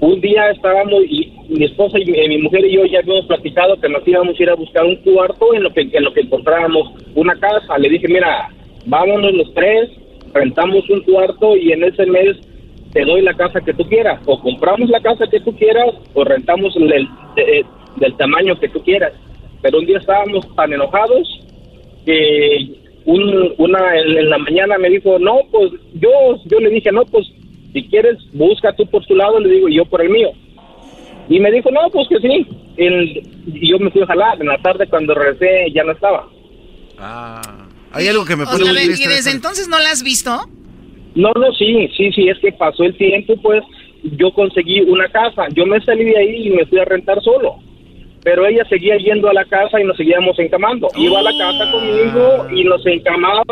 un 0.00 0.18
día 0.20 0.50
estábamos 0.50 1.04
y 1.04 1.30
mi 1.48 1.64
esposa 1.64 1.98
y 1.98 2.06
mi, 2.06 2.26
mi 2.28 2.38
mujer 2.38 2.64
y 2.64 2.72
yo 2.72 2.86
ya 2.86 3.00
habíamos 3.00 3.26
platicado 3.26 3.78
que 3.78 3.88
nos 3.88 4.06
íbamos 4.08 4.38
a 4.38 4.42
ir 4.42 4.48
a 4.48 4.54
buscar 4.54 4.84
un 4.84 4.96
cuarto 4.96 5.52
en 5.54 5.62
lo 5.62 5.70
que 5.70 5.82
en 5.92 6.04
lo 6.04 6.12
que 6.14 6.22
encontrábamos 6.22 6.92
una 7.14 7.34
casa. 7.38 7.76
Le 7.76 7.90
dije, 7.90 8.08
mira, 8.08 8.48
vámonos 8.86 9.34
los 9.34 9.52
tres, 9.52 9.90
rentamos 10.34 10.88
un 10.90 11.00
cuarto 11.02 11.56
y 11.56 11.72
en 11.72 11.84
ese 11.84 12.06
mes 12.06 12.36
te 12.92 13.04
doy 13.04 13.22
la 13.22 13.34
casa 13.34 13.60
que 13.60 13.74
tú 13.74 13.84
quieras. 13.84 14.20
O 14.26 14.40
compramos 14.40 14.88
la 14.90 15.00
casa 15.00 15.26
que 15.28 15.40
tú 15.40 15.54
quieras 15.56 15.94
o 16.14 16.24
rentamos 16.24 16.74
el, 16.76 16.92
el- 16.92 17.08
eh, 17.36 17.62
del 17.96 18.16
tamaño 18.16 18.58
que 18.58 18.68
tú 18.68 18.82
quieras. 18.82 19.12
Pero 19.62 19.78
un 19.78 19.86
día 19.86 19.98
estábamos 19.98 20.44
tan 20.56 20.72
enojados 20.72 21.28
que 22.04 22.68
un- 23.04 23.54
una 23.58 23.96
en, 23.98 24.18
en 24.18 24.30
la 24.30 24.38
mañana 24.38 24.78
me 24.78 24.88
dijo, 24.90 25.18
no, 25.18 25.38
pues 25.50 25.72
yo, 25.94 26.10
yo 26.46 26.60
le 26.60 26.70
dije, 26.70 26.90
no, 26.92 27.02
pues 27.04 27.26
si 27.72 27.82
quieres, 27.88 28.16
busca 28.32 28.72
tú 28.74 28.84
por 28.86 29.04
tu 29.06 29.14
lado, 29.14 29.38
le 29.38 29.48
digo, 29.48 29.68
yo 29.68 29.84
por 29.84 30.02
el 30.02 30.10
mío. 30.10 30.30
Y 31.28 31.38
me 31.38 31.52
dijo, 31.52 31.70
no, 31.70 31.88
pues 31.92 32.08
que 32.08 32.18
sí. 32.18 32.46
El- 32.76 33.22
y 33.54 33.70
yo 33.70 33.78
me 33.78 33.90
fui 33.90 34.02
a 34.02 34.06
jalar. 34.06 34.40
En 34.40 34.48
la 34.48 34.58
tarde, 34.58 34.86
cuando 34.88 35.14
regresé, 35.14 35.70
ya 35.72 35.84
no 35.84 35.92
estaba. 35.92 36.26
Hay 37.92 38.08
algo 38.08 38.24
que 38.24 38.36
me 38.36 38.44
O 38.44 38.46
pone 38.46 38.64
sea, 38.64 38.70
a 38.70 38.74
muy 38.74 38.88
ver, 38.88 38.98
¿y 38.98 39.06
desde 39.06 39.30
entonces 39.30 39.68
no 39.68 39.78
la 39.78 39.90
has 39.90 40.02
visto? 40.02 40.48
No, 41.14 41.30
no, 41.34 41.52
sí, 41.58 41.88
sí, 41.96 42.12
sí, 42.12 42.28
es 42.28 42.38
que 42.38 42.52
pasó 42.52 42.84
el 42.84 42.96
tiempo, 42.96 43.34
pues 43.42 43.62
yo 44.02 44.32
conseguí 44.32 44.80
una 44.82 45.08
casa. 45.08 45.46
Yo 45.54 45.66
me 45.66 45.80
salí 45.80 46.04
de 46.04 46.18
ahí 46.18 46.46
y 46.48 46.50
me 46.50 46.66
fui 46.66 46.78
a 46.78 46.84
rentar 46.84 47.20
solo. 47.22 47.56
Pero 48.22 48.46
ella 48.46 48.64
seguía 48.68 48.96
yendo 48.98 49.28
a 49.28 49.32
la 49.32 49.44
casa 49.44 49.80
y 49.80 49.84
nos 49.84 49.96
seguíamos 49.96 50.38
encamando. 50.38 50.88
Iba 50.96 51.20
a 51.20 51.22
la 51.22 51.32
casa 51.32 51.70
conmigo 51.72 52.48
y 52.54 52.64
nos 52.64 52.84
encamábamos 52.84 53.46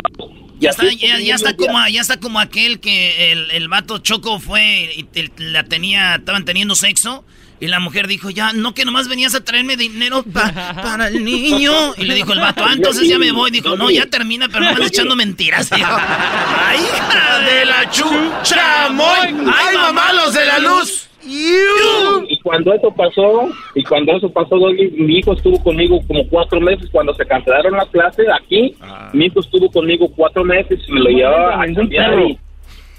Ya 0.59 0.69
está, 0.69 0.85
ya, 0.93 1.35
está 1.35 1.55
como, 1.55 1.79
ya 1.91 2.01
está 2.01 2.19
como 2.19 2.39
aquel 2.39 2.79
que 2.79 3.31
el, 3.31 3.51
el 3.51 3.67
vato 3.67 3.97
Choco 3.97 4.39
fue 4.39 4.89
y 4.95 5.07
la 5.37 5.63
tenía, 5.63 6.15
estaban 6.15 6.45
teniendo 6.45 6.75
sexo. 6.75 7.25
Y 7.61 7.67
la 7.67 7.79
mujer 7.79 8.07
dijo, 8.07 8.29
ya, 8.29 8.53
no 8.53 8.73
que 8.73 8.85
nomás 8.85 9.09
venías 9.09 9.35
a 9.35 9.43
traerme 9.43 9.75
dinero 9.75 10.23
para 10.23 11.09
el 11.09 11.25
niño. 11.25 11.71
Y 11.97 12.05
le 12.05 12.15
dijo 12.15 12.31
el 12.33 12.39
vato, 12.39 12.63
ah, 12.65 12.71
entonces 12.73 13.07
ya 13.07 13.19
me 13.19 13.31
voy. 13.31 13.51
Dijo, 13.51 13.75
no, 13.75 13.89
ya 13.89 14.05
termina, 14.05 14.47
pero 14.47 14.65
nomás 14.65 14.87
echando 14.87 15.15
mentiras. 15.15 15.69
¡Ay, 15.71 16.79
hija 16.79 17.39
de 17.39 17.65
la 17.65 17.89
chucha, 17.89 18.85
¡Ay, 18.85 19.77
mamá, 19.77 20.13
los 20.13 20.33
de 20.33 20.45
la 20.45 20.59
luz! 20.59 21.09
Y 22.29 22.39
cuando 22.39 22.73
eso 22.73 22.91
pasó, 22.91 23.49
y 23.75 23.83
cuando 23.83 24.15
eso 24.15 24.29
pasó, 24.29 24.55
mi 24.55 25.17
hijo 25.17 25.33
estuvo 25.33 25.61
conmigo 25.61 25.99
como 26.07 26.25
cuatro 26.29 26.61
meses. 26.61 26.89
Cuando 26.91 27.13
se 27.13 27.25
cancelaron 27.25 27.73
las 27.73 27.87
clases 27.89 28.25
aquí, 28.41 28.73
ah. 28.81 29.09
mi 29.13 29.25
hijo 29.25 29.41
estuvo 29.41 29.69
conmigo 29.69 30.09
cuatro 30.15 30.45
meses 30.45 30.79
y 30.87 30.91
me 30.93 31.01
lo 31.01 31.09
llevaba 31.09 31.61
a 31.61 31.73
cambiar. 31.73 32.15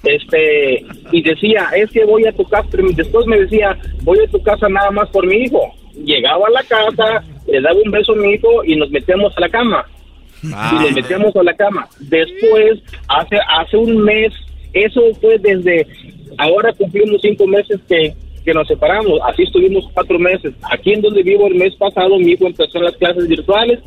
Este, 0.05 0.85
y 1.13 1.23
decía, 1.23 1.69
es 1.77 1.91
que 1.91 2.05
voy 2.05 2.27
a 2.27 2.33
tu 2.33 2.45
casa. 2.45 2.69
Después 2.95 3.27
me 3.27 3.41
decía, 3.41 3.77
voy 4.03 4.19
a 4.21 4.31
tu 4.31 4.43
casa 4.43 4.69
nada 4.69 4.91
más 4.91 5.09
por 5.11 5.27
mi 5.27 5.37
hijo. 5.45 5.75
Llegaba 5.95 6.47
a 6.47 6.51
la 6.51 6.63
casa, 6.63 7.25
le 7.47 7.61
daba 7.61 7.79
un 7.85 7.91
beso 7.91 8.13
a 8.13 8.17
mi 8.17 8.33
hijo 8.33 8.65
y 8.65 8.77
nos 8.77 8.91
metíamos 8.91 9.37
a 9.37 9.41
la 9.41 9.49
cama. 9.49 9.85
Y 10.43 10.75
nos 10.83 10.93
metíamos 10.93 11.37
a 11.37 11.43
la 11.43 11.55
cama. 11.55 11.89
Después, 11.99 12.81
hace, 13.09 13.37
hace 13.49 13.77
un 13.77 14.03
mes, 14.03 14.33
eso 14.73 15.03
fue 15.21 15.39
desde 15.39 15.87
ahora 16.39 16.73
cumplimos 16.73 17.21
cinco 17.21 17.47
meses 17.47 17.81
que, 17.89 18.15
que 18.45 18.55
nos 18.55 18.67
separamos, 18.67 19.21
así 19.29 19.43
estuvimos 19.43 19.89
cuatro 19.93 20.19
meses. 20.19 20.55
Aquí 20.71 20.93
en 20.93 21.03
donde 21.03 21.23
vivo 21.23 21.47
el 21.47 21.57
mes 21.57 21.75
pasado, 21.77 22.19
mi 22.19 22.33
hijo 22.33 22.47
empezó 22.47 22.79
en 22.79 22.85
las 22.85 22.97
clases 22.97 23.29
virtuales 23.29 23.81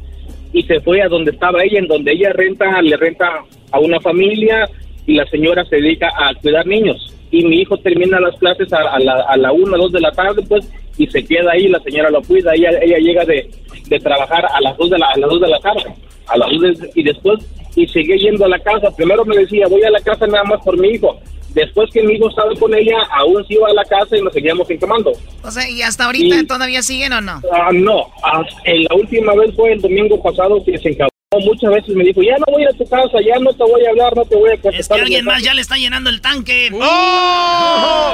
y 0.52 0.64
se 0.64 0.80
fue 0.81 1.02
a 1.02 1.07
donde 1.07 1.31
estaba 1.31 1.64
ella, 1.64 1.80
en 1.80 1.88
donde 1.88 2.11
ella 2.11 2.31
renta, 2.34 2.81
le 2.81 2.95
renta 2.95 3.44
a 3.72 3.80
una 3.80 3.99
familia 3.99 4.69
la 5.07 5.25
señora 5.27 5.65
se 5.65 5.77
dedica 5.77 6.09
a 6.17 6.34
cuidar 6.35 6.65
niños. 6.65 7.13
Y 7.31 7.43
mi 7.45 7.61
hijo 7.61 7.77
termina 7.77 8.19
las 8.19 8.35
clases 8.38 8.71
a, 8.73 8.99
la, 8.99 9.25
a 9.27 9.38
la 9.38 9.51
una, 9.51 9.75
dos 9.77 9.91
de 9.91 9.99
la 9.99 10.11
tarde, 10.11 10.43
pues, 10.47 10.71
y 10.97 11.07
se 11.07 11.25
queda 11.25 11.51
ahí, 11.51 11.67
la 11.67 11.80
señora 11.80 12.11
lo 12.11 12.21
cuida, 12.21 12.53
ella, 12.53 12.69
ella 12.81 12.97
llega 12.99 13.25
de, 13.25 13.49
de 13.88 13.99
trabajar 13.99 14.45
a 14.45 14.61
las 14.61 14.77
dos 14.77 14.89
de 14.89 14.99
la, 14.99 15.07
a 15.07 15.17
las 15.17 15.30
dos 15.30 15.41
de 15.41 15.47
la 15.49 15.59
tarde, 15.59 15.95
a 16.27 16.38
las 16.38 16.49
dos 16.51 16.89
y 16.93 17.03
después, 17.03 17.39
y 17.75 17.88
sigue 17.88 18.19
yendo 18.19 18.45
a 18.45 18.49
la 18.49 18.59
casa. 18.59 18.95
Primero 18.95 19.25
me 19.25 19.35
decía, 19.35 19.67
voy 19.67 19.81
a 19.84 19.89
la 19.89 19.99
casa 20.01 20.27
nada 20.27 20.43
más 20.43 20.63
por 20.63 20.77
mi 20.80 20.89
hijo. 20.89 21.19
Después 21.55 21.89
que 21.91 22.01
mi 22.01 22.13
hijo 22.15 22.30
estaba 22.30 22.53
con 22.55 22.73
ella, 22.73 22.97
aún 23.11 23.45
se 23.45 23.53
iba 23.53 23.67
a 23.67 23.73
la 23.73 23.84
casa 23.84 24.17
y 24.17 24.21
nos 24.21 24.34
seguíamos 24.34 24.67
encamando. 24.69 25.11
O 25.43 25.51
sea, 25.51 25.69
¿y 25.69 25.84
hasta 25.84 26.05
ahorita 26.05 26.47
todavía 26.47 26.81
siguen 26.81 27.13
o 27.13 27.21
no? 27.21 27.41
Ah, 27.51 27.69
no, 27.71 28.07
ah, 28.23 28.43
la 28.65 28.95
última 28.95 29.35
vez 29.35 29.55
fue 29.55 29.73
el 29.73 29.81
domingo 29.81 30.21
pasado 30.21 30.63
que 30.63 30.77
se 30.77 30.89
encamó. 30.89 31.12
Muchas 31.39 31.72
veces 31.72 31.95
me 31.95 32.03
dijo, 32.03 32.22
ya 32.22 32.38
no 32.38 32.45
voy 32.51 32.65
a 32.65 32.69
tu 32.69 32.85
casa, 32.88 33.18
ya 33.26 33.39
no 33.39 33.51
te 33.53 33.64
voy 33.64 33.85
a 33.85 33.89
hablar, 33.89 34.15
no 34.15 34.26
te 34.26 34.35
voy 34.35 34.51
a 34.51 34.57
contestar. 34.57 34.80
Es 34.80 34.88
que 34.88 35.01
alguien 35.01 35.26
más 35.26 35.41
ya 35.43 35.53
le 35.53 35.61
está 35.61 35.76
llenando 35.76 36.10
el 36.10 36.22
tanque. 36.22 36.69
¡Oh! 36.73 36.80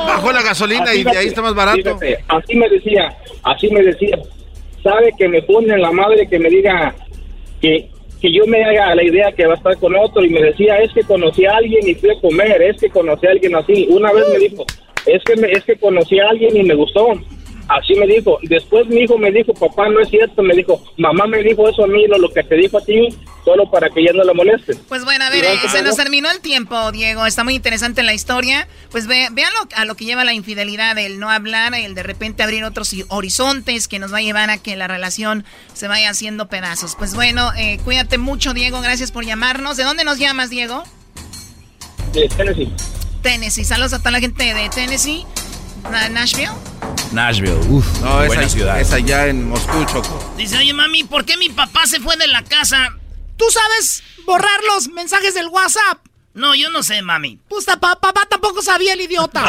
Bajó 0.08 0.32
la 0.32 0.42
gasolina 0.42 0.94
y 0.94 1.04
de 1.04 1.18
ahí 1.18 1.28
está 1.28 1.42
más 1.42 1.54
barato. 1.54 1.98
así 2.28 2.56
me 2.56 2.70
decía, 2.70 3.18
así 3.44 3.70
me 3.70 3.82
decía. 3.84 4.18
Sabe 4.84 5.12
que 5.18 5.28
me 5.28 5.42
pone 5.42 5.74
en 5.74 5.82
la 5.82 5.92
madre 5.92 6.28
que 6.28 6.40
me 6.40 6.50
diga 6.50 6.96
que 7.62 7.90
que 8.22 8.32
yo 8.32 8.46
me 8.48 8.64
haga 8.64 8.96
la 8.96 9.04
idea 9.04 9.32
que 9.32 9.46
va 9.46 9.54
a 9.54 9.58
estar 9.58 9.78
con 9.78 9.96
otro 9.96 10.24
y 10.24 10.30
me 10.30 10.42
decía, 10.42 10.78
es 10.78 10.92
que 10.94 11.04
conocí 11.04 11.46
a 11.46 11.56
alguien 11.56 11.88
y 11.88 11.96
fui 11.96 12.10
a 12.12 12.20
comer, 12.20 12.62
es 12.62 12.82
que 12.82 12.90
conocí 12.90 13.26
a 13.26 13.32
alguien 13.32 13.56
así. 13.56 13.88
Una 13.90 14.12
vez 14.12 14.26
me 14.30 14.40
dijo, 14.40 14.66
es 15.06 15.24
que, 15.24 15.36
me, 15.38 15.52
es 15.52 15.64
que 15.64 15.78
conocí 15.78 16.20
a 16.20 16.30
alguien 16.30 16.58
y 16.58 16.64
me 16.64 16.76
gustó. 16.76 17.14
Así 17.70 17.94
me 17.94 18.08
dijo. 18.08 18.40
Después 18.42 18.88
mi 18.88 19.02
hijo 19.02 19.18
me 19.18 19.32
dijo, 19.32 19.54
papá, 19.54 19.88
no 19.90 20.00
es 20.02 20.10
cierto. 20.10 20.42
Me 20.42 20.56
dijo, 20.56 20.82
mamá 20.98 21.28
me 21.28 21.44
dijo 21.44 21.70
eso 21.70 21.84
a 21.84 21.88
mí, 21.88 22.08
lo, 22.08 22.18
lo 22.18 22.30
que 22.30 22.44
te 22.44 22.56
dijo 22.56 22.80
a 22.80 22.82
ti, 22.84 23.10
solo 23.46 23.70
para 23.70 23.90
que 23.92 24.04
ya 24.04 24.12
no 24.12 24.24
la 24.24 24.34
moleste. 24.34 24.76
Pues 24.88 25.06
bueno, 25.06 25.24
a 25.24 25.30
ver, 25.30 25.46
eh, 25.46 25.58
se 25.70 25.84
nos 25.84 25.96
terminó 25.96 26.32
el 26.32 26.40
tiempo, 26.40 26.92
Diego. 26.92 27.28
Está 27.28 27.44
muy 27.44 27.54
interesante 27.54 28.02
la 28.02 28.16
historia. 28.16 28.68
Pues 28.90 29.06
ve, 29.06 29.28
vean 29.32 29.52
a 29.76 29.86
lo 29.86 29.94
que 29.96 30.06
lleva 30.06 30.24
la 30.24 30.34
infidelidad, 30.34 30.98
el 30.98 31.20
no 31.20 31.30
hablar, 31.30 31.76
el 31.76 31.94
de 31.94 32.02
repente 32.02 32.42
abrir 32.42 32.64
otros 32.64 32.96
horizontes 33.10 33.88
que 33.88 34.00
nos 34.00 34.12
va 34.12 34.18
a 34.18 34.22
llevar 34.22 34.50
a 34.50 34.58
que 34.58 34.76
la 34.76 34.88
relación 34.88 35.46
se 35.74 35.88
vaya 35.88 36.10
haciendo 36.10 36.50
pedazos. 36.50 36.96
Pues 36.98 37.14
bueno, 37.14 37.52
eh, 37.56 37.80
cuídate 37.84 38.18
mucho, 38.18 38.56
Diego. 38.56 38.82
Gracias 38.82 39.12
por 39.12 39.26
llamarnos. 39.26 39.78
¿De 39.78 39.84
dónde 39.84 40.04
nos 40.04 40.18
llamas, 40.18 40.50
Diego? 40.50 40.84
De 42.14 42.28
Tennessee. 42.30 42.74
Tennessee. 43.22 43.64
Saludos 43.64 43.94
a 43.94 44.00
toda 44.00 44.12
la 44.12 44.20
gente 44.20 44.56
de 44.56 44.70
Tennessee. 44.70 45.24
¿Nashville? 46.12 46.52
Nashville, 47.12 47.60
uff, 47.70 47.86
no, 48.02 48.26
buena 48.26 48.44
esa, 48.44 48.50
ciudad. 48.50 48.80
Es 48.80 48.94
allá 48.94 49.28
en 49.28 49.50
Moscú, 49.50 49.84
Choco. 49.86 50.34
Dice, 50.38 50.58
oye, 50.58 50.74
mami, 50.74 51.04
¿por 51.04 51.26
qué 51.26 51.36
mi 51.38 51.50
papá 51.50 51.88
se 51.88 52.00
fue 52.00 52.16
de 52.18 52.28
la 52.28 52.44
casa? 52.44 52.90
¿Tú 53.38 53.46
sabes 53.50 54.04
borrar 54.26 54.60
los 54.76 54.90
mensajes 54.90 55.34
del 55.34 55.48
WhatsApp? 55.48 56.00
No, 56.34 56.54
yo 56.56 56.70
no 56.70 56.84
sé, 56.84 57.02
mami. 57.02 57.40
Pues 57.50 57.66
papá, 57.66 57.98
papá 58.00 58.22
tampoco 58.30 58.62
sabía 58.62 58.94
el 58.94 59.02
idiota. 59.02 59.44
¡Oh! 59.44 59.48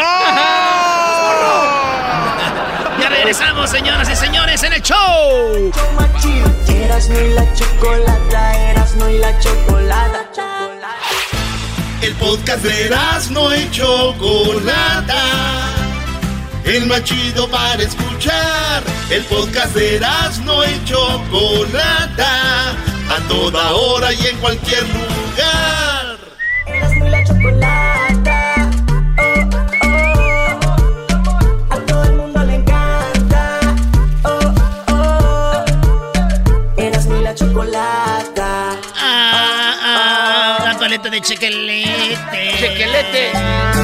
ya 3.00 3.08
regresamos, 3.08 3.70
señoras 3.70 4.08
y 4.10 4.16
señores, 4.16 4.60
en 4.62 4.72
el 4.72 4.82
show. 4.82 5.70
Eras 6.68 7.08
no 7.08 7.20
y 7.20 7.34
la 7.34 7.54
chocolata, 7.54 8.70
eras 8.70 8.96
no 8.96 9.10
y 9.10 9.18
la 9.18 9.38
chocolata. 9.38 10.46
El 12.02 12.14
podcast 12.14 12.64
de 12.64 12.86
Eras 12.86 13.30
no 13.30 13.54
y 13.54 13.70
chocolata 13.70 15.79
el 16.76 16.86
más 16.86 17.02
chido 17.04 17.48
para 17.48 17.82
escuchar. 17.82 18.82
El 19.10 19.24
podcast 19.24 19.74
de 19.74 19.96
Erasmo 19.96 20.62
y 20.64 20.84
Chocolata, 20.84 22.70
a 22.70 23.28
toda 23.28 23.72
hora 23.74 24.12
y 24.12 24.26
en 24.26 24.36
cualquier 24.38 24.82
lugar. 24.88 26.18
Erasmo 26.66 27.06
y 27.06 27.10
la 27.10 27.24
Chocolata, 27.24 28.70
oh, 29.18 29.50
oh, 29.82 31.74
a 31.74 31.76
todo 31.86 32.04
el 32.04 32.12
mundo 32.14 32.44
le 32.44 32.54
encanta. 32.54 33.60
Oh, 34.24 34.54
oh, 34.92 35.64
Erasmo 36.76 37.16
y 37.16 37.22
la 37.22 37.34
Chocolata. 37.34 38.76
Ah, 38.96 39.74
ah, 39.82 40.64
la 40.66 40.78
paleta 40.78 41.10
de 41.10 41.20
chequelete. 41.20 42.16
Chequelete. 42.60 43.32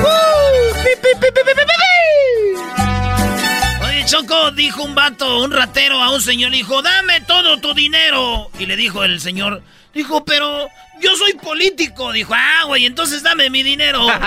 Uh, 0.03 0.73
pi, 0.85 0.91
pi, 1.03 1.31
pi, 1.33 1.43
Choco, 4.07 4.53
dijo 4.53 4.85
un 4.85 4.95
vato, 4.95 5.41
un 5.43 5.51
ratero 5.51 6.01
a 6.01 6.13
un 6.15 6.23
señor, 6.23 6.53
dijo, 6.53 6.81
dame 6.81 7.21
todo 7.23 7.59
tu 7.59 7.75
dinero. 7.75 8.53
Y 8.57 8.67
le 8.67 8.77
dijo 8.77 9.03
el 9.03 9.21
señor, 9.21 9.65
dijo, 9.93 10.25
pero 10.25 10.69
yo 11.01 11.17
soy 11.17 11.35
político. 11.35 12.13
Dijo, 12.13 12.33
ah, 12.33 12.63
güey, 12.67 12.87
entonces 12.87 13.25
dame 13.25 13.51
mi 13.51 13.65
dinero. 13.65 14.03
Oigan, 14.07 14.21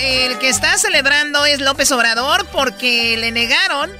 el 0.00 0.38
que 0.38 0.48
está 0.48 0.78
celebrando 0.78 1.44
es 1.44 1.60
López 1.60 1.90
Obrador 1.90 2.46
porque 2.52 3.16
le 3.18 3.32
negaron 3.32 3.90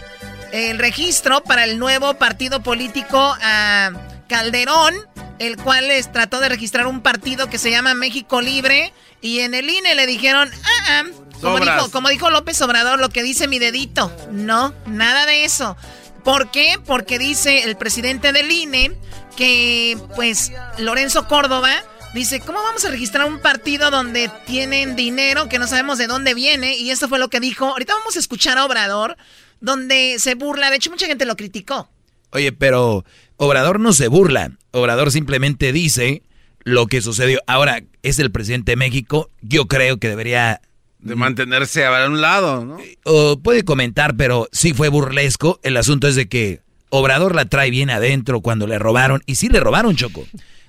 el 0.53 0.79
registro 0.79 1.43
para 1.43 1.65
el 1.65 1.81
nuevo 1.81 2.15
partido 2.15 2.63
político 2.63 3.37
a 3.43 3.91
Calderón, 4.29 4.95
el 5.41 5.57
cual 5.57 5.89
les 5.89 6.13
trató 6.13 6.39
de 6.39 6.49
registrar 6.49 6.87
un 6.87 7.01
partido 7.01 7.51
que 7.51 7.59
se 7.59 7.73
llama 7.73 7.95
México 7.95 8.41
Libre 8.41 8.93
y 9.21 9.41
en 9.41 9.55
el 9.55 9.69
INE 9.69 9.97
le 9.97 10.07
dijeron, 10.07 10.49
ah, 10.65 11.03
ah 11.03 11.03
como 11.43 11.59
dijo, 11.59 11.91
como 11.91 12.09
dijo, 12.09 12.31
López 12.31 12.61
Obrador, 12.63 12.99
lo 12.99 13.11
que 13.11 13.23
dice 13.23 13.49
mi 13.49 13.59
dedito. 13.59 14.11
No, 14.31 14.75
nada 14.87 15.27
de 15.27 15.45
eso. 15.45 15.77
¿Por 16.25 16.51
qué? 16.51 16.79
Porque 16.85 17.19
dice 17.19 17.65
el 17.65 17.77
presidente 17.77 18.33
del 18.33 18.51
INE 18.51 18.93
que, 19.37 19.99
pues, 20.15 20.53
Lorenzo 20.79 21.27
Córdoba 21.27 21.83
dice, 22.15 22.41
¿cómo 22.41 22.63
vamos 22.63 22.85
a 22.85 22.91
registrar 22.91 23.27
un 23.27 23.41
partido 23.41 23.91
donde 23.91 24.31
tienen 24.47 24.95
dinero 24.95 25.49
que 25.49 25.59
no 25.59 25.67
sabemos 25.67 25.99
de 25.99 26.07
dónde 26.07 26.35
viene? 26.35 26.77
Y 26.77 26.91
esto 26.91 27.09
fue 27.09 27.19
lo 27.19 27.29
que 27.29 27.41
dijo. 27.41 27.67
Ahorita 27.67 27.95
vamos 27.95 28.17
a 28.17 28.21
escuchar 28.21 28.59
a 28.59 28.65
Obrador, 28.65 29.17
donde 29.61 30.17
se 30.19 30.35
burla. 30.35 30.71
De 30.71 30.77
hecho, 30.77 30.91
mucha 30.91 31.07
gente 31.07 31.25
lo 31.25 31.37
criticó. 31.37 31.89
Oye, 32.31 32.53
pero 32.53 33.05
Obrador 33.37 33.81
no 33.81 33.93
se 33.93 34.09
burla. 34.09 34.53
Obrador 34.71 35.11
simplemente 35.11 35.73
dice 35.73 36.23
lo 36.61 36.87
que 36.87 37.03
sucedió. 37.03 37.41
Ahora, 37.47 37.83
es 38.03 38.19
el 38.19 38.31
presidente 38.31 38.73
de 38.73 38.77
México. 38.77 39.29
Yo 39.41 39.67
creo 39.67 39.99
que 39.99 40.09
debería 40.09 40.61
de 41.03 41.17
mantenerse 41.17 41.85
a 41.85 42.07
un 42.07 42.21
lado, 42.21 42.65
¿no? 42.65 42.79
O 43.05 43.39
puede 43.41 43.65
comentar, 43.65 44.17
pero 44.17 44.49
sí 44.53 44.73
fue 44.73 44.89
burlesco. 44.89 45.61
El 45.63 45.77
asunto 45.77 46.09
es 46.09 46.15
de 46.15 46.29
que 46.29 46.61
Obrador 46.91 47.35
la 47.35 47.45
trae 47.47 47.71
bien 47.71 47.91
adentro 47.91 48.41
cuando 48.41 48.67
le 48.67 48.79
robaron. 48.79 49.23
Y 49.27 49.35
sí 49.35 49.49
le 49.49 49.61
robaron, 49.61 49.97
Choco. 49.97 50.25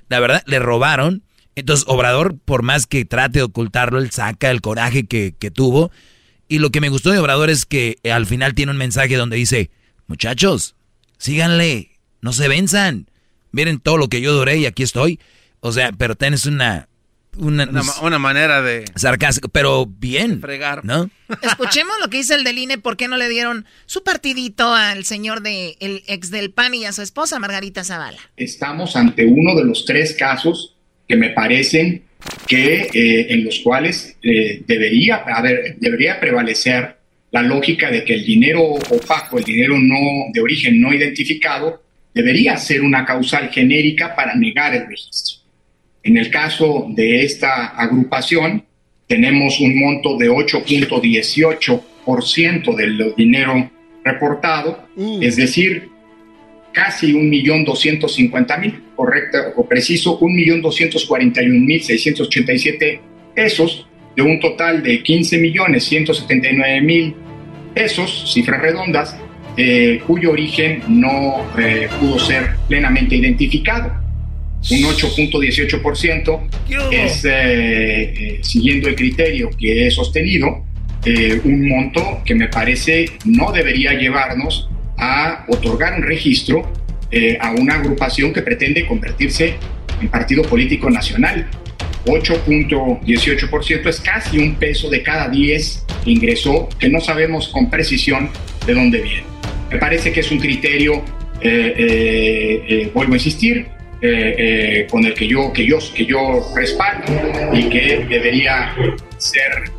La 0.10 0.19
verdad, 0.19 0.43
le 0.47 0.60
robaron. 0.60 1.23
Entonces, 1.55 1.85
Obrador, 1.88 2.38
por 2.43 2.64
más 2.64 2.88
que 2.88 3.05
trate 3.05 3.39
de 3.39 3.43
ocultarlo, 3.43 3.99
él 3.99 4.10
saca 4.10 4.49
el 4.49 4.61
coraje 4.61 5.05
que, 5.05 5.35
que 5.38 5.51
tuvo. 5.51 5.91
Y 6.47 6.60
lo 6.60 6.72
que 6.72 6.81
me 6.81 6.89
gustó 6.89 7.11
de 7.11 7.19
Obrador 7.19 7.49
es 7.51 7.65
que 7.65 7.97
al 8.11 8.26
final 8.26 8.55
tiene 8.55 8.72
un 8.72 8.77
mensaje 8.77 9.15
donde 9.15 9.38
dice, 9.38 9.69
muchachos, 10.07 10.76
síganle, 11.19 11.99
no 12.22 12.34
se 12.34 12.47
venzan. 12.47 13.07
Miren 13.51 13.80
todo 13.80 13.97
lo 13.97 14.07
que 14.07 14.19
yo 14.19 14.34
duré 14.34 14.57
y 14.57 14.65
aquí 14.65 14.81
estoy. 14.81 15.19
O 15.60 15.72
sea, 15.72 15.91
pero 15.91 16.15
tienes 16.15 16.47
una 16.47 16.89
una, 17.38 17.69
una, 18.01 18.19
manera 18.19 18.61
de... 18.61 18.85
Sarcástico, 18.95 19.49
pero 19.49 19.85
bien. 19.85 20.39
Fregar. 20.41 20.84
¿No? 20.85 21.10
Escuchemos 21.41 21.95
lo 22.01 22.10
que 22.10 22.18
dice 22.18 22.35
el 22.35 22.43
del 22.43 22.57
INE, 22.57 22.77
¿por 22.77 22.97
qué 22.97 23.07
no 23.07 23.18
le 23.18 23.30
dieron 23.30 23.65
su 23.85 24.03
partidito 24.03 24.73
al 24.73 25.05
señor 25.05 25.41
de 25.41 25.76
el 25.80 26.03
ex 26.07 26.31
del 26.31 26.51
PAN 26.51 26.76
y 26.76 26.85
a 26.85 26.91
su 26.91 27.01
esposa 27.01 27.39
Margarita 27.39 27.84
Zavala? 27.84 28.19
Estamos 28.38 28.95
ante 28.95 29.26
uno 29.26 29.55
de 29.55 29.65
los 29.65 29.85
tres 29.85 30.14
casos 30.14 30.76
que 31.07 31.15
me 31.15 31.30
parecen 31.30 32.03
que 32.47 32.89
eh, 32.93 33.34
en 33.34 33.43
los 33.43 33.60
cuales 33.60 34.15
eh, 34.23 34.64
debería, 34.65 35.18
haber, 35.18 35.77
debería 35.80 36.19
prevalecer 36.19 36.97
la 37.31 37.41
lógica 37.41 37.89
de 37.89 38.03
que 38.03 38.14
el 38.14 38.26
dinero 38.26 38.61
opaco, 38.61 39.39
el 39.39 39.43
dinero 39.43 39.77
no 39.80 39.97
de 40.31 40.39
origen 40.39 40.80
no 40.80 40.93
identificado, 40.93 41.84
debería 42.14 42.55
ser 42.57 42.81
una 42.81 43.05
causal 43.05 43.49
genérica 43.49 44.15
para 44.15 44.35
negar 44.35 44.76
el 44.76 44.88
registro. 44.88 45.43
En 46.03 46.17
el 46.17 46.30
caso 46.30 46.85
de 46.89 47.23
esta 47.23 47.67
agrupación, 47.67 48.65
tenemos 49.07 49.59
un 49.59 49.80
monto 49.80 50.15
de 50.17 50.30
8.18% 50.30 52.75
del 52.75 53.15
dinero 53.15 53.71
reportado, 54.03 54.85
mm. 54.95 55.23
es 55.23 55.38
decir, 55.38 55.89
casi 56.73 57.13
1.250.000, 57.13 58.81
correcto 58.95 59.38
o 59.55 59.65
preciso, 59.65 60.19
1.241.687 60.19 62.99
pesos 63.34 63.88
de 64.15 64.21
un 64.21 64.39
total 64.39 64.84
de 64.84 65.03
15.179.000 65.03 67.15
pesos, 67.73 68.31
cifras 68.34 68.61
redondas, 68.61 69.17
eh, 69.55 70.01
cuyo 70.05 70.31
origen 70.31 70.81
no 70.88 71.45
eh, 71.57 71.88
pudo 71.99 72.17
ser 72.19 72.55
plenamente 72.67 73.15
identificado. 73.15 74.02
Un 74.72 74.84
8.18% 74.84 76.49
es, 76.91 77.26
eh, 77.26 78.40
siguiendo 78.41 78.88
el 78.88 78.95
criterio 78.95 79.49
que 79.57 79.88
he 79.88 79.91
sostenido, 79.91 80.65
un 81.44 81.68
monto 81.68 82.22
que 82.23 82.34
me 82.34 82.48
parece 82.48 83.06
no 83.26 83.52
debería 83.52 83.91
llevarnos 83.94 84.69
a 84.98 85.44
otorgar 85.49 85.99
un 85.99 86.03
registro 86.03 86.72
a 87.41 87.52
una 87.52 87.76
agrupación 87.76 88.31
que 88.31 88.41
pretende 88.41 88.88
convertirse 88.88 89.56
en 90.02 90.07
partido 90.07 90.44
político 90.44 90.90
nacional. 90.90 91.45
8.18% 92.06 93.88
es 93.88 93.99
casi 94.02 94.38
un 94.38 94.56
peso 94.56 94.90
de 94.90 95.02
cada 95.02 95.30
10 95.30 95.85
que 96.03 96.11
ingresó, 96.11 96.68
que 96.77 96.90
no 96.90 96.99
sabemos 96.99 97.48
con 97.48 97.69
precisión 97.69 98.30
de 98.65 98.73
dónde 98.73 99.02
viene. 99.02 99.23
Me 99.72 99.77
parece 99.77 100.11
que 100.11 100.19
es 100.19 100.31
un 100.31 100.40
criterio, 100.40 101.03
eh, 101.41 101.73
eh, 101.77 102.64
eh, 102.68 102.91
vuelvo 102.94 103.14
a 103.14 103.15
insistir, 103.15 103.68
con 104.89 105.05
el 105.05 105.13
que 105.13 105.27
yo, 105.27 105.53
que, 105.53 105.65
yo, 105.65 105.77
que 105.95 106.05
yo 106.05 106.51
respaldo 106.55 107.11
y 107.53 107.69
que 107.69 108.05
debería 108.09 108.75
ser 109.17 109.71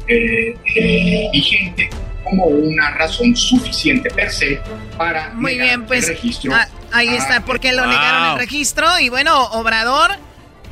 vigente 1.31 1.91
como 2.25 2.47
una 2.47 2.91
razón 2.93 3.37
suficiente 3.37 4.11
per 4.11 4.31
se 4.31 4.61
para 4.97 5.31
Muy 5.35 5.59
bien, 5.59 5.87
pues, 5.87 6.09
el 6.09 6.17
registro. 6.17 6.55
Ah, 6.55 6.69
ahí 6.93 7.09
está, 7.09 7.45
porque 7.45 7.73
lo 7.73 7.87
negaron 7.87 8.33
el 8.33 8.39
registro 8.39 8.99
y 8.99 9.09
bueno, 9.11 9.45
Obrador 9.53 10.13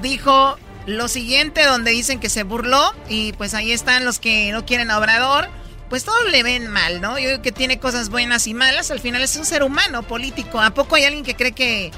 dijo 0.01 0.59
lo 0.87 1.09
siguiente 1.09 1.65
donde 1.65 1.93
dicen 1.93 2.19
que 2.19 2.29
se 2.29 2.43
burló 2.43 2.95
y 3.09 3.33
pues 3.35 3.55
ahí 3.55 3.73
están 3.73 4.05
los 4.05 4.19
que 4.19 4.51
no 4.53 4.65
quieren 4.65 4.91
a 4.91 4.99
Obrador. 4.99 5.49
Pues 5.89 6.05
todos 6.05 6.31
le 6.31 6.43
ven 6.43 6.69
mal, 6.69 7.03
¿no? 7.03 7.19
Yo 7.19 7.27
creo 7.27 7.43
que 7.43 7.53
tiene 7.53 7.79
cosas 7.79 8.09
buenas 8.09 8.47
y 8.47 8.55
malas. 8.55 8.91
Al 8.91 8.99
final 8.99 9.21
es 9.21 9.37
un 9.37 9.45
ser 9.45 9.63
humano 9.63 10.03
político. 10.03 10.59
¿A 10.59 10.73
poco 10.73 10.97
hay 10.97 11.05
alguien 11.05 11.23
que 11.23 11.35
cree 11.35 11.53
que 11.53 11.91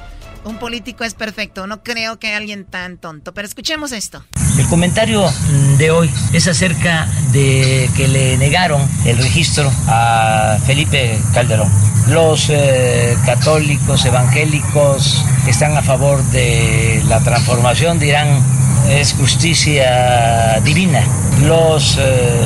un 0.44 0.58
político 0.58 1.04
es 1.04 1.14
perfecto? 1.14 1.66
No 1.66 1.82
creo 1.82 2.18
que 2.18 2.34
alguien 2.34 2.64
tan 2.64 2.98
tonto. 2.98 3.32
Pero 3.34 3.46
escuchemos 3.46 3.92
esto. 3.92 4.24
El 4.58 4.66
comentario 4.66 5.30
de 5.78 5.90
hoy 5.90 6.10
es 6.32 6.46
acerca 6.46 7.06
de 7.32 7.90
que 7.96 8.08
le 8.08 8.36
negaron 8.38 8.80
el 9.04 9.18
registro 9.18 9.70
a 9.88 10.58
Felipe 10.64 11.18
Calderón. 11.32 11.70
Los 12.08 12.50
eh, 12.50 13.16
católicos 13.24 14.04
evangélicos 14.04 15.24
están 15.48 15.76
a 15.76 15.82
favor 15.82 16.22
de 16.30 17.02
la 17.08 17.20
transformación 17.20 17.98
dirán 17.98 18.42
es 18.88 19.14
justicia 19.14 20.60
divina. 20.64 21.04
Los 21.42 21.96
eh, 21.98 22.42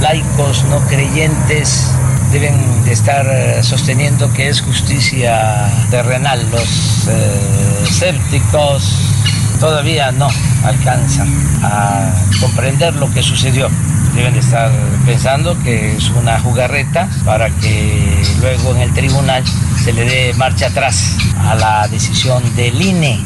laicos 0.00 0.64
no 0.64 0.80
creyentes 0.86 1.90
deben 2.32 2.84
de 2.84 2.92
estar 2.92 3.26
eh, 3.30 3.62
sosteniendo 3.62 4.32
que 4.32 4.48
es 4.48 4.62
justicia 4.62 5.68
terrenal. 5.90 6.40
Los 6.50 7.06
eh, 7.08 7.84
escépticos 7.84 9.12
todavía 9.60 10.10
no 10.12 10.28
alcanzan 10.64 11.28
a 11.62 12.10
comprender 12.40 12.94
lo 12.96 13.12
que 13.12 13.22
sucedió. 13.22 13.68
Deben 14.14 14.32
de 14.32 14.40
estar 14.40 14.70
pensando 15.04 15.58
que 15.62 15.96
es 15.96 16.10
una 16.10 16.40
jugarreta 16.40 17.08
para 17.24 17.50
que 17.50 18.22
luego 18.40 18.74
en 18.74 18.82
el 18.82 18.94
tribunal 18.94 19.44
se 19.82 19.92
le 19.92 20.04
dé 20.04 20.34
marcha 20.34 20.66
atrás 20.66 21.16
a 21.38 21.54
la 21.54 21.86
decisión 21.88 22.42
del 22.56 22.80
INE 22.80 23.24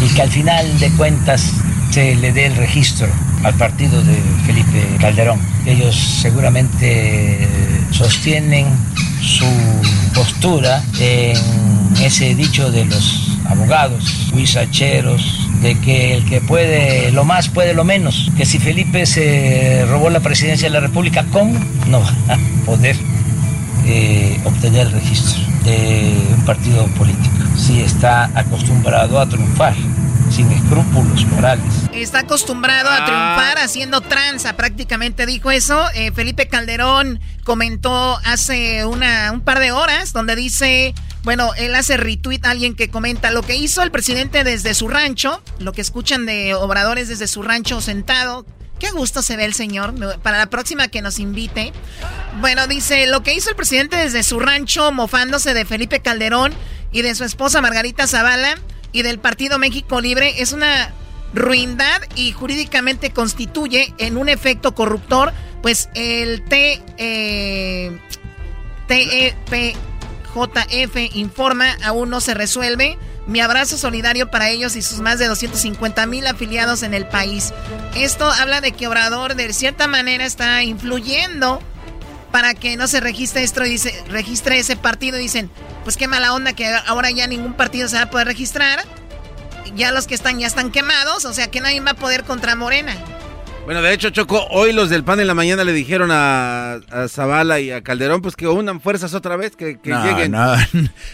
y 0.00 0.14
que 0.14 0.22
al 0.22 0.30
final 0.30 0.78
de 0.78 0.90
cuentas 0.92 1.52
se 1.90 2.14
le 2.14 2.32
dé 2.32 2.46
el 2.46 2.56
registro 2.56 3.08
al 3.42 3.54
partido 3.54 4.02
de 4.02 4.16
Felipe 4.46 4.96
Calderón. 5.00 5.40
Ellos 5.66 5.96
seguramente 5.96 7.48
sostienen 7.90 8.66
su 9.20 9.46
postura 10.14 10.82
en 11.00 11.36
ese 12.02 12.34
dicho 12.34 12.70
de 12.70 12.84
los 12.84 13.38
abogados, 13.48 14.30
huizacheros, 14.32 15.48
de 15.62 15.78
que 15.78 16.14
el 16.14 16.24
que 16.24 16.40
puede 16.40 17.10
lo 17.10 17.24
más 17.24 17.48
puede 17.48 17.74
lo 17.74 17.84
menos, 17.84 18.30
que 18.36 18.44
si 18.44 18.58
Felipe 18.58 19.06
se 19.06 19.84
robó 19.88 20.10
la 20.10 20.20
presidencia 20.20 20.68
de 20.68 20.74
la 20.74 20.80
República 20.80 21.24
con, 21.24 21.52
no 21.90 22.00
va 22.00 22.34
a 22.34 22.64
poder 22.64 22.96
eh, 23.86 24.38
obtener 24.44 24.88
el 24.88 24.92
registro 24.92 25.42
de 25.64 26.12
un 26.36 26.44
partido 26.44 26.86
político. 26.88 27.36
Si 27.56 27.80
está 27.80 28.30
acostumbrado 28.34 29.20
a 29.20 29.28
triunfar 29.28 29.74
sin 30.38 30.52
escrúpulos 30.52 31.26
morales. 31.26 31.64
Está 31.92 32.20
acostumbrado 32.20 32.88
a 32.90 33.04
triunfar 33.04 33.58
haciendo 33.58 34.00
tranza, 34.02 34.52
prácticamente 34.52 35.26
dijo 35.26 35.50
eso. 35.50 35.84
Eh, 35.94 36.12
Felipe 36.12 36.46
Calderón 36.46 37.18
comentó 37.42 38.16
hace 38.24 38.84
una, 38.84 39.32
un 39.32 39.40
par 39.40 39.58
de 39.58 39.72
horas 39.72 40.12
donde 40.12 40.36
dice, 40.36 40.94
bueno, 41.24 41.50
él 41.56 41.74
hace 41.74 41.96
retweet 41.96 42.42
a 42.44 42.50
alguien 42.50 42.76
que 42.76 42.88
comenta 42.88 43.32
lo 43.32 43.42
que 43.42 43.56
hizo 43.56 43.82
el 43.82 43.90
presidente 43.90 44.44
desde 44.44 44.74
su 44.74 44.86
rancho, 44.86 45.42
lo 45.58 45.72
que 45.72 45.80
escuchan 45.80 46.24
de 46.24 46.54
obradores 46.54 47.08
desde 47.08 47.26
su 47.26 47.42
rancho 47.42 47.80
sentado. 47.80 48.46
Qué 48.78 48.92
gusto 48.92 49.22
se 49.22 49.36
ve 49.36 49.44
el 49.44 49.54
señor. 49.54 49.92
Para 50.22 50.38
la 50.38 50.46
próxima 50.46 50.86
que 50.86 51.02
nos 51.02 51.18
invite. 51.18 51.72
Bueno, 52.40 52.68
dice, 52.68 53.08
lo 53.08 53.24
que 53.24 53.34
hizo 53.34 53.50
el 53.50 53.56
presidente 53.56 53.96
desde 53.96 54.22
su 54.22 54.38
rancho 54.38 54.92
mofándose 54.92 55.52
de 55.52 55.64
Felipe 55.64 55.98
Calderón 55.98 56.54
y 56.92 57.02
de 57.02 57.16
su 57.16 57.24
esposa 57.24 57.60
Margarita 57.60 58.06
Zavala 58.06 58.54
y 58.92 59.02
del 59.02 59.18
Partido 59.18 59.58
México 59.58 60.00
Libre 60.00 60.40
es 60.40 60.52
una 60.52 60.92
ruindad 61.34 62.00
y 62.14 62.32
jurídicamente 62.32 63.10
constituye 63.10 63.94
en 63.98 64.16
un 64.16 64.28
efecto 64.28 64.74
corruptor, 64.74 65.32
pues 65.62 65.88
el 65.94 66.42
T, 66.44 66.82
eh, 66.96 67.98
TEPJF 68.86 69.76
informa 71.14 71.76
aún 71.84 72.10
no 72.10 72.20
se 72.20 72.34
resuelve. 72.34 72.98
Mi 73.26 73.40
abrazo 73.40 73.76
solidario 73.76 74.30
para 74.30 74.48
ellos 74.48 74.74
y 74.74 74.80
sus 74.80 75.00
más 75.00 75.18
de 75.18 75.26
250 75.26 76.06
mil 76.06 76.26
afiliados 76.26 76.82
en 76.82 76.94
el 76.94 77.06
país. 77.06 77.52
Esto 77.94 78.24
habla 78.24 78.62
de 78.62 78.72
que 78.72 78.88
Obrador 78.88 79.34
de 79.34 79.52
cierta 79.52 79.86
manera 79.86 80.24
está 80.24 80.62
influyendo 80.62 81.60
para 82.30 82.54
que 82.54 82.76
no 82.76 82.86
se 82.86 83.00
registre 83.00 83.42
esto 83.42 83.64
y 83.64 83.70
dice, 83.70 84.04
registre 84.08 84.58
ese 84.58 84.76
partido. 84.76 85.18
Dicen, 85.18 85.50
pues 85.84 85.96
qué 85.96 86.08
mala 86.08 86.32
onda 86.34 86.52
que 86.52 86.66
ahora 86.86 87.10
ya 87.10 87.26
ningún 87.26 87.54
partido 87.54 87.88
se 87.88 87.96
va 87.96 88.02
a 88.02 88.10
poder 88.10 88.26
registrar. 88.26 88.84
Ya 89.76 89.92
los 89.92 90.06
que 90.06 90.14
están 90.14 90.38
ya 90.38 90.46
están 90.46 90.70
quemados, 90.70 91.24
o 91.24 91.32
sea 91.32 91.50
que 91.50 91.60
nadie 91.60 91.80
va 91.80 91.92
a 91.92 91.94
poder 91.94 92.24
contra 92.24 92.54
Morena. 92.54 92.96
Bueno, 93.68 93.82
de 93.82 93.92
hecho, 93.92 94.08
Choco, 94.08 94.46
hoy 94.50 94.72
los 94.72 94.88
del 94.88 95.04
PAN 95.04 95.20
en 95.20 95.26
la 95.26 95.34
mañana 95.34 95.62
le 95.62 95.74
dijeron 95.74 96.08
a, 96.10 96.80
Zavala 97.06 97.60
y 97.60 97.70
a 97.70 97.82
Calderón 97.82 98.22
pues 98.22 98.34
que 98.34 98.48
unan 98.48 98.80
fuerzas 98.80 99.12
otra 99.12 99.36
vez, 99.36 99.56
que, 99.56 99.78
lleguen. 99.84 100.32
No. 100.32 100.54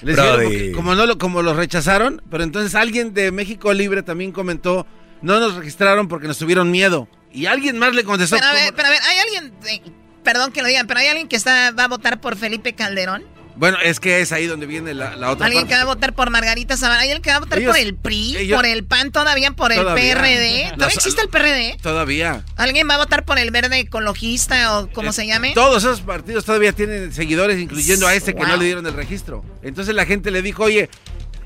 Les 0.02 0.16
como, 0.76 0.94
no 0.94 1.04
lo, 1.04 1.18
como 1.18 1.42
los 1.42 1.56
rechazaron, 1.56 2.22
pero 2.30 2.44
entonces 2.44 2.76
alguien 2.76 3.12
de 3.12 3.32
México 3.32 3.72
Libre 3.72 4.04
también 4.04 4.30
comentó, 4.30 4.86
no 5.20 5.40
nos 5.40 5.56
registraron 5.56 6.06
porque 6.06 6.28
nos 6.28 6.38
tuvieron 6.38 6.70
miedo. 6.70 7.08
Y 7.32 7.46
alguien 7.46 7.76
más 7.76 7.92
le 7.92 8.04
contestó. 8.04 8.36
Pero 8.36 8.46
a 8.46 8.52
ver, 8.52 8.72
pero 8.72 8.86
a 8.86 8.90
ver 8.92 9.00
hay 9.02 9.18
alguien, 9.18 9.52
perdón 10.24 10.50
que 10.50 10.62
lo 10.62 10.68
digan, 10.68 10.86
pero 10.86 11.00
hay 11.00 11.06
alguien 11.06 11.28
que 11.28 11.36
está, 11.36 11.70
va 11.70 11.84
a 11.84 11.88
votar 11.88 12.20
por 12.20 12.36
Felipe 12.36 12.72
Calderón. 12.72 13.22
Bueno, 13.56 13.78
es 13.82 14.00
que 14.00 14.20
es 14.20 14.32
ahí 14.32 14.46
donde 14.46 14.66
viene 14.66 14.94
la, 14.94 15.30
otra 15.30 15.46
Alguien 15.46 15.68
que 15.68 15.74
va 15.74 15.82
a 15.82 15.84
votar 15.84 16.12
por 16.12 16.30
Margarita 16.30 16.76
Zavala. 16.76 17.02
Hay 17.02 17.10
alguien 17.10 17.22
que 17.22 17.30
va 17.30 17.36
a 17.36 17.40
votar 17.40 17.64
por 17.64 17.76
el 17.76 17.94
PRI, 17.94 18.50
por 18.52 18.66
el 18.66 18.84
PAN, 18.84 19.12
todavía 19.12 19.52
por 19.52 19.72
el 19.72 19.84
PRD. 19.84 20.72
¿Todavía 20.74 20.94
existe 20.94 21.22
el 21.22 21.28
PRD? 21.28 21.76
Todavía. 21.80 22.44
¿Alguien 22.56 22.88
va 22.88 22.94
a 22.94 22.98
votar 22.98 23.24
por 23.24 23.38
el 23.38 23.50
verde 23.52 23.78
ecologista 23.78 24.80
o 24.80 24.90
como 24.90 25.10
eh, 25.10 25.12
se 25.12 25.26
llame? 25.26 25.52
Todos 25.54 25.84
esos 25.84 26.00
partidos 26.00 26.44
todavía 26.44 26.72
tienen 26.72 27.12
seguidores, 27.12 27.60
incluyendo 27.60 28.08
a 28.08 28.14
este 28.14 28.34
que 28.34 28.42
no 28.42 28.56
le 28.56 28.64
dieron 28.64 28.86
el 28.86 28.94
registro. 28.94 29.44
Entonces 29.62 29.94
la 29.94 30.04
gente 30.04 30.32
le 30.32 30.42
dijo, 30.42 30.64
oye, 30.64 30.90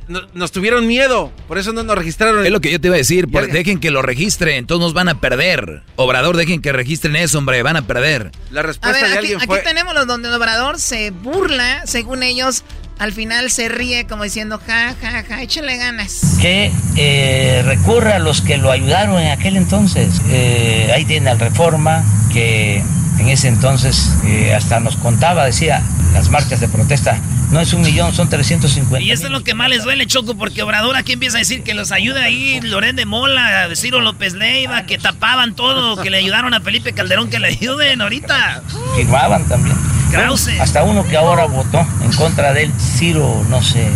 nos 0.09 0.52
tuvieron 0.52 0.86
miedo, 0.86 1.32
por 1.47 1.59
eso 1.59 1.72
no 1.72 1.82
nos 1.82 1.97
registraron. 1.97 2.44
Es 2.44 2.52
lo 2.52 2.60
que 2.60 2.70
yo 2.70 2.80
te 2.80 2.89
iba 2.89 2.94
a 2.94 2.98
decir, 2.98 3.28
porque 3.30 3.52
dejen 3.52 3.78
que 3.78 3.90
lo 3.90 4.02
registren, 4.02 4.66
todos 4.66 4.80
nos 4.80 4.94
van 4.94 5.09
a 5.09 5.20
perder. 5.20 5.82
Obrador, 5.97 6.36
dejen 6.36 6.62
que 6.62 6.72
registren 6.72 7.16
eso, 7.16 7.39
hombre, 7.39 7.62
van 7.62 7.76
a 7.76 7.82
perder. 7.82 8.32
La 8.51 8.62
respuesta 8.62 8.98
de 8.98 9.05
aquí, 9.05 9.18
alguien 9.18 9.40
fue... 9.40 9.59
Aquí 9.59 9.68
tenemos 9.68 9.94
los 9.94 10.06
donde 10.06 10.28
el 10.28 10.35
Obrador 10.35 10.80
se 10.80 11.10
burla, 11.10 11.82
según 11.86 12.22
ellos, 12.22 12.64
al 12.98 13.12
final 13.12 13.51
se 13.51 13.68
ríe 13.68 14.06
como 14.06 14.24
diciendo, 14.24 14.60
ja, 14.66 14.94
ja, 15.01 15.22
ja, 15.22 15.43
échale 15.43 15.76
ganas. 15.76 16.39
Que 16.40 16.72
eh, 16.97 17.62
recurra 17.64 18.16
a 18.16 18.18
los 18.18 18.40
que 18.40 18.56
lo 18.56 18.70
ayudaron 18.70 19.20
en 19.20 19.30
aquel 19.30 19.56
entonces. 19.56 20.20
Eh, 20.30 20.90
ahí 20.94 21.05
tiene 21.05 21.26
la 21.26 21.35
reforma 21.35 22.05
que 22.32 22.82
en 23.18 23.28
ese 23.28 23.48
entonces 23.48 24.12
eh, 24.24 24.54
hasta 24.54 24.80
nos 24.80 24.96
contaba, 24.96 25.44
decía, 25.44 25.82
las 26.12 26.30
marchas 26.30 26.60
de 26.60 26.68
protesta 26.68 27.18
no 27.50 27.60
es 27.60 27.72
un 27.72 27.80
millón, 27.80 28.12
son 28.12 28.28
350. 28.28 29.00
Y 29.00 29.10
esto 29.10 29.26
es 29.26 29.32
lo 29.32 29.42
que 29.42 29.54
más 29.54 29.70
les 29.70 29.84
duele, 29.84 30.06
Choco, 30.06 30.34
porque 30.34 30.62
Obrador 30.62 30.96
aquí 30.96 31.14
empieza 31.14 31.38
a 31.38 31.40
decir 31.40 31.62
que 31.62 31.74
los 31.74 31.92
ayuda 31.92 32.24
ahí 32.24 32.60
Loren 32.60 32.94
de 32.96 33.06
Mola, 33.06 33.68
Ciro 33.74 34.00
López 34.00 34.34
Leiva, 34.34 34.82
que 34.82 34.98
tapaban 34.98 35.54
todo, 35.54 35.96
que 35.96 36.10
le 36.10 36.18
ayudaron 36.18 36.52
a 36.52 36.60
Felipe 36.60 36.92
Calderón, 36.92 37.30
que 37.30 37.38
le 37.38 37.48
ayuden 37.48 38.02
ahorita. 38.02 38.62
Firmaban 38.96 39.44
también. 39.48 39.76
Krause. 40.10 40.60
Hasta 40.60 40.84
uno 40.84 41.06
que 41.06 41.16
ahora 41.16 41.46
votó 41.46 41.86
en 42.02 42.12
contra 42.12 42.52
de 42.52 42.64
él, 42.64 42.72
Ciro, 42.78 43.44
no 43.48 43.62
sé 43.62 43.88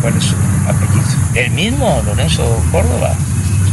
cuál 0.00 0.16
es 0.16 0.24
su 0.24 0.34
apellido. 0.68 1.04
El 1.34 1.50
mismo 1.52 2.02
Lorenzo 2.04 2.64
Córdoba 2.72 3.14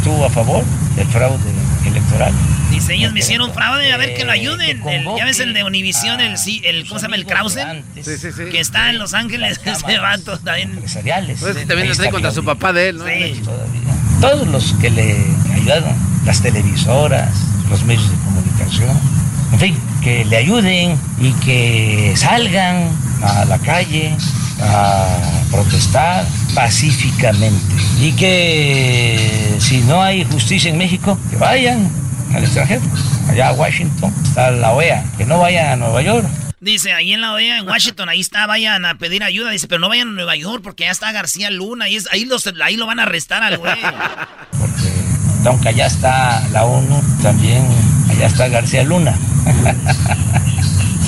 estuvo 0.05 0.23
a 0.23 0.29
favor 0.29 0.63
del 0.95 1.07
fraude 1.07 1.51
electoral. 1.83 2.31
Dice, 2.69 2.93
ellos 2.93 3.11
me 3.11 3.21
hicieron 3.21 3.51
fraude, 3.51 3.91
a 3.91 3.97
ver 3.97 4.13
que 4.13 4.23
lo 4.23 4.31
ayuden. 4.31 4.79
ya 5.17 5.25
ves 5.25 5.39
el 5.39 5.55
de 5.55 5.63
Univisión, 5.63 6.21
el, 6.21 6.35
el, 6.63 6.87
¿cómo 6.87 6.99
se 6.99 7.05
llama? 7.07 7.15
El 7.15 7.25
Krause. 7.25 7.57
Sí, 7.95 8.03
sí, 8.03 8.31
sí. 8.31 8.43
Que 8.51 8.59
está 8.59 8.91
en 8.91 8.99
Los 8.99 9.15
Ángeles, 9.15 9.59
ese 9.65 9.97
vato 9.97 10.37
también. 10.37 10.73
Empresariales. 10.73 11.39
Pues 11.39 11.55
también 11.67 11.89
lo 11.89 11.95
trae 11.95 12.11
contra 12.11 12.29
su 12.29 12.45
papá 12.45 12.71
de 12.71 12.89
él, 12.89 12.97
¿no? 12.99 13.05
Sí. 13.05 13.41
Todos 14.21 14.47
los 14.47 14.73
que 14.73 14.91
le 14.91 15.17
ayudaron, 15.55 15.95
las 16.23 16.39
televisoras, 16.39 17.31
los 17.71 17.83
medios 17.85 18.07
de 18.07 18.17
comunicación, 18.17 18.99
en 19.53 19.59
fin, 19.59 19.77
que 20.03 20.23
le 20.25 20.37
ayuden 20.37 20.99
y 21.19 21.31
que 21.43 22.13
salgan 22.15 22.89
a 23.25 23.45
la 23.45 23.57
calle 23.59 24.15
a 24.61 25.07
protestar 25.51 26.25
pacíficamente 26.53 27.75
y 27.99 28.11
que 28.13 29.55
si 29.59 29.79
no 29.81 30.01
hay 30.01 30.23
justicia 30.23 30.69
en 30.71 30.77
México, 30.77 31.17
que 31.29 31.37
vayan 31.37 31.89
al 32.33 32.43
extranjero, 32.43 32.81
allá 33.29 33.49
a 33.49 33.53
Washington, 33.53 34.13
está 34.23 34.51
la 34.51 34.73
OEA, 34.73 35.03
que 35.17 35.25
no 35.25 35.39
vayan 35.39 35.71
a 35.71 35.75
Nueva 35.75 36.01
York. 36.01 36.27
Dice, 36.59 36.93
ahí 36.93 37.13
en 37.13 37.21
la 37.21 37.33
OEA, 37.33 37.59
en 37.59 37.67
Washington, 37.67 38.09
ahí 38.09 38.21
está, 38.21 38.47
vayan 38.47 38.85
a 38.85 38.97
pedir 38.97 39.23
ayuda. 39.23 39.51
Dice, 39.51 39.67
pero 39.67 39.79
no 39.79 39.89
vayan 39.89 40.09
a 40.09 40.11
Nueva 40.11 40.35
York 40.35 40.61
porque 40.63 40.85
ya 40.85 40.91
está 40.91 41.11
García 41.11 41.51
Luna, 41.51 41.89
y 41.89 41.97
ahí, 42.11 42.25
los, 42.25 42.49
ahí 42.63 42.75
lo 42.75 42.87
van 42.87 42.99
a 42.99 43.03
arrestar 43.03 43.43
al 43.43 43.57
güey. 43.57 43.75
Porque 44.59 44.91
aunque 45.45 45.69
allá 45.69 45.85
está 45.85 46.47
la 46.49 46.65
ONU, 46.65 47.01
también 47.21 47.67
allá 48.09 48.27
está 48.27 48.47
García 48.47 48.83
Luna. 48.83 49.17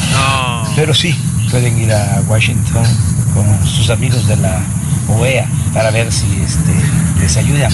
No. 0.09 0.63
Pero 0.75 0.95
sí, 0.95 1.15
pueden 1.49 1.77
ir 1.77 1.91
a 1.91 2.21
Washington 2.27 2.85
con 3.33 3.67
sus 3.67 3.89
amigos 3.89 4.27
de 4.27 4.37
la 4.37 4.61
OEA 5.07 5.47
para 5.73 5.91
ver 5.91 6.11
si 6.11 6.25
este, 6.41 6.73
les 7.19 7.37
ayudan, 7.37 7.71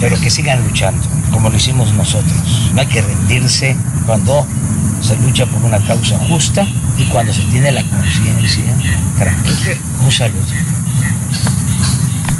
pero 0.00 0.20
que 0.20 0.30
sigan 0.30 0.62
luchando, 0.64 1.02
como 1.32 1.50
lo 1.50 1.56
hicimos 1.56 1.92
nosotros. 1.94 2.70
No 2.74 2.80
hay 2.80 2.86
que 2.86 3.02
rendirse 3.02 3.76
cuando 4.06 4.46
se 5.00 5.16
lucha 5.16 5.46
por 5.46 5.62
una 5.62 5.78
causa 5.80 6.18
justa 6.28 6.66
y 6.96 7.04
cuando 7.04 7.32
se 7.32 7.42
tiene 7.42 7.72
la 7.72 7.82
conciencia 7.84 8.64
tranquila. 9.18 9.76
Un 10.04 10.12
saludo. 10.12 10.42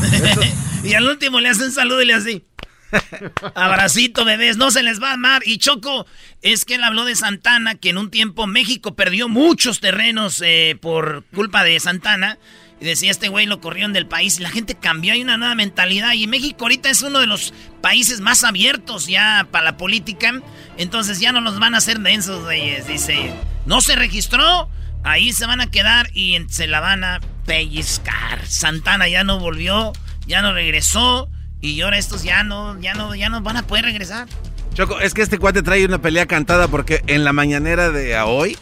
y 0.84 0.94
al 0.94 1.06
último 1.06 1.40
le 1.40 1.48
hacen 1.48 1.72
saludo 1.72 2.02
y 2.02 2.06
le 2.06 2.14
así. 2.14 2.44
Abracito, 3.54 4.24
bebés, 4.24 4.56
no 4.56 4.70
se 4.70 4.82
les 4.82 5.02
va 5.02 5.10
a 5.10 5.14
amar. 5.14 5.42
Y 5.44 5.58
Choco, 5.58 6.06
es 6.42 6.64
que 6.64 6.76
él 6.76 6.84
habló 6.84 7.04
de 7.04 7.16
Santana, 7.16 7.74
que 7.74 7.90
en 7.90 7.98
un 7.98 8.10
tiempo 8.10 8.46
México 8.46 8.94
perdió 8.94 9.28
muchos 9.28 9.80
terrenos 9.80 10.42
eh, 10.44 10.76
por 10.80 11.24
culpa 11.34 11.64
de 11.64 11.78
Santana. 11.80 12.38
Y 12.80 12.84
decía, 12.84 13.10
este 13.10 13.28
güey 13.28 13.46
lo 13.46 13.60
corrieron 13.60 13.92
del 13.92 14.06
país 14.06 14.38
y 14.38 14.42
la 14.42 14.50
gente 14.50 14.76
cambió, 14.76 15.12
hay 15.12 15.22
una 15.22 15.36
nueva 15.36 15.56
mentalidad. 15.56 16.12
Y 16.12 16.28
México 16.28 16.64
ahorita 16.64 16.88
es 16.88 17.02
uno 17.02 17.18
de 17.18 17.26
los 17.26 17.52
países 17.80 18.20
más 18.20 18.44
abiertos 18.44 19.08
ya 19.08 19.48
para 19.50 19.64
la 19.64 19.76
política. 19.76 20.40
Entonces 20.76 21.18
ya 21.18 21.32
no 21.32 21.40
nos 21.40 21.58
van 21.58 21.74
a 21.74 21.78
hacer 21.78 21.98
densos, 21.98 22.44
güeyes. 22.44 22.86
Dice, 22.86 23.32
no 23.66 23.80
se 23.80 23.96
registró, 23.96 24.70
ahí 25.02 25.32
se 25.32 25.46
van 25.46 25.60
a 25.60 25.70
quedar 25.70 26.08
y 26.14 26.38
se 26.48 26.68
la 26.68 26.78
van 26.78 27.02
a 27.02 27.20
pellizcar. 27.46 28.46
Santana 28.46 29.08
ya 29.08 29.24
no 29.24 29.40
volvió, 29.40 29.92
ya 30.26 30.40
no 30.40 30.52
regresó. 30.52 31.28
Y 31.60 31.80
ahora 31.80 31.98
estos 31.98 32.22
ya 32.22 32.44
no, 32.44 32.78
ya 32.80 32.94
no, 32.94 33.14
ya 33.14 33.28
no 33.28 33.40
van 33.40 33.56
a 33.56 33.66
poder 33.66 33.84
regresar. 33.84 34.28
Choco, 34.74 35.00
es 35.00 35.12
que 35.12 35.22
este 35.22 35.38
cuate 35.38 35.62
trae 35.62 35.84
una 35.84 36.00
pelea 36.00 36.26
cantada 36.26 36.68
porque 36.68 37.02
en 37.08 37.24
la 37.24 37.32
mañanera 37.32 37.90
de 37.90 38.16
hoy, 38.20 38.56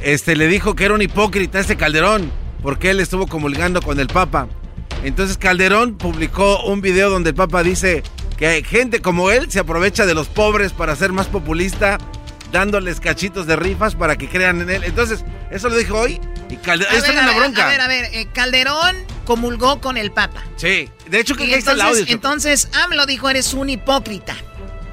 este 0.00 0.36
le 0.36 0.48
dijo 0.48 0.76
que 0.76 0.84
era 0.84 0.94
un 0.94 1.00
hipócrita 1.00 1.58
este 1.58 1.76
Calderón, 1.76 2.30
porque 2.62 2.90
él 2.90 3.00
estuvo 3.00 3.26
comulgando 3.26 3.80
con 3.80 3.98
el 4.00 4.08
Papa. 4.08 4.48
Entonces 5.02 5.38
Calderón 5.38 5.96
publicó 5.96 6.62
un 6.64 6.82
video 6.82 7.08
donde 7.08 7.30
el 7.30 7.36
Papa 7.36 7.62
dice 7.62 8.02
que 8.36 8.46
hay 8.46 8.64
gente 8.64 9.00
como 9.00 9.30
él 9.30 9.50
se 9.50 9.60
aprovecha 9.60 10.04
de 10.04 10.14
los 10.14 10.28
pobres 10.28 10.72
para 10.72 10.94
ser 10.94 11.12
más 11.12 11.28
populista, 11.28 11.96
dándoles 12.52 13.00
cachitos 13.00 13.46
de 13.46 13.56
rifas 13.56 13.94
para 13.94 14.16
que 14.16 14.28
crean 14.28 14.60
en 14.60 14.68
él. 14.68 14.84
Entonces, 14.84 15.24
eso 15.50 15.70
lo 15.70 15.76
dijo 15.76 15.98
hoy 15.98 16.20
y 16.50 16.56
Calderón 16.56 16.94
está 16.94 17.12
en 17.12 17.18
una 17.18 17.32
bronca. 17.32 17.66
A 17.66 17.70
ver, 17.70 17.80
a 17.80 17.88
ver, 17.88 18.04
eh, 18.12 18.28
Calderón 18.34 18.96
comulgó 19.26 19.80
con 19.82 19.98
el 19.98 20.10
Papa. 20.10 20.42
Sí, 20.56 20.88
de 21.10 21.20
hecho 21.20 21.36
que 21.36 21.44
entonces, 21.44 21.58
está 21.58 21.72
el 21.72 21.80
audio. 21.82 22.04
Entonces, 22.08 22.68
AMLO 22.72 23.04
dijo, 23.04 23.28
eres 23.28 23.52
un 23.52 23.68
hipócrita. 23.68 24.34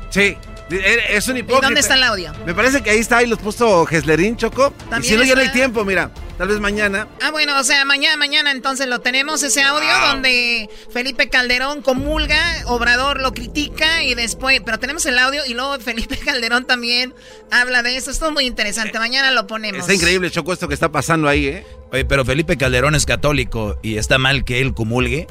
Sí, 0.10 0.35
es 0.69 1.27
un 1.27 1.38
hipócrita. 1.38 1.60
¿Y 1.60 1.61
dónde 1.68 1.80
está 1.80 1.93
el 1.93 2.03
audio? 2.03 2.34
Me 2.45 2.53
parece 2.53 2.81
que 2.84 2.89
ahí 2.89 2.99
está, 2.99 3.18
ahí 3.18 3.27
los 3.27 3.39
puso 3.39 3.85
Geslerín, 3.85 4.35
Choco. 4.35 4.73
Y 4.99 5.03
si 5.03 5.15
no, 5.15 5.23
ya 5.23 5.35
no 5.35 5.41
hay 5.41 5.51
tiempo, 5.51 5.85
mira. 5.85 6.11
Tal 6.38 6.47
vez 6.47 6.60
mañana. 6.60 7.07
Ah, 7.22 7.30
bueno, 7.30 7.60
o 7.60 7.64
sea, 7.64 7.85
mañana, 7.85 8.18
mañana 8.18 8.51
entonces 8.51 8.88
lo 8.88 9.01
tenemos, 9.01 9.43
ese 9.43 9.61
audio 9.61 9.88
donde 10.07 10.68
Felipe 10.91 11.30
Calderón 11.30 11.84
comulga, 11.84 12.39
Obrador 12.65 13.22
lo 13.22 13.34
critica 13.34 14.03
y 14.03 14.15
después, 14.15 14.60
pero 14.65 14.80
tenemos 14.80 15.05
el 15.05 15.19
audio 15.19 15.45
y 15.45 15.53
luego 15.53 15.80
Felipe 15.80 16.18
Calderón 16.18 16.65
también 16.65 17.14
habla 17.51 17.84
de 17.84 17.97
eso. 17.97 18.10
Esto 18.10 18.27
es 18.27 18.31
muy 18.34 18.45
interesante, 18.45 18.97
mañana 18.97 19.30
lo 19.30 19.45
ponemos. 19.45 19.81
Está 19.81 19.93
increíble, 19.93 20.31
Choco, 20.31 20.53
esto 20.53 20.68
que 20.68 20.73
está 20.73 20.91
pasando 20.91 21.30
ahí, 21.30 21.45
¿eh? 21.45 21.68
Oye, 21.94 22.06
pero 22.06 22.26
Felipe 22.26 22.57
Calderón 22.57 22.95
es 22.95 23.06
católico 23.06 23.78
y 23.84 23.98
está 23.98 24.18
mal 24.18 24.44
que 24.44 24.61
él 24.61 24.74
comulgue. 24.74 25.28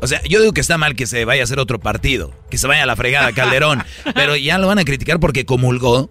O 0.00 0.08
sea, 0.08 0.20
yo 0.24 0.40
digo 0.40 0.52
que 0.52 0.60
está 0.60 0.76
mal 0.76 0.96
que 0.96 1.06
se 1.06 1.24
vaya 1.24 1.42
a 1.42 1.44
hacer 1.44 1.60
otro 1.60 1.78
partido, 1.78 2.32
que 2.50 2.58
se 2.58 2.66
vaya 2.66 2.82
a 2.82 2.86
la 2.86 2.96
fregada 2.96 3.30
Calderón, 3.32 3.84
pero 4.14 4.34
ya 4.34 4.58
lo 4.58 4.66
van 4.66 4.80
a 4.80 4.84
criticar 4.84 5.20
porque 5.20 5.46
comulgó. 5.46 6.10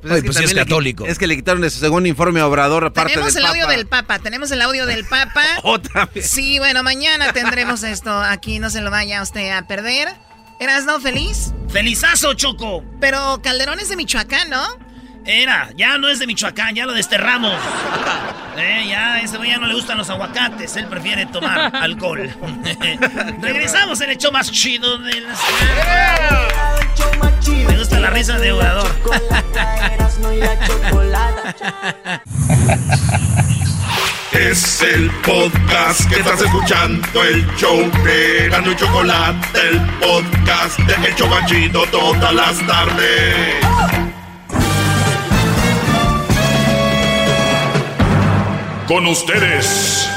Pues, 0.00 0.14
es, 0.14 0.24
pues 0.24 0.36
es 0.38 0.54
católico. 0.54 1.04
es 1.06 1.18
que 1.18 1.26
le 1.26 1.34
quitaron 1.34 1.60
de 1.60 1.70
su 1.70 1.80
segundo 1.80 2.08
informe 2.08 2.40
a 2.40 2.46
Obrador 2.46 2.86
aparte 2.86 3.12
Tenemos 3.12 3.36
el 3.36 3.44
audio 3.44 3.66
del 3.66 3.86
Papa, 3.86 4.20
tenemos 4.20 4.50
el 4.52 4.62
audio 4.62 4.86
del 4.86 5.04
Papa. 5.04 5.44
Otra 5.64 6.06
vez. 6.06 6.30
Sí, 6.30 6.60
bueno, 6.60 6.84
mañana 6.84 7.32
tendremos 7.32 7.82
esto 7.82 8.16
aquí, 8.16 8.60
no 8.60 8.70
se 8.70 8.80
lo 8.80 8.92
vaya 8.92 9.22
usted 9.22 9.50
a 9.50 9.66
perder. 9.66 10.08
¿Eras 10.60 10.84
no 10.84 11.00
feliz? 11.00 11.52
¡Felizazo, 11.68 12.34
Choco! 12.34 12.84
Pero 13.00 13.40
Calderón 13.42 13.80
es 13.80 13.88
de 13.88 13.96
Michoacán, 13.96 14.50
¿no? 14.50 14.62
Era, 15.30 15.70
ya 15.76 15.96
no 15.96 16.08
es 16.08 16.18
de 16.18 16.26
Michoacán, 16.26 16.74
ya 16.74 16.86
lo 16.86 16.92
desterramos. 16.92 17.54
Eh, 18.58 18.88
ya 18.88 19.14
a 19.14 19.20
ese 19.20 19.38
güey 19.38 19.50
ya 19.50 19.58
no 19.58 19.66
le 19.68 19.74
gustan 19.74 19.96
los 19.96 20.10
aguacates, 20.10 20.76
él 20.76 20.86
prefiere 20.86 21.24
tomar 21.24 21.74
alcohol. 21.82 22.18
Regresamos 23.40 24.00
en 24.02 24.10
el 24.10 24.18
show 24.18 24.32
más 24.32 24.50
chido 24.50 24.98
de 24.98 25.20
las 25.20 25.38
Me 27.46 27.78
gusta 27.78 28.00
la 28.00 28.10
risa 28.10 28.38
de 28.38 28.50
jugador. 28.50 28.90
Es 34.32 34.82
el 34.82 35.10
podcast 35.22 36.10
que 36.10 36.16
estás 36.16 36.42
escuchando, 36.42 37.22
el 37.22 37.46
show 37.56 37.90
de 38.04 38.48
Gano 38.50 38.72
y 38.72 38.76
Chocolate, 38.76 39.60
el 39.70 39.80
podcast 40.00 40.78
de 40.80 41.08
El 41.08 41.14
Chocachito 41.14 41.86
todas 41.86 42.34
las 42.34 42.66
tardes. 42.66 44.09
Con 48.90 49.06
ustedes. 49.06 50.10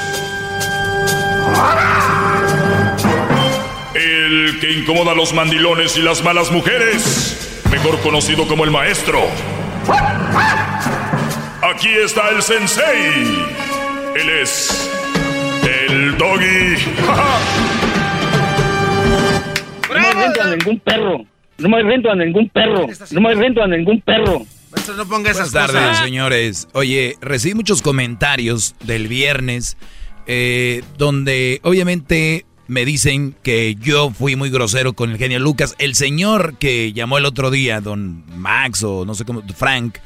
El 3.94 4.58
que 4.60 4.72
incomoda 4.72 5.12
a 5.12 5.16
los 5.16 5.32
mandilones 5.32 5.96
y 5.96 6.02
las 6.02 6.24
malas 6.24 6.52
mujeres, 6.52 7.62
mejor 7.72 8.02
conocido 8.02 8.48
como 8.48 8.64
el 8.64 8.72
maestro. 8.72 9.20
Aquí 11.62 11.90
está 12.04 12.30
el 12.30 12.42
sensei. 12.42 13.46
Él 14.16 14.30
es 14.42 14.92
el 15.88 16.18
doggy. 16.18 16.76
No 19.88 20.00
me 20.00 20.14
rento 20.14 20.42
a 20.42 20.48
ningún 20.48 20.80
perro. 20.80 21.26
No 21.60 21.70
me 21.70 21.84
rento 21.84 22.10
a 22.10 22.16
ningún 22.16 22.50
perro. 22.50 22.88
No 23.12 23.22
me 23.22 23.36
rento 23.36 23.62
a 23.62 23.68
ningún 23.68 24.02
perro. 24.02 24.42
Ponga 25.08 25.32
esas 25.32 25.52
Buenas 25.52 25.72
tardes, 25.72 25.98
señores. 25.98 26.68
Oye, 26.74 27.18
recibí 27.22 27.56
muchos 27.56 27.82
comentarios 27.82 28.76
del 28.84 29.08
viernes 29.08 29.78
eh, 30.26 30.84
donde 30.98 31.60
obviamente 31.64 32.46
me 32.68 32.86
dicen 32.86 33.36
que 33.44 33.76
yo 33.76 34.12
fui 34.12 34.36
muy 34.36 34.50
grosero 34.50 34.94
con 34.94 35.12
el 35.12 35.18
genio 35.18 35.40
Lucas. 35.40 35.76
El 35.80 35.96
señor 35.96 36.58
que 36.58 36.94
llamó 36.94 37.18
el 37.18 37.26
otro 37.26 37.52
día, 37.52 37.82
don 37.82 38.24
Max 38.38 38.84
o 38.84 39.06
no 39.06 39.16
sé 39.16 39.26
cómo, 39.26 39.44
Frank, 39.56 39.98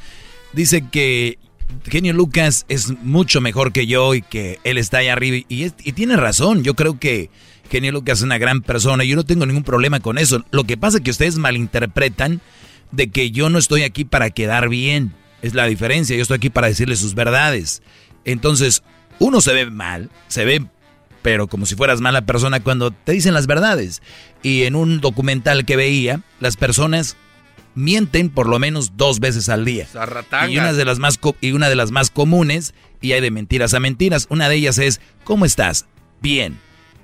dice 0.53 0.85
que 0.89 1.37
genio 1.85 2.13
Lucas 2.13 2.65
es 2.67 2.89
mucho 3.01 3.41
mejor 3.41 3.71
que 3.71 3.87
yo 3.87 4.15
y 4.15 4.21
que 4.21 4.59
él 4.63 4.77
está 4.77 4.99
ahí 4.99 5.07
arriba. 5.07 5.37
Y, 5.49 5.65
y 5.65 5.91
tiene 5.93 6.17
razón, 6.17 6.63
yo 6.63 6.73
creo 6.73 6.99
que 6.99 7.29
genio 7.69 7.91
Lucas 7.91 8.19
es 8.19 8.23
una 8.23 8.37
gran 8.37 8.61
persona 8.61 9.03
y 9.03 9.09
yo 9.09 9.15
no 9.15 9.25
tengo 9.25 9.45
ningún 9.45 9.63
problema 9.63 9.99
con 9.99 10.17
eso. 10.17 10.43
Lo 10.51 10.63
que 10.63 10.77
pasa 10.77 10.97
es 10.97 11.03
que 11.03 11.11
ustedes 11.11 11.37
malinterpretan 11.37 12.41
de 12.91 13.09
que 13.09 13.31
yo 13.31 13.49
no 13.49 13.59
estoy 13.59 13.83
aquí 13.83 14.05
para 14.05 14.29
quedar 14.29 14.69
bien. 14.69 15.13
Es 15.41 15.53
la 15.53 15.65
diferencia, 15.65 16.15
yo 16.15 16.21
estoy 16.21 16.37
aquí 16.37 16.49
para 16.49 16.67
decirles 16.67 16.99
sus 16.99 17.13
verdades. 17.13 17.81
Entonces, 18.25 18.83
uno 19.19 19.41
se 19.41 19.53
ve 19.53 19.69
mal, 19.69 20.09
se 20.27 20.45
ve 20.45 20.65
pero 21.27 21.47
como 21.47 21.65
si 21.65 21.75
fueras 21.75 21.99
mala 21.99 22.25
persona 22.25 22.61
cuando 22.61 22.91
te 22.91 23.11
dicen 23.11 23.33
las 23.33 23.47
verdades. 23.47 24.01
Y 24.43 24.63
en 24.63 24.75
un 24.75 25.01
documental 25.01 25.65
que 25.65 25.75
veía, 25.75 26.21
las 26.39 26.55
personas 26.55 27.17
mienten 27.75 28.29
por 28.29 28.47
lo 28.47 28.59
menos 28.59 28.95
dos 28.95 29.19
veces 29.19 29.49
al 29.49 29.65
día. 29.65 29.87
Y 30.49 30.57
una 30.57 30.71
de 30.71 30.85
las 30.85 30.99
más 30.99 31.19
y 31.41 31.51
una 31.51 31.67
de 31.67 31.75
las 31.75 31.91
más 31.91 32.11
comunes 32.11 32.73
y 33.01 33.11
hay 33.11 33.19
de 33.19 33.29
mentiras 33.29 33.73
a 33.73 33.81
mentiras. 33.81 34.27
Una 34.29 34.47
de 34.47 34.55
ellas 34.55 34.77
es 34.77 35.01
¿cómo 35.25 35.43
estás? 35.43 35.85
Bien. 36.21 36.57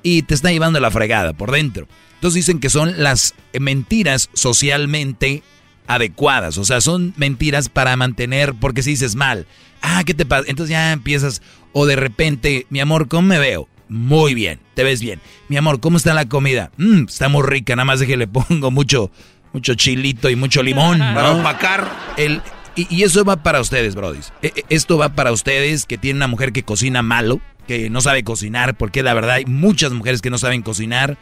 Y 0.03 0.21
te 0.21 0.35
está 0.35 0.51
llevando 0.51 0.79
la 0.79 0.89
fregada 0.89 1.33
por 1.33 1.51
dentro. 1.51 1.87
Entonces 2.15 2.35
dicen 2.35 2.61
que 2.61 2.69
son 2.69 3.03
las 3.03 3.35
mentiras 3.59 4.29
socialmente 4.33 5.43
adecuadas, 5.87 6.57
o 6.57 6.65
sea, 6.65 6.81
son 6.81 7.13
mentiras 7.17 7.69
para 7.69 7.95
mantener 7.95 8.53
porque 8.53 8.83
si 8.83 8.91
dices 8.91 9.15
mal, 9.15 9.45
ah, 9.81 10.03
¿qué 10.05 10.13
te 10.13 10.25
pasa? 10.25 10.45
Entonces 10.47 10.71
ya 10.71 10.91
empiezas 10.91 11.41
o 11.73 11.85
de 11.85 11.95
repente, 11.95 12.65
mi 12.69 12.79
amor, 12.79 13.07
¿cómo 13.07 13.27
me 13.27 13.39
veo? 13.39 13.67
Muy 13.89 14.33
bien, 14.33 14.59
te 14.73 14.83
ves 14.83 15.01
bien. 15.01 15.19
Mi 15.49 15.57
amor, 15.57 15.79
¿cómo 15.79 15.97
está 15.97 16.13
la 16.13 16.27
comida? 16.27 16.71
Mm, 16.77 17.05
está 17.05 17.29
muy 17.29 17.43
rica, 17.43 17.75
nada 17.75 17.85
más 17.85 17.99
de 17.99 18.07
que 18.07 18.17
le 18.17 18.27
pongo 18.27 18.71
mucho, 18.71 19.11
mucho 19.51 19.75
chilito 19.75 20.29
y 20.29 20.35
mucho 20.35 20.63
limón. 20.63 20.99
Para 21.13 21.31
opacar. 21.31 21.87
El, 22.17 22.41
y, 22.75 23.03
eso 23.03 23.23
va 23.23 23.37
para 23.37 23.61
ustedes, 23.61 23.93
brodis. 23.93 24.33
E, 24.41 24.47
e, 24.47 24.65
esto 24.69 24.97
va 24.97 25.09
para 25.09 25.31
ustedes 25.31 25.85
que 25.85 25.97
tienen 25.97 26.17
una 26.17 26.27
mujer 26.27 26.53
que 26.53 26.63
cocina 26.63 27.03
malo, 27.03 27.39
que 27.67 27.89
no 27.89 28.01
sabe 28.01 28.23
cocinar, 28.23 28.75
porque 28.75 29.03
la 29.03 29.13
verdad 29.13 29.35
hay 29.35 29.45
muchas 29.45 29.91
mujeres 29.91 30.21
que 30.21 30.29
no 30.29 30.37
saben 30.37 30.63
cocinar. 30.63 31.17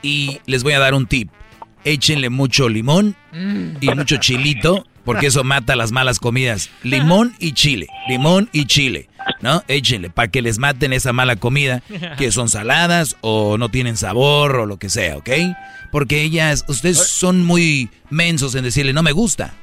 Y 0.00 0.40
les 0.46 0.62
voy 0.62 0.74
a 0.74 0.78
dar 0.78 0.94
un 0.94 1.06
tip. 1.06 1.30
Échenle 1.84 2.30
mucho 2.30 2.68
limón 2.68 3.16
y 3.80 3.88
mucho 3.88 4.16
chilito 4.18 4.86
porque 5.04 5.26
eso 5.26 5.44
mata 5.44 5.76
las 5.76 5.92
malas 5.92 6.18
comidas. 6.18 6.70
Limón 6.82 7.34
y 7.38 7.52
chile, 7.52 7.88
limón 8.08 8.48
y 8.52 8.66
chile, 8.66 9.08
¿no? 9.40 9.62
Échenle 9.68 10.10
para 10.10 10.28
que 10.28 10.42
les 10.42 10.58
maten 10.58 10.92
esa 10.92 11.12
mala 11.12 11.36
comida, 11.36 11.82
que 12.18 12.30
son 12.30 12.48
saladas 12.48 13.16
o 13.20 13.58
no 13.58 13.68
tienen 13.68 13.96
sabor 13.96 14.56
o 14.56 14.66
lo 14.66 14.78
que 14.78 14.90
sea, 14.90 15.16
¿ok? 15.16 15.30
Porque 15.90 16.22
ellas, 16.22 16.64
ustedes 16.68 16.98
son 16.98 17.44
muy 17.44 17.90
mensos 18.10 18.54
en 18.54 18.64
decirle, 18.64 18.92
no 18.92 19.02
me 19.02 19.12
gusta. 19.12 19.54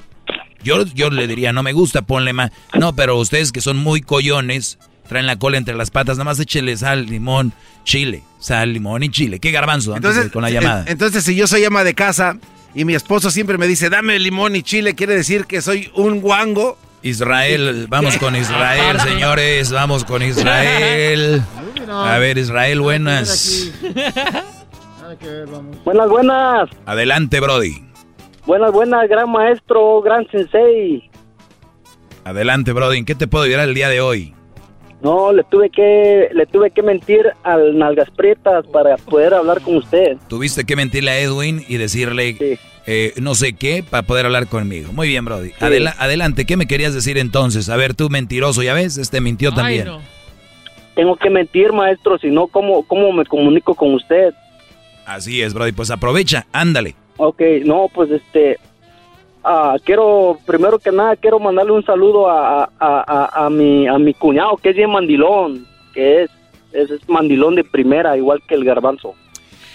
Yo, 0.64 0.86
yo 0.88 1.10
le 1.10 1.26
diría, 1.28 1.54
no 1.54 1.64
me 1.64 1.72
gusta, 1.72 2.02
ponle 2.02 2.34
más. 2.34 2.52
No, 2.78 2.94
pero 2.94 3.18
ustedes 3.18 3.52
que 3.52 3.62
son 3.62 3.78
muy 3.78 4.02
collones, 4.02 4.78
traen 5.10 5.26
la 5.26 5.38
cola 5.38 5.58
entre 5.58 5.76
las 5.76 5.90
patas, 5.90 6.18
nada 6.18 6.26
más 6.26 6.40
échenle 6.40 6.78
sal, 6.78 7.08
limón, 7.08 7.52
chile, 7.84 8.24
sal, 8.38 8.72
limón 8.72 9.04
y 9.04 9.10
chile. 9.10 9.40
¿Qué 9.40 9.52
garbanzo 9.52 9.96
entonces, 9.96 10.32
con 10.32 10.44
la 10.44 10.52
llamada? 10.52 10.86
Entonces, 10.88 11.24
si 11.26 11.36
yo 11.36 11.48
soy 11.48 11.66
ama 11.66 11.84
de 11.84 11.96
casa 11.96 12.38
y 12.76 12.86
mi 12.86 12.94
esposo 12.94 13.32
siempre 13.32 13.58
me 13.58 13.68
dice, 13.68 13.90
dame 13.90 14.20
limón 14.20 14.56
y 14.56 14.62
chile, 14.62 14.94
quiere 14.94 15.16
decir 15.16 15.46
que 15.46 15.62
soy 15.62 15.92
un 15.96 16.22
guango. 16.22 16.78
Israel, 17.02 17.88
vamos 17.90 18.18
con 18.18 18.36
Israel, 18.36 19.00
señores, 19.00 19.72
vamos 19.72 20.06
con 20.06 20.22
Israel. 20.22 21.42
A 21.90 22.18
ver, 22.20 22.38
Israel, 22.38 22.80
buenas. 22.80 23.72
Buenas, 25.84 26.08
buenas. 26.08 26.70
Adelante, 26.86 27.40
Brody. 27.40 27.84
Buenas, 28.46 28.72
buenas, 28.72 29.10
gran 29.10 29.30
maestro, 29.30 30.02
gran 30.02 30.26
sensei. 30.30 31.10
Adelante, 32.24 32.74
Brody, 32.74 33.00
¿en 33.00 33.06
qué 33.06 33.16
te 33.16 33.28
puedo 33.28 33.46
ayudar 33.46 33.68
el 33.68 33.74
día 33.74 33.90
de 33.90 34.02
hoy? 34.02 34.36
No, 35.02 35.32
le 35.32 35.44
tuve 35.44 35.70
que 35.70 36.30
le 36.34 36.46
tuve 36.46 36.72
que 36.72 36.84
mentir 36.84 37.26
al 37.44 37.78
Nalgas 37.78 38.10
Prietas 38.12 38.66
para 38.68 38.98
poder 38.98 39.34
hablar 39.34 39.62
con 39.62 39.78
usted. 39.78 40.18
Tuviste 40.28 40.66
que 40.66 40.76
mentirle 40.76 41.12
a 41.12 41.20
Edwin 41.20 41.64
y 41.68 41.78
decirle 41.78 42.60
eh, 42.86 43.14
no 43.18 43.36
sé 43.36 43.54
qué 43.54 43.84
para 43.88 44.04
poder 44.04 44.26
hablar 44.26 44.48
conmigo. 44.48 44.92
Muy 44.92 45.08
bien, 45.08 45.24
Brody. 45.24 45.52
adelante, 45.60 46.46
¿qué 46.46 46.58
me 46.58 46.66
querías 46.66 46.94
decir 46.94 47.18
entonces? 47.18 47.70
A 47.70 47.78
ver, 47.78 47.94
tú 47.94 48.10
mentiroso, 48.10 48.64
ya 48.64 48.74
ves, 48.74 48.98
este 48.98 49.22
mintió 49.22 49.54
también. 49.54 49.88
Tengo 50.96 51.16
que 51.16 51.30
mentir, 51.30 51.72
maestro, 51.72 52.18
si 52.18 52.30
no, 52.30 52.48
¿cómo, 52.48 52.84
¿cómo 52.84 53.14
me 53.14 53.26
comunico 53.26 53.76
con 53.76 53.94
usted? 53.94 54.34
Así 55.06 55.42
es, 55.42 55.54
Brody, 55.54 55.72
pues 55.72 55.92
aprovecha, 55.92 56.46
ándale. 56.52 56.96
Ok, 57.18 57.42
no, 57.64 57.90
pues 57.94 58.12
este, 58.12 58.58
Ah, 59.44 59.78
quiero, 59.86 60.38
primero 60.46 60.80
que 60.80 60.92
nada, 60.92 61.16
quiero 61.16 61.40
mandarle 61.40 61.72
un 61.72 61.86
saludo 61.86 62.30
a, 62.30 62.70
a, 62.80 63.46
a, 63.46 63.50
mi, 63.50 63.88
a 63.88 63.98
mi 63.98 64.14
cuñado, 64.14 64.58
que 64.58 64.70
es 64.70 64.76
bien 64.76 64.92
mandilón, 64.92 65.66
que 65.94 66.24
es, 66.24 66.32
es, 66.74 66.90
mandilón 67.08 67.56
de 67.56 67.64
primera, 67.64 68.18
igual 68.18 68.42
que 68.48 68.56
el 68.56 68.66
garbanzo. 68.66 69.16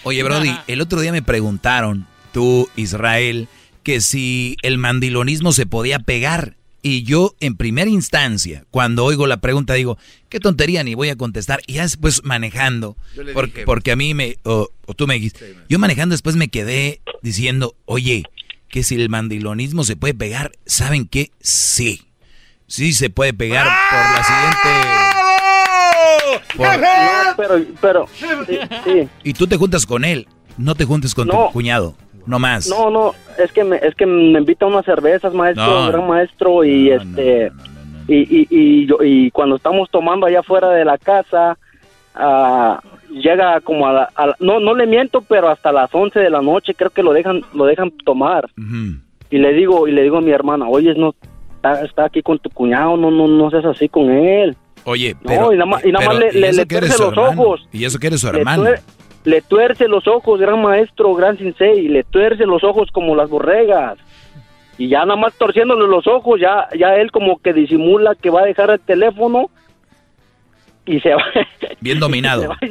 Oye, 0.03 0.23
Brody, 0.23 0.55
el 0.67 0.83
otro 0.83 1.01
día 1.01 1.13
me 1.13 1.23
preguntaron, 1.23 2.07
tú, 2.33 2.69
Israel, 2.77 3.49
que 3.83 4.01
si 4.01 4.57
el 4.63 4.77
mandilonismo 4.77 5.53
se 5.53 5.67
podía 5.67 5.99
pegar. 5.99 6.57
Y 6.87 7.03
yo, 7.05 7.35
en 7.41 7.57
primera 7.57 7.89
instancia, 7.89 8.67
cuando 8.71 9.07
oigo 9.07 9.27
la 9.27 9.39
pregunta, 9.39 9.73
digo, 9.73 9.97
qué 10.29 10.39
tontería, 10.39 10.85
ni 10.85 10.95
voy 10.95 11.09
a 11.09 11.17
contestar. 11.17 11.63
Y 11.67 11.75
ya 11.75 11.83
después 11.83 12.23
manejando, 12.25 12.99
porque, 13.33 13.65
porque, 13.65 13.93
a 13.93 13.97
mí 13.97 14.13
me, 14.13 14.37
o, 14.43 14.69
tú 14.95 15.07
me 15.07 15.15
dijiste, 15.15 15.57
yo 15.71 15.79
manejando 15.79 16.13
después 16.13 16.37
me 16.37 16.49
quedé 16.49 17.01
diciendo, 17.23 17.75
oye, 17.87 18.25
que 18.75 18.83
si 18.83 19.01
el 19.01 19.09
mandilonismo 19.09 19.85
se 19.85 19.95
puede 19.95 20.15
pegar, 20.15 20.51
¿saben 20.67 21.07
qué? 21.07 21.31
Sí. 21.39 22.03
Sí 22.67 22.93
se 22.93 23.09
puede 23.09 23.33
pegar 23.33 23.69
por 23.69 24.01
la 24.01 24.25
siguiente... 24.25 24.69
pero, 27.37 27.55
pero, 27.81 28.09
Y 29.23 29.33
tú 29.33 29.47
te 29.47 29.57
juntas 29.59 29.87
con 29.87 30.05
él, 30.05 30.27
no 30.59 30.75
te 30.75 30.87
juntes 30.87 31.15
con 31.15 31.29
tu 31.29 31.51
cuñado, 31.53 31.95
no 32.27 32.41
más. 32.41 32.67
No, 32.67 32.91
no, 32.91 33.15
es 33.39 33.53
que 33.53 33.63
me, 33.63 33.77
es 33.77 33.95
que 33.95 34.07
me 34.07 34.41
invita 34.41 34.65
a 34.65 34.69
unas 34.71 34.85
cervezas, 34.85 35.33
maestro, 35.33 35.87
gran 35.87 36.09
maestro, 36.09 36.65
y 36.65 36.91
este... 36.91 37.53
y, 38.09 38.17
y, 38.17 38.49
y, 38.51 38.89
y, 39.05 39.31
cuando 39.31 39.55
estamos 39.55 39.89
tomando 39.89 40.27
allá 40.27 40.41
afuera 40.41 40.71
de 40.71 40.85
la 40.85 40.99
casa, 40.99 41.57
uh, 42.17 42.75
llega 43.11 43.61
como 43.61 43.87
a, 43.87 43.93
la, 43.93 44.37
no 44.41 44.61
no 44.61 44.75
le 44.75 44.87
miento 44.87 45.23
pero 45.23 45.49
hasta 45.49 45.73
las 45.73 45.95
11 45.95 46.19
de 46.19 46.31
la 46.31 46.43
noche 46.43 46.75
creo 46.75 46.91
que 46.91 47.03
lo 47.03 47.13
dejan 47.13 47.43
lo 47.55 47.67
dejan 47.67 47.91
tomar. 48.05 48.51
Y 49.31 49.39
le 49.39 49.53
digo 49.53 49.89
y 49.89 49.93
le 49.93 50.03
digo 50.03 50.19
a 50.19 50.21
mi 50.21 50.31
hermana 50.31 50.69
oye 50.69 50.95
no 50.95 51.15
está, 51.83 52.05
aquí 52.05 52.23
con 52.23 52.39
tu 52.39 52.51
cuñado 52.51 52.97
no 52.97 53.11
no 53.11 53.27
no 53.27 53.51
seas 53.51 53.65
así 53.65 53.89
con 53.89 54.11
él 54.11 54.57
oye 54.85 55.17
pero, 55.25 55.53
y 55.53 55.57
nada 55.57 55.67
más, 55.67 55.85
y 55.85 55.93
nada 55.93 56.07
más 56.07 56.19
le, 56.19 56.53
le, 56.53 56.67
tuerce 56.67 57.03
los 57.03 57.17
ojos. 57.17 57.67
y 57.73 57.85
eso 57.85 57.99
que 57.99 58.09
eres 58.09 58.21
su 58.21 58.29
hermano. 58.29 58.65
le, 59.25 59.43
tuerce 59.43 59.89
los 59.89 60.07
ojos 60.07 60.41
gran 60.41 60.61
maestro 60.61 61.15
gran 61.15 61.39
sensei 61.39 61.89
le 61.89 62.05
tuerce 62.05 62.47
los 62.47 62.63
ojos 62.65 62.91
como 62.93 63.15
las 63.17 63.31
borregas. 63.31 63.99
Y 64.77 64.89
ya 64.89 65.05
nada 65.05 65.15
más 65.15 65.33
torciéndole 65.35 65.87
los 65.87 66.07
ojos 66.09 66.41
ya 66.41 66.69
ya 66.77 66.97
él 66.97 67.13
como 67.13 67.39
que 67.39 67.53
disimula 67.53 68.17
que 68.17 68.31
va 68.31 68.41
a 68.41 68.47
dejar 68.47 68.71
el 68.71 68.81
teléfono 68.81 69.49
y 70.87 71.01
se 71.01 71.15
va. 71.15 71.25
Bien 71.81 71.99
dominado. 71.99 72.55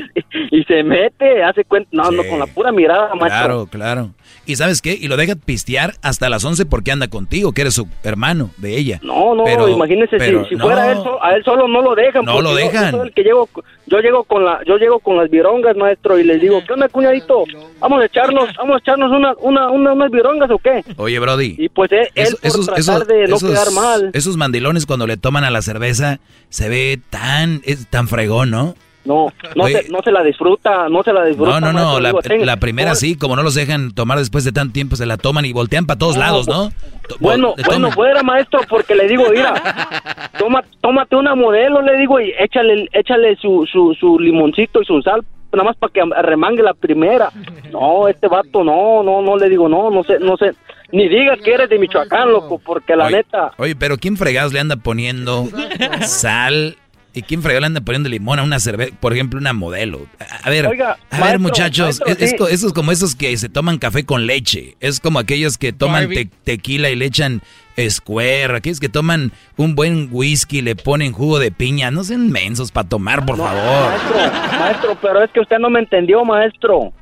Y 0.51 0.63
se, 0.65 0.83
mete, 0.83 1.43
hace 1.43 1.63
cuenta, 1.63 1.89
no, 1.91 2.11
no, 2.11 2.23
con 2.23 2.39
la 2.39 2.45
pura 2.47 2.71
mirada, 2.71 3.13
macho. 3.15 3.25
Claro, 3.25 3.65
claro. 3.67 4.09
¿Y 4.45 4.55
sabes 4.55 4.81
qué? 4.81 4.97
Y 4.99 5.07
lo 5.07 5.17
deja 5.17 5.35
pistear 5.35 5.93
hasta 6.01 6.29
las 6.29 6.43
11 6.43 6.65
porque 6.65 6.91
anda 6.91 7.07
contigo, 7.07 7.51
que 7.53 7.61
eres 7.61 7.73
su 7.73 7.87
hermano 8.03 8.49
de 8.57 8.77
ella. 8.77 8.99
No, 9.03 9.35
no, 9.35 9.43
pero, 9.45 9.69
imagínese 9.69 10.19
si, 10.19 10.55
fuera 10.57 10.91
él, 10.91 10.97
a 11.21 11.35
él 11.35 11.43
solo 11.43 11.67
no 11.67 11.81
lo 11.81 11.95
dejan. 11.95 12.25
No 12.25 12.41
lo 12.41 12.53
dejan. 12.53 12.91
Yo, 12.91 13.03
el 13.03 13.13
que 13.13 13.23
llego, 13.23 13.49
yo 13.87 13.99
llego 13.99 14.23
con 14.23 14.43
la, 14.43 14.59
yo 14.65 14.77
llego 14.77 14.99
con 14.99 15.17
las 15.17 15.29
virongas, 15.29 15.75
maestro, 15.77 16.19
y 16.19 16.23
les 16.23 16.41
digo, 16.41 16.61
¿qué 16.65 16.73
onda, 16.73 16.89
cuñadito? 16.89 17.45
Vamos 17.79 18.01
a 18.01 18.05
echarnos, 18.05 18.49
vamos 18.57 18.75
a 18.75 18.79
echarnos 18.79 19.11
una, 19.11 19.33
una, 19.39 19.91
unas 19.91 20.11
virongas 20.11 20.51
o 20.51 20.57
qué. 20.57 20.83
Oye, 20.97 21.19
Brody. 21.19 21.55
Y 21.57 21.69
pues 21.69 21.91
él, 21.91 22.07
por 22.41 22.65
tratar 22.65 23.07
de 23.07 23.27
no 23.27 23.39
quedar 23.39 23.71
mal. 23.71 24.11
Esos 24.13 24.37
mandilones 24.37 24.85
cuando 24.85 25.07
le 25.07 25.17
toman 25.17 25.43
a 25.43 25.51
la 25.51 25.61
cerveza 25.61 26.19
se 26.49 26.69
ve 26.69 26.99
tan, 27.09 27.61
es 27.65 27.87
tan 27.89 28.07
fregón, 28.07 28.51
¿no? 28.51 28.75
No, 29.05 29.33
no 29.55 29.67
se, 29.67 29.89
no 29.89 30.01
se 30.01 30.11
la 30.11 30.23
disfruta, 30.23 30.87
no 30.87 31.03
se 31.03 31.11
la 31.11 31.25
disfruta. 31.25 31.59
No, 31.59 31.73
no, 31.73 31.73
no, 31.73 31.99
la, 31.99 32.57
primera 32.57 32.95
sí, 32.95 33.17
como 33.17 33.35
no 33.35 33.43
los 33.43 33.53
dejan 33.53 33.91
tomar 33.91 34.17
después 34.17 34.45
de 34.45 34.53
tanto 34.53 34.73
tiempo, 34.73 34.95
se 34.95 35.05
la 35.05 35.17
toman 35.17 35.43
y 35.45 35.51
voltean 35.51 35.85
para 35.85 35.99
todos 35.99 36.15
lados, 36.15 36.47
¿no? 36.47 36.71
Bueno, 37.19 37.53
bueno, 37.65 37.91
fuera 37.91 38.23
maestro, 38.23 38.61
porque 38.69 38.95
le 38.95 39.07
digo, 39.07 39.25
mira, 39.29 39.53
toma, 40.39 40.63
tómate 40.79 41.17
una 41.17 41.35
modelo, 41.35 41.81
le 41.81 41.97
digo, 41.97 42.19
y 42.21 42.33
échale, 42.39 42.87
échale 42.93 43.35
su, 43.35 43.67
su, 43.69 43.93
su 43.99 44.17
limoncito 44.19 44.81
y 44.81 44.85
su 44.85 45.01
sal, 45.01 45.21
nada 45.51 45.65
más 45.65 45.77
para 45.77 45.91
que 45.91 46.01
remangue 46.21 46.63
la 46.63 46.73
primera. 46.73 47.29
No, 47.71 48.07
este 48.07 48.27
vato, 48.27 48.63
no, 48.63 49.03
no, 49.03 49.21
no, 49.21 49.37
le 49.37 49.49
digo, 49.49 49.67
no, 49.67 49.89
no 49.89 50.03
sé, 50.03 50.19
no 50.19 50.37
sé. 50.37 50.53
Ni 50.91 51.09
digas 51.09 51.39
que 51.43 51.53
eres 51.53 51.69
de 51.69 51.79
Michoacán, 51.79 52.31
loco, 52.31 52.61
porque 52.63 52.95
la 52.95 53.09
neta... 53.09 53.51
Oye, 53.57 53.75
pero 53.75 53.97
¿quién 53.97 54.15
fregados 54.15 54.53
le 54.53 54.59
anda 54.59 54.75
poniendo 54.75 55.47
sal 56.01 56.77
¿Y 57.15 57.21
quién 57.21 57.43
fregó 57.43 57.59
le 57.59 57.67
anda 57.67 57.81
poniendo 57.81 58.09
limón 58.09 58.39
a 58.39 58.43
una 58.43 58.59
cerveza? 58.59 58.95
Por 58.99 59.13
ejemplo, 59.13 59.39
una 59.39 59.53
modelo. 59.53 60.07
A, 60.43 60.49
ver, 60.49 60.65
a 61.11 61.23
ver, 61.23 61.39
muchachos, 61.39 62.01
es, 62.07 62.33
eso 62.33 62.47
es 62.49 62.73
como 62.73 62.91
esos 62.91 63.15
que 63.15 63.37
se 63.37 63.49
toman 63.49 63.77
café 63.77 64.03
con 64.03 64.25
leche. 64.25 64.75
Es 64.79 64.99
como 64.99 65.19
aquellos 65.19 65.59
que 65.59 65.73
toman 65.73 66.09
tequila 66.43 66.89
y 66.89 66.95
le 66.95 67.05
echan 67.05 67.41
Square. 67.77 68.55
Aquellos 68.55 68.79
que 68.79 68.89
toman 68.89 69.31
un 69.57 69.75
buen 69.75 70.09
whisky 70.11 70.59
y 70.59 70.61
le 70.61 70.75
ponen 70.75 71.11
jugo 71.11 71.37
de 71.37 71.51
piña. 71.51 71.91
No 71.91 72.03
sean 72.03 72.31
mensos 72.31 72.71
para 72.71 72.89
tomar, 72.89 73.25
por 73.25 73.37
favor. 73.37 73.89
Maestro, 73.89 74.59
maestro, 74.59 74.97
pero 74.99 75.23
es 75.23 75.31
que 75.31 75.39
usted 75.39 75.59
no 75.59 75.69
me 75.69 75.79
entendió, 75.79 76.25
maestro. 76.25 76.93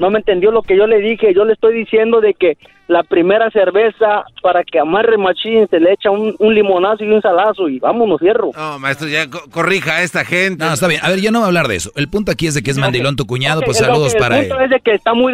No 0.00 0.10
me 0.10 0.18
entendió 0.18 0.50
lo 0.50 0.62
que 0.62 0.76
yo 0.76 0.88
le 0.88 0.98
dije. 0.98 1.32
Yo 1.34 1.44
le 1.44 1.52
estoy 1.52 1.74
diciendo 1.74 2.20
de 2.20 2.34
que 2.34 2.58
la 2.88 3.02
primera 3.02 3.50
cerveza 3.50 4.24
para 4.42 4.64
que 4.64 4.78
amarre 4.78 5.16
machín 5.16 5.66
se 5.68 5.80
le 5.80 5.92
echa 5.92 6.10
un, 6.10 6.36
limonazo 6.40 7.04
y 7.04 7.10
un 7.10 7.22
salazo 7.22 7.68
y 7.68 7.78
vámonos, 7.78 8.20
hierro. 8.20 8.50
No, 8.56 8.78
maestro, 8.78 9.08
ya 9.08 9.28
corrija 9.28 9.96
a 9.96 10.02
esta 10.02 10.24
gente. 10.24 10.64
No, 10.64 10.72
está 10.72 10.88
bien. 10.88 11.00
A 11.02 11.08
ver, 11.08 11.20
yo 11.20 11.30
no 11.30 11.38
voy 11.38 11.44
a 11.44 11.48
hablar 11.48 11.68
de 11.68 11.76
eso. 11.76 11.90
El 11.96 12.08
punto 12.08 12.32
aquí 12.32 12.46
es 12.46 12.54
de 12.54 12.62
que 12.62 12.70
es 12.70 12.78
mandilón 12.78 13.16
tu 13.16 13.26
cuñado, 13.26 13.62
pues 13.62 13.78
saludos 13.78 14.14
para 14.14 14.38
él. 14.38 14.44
El 14.44 14.48
punto 14.48 14.64
es 14.64 14.70
de 14.70 14.80
que 14.80 14.94
está 14.94 15.14
muy, 15.14 15.32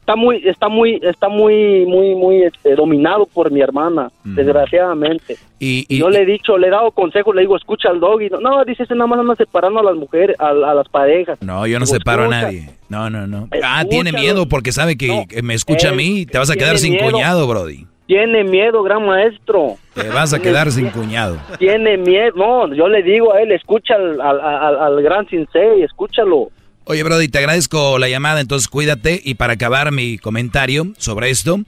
está 0.00 0.16
muy, 0.16 0.36
está 0.46 0.68
muy, 0.68 1.00
está 1.02 1.28
muy, 1.28 1.86
muy, 1.86 2.14
muy 2.14 2.42
este, 2.42 2.74
dominado 2.74 3.26
por 3.26 3.50
mi 3.50 3.60
hermana, 3.60 4.10
desgraciadamente. 4.24 5.36
Y, 5.58 5.96
yo 5.96 6.10
le 6.10 6.22
he 6.22 6.26
dicho, 6.26 6.58
le 6.58 6.66
he 6.66 6.70
dado 6.70 6.90
consejos, 6.90 7.34
le 7.34 7.42
digo, 7.42 7.56
escucha 7.56 7.88
al 7.88 8.00
dog 8.00 8.20
y 8.22 8.28
no, 8.28 8.40
no 8.40 8.64
dice, 8.64 8.82
ese 8.82 8.94
nada 8.94 9.06
más 9.06 9.18
anda 9.20 9.34
separando 9.34 9.80
a 9.80 9.82
las 9.82 9.94
mujeres, 9.94 10.36
a, 10.38 10.52
las 10.52 10.88
parejas. 10.88 11.40
No, 11.40 11.66
yo 11.66 11.78
no 11.78 11.86
separo 11.86 12.24
a 12.24 12.28
nadie. 12.28 12.68
No, 12.88 13.08
no, 13.08 13.26
no. 13.26 13.48
ah, 13.62 13.84
tiene 13.88 14.12
miedo 14.12 14.46
porque 14.46 14.70
sabe 14.70 14.96
que, 14.96 15.26
me 15.42 15.54
escucha 15.54 15.88
a 15.88 15.92
mí 15.92 16.20
y 16.20 16.26
te 16.26 16.38
vas 16.38 16.50
a 16.50 16.54
quedar 16.54 16.78
sin 16.84 16.98
cuñado, 16.98 17.46
Brody. 17.46 17.86
Tiene 18.06 18.44
miedo, 18.44 18.82
gran 18.82 19.06
maestro. 19.06 19.76
Te 19.94 20.08
vas 20.08 20.34
a 20.34 20.38
quedar 20.38 20.70
sin 20.70 20.90
cuñado. 20.90 21.40
Tiene 21.58 21.96
miedo. 21.96 22.32
No, 22.36 22.74
yo 22.74 22.86
le 22.88 23.02
digo 23.02 23.32
a 23.32 23.40
él, 23.40 23.52
escucha 23.52 23.94
al, 23.94 24.20
al, 24.20 24.40
al, 24.40 25.02
gran 25.02 25.28
Sensei, 25.28 25.82
escúchalo. 25.82 26.50
Oye, 26.84 27.02
Brody, 27.02 27.28
te 27.28 27.38
agradezco 27.38 27.98
la 27.98 28.10
llamada, 28.10 28.40
entonces 28.40 28.68
cuídate. 28.68 29.20
Y 29.24 29.34
para 29.34 29.54
acabar 29.54 29.90
mi 29.90 30.18
comentario 30.18 30.92
sobre 30.98 31.30
esto, 31.30 31.60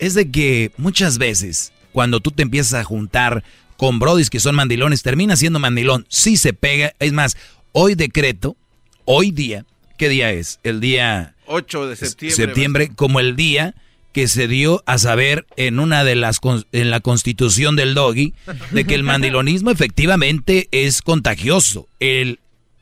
es 0.00 0.14
de 0.14 0.32
que 0.32 0.72
muchas 0.78 1.18
veces, 1.18 1.72
cuando 1.92 2.18
tú 2.18 2.32
te 2.32 2.42
empiezas 2.42 2.74
a 2.74 2.84
juntar 2.84 3.44
con 3.76 4.00
Brodis 4.00 4.30
que 4.30 4.40
son 4.40 4.56
mandilones, 4.56 5.04
termina 5.04 5.36
siendo 5.36 5.60
mandilón. 5.60 6.06
Sí 6.08 6.36
se 6.36 6.52
pega. 6.54 6.92
Es 6.98 7.12
más, 7.12 7.36
hoy 7.70 7.94
decreto, 7.94 8.56
hoy 9.04 9.30
día, 9.30 9.64
¿qué 9.96 10.08
día 10.08 10.32
es? 10.32 10.58
El 10.64 10.80
día 10.80 11.36
8 11.46 11.88
de 11.88 11.96
septiembre. 11.96 12.36
Septiembre, 12.36 12.90
como 12.96 13.20
el 13.20 13.36
día 13.36 13.74
que 14.14 14.28
se 14.28 14.46
dio 14.46 14.82
a 14.86 14.96
saber 14.96 15.44
en 15.56 15.80
una 15.80 16.04
de 16.04 16.14
las 16.14 16.38
en 16.70 16.90
la 16.90 17.00
constitución 17.00 17.74
del 17.74 17.94
doggy 17.94 18.32
de 18.70 18.84
que 18.84 18.94
el 18.94 19.02
mandilonismo 19.02 19.72
efectivamente 19.72 20.68
es 20.70 21.02
contagioso. 21.02 21.88
El, 21.98 22.38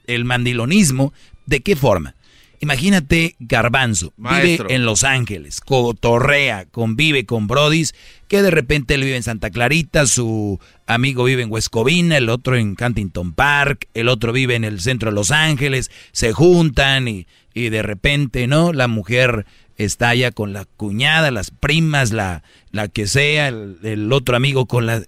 el 0.07 0.27
mandilonismo, 0.27 1.15
¿de 1.47 1.61
qué 1.61 1.75
forma? 1.75 2.15
Imagínate 2.61 3.35
Garbanzo, 3.41 4.13
vive 4.17 4.61
en 4.69 4.85
Los 4.85 5.03
Ángeles, 5.05 5.61
cotorrea, 5.61 6.67
convive 6.67 7.25
con 7.25 7.49
Brodis, 7.49 7.95
que 8.29 8.43
de 8.43 8.53
repente 8.53 8.95
él 8.95 9.03
vive 9.03 9.17
en 9.17 9.25
Santa 9.25 9.51
Clarita, 9.51 10.07
su 10.07 10.61
amigo 10.87 11.25
vive 11.25 11.43
en 11.43 11.51
Huescovina, 11.51 12.19
el 12.19 12.29
otro 12.29 12.57
en 12.57 12.77
Huntington 12.79 13.33
Park, 13.33 13.89
el 13.95 14.09
otro 14.09 14.33
vive 14.33 14.55
en 14.55 14.65
el 14.65 14.81
centro 14.81 15.11
de 15.11 15.17
Los 15.17 15.33
Ángeles, 15.33 15.91
se 16.13 16.33
juntan 16.33 17.09
y, 17.09 17.27
y 17.53 17.71
de 17.71 17.83
repente, 17.83 18.47
¿no? 18.47 18.73
La 18.73 18.87
mujer 18.87 19.45
está 19.77 20.11
allá 20.11 20.31
con 20.31 20.53
la 20.53 20.65
cuñada, 20.77 21.31
las 21.31 21.51
primas, 21.51 22.13
la, 22.13 22.43
la 22.71 22.89
que 22.89 23.07
sea, 23.07 23.49
el, 23.49 24.11
otro 24.13 24.37
amigo 24.37 24.67
con 24.67 24.87
la... 24.87 25.03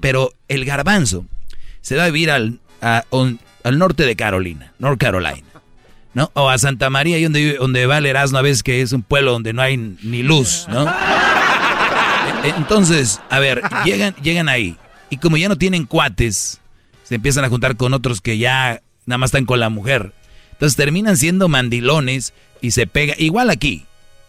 Pero 0.00 0.32
el 0.48 0.64
garbanzo 0.64 1.26
se 1.80 1.96
va 1.96 2.04
a 2.04 2.10
vivir 2.10 2.30
al, 2.30 2.60
al 2.80 3.78
norte 3.78 4.04
de 4.04 4.16
Carolina, 4.16 4.72
North 4.78 5.00
Carolina, 5.00 5.42
¿no? 6.14 6.30
O 6.34 6.48
a 6.48 6.58
Santa 6.58 6.90
María, 6.90 7.16
ahí 7.16 7.24
donde, 7.24 7.54
donde 7.54 7.86
va 7.86 7.98
el 7.98 8.06
Erasmo 8.06 8.38
a 8.38 8.42
veces 8.42 8.62
que 8.62 8.82
es 8.82 8.92
un 8.92 9.02
pueblo 9.02 9.32
donde 9.32 9.52
no 9.52 9.62
hay 9.62 9.76
ni 9.76 10.22
luz, 10.22 10.66
¿no? 10.68 10.86
E, 12.44 12.48
entonces, 12.56 13.20
a 13.30 13.38
ver, 13.38 13.62
llegan, 13.84 14.14
llegan 14.16 14.48
ahí 14.48 14.76
y 15.10 15.18
como 15.18 15.36
ya 15.36 15.48
no 15.48 15.56
tienen 15.56 15.84
cuates, 15.84 16.60
se 17.04 17.14
empiezan 17.14 17.44
a 17.44 17.48
juntar 17.48 17.76
con 17.76 17.94
otros 17.94 18.20
que 18.20 18.38
ya 18.38 18.82
nada 19.06 19.18
más 19.18 19.28
están 19.28 19.46
con 19.46 19.60
la 19.60 19.68
mujer. 19.68 20.12
Entonces 20.52 20.76
terminan 20.76 21.16
siendo 21.16 21.48
mandilones 21.48 22.32
y 22.60 22.72
se 22.72 22.86
pega. 22.86 23.14
Igual 23.18 23.50
aquí, 23.50 23.84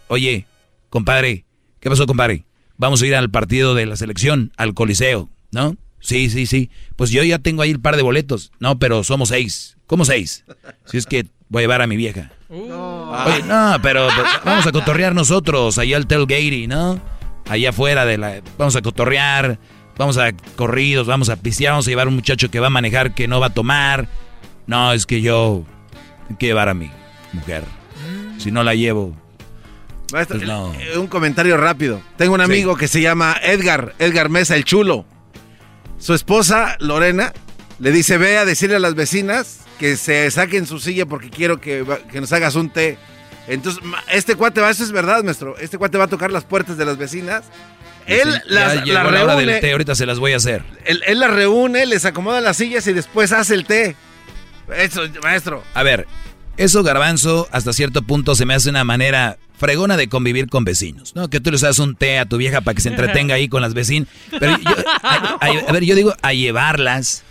Oye, 0.07 0.45
compadre, 0.89 1.45
¿qué 1.79 1.89
pasó, 1.89 2.05
compadre? 2.05 2.45
Vamos 2.77 3.01
a 3.01 3.07
ir 3.07 3.15
al 3.15 3.29
partido 3.29 3.75
de 3.75 3.85
la 3.85 3.95
selección, 3.95 4.51
al 4.55 4.73
Coliseo, 4.73 5.29
¿no? 5.51 5.75
Sí, 5.99 6.29
sí, 6.29 6.45
sí. 6.45 6.69
Pues 6.95 7.09
yo 7.09 7.23
ya 7.23 7.39
tengo 7.39 7.61
ahí 7.61 7.71
el 7.71 7.81
par 7.81 7.95
de 7.95 8.03
boletos. 8.03 8.51
No, 8.59 8.77
pero 8.79 9.03
somos 9.03 9.29
seis. 9.29 9.77
¿Cómo 9.87 10.05
seis? 10.05 10.45
Si 10.85 10.97
es 10.97 11.05
que 11.05 11.25
voy 11.49 11.61
a 11.61 11.63
llevar 11.63 11.81
a 11.81 11.87
mi 11.87 11.97
vieja. 11.97 12.31
No, 12.49 13.11
Oye, 13.11 13.43
no 13.43 13.75
pero 13.81 14.07
pues, 14.15 14.27
vamos 14.45 14.67
a 14.67 14.71
cotorrear 14.71 15.13
nosotros, 15.13 15.77
allá 15.77 15.97
al 15.97 16.07
tailgate, 16.07 16.67
¿no? 16.67 17.01
Allá 17.49 17.69
afuera 17.69 18.05
de 18.05 18.17
la... 18.17 18.41
Vamos 18.57 18.75
a 18.75 18.81
cotorrear, 18.81 19.59
vamos 19.97 20.17
a 20.17 20.31
corridos, 20.55 21.07
vamos 21.07 21.29
a 21.29 21.35
pistear, 21.37 21.71
vamos 21.71 21.87
a 21.87 21.89
llevar 21.89 22.07
a 22.07 22.09
un 22.09 22.15
muchacho 22.15 22.51
que 22.51 22.59
va 22.59 22.67
a 22.67 22.71
manejar, 22.71 23.13
que 23.13 23.27
no 23.27 23.39
va 23.39 23.47
a 23.47 23.53
tomar. 23.53 24.07
No, 24.65 24.93
es 24.93 25.05
que 25.05 25.21
yo... 25.21 25.63
Hay 26.29 26.35
que 26.35 26.47
llevar 26.47 26.69
a 26.69 26.73
mi 26.73 26.91
mujer. 27.33 27.63
Si 28.37 28.51
no 28.51 28.63
la 28.63 28.75
llevo, 28.75 29.15
pues 30.09 30.27
eh, 30.31 30.97
un 30.97 31.07
comentario 31.07 31.57
rápido. 31.57 32.01
Tengo 32.17 32.33
un 32.33 32.41
amigo 32.41 32.75
que 32.75 32.87
se 32.87 33.01
llama 33.01 33.35
Edgar, 33.41 33.93
Edgar 33.99 34.29
Mesa, 34.29 34.55
el 34.55 34.63
chulo. 34.63 35.05
Su 35.99 36.13
esposa, 36.13 36.77
Lorena, 36.79 37.33
le 37.79 37.91
dice, 37.91 38.17
ve 38.17 38.37
a 38.37 38.45
decirle 38.45 38.77
a 38.77 38.79
las 38.79 38.95
vecinas 38.95 39.61
que 39.79 39.97
se 39.97 40.29
saquen 40.31 40.65
su 40.65 40.79
silla 40.79 41.05
porque 41.05 41.29
quiero 41.29 41.59
que, 41.59 41.85
nos 42.13 42.31
hagas 42.31 42.55
un 42.55 42.69
té. 42.69 42.97
Entonces, 43.47 43.81
este 44.11 44.35
cuate 44.35 44.61
va, 44.61 44.69
eso 44.69 44.83
es 44.83 44.91
verdad, 44.91 45.23
maestro. 45.23 45.57
Este 45.57 45.77
cuate 45.77 45.97
va 45.97 46.05
a 46.05 46.09
tocar 46.09 46.31
las 46.31 46.43
puertas 46.43 46.77
de 46.77 46.85
las 46.85 46.97
vecinas. 46.97 47.45
Él 48.05 48.41
las, 48.45 48.85
reúne. 48.85 49.45
del 49.45 49.59
té, 49.59 49.71
ahorita 49.71 49.95
se 49.95 50.05
las 50.05 50.19
voy 50.19 50.33
a 50.33 50.37
hacer. 50.37 50.63
Él, 50.85 51.01
él 51.05 51.19
las 51.19 51.31
reúne, 51.31 51.85
les 51.85 52.05
acomoda 52.05 52.39
las 52.39 52.57
sillas 52.57 52.87
y 52.87 52.93
después 52.93 53.31
hace 53.33 53.53
el 53.53 53.65
té. 53.65 53.95
Eso, 54.75 55.01
maestro. 55.23 55.63
A 55.73 55.83
ver, 55.83 56.07
eso, 56.57 56.83
Garbanzo, 56.83 57.47
hasta 57.51 57.73
cierto 57.73 58.01
punto 58.01 58.35
se 58.35 58.45
me 58.45 58.53
hace 58.53 58.69
una 58.69 58.83
manera 58.83 59.37
fregona 59.57 59.97
de 59.97 60.07
convivir 60.07 60.47
con 60.47 60.63
vecinos, 60.63 61.15
¿no? 61.15 61.29
Que 61.29 61.39
tú 61.39 61.51
le 61.51 61.57
das 61.57 61.79
un 61.79 61.95
té 61.95 62.19
a 62.19 62.25
tu 62.25 62.37
vieja 62.37 62.61
para 62.61 62.75
que 62.75 62.81
se 62.81 62.89
entretenga 62.89 63.35
ahí 63.35 63.47
con 63.47 63.61
las 63.61 63.73
vecinas. 63.73 64.07
Pero 64.39 64.57
yo, 64.57 64.69
a, 65.03 65.71
ver, 65.71 65.83
yo 65.83 65.95
digo 65.95 66.13
a 66.21 66.33
llevarlas 66.33 67.23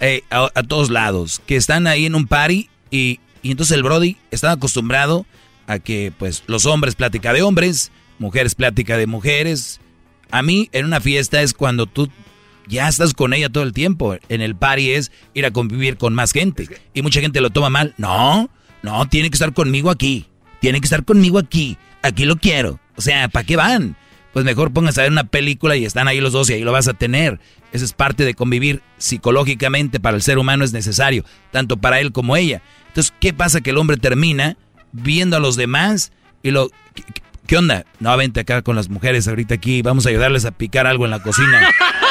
eh, 0.00 0.22
a, 0.30 0.62
todos 0.62 0.90
lados, 0.90 1.40
que 1.46 1.56
están 1.56 1.86
ahí 1.86 2.06
en 2.06 2.14
un 2.14 2.26
party 2.26 2.68
y, 2.90 3.20
y 3.42 3.50
entonces 3.50 3.76
el 3.76 3.82
Brody 3.82 4.16
está 4.30 4.52
acostumbrado 4.52 5.26
a 5.66 5.78
que 5.78 6.12
pues 6.18 6.42
los 6.46 6.66
hombres 6.66 6.94
plática 6.94 7.32
de 7.32 7.42
hombres, 7.42 7.90
mujeres 8.18 8.54
plática 8.54 8.96
de 8.96 9.06
mujeres. 9.06 9.80
A 10.30 10.42
mí 10.42 10.68
en 10.72 10.86
una 10.86 11.00
fiesta 11.00 11.42
es 11.42 11.54
cuando 11.54 11.86
tú 11.86 12.10
ya 12.66 12.88
estás 12.88 13.14
con 13.14 13.34
ella 13.34 13.48
todo 13.48 13.64
el 13.64 13.72
tiempo. 13.72 14.16
En 14.28 14.40
el 14.40 14.56
party 14.56 14.92
es 14.92 15.12
ir 15.34 15.46
a 15.46 15.52
convivir 15.52 15.96
con 15.96 16.14
más 16.14 16.32
gente. 16.32 16.68
Y 16.92 17.02
mucha 17.02 17.20
gente 17.20 17.40
lo 17.40 17.50
toma 17.50 17.70
mal. 17.70 17.94
No, 17.98 18.50
no, 18.84 19.08
tiene 19.08 19.30
que 19.30 19.34
estar 19.36 19.54
conmigo 19.54 19.88
aquí. 19.88 20.26
Tiene 20.60 20.78
que 20.78 20.84
estar 20.84 21.06
conmigo 21.06 21.38
aquí. 21.38 21.78
Aquí 22.02 22.26
lo 22.26 22.36
quiero. 22.36 22.78
O 22.96 23.00
sea, 23.00 23.28
¿para 23.28 23.46
qué 23.46 23.56
van? 23.56 23.96
Pues 24.34 24.44
mejor 24.44 24.74
pónganse 24.74 25.00
a 25.00 25.04
ver 25.04 25.12
una 25.12 25.24
película 25.24 25.74
y 25.74 25.86
están 25.86 26.06
ahí 26.06 26.20
los 26.20 26.34
dos 26.34 26.50
y 26.50 26.52
ahí 26.52 26.64
lo 26.64 26.70
vas 26.70 26.86
a 26.86 26.92
tener. 26.92 27.40
Esa 27.72 27.86
es 27.86 27.94
parte 27.94 28.26
de 28.26 28.34
convivir 28.34 28.82
psicológicamente 28.98 30.00
para 30.00 30.16
el 30.16 30.22
ser 30.22 30.36
humano 30.36 30.64
es 30.64 30.74
necesario, 30.74 31.24
tanto 31.50 31.78
para 31.78 31.98
él 31.98 32.12
como 32.12 32.36
ella. 32.36 32.60
Entonces, 32.88 33.14
¿qué 33.20 33.32
pasa? 33.32 33.62
Que 33.62 33.70
el 33.70 33.78
hombre 33.78 33.96
termina 33.96 34.58
viendo 34.92 35.38
a 35.38 35.40
los 35.40 35.56
demás 35.56 36.12
y 36.42 36.50
lo... 36.50 36.68
¿Qué, 37.46 37.56
onda? 37.56 37.86
No, 38.00 38.14
vente 38.18 38.40
acá 38.40 38.60
con 38.60 38.76
las 38.76 38.90
mujeres 38.90 39.26
ahorita 39.26 39.54
aquí, 39.54 39.80
vamos 39.80 40.04
a 40.04 40.10
ayudarles 40.10 40.44
a 40.44 40.50
picar 40.50 40.86
algo 40.86 41.06
en 41.06 41.10
la 41.10 41.22
cocina. 41.22 41.70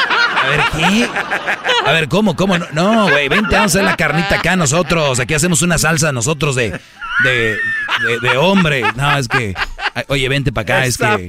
A 0.44 0.48
ver, 0.48 0.60
¿qué? 0.76 1.08
A 1.86 1.92
ver, 1.92 2.08
¿cómo? 2.08 2.36
¿Cómo? 2.36 2.58
No, 2.72 3.08
güey, 3.08 3.28
vente, 3.28 3.54
vamos 3.54 3.74
a 3.74 3.78
hacer 3.78 3.84
la 3.84 3.96
carnita 3.96 4.36
acá 4.36 4.56
nosotros. 4.56 5.18
Aquí 5.20 5.34
hacemos 5.34 5.62
una 5.62 5.78
salsa 5.78 6.12
nosotros 6.12 6.54
de, 6.54 6.70
de, 7.24 7.58
de, 8.20 8.36
hombre. 8.36 8.82
No, 8.96 9.16
es 9.16 9.28
que, 9.28 9.54
oye, 10.08 10.28
vente 10.28 10.52
para 10.52 10.62
acá, 10.62 10.86
es 10.86 10.98
que... 10.98 11.28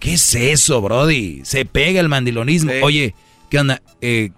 ¿Qué 0.00 0.14
es 0.14 0.34
eso, 0.34 0.80
Brody? 0.80 1.42
Se 1.44 1.64
pega 1.64 2.00
el 2.00 2.08
mandilonismo. 2.08 2.72
Oye, 2.82 3.14
¿qué 3.48 3.60
onda? 3.60 3.80
Eh, 4.00 4.30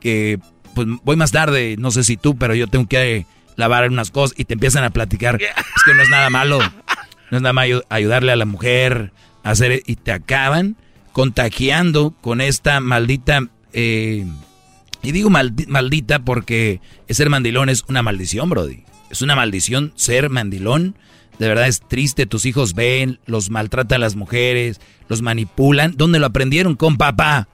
que, 0.00 0.38
pues 0.74 0.86
voy 1.02 1.16
más 1.16 1.32
tarde, 1.32 1.76
no 1.78 1.90
sé 1.90 2.04
si 2.04 2.18
tú, 2.18 2.36
pero 2.36 2.54
yo 2.54 2.66
tengo 2.66 2.86
que 2.86 3.24
lavar 3.56 3.88
unas 3.88 4.10
cosas 4.10 4.38
y 4.38 4.44
te 4.44 4.52
empiezan 4.54 4.84
a 4.84 4.90
platicar. 4.90 5.40
Es 5.40 5.82
que 5.84 5.94
no 5.94 6.02
es 6.02 6.10
nada 6.10 6.28
malo. 6.28 6.58
No 7.30 7.36
es 7.38 7.42
nada 7.42 7.54
malo 7.54 7.82
ayudarle 7.88 8.32
a 8.32 8.36
la 8.36 8.44
mujer 8.44 9.12
a 9.42 9.50
hacer... 9.50 9.82
Y 9.86 9.96
te 9.96 10.12
acaban 10.12 10.76
contagiando 11.18 12.14
con 12.20 12.40
esta 12.40 12.78
maldita... 12.78 13.48
Eh, 13.72 14.24
y 15.02 15.10
digo 15.10 15.30
maldita 15.30 16.20
porque 16.20 16.80
ser 17.08 17.28
mandilón 17.28 17.68
es 17.70 17.82
una 17.88 18.04
maldición, 18.04 18.48
Brody. 18.48 18.84
Es 19.10 19.20
una 19.20 19.34
maldición 19.34 19.92
ser 19.96 20.30
mandilón. 20.30 20.94
De 21.40 21.48
verdad 21.48 21.66
es 21.66 21.80
triste, 21.80 22.26
tus 22.26 22.46
hijos 22.46 22.74
ven, 22.74 23.18
los 23.26 23.50
maltratan 23.50 24.00
las 24.00 24.14
mujeres, 24.14 24.80
los 25.08 25.20
manipulan. 25.20 25.94
¿Dónde 25.96 26.20
lo 26.20 26.26
aprendieron? 26.26 26.76
Con 26.76 26.96
papá. 26.96 27.48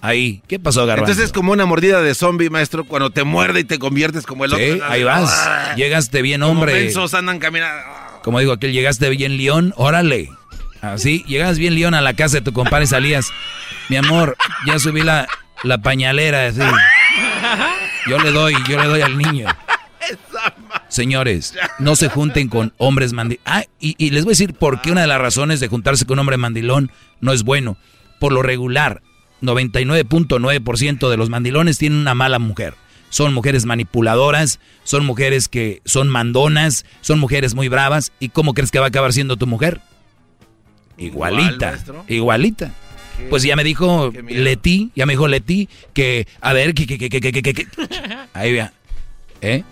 Ahí. 0.00 0.40
¿Qué 0.46 0.60
pasó, 0.60 0.86
Garbanzo? 0.86 1.10
Entonces 1.10 1.24
es 1.24 1.32
como 1.32 1.50
una 1.50 1.66
mordida 1.66 2.00
de 2.00 2.14
zombie, 2.14 2.48
maestro, 2.48 2.84
cuando 2.84 3.10
te 3.10 3.24
muerde 3.24 3.58
y 3.58 3.64
te 3.64 3.80
conviertes 3.80 4.24
como 4.24 4.44
el 4.44 4.52
sí, 4.52 4.70
otro. 4.70 4.86
ahí 4.88 5.02
vas. 5.02 5.76
Llegaste 5.76 6.22
bien, 6.22 6.44
hombre. 6.44 6.92
Como 6.92 7.08
andan 7.16 7.40
caminando. 7.40 7.82
Como 8.22 8.38
digo, 8.38 8.52
aquel 8.52 8.72
llegaste 8.72 9.10
bien 9.10 9.36
león, 9.36 9.74
órale. 9.76 10.30
Así, 10.92 11.24
llegabas 11.26 11.58
bien 11.58 11.74
león 11.74 11.94
a 11.94 12.00
la 12.00 12.14
casa 12.14 12.38
de 12.38 12.42
tu 12.42 12.52
compadre 12.52 12.84
y 12.84 12.88
salías. 12.88 13.30
Mi 13.88 13.96
amor, 13.96 14.36
ya 14.66 14.78
subí 14.78 15.02
la, 15.02 15.26
la 15.62 15.78
pañalera. 15.78 16.50
Yo 18.06 18.18
le 18.18 18.32
doy, 18.32 18.54
yo 18.68 18.80
le 18.80 18.88
doy 18.88 19.00
al 19.00 19.16
niño. 19.16 19.46
Señores, 20.88 21.54
no 21.78 21.96
se 21.96 22.08
junten 22.08 22.48
con 22.48 22.74
hombres 22.76 23.12
mandilones. 23.12 23.46
Ah, 23.46 23.64
y, 23.80 23.94
y, 23.98 24.10
les 24.10 24.24
voy 24.24 24.32
a 24.32 24.36
decir 24.36 24.54
por 24.54 24.80
qué 24.80 24.92
una 24.92 25.00
de 25.00 25.06
las 25.06 25.20
razones 25.20 25.60
de 25.60 25.68
juntarse 25.68 26.04
con 26.04 26.16
un 26.16 26.20
hombre 26.20 26.36
mandilón 26.36 26.92
no 27.20 27.32
es 27.32 27.42
bueno. 27.42 27.76
Por 28.20 28.32
lo 28.32 28.42
regular, 28.42 29.02
99.9% 29.42 31.08
de 31.08 31.16
los 31.16 31.30
mandilones 31.30 31.78
tienen 31.78 31.98
una 31.98 32.14
mala 32.14 32.38
mujer. 32.38 32.74
Son 33.10 33.32
mujeres 33.32 33.64
manipuladoras, 33.64 34.60
son 34.82 35.06
mujeres 35.06 35.48
que 35.48 35.80
son 35.84 36.08
mandonas, 36.08 36.84
son 37.00 37.18
mujeres 37.18 37.54
muy 37.54 37.68
bravas. 37.68 38.12
¿Y 38.18 38.30
cómo 38.30 38.54
crees 38.54 38.70
que 38.70 38.80
va 38.80 38.86
a 38.86 38.88
acabar 38.88 39.12
siendo 39.12 39.36
tu 39.36 39.46
mujer? 39.46 39.80
Igualita, 40.98 41.76
Igual, 41.86 42.04
igualita. 42.08 42.72
Pues 43.30 43.42
ya 43.42 43.54
me 43.56 43.64
dijo 43.64 44.12
Leti, 44.28 44.90
ya 44.94 45.06
me 45.06 45.12
dijo 45.12 45.28
Leti 45.28 45.68
que, 45.92 46.26
a 46.40 46.52
ver, 46.52 46.74
que, 46.74 46.86
que, 46.86 46.98
que, 46.98 47.08
que, 47.08 47.20
que, 47.20 47.42
que, 47.42 47.54
que. 47.54 47.66
Ahí 48.34 48.52
vea. 48.52 48.72
¿Eh? 49.40 49.62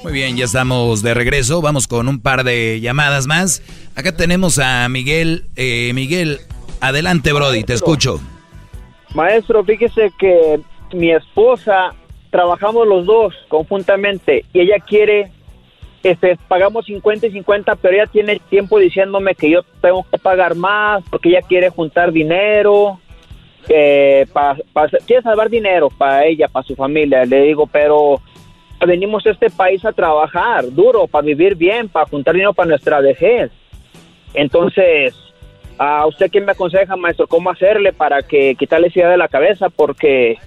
Muy 0.03 0.13
bien, 0.13 0.35
ya 0.35 0.45
estamos 0.45 1.01
de 1.01 1.13
regreso. 1.13 1.61
Vamos 1.61 1.87
con 1.87 2.07
un 2.07 2.19
par 2.19 2.43
de 2.43 2.79
llamadas 2.81 3.25
más. 3.25 3.61
Acá 3.95 4.15
tenemos 4.15 4.59
a 4.59 4.87
Miguel. 4.89 5.45
Eh, 5.55 5.91
Miguel, 5.93 6.39
adelante, 6.81 7.31
Brody, 7.33 7.63
te 7.63 7.73
escucho. 7.73 8.19
Maestro, 9.13 9.63
fíjese 9.63 10.11
que 10.19 10.59
mi 10.93 11.11
esposa 11.11 11.93
trabajamos 12.31 12.87
los 12.87 13.05
dos 13.05 13.33
conjuntamente 13.47 14.43
y 14.53 14.61
ella 14.61 14.79
quiere 14.79 15.31
este, 16.03 16.37
pagamos 16.49 16.85
50 16.85 17.27
y 17.27 17.31
50, 17.31 17.75
pero 17.77 17.95
ella 17.95 18.07
tiene 18.07 18.39
tiempo 18.49 18.77
diciéndome 18.77 19.35
que 19.35 19.49
yo 19.49 19.63
tengo 19.81 20.05
que 20.09 20.17
pagar 20.17 20.53
más 20.55 21.01
porque 21.09 21.29
ella 21.29 21.41
quiere 21.41 21.69
juntar 21.69 22.11
dinero, 22.11 22.99
eh, 23.69 24.27
pa, 24.33 24.57
quiere 25.07 25.23
salvar 25.23 25.49
dinero 25.49 25.89
para 25.89 26.25
ella, 26.25 26.49
para 26.49 26.67
su 26.67 26.75
familia. 26.75 27.25
Le 27.25 27.43
digo, 27.43 27.67
pero 27.67 28.21
venimos 28.85 29.25
a 29.25 29.31
este 29.31 29.49
país 29.49 29.83
a 29.85 29.93
trabajar 29.93 30.69
duro, 30.71 31.07
para 31.07 31.25
vivir 31.25 31.55
bien, 31.55 31.87
para 31.87 32.05
juntar 32.05 32.33
dinero 32.33 32.53
para 32.53 32.69
nuestra 32.69 32.99
vejez. 32.99 33.51
Entonces, 34.33 35.15
¿a 35.77 36.05
usted 36.05 36.29
qué 36.29 36.41
me 36.41 36.51
aconseja, 36.51 36.95
maestro, 36.95 37.27
cómo 37.27 37.49
hacerle 37.49 37.93
para 37.93 38.21
que 38.23 38.55
quitarle 38.55 38.87
esa 38.87 38.99
idea 38.99 39.09
de 39.09 39.17
la 39.17 39.27
cabeza? 39.29 39.69
Porque 39.69 40.37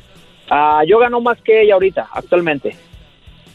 uh, 0.51 0.85
yo 0.87 0.99
gano 0.99 1.21
más 1.21 1.41
que 1.41 1.63
ella 1.63 1.75
ahorita, 1.75 2.09
actualmente. 2.13 2.77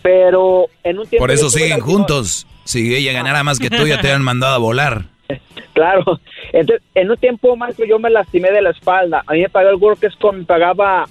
Pero 0.02 0.68
en 0.84 1.00
un 1.00 1.08
tiempo... 1.08 1.24
Por 1.24 1.32
eso 1.32 1.50
siguen 1.50 1.80
juntos. 1.80 2.48
Si 2.64 2.96
ella 2.96 3.14
ganara 3.14 3.44
más 3.44 3.60
que 3.60 3.70
tú, 3.70 3.86
ya 3.86 4.02
te 4.02 4.12
han 4.12 4.22
mandado 4.22 4.56
a 4.56 4.60
volar. 4.60 5.06
Claro. 5.74 6.20
Entonces, 6.52 6.86
en 6.94 7.10
un 7.10 7.16
tiempo, 7.16 7.56
maestro, 7.56 7.86
yo 7.86 7.98
me 7.98 8.10
lastimé 8.10 8.52
de 8.52 8.62
la 8.62 8.72
espalda. 8.72 9.24
A 9.26 9.34
mí 9.34 9.40
me 9.40 9.48
pagó 9.48 9.70
el 9.70 9.78
Workers 9.78 10.18
me 10.34 10.44
pagaba 10.44 11.08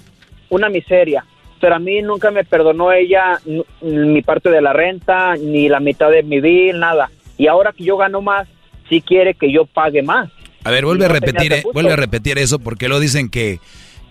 una 0.49 0.69
miseria. 0.69 1.25
Pero 1.59 1.75
a 1.75 1.79
mí 1.79 2.01
nunca 2.03 2.29
me 2.29 2.43
perdonó 2.43 2.91
ella 2.91 3.39
mi 3.81 4.21
parte 4.21 4.51
de 4.51 4.61
la 4.61 4.71
renta, 4.71 5.35
ni 5.35 5.67
la 5.67 5.79
mitad 5.79 6.11
de 6.11 6.21
mi 6.21 6.39
bill, 6.39 6.79
nada. 6.79 7.09
Y 7.37 7.47
ahora 7.47 7.73
que 7.73 7.83
yo 7.83 7.97
gano 7.97 8.21
más, 8.21 8.47
sí 8.87 9.01
quiere 9.01 9.33
que 9.33 9.51
yo 9.51 9.65
pague 9.65 10.03
más. 10.03 10.29
A 10.63 10.69
ver, 10.69 10.85
vuelve 10.85 11.05
a 11.05 11.09
repetir, 11.09 11.53
eh, 11.53 11.63
vuelve 11.73 11.93
a 11.93 11.95
repetir 11.95 12.37
eso 12.37 12.59
porque 12.59 12.87
lo 12.87 12.99
dicen 12.99 13.29
que 13.29 13.59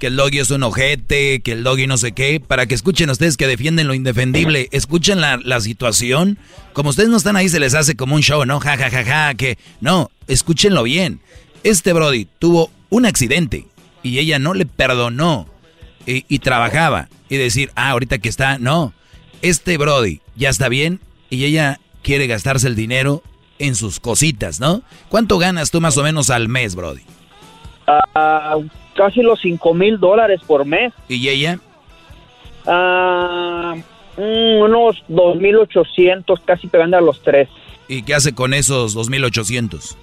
que 0.00 0.08
el 0.08 0.16
doggy 0.16 0.38
es 0.38 0.50
un 0.50 0.62
ojete, 0.62 1.40
que 1.42 1.52
el 1.52 1.62
doggy 1.62 1.86
no 1.86 1.98
sé 1.98 2.12
qué, 2.12 2.40
para 2.40 2.66
que 2.66 2.74
escuchen 2.74 3.10
ustedes 3.10 3.36
que 3.36 3.46
defienden 3.46 3.86
lo 3.86 3.94
indefendible, 3.94 4.68
escuchen 4.72 5.20
la, 5.20 5.60
situación, 5.60 6.38
como 6.72 6.90
ustedes 6.90 7.10
no 7.10 7.18
están 7.18 7.36
ahí 7.36 7.48
se 7.50 7.60
les 7.60 7.74
hace 7.74 7.94
como 7.96 8.14
un 8.14 8.22
show, 8.22 8.46
¿no? 8.46 8.58
Ja, 8.60 8.78
ja, 8.78 8.90
ja, 8.90 9.04
ja, 9.04 9.34
que 9.34 9.58
no, 9.80 10.10
escúchenlo 10.26 10.82
bien. 10.82 11.20
Este 11.64 11.92
Brody 11.92 12.26
tuvo 12.38 12.70
un 12.88 13.04
accidente 13.04 13.66
y 14.02 14.18
ella 14.18 14.38
no 14.38 14.54
le 14.54 14.64
perdonó 14.64 15.46
y, 16.06 16.24
y 16.28 16.38
trabajaba 16.38 17.10
y 17.28 17.36
decir, 17.36 17.70
ah, 17.76 17.90
ahorita 17.90 18.18
que 18.18 18.30
está, 18.30 18.58
no, 18.58 18.94
este 19.42 19.76
Brody 19.76 20.22
ya 20.34 20.48
está 20.48 20.70
bien 20.70 21.00
y 21.28 21.44
ella 21.44 21.78
quiere 22.02 22.26
gastarse 22.26 22.66
el 22.66 22.74
dinero 22.74 23.22
en 23.58 23.74
sus 23.74 24.00
cositas, 24.00 24.60
¿no? 24.60 24.82
¿Cuánto 25.10 25.36
ganas 25.36 25.70
tú 25.70 25.82
más 25.82 25.98
o 25.98 26.02
menos 26.02 26.30
al 26.30 26.48
mes, 26.48 26.74
Brody? 26.74 27.02
Uh, 27.86 28.66
casi 29.00 29.22
los 29.22 29.40
5 29.40 29.72
mil 29.72 29.98
dólares 29.98 30.42
por 30.46 30.66
mes. 30.66 30.92
¿Y 31.08 31.26
ella? 31.26 31.58
Uh, 32.66 33.80
unos 34.18 35.02
2.800, 35.08 36.38
casi 36.44 36.66
pegando 36.66 36.98
a 36.98 37.00
los 37.00 37.22
3. 37.22 37.48
¿Y 37.88 38.02
qué 38.02 38.14
hace 38.14 38.34
con 38.34 38.52
esos 38.52 38.94
2.800? 38.94 39.96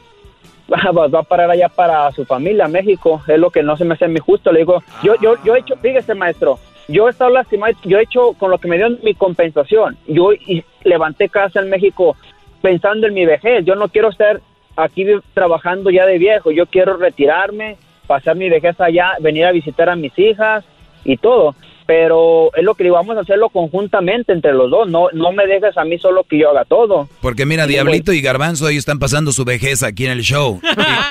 Va, 0.74 1.08
va 1.08 1.20
a 1.20 1.24
parar 1.24 1.52
allá 1.52 1.70
para 1.70 2.12
su 2.12 2.26
familia, 2.26 2.68
México. 2.68 3.22
Es 3.28 3.38
lo 3.38 3.52
que 3.52 3.62
no 3.62 3.78
se 3.78 3.86
me 3.86 3.94
hace 3.94 4.08
muy 4.08 4.20
justo. 4.20 4.52
Le 4.52 4.62
digo, 4.62 4.82
yo, 5.04 5.14
yo, 5.22 5.36
yo 5.46 5.56
he 5.56 5.60
hecho, 5.60 5.76
fíjese, 5.80 6.16
maestro, 6.16 6.58
yo 6.88 7.08
he 7.08 7.12
estado 7.12 7.30
lastimado, 7.30 7.78
yo 7.84 8.00
he 8.00 8.04
hecho 8.04 8.34
con 8.34 8.50
lo 8.50 8.58
que 8.58 8.68
me 8.68 8.78
dio 8.78 8.90
mi 9.04 9.14
compensación. 9.14 9.96
Yo 10.08 10.34
y 10.34 10.66
levanté 10.86 11.30
casa 11.30 11.60
en 11.60 11.70
México 11.70 12.18
pensando 12.64 13.06
en 13.06 13.14
mi 13.14 13.28
vejez. 13.28 13.64
Yo 13.64 13.76
no 13.76 13.90
quiero 13.90 14.10
estar 14.10 14.42
aquí 14.76 15.06
trabajando 15.36 15.92
ya 15.92 16.08
de 16.08 16.18
viejo. 16.18 16.50
Yo 16.50 16.66
quiero 16.66 16.98
retirarme, 16.98 17.78
pasar 18.08 18.36
mi 18.36 18.50
vejez 18.50 18.80
allá, 18.80 19.12
venir 19.20 19.46
a 19.46 19.52
visitar 19.52 19.90
a 19.90 19.96
mis 19.96 20.18
hijas 20.18 20.64
y 21.04 21.18
todo. 21.18 21.56
Pero 21.86 22.54
es 22.54 22.66
lo 22.66 22.76
que 22.76 22.84
digo, 22.84 22.98
vamos 22.98 23.16
a 23.16 23.22
hacerlo 23.22 23.48
conjuntamente 23.50 24.34
entre 24.34 24.52
los 24.54 24.70
dos. 24.70 24.90
No, 24.90 25.08
no 25.14 25.32
me 25.32 25.48
dejes 25.48 25.78
a 25.78 25.86
mí 25.86 25.98
solo 25.98 26.26
que 26.26 26.38
yo 26.38 26.50
haga 26.50 26.66
todo. 26.66 27.08
Porque 27.22 27.46
mira, 27.46 27.66
Diablito 27.66 28.12
y 28.12 28.20
Garbanzo, 28.20 28.68
ellos 28.68 28.80
están 28.80 29.00
pasando 29.00 29.32
su 29.32 29.46
vejez 29.46 29.84
aquí 29.84 30.06
en 30.06 30.12
el 30.12 30.22
show. 30.22 30.60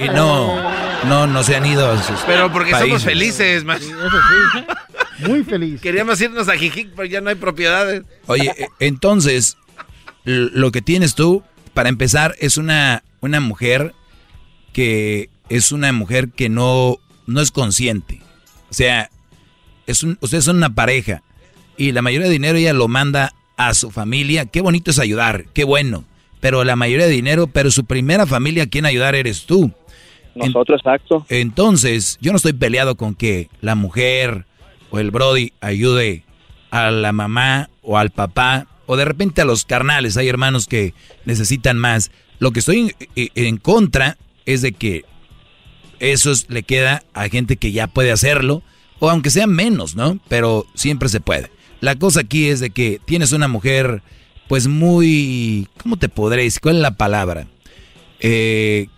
Y, 0.00 0.04
y 0.04 0.08
no, 0.08 0.54
no, 1.08 1.26
no 1.26 1.42
se 1.42 1.56
han 1.56 1.64
ido 1.64 1.90
a 1.90 2.02
sus 2.02 2.20
Pero 2.26 2.52
porque 2.52 2.72
somos 2.72 3.04
felices, 3.04 3.64
man. 3.64 3.80
Muy 5.20 5.44
feliz. 5.44 5.80
Queríamos 5.80 6.20
irnos 6.20 6.46
a 6.50 6.56
Jijic, 6.56 6.90
pero 6.94 7.06
ya 7.06 7.22
no 7.22 7.30
hay 7.30 7.36
propiedades. 7.36 8.02
Oye, 8.26 8.52
eh, 8.58 8.68
entonces, 8.78 9.56
lo 10.24 10.70
que 10.72 10.82
tienes 10.82 11.14
tú, 11.14 11.42
para 11.72 11.88
empezar, 11.88 12.34
es 12.38 12.58
una, 12.58 13.02
una 13.20 13.40
mujer 13.40 13.94
que 14.74 15.30
es 15.48 15.72
una 15.72 15.92
mujer 15.92 16.30
que 16.30 16.48
no, 16.48 16.98
no 17.26 17.40
es 17.40 17.50
consciente. 17.50 18.20
O 18.70 18.74
sea, 18.74 19.10
es 19.86 20.02
un, 20.02 20.18
ustedes 20.20 20.44
son 20.44 20.56
una 20.56 20.74
pareja 20.74 21.22
y 21.76 21.92
la 21.92 22.02
mayoría 22.02 22.26
de 22.26 22.32
dinero 22.32 22.58
ella 22.58 22.72
lo 22.72 22.88
manda 22.88 23.34
a 23.56 23.74
su 23.74 23.90
familia. 23.90 24.46
Qué 24.46 24.60
bonito 24.60 24.90
es 24.90 24.98
ayudar, 24.98 25.46
qué 25.52 25.64
bueno. 25.64 26.04
Pero 26.40 26.64
la 26.64 26.76
mayoría 26.76 27.06
de 27.06 27.12
dinero, 27.12 27.46
pero 27.46 27.70
su 27.70 27.84
primera 27.84 28.26
familia 28.26 28.64
a 28.64 28.66
quien 28.66 28.86
ayudar 28.86 29.14
eres 29.14 29.46
tú. 29.46 29.72
Nosotros, 30.34 30.80
exacto. 30.80 31.24
Entonces, 31.28 32.18
yo 32.20 32.30
no 32.30 32.36
estoy 32.36 32.52
peleado 32.52 32.96
con 32.96 33.14
que 33.14 33.48
la 33.62 33.74
mujer 33.74 34.44
o 34.90 34.98
el 34.98 35.10
Brody 35.10 35.52
ayude 35.60 36.24
a 36.70 36.90
la 36.90 37.12
mamá 37.12 37.70
o 37.82 37.96
al 37.96 38.10
papá 38.10 38.66
o 38.86 38.96
de 38.96 39.04
repente 39.04 39.40
a 39.40 39.44
los 39.44 39.64
carnales. 39.64 40.16
Hay 40.16 40.28
hermanos 40.28 40.66
que 40.66 40.94
necesitan 41.24 41.78
más. 41.78 42.10
Lo 42.38 42.50
que 42.52 42.60
estoy 42.60 42.94
en, 43.14 43.56
contra 43.56 44.18
es 44.44 44.62
de 44.62 44.72
que 44.72 45.04
eso 46.00 46.32
le 46.48 46.62
queda 46.62 47.02
a 47.14 47.28
gente 47.28 47.56
que 47.56 47.72
ya 47.72 47.86
puede 47.86 48.12
hacerlo, 48.12 48.62
o 48.98 49.10
aunque 49.10 49.30
sea 49.30 49.46
menos, 49.46 49.96
¿no? 49.96 50.18
Pero 50.28 50.66
siempre 50.74 51.08
se 51.08 51.20
puede. 51.20 51.50
La 51.80 51.96
cosa 51.96 52.20
aquí 52.20 52.46
es 52.46 52.60
de 52.60 52.70
que 52.70 53.00
tienes 53.04 53.32
una 53.32 53.48
mujer, 53.48 54.02
pues 54.48 54.66
muy, 54.66 55.68
¿cómo 55.82 55.96
te 55.96 56.08
podré 56.08 56.42
decir? 56.42 56.60
¿Cuál 56.60 56.76
es 56.76 56.82
la 56.82 56.96
palabra? 56.96 57.46
Eh, 58.20 58.88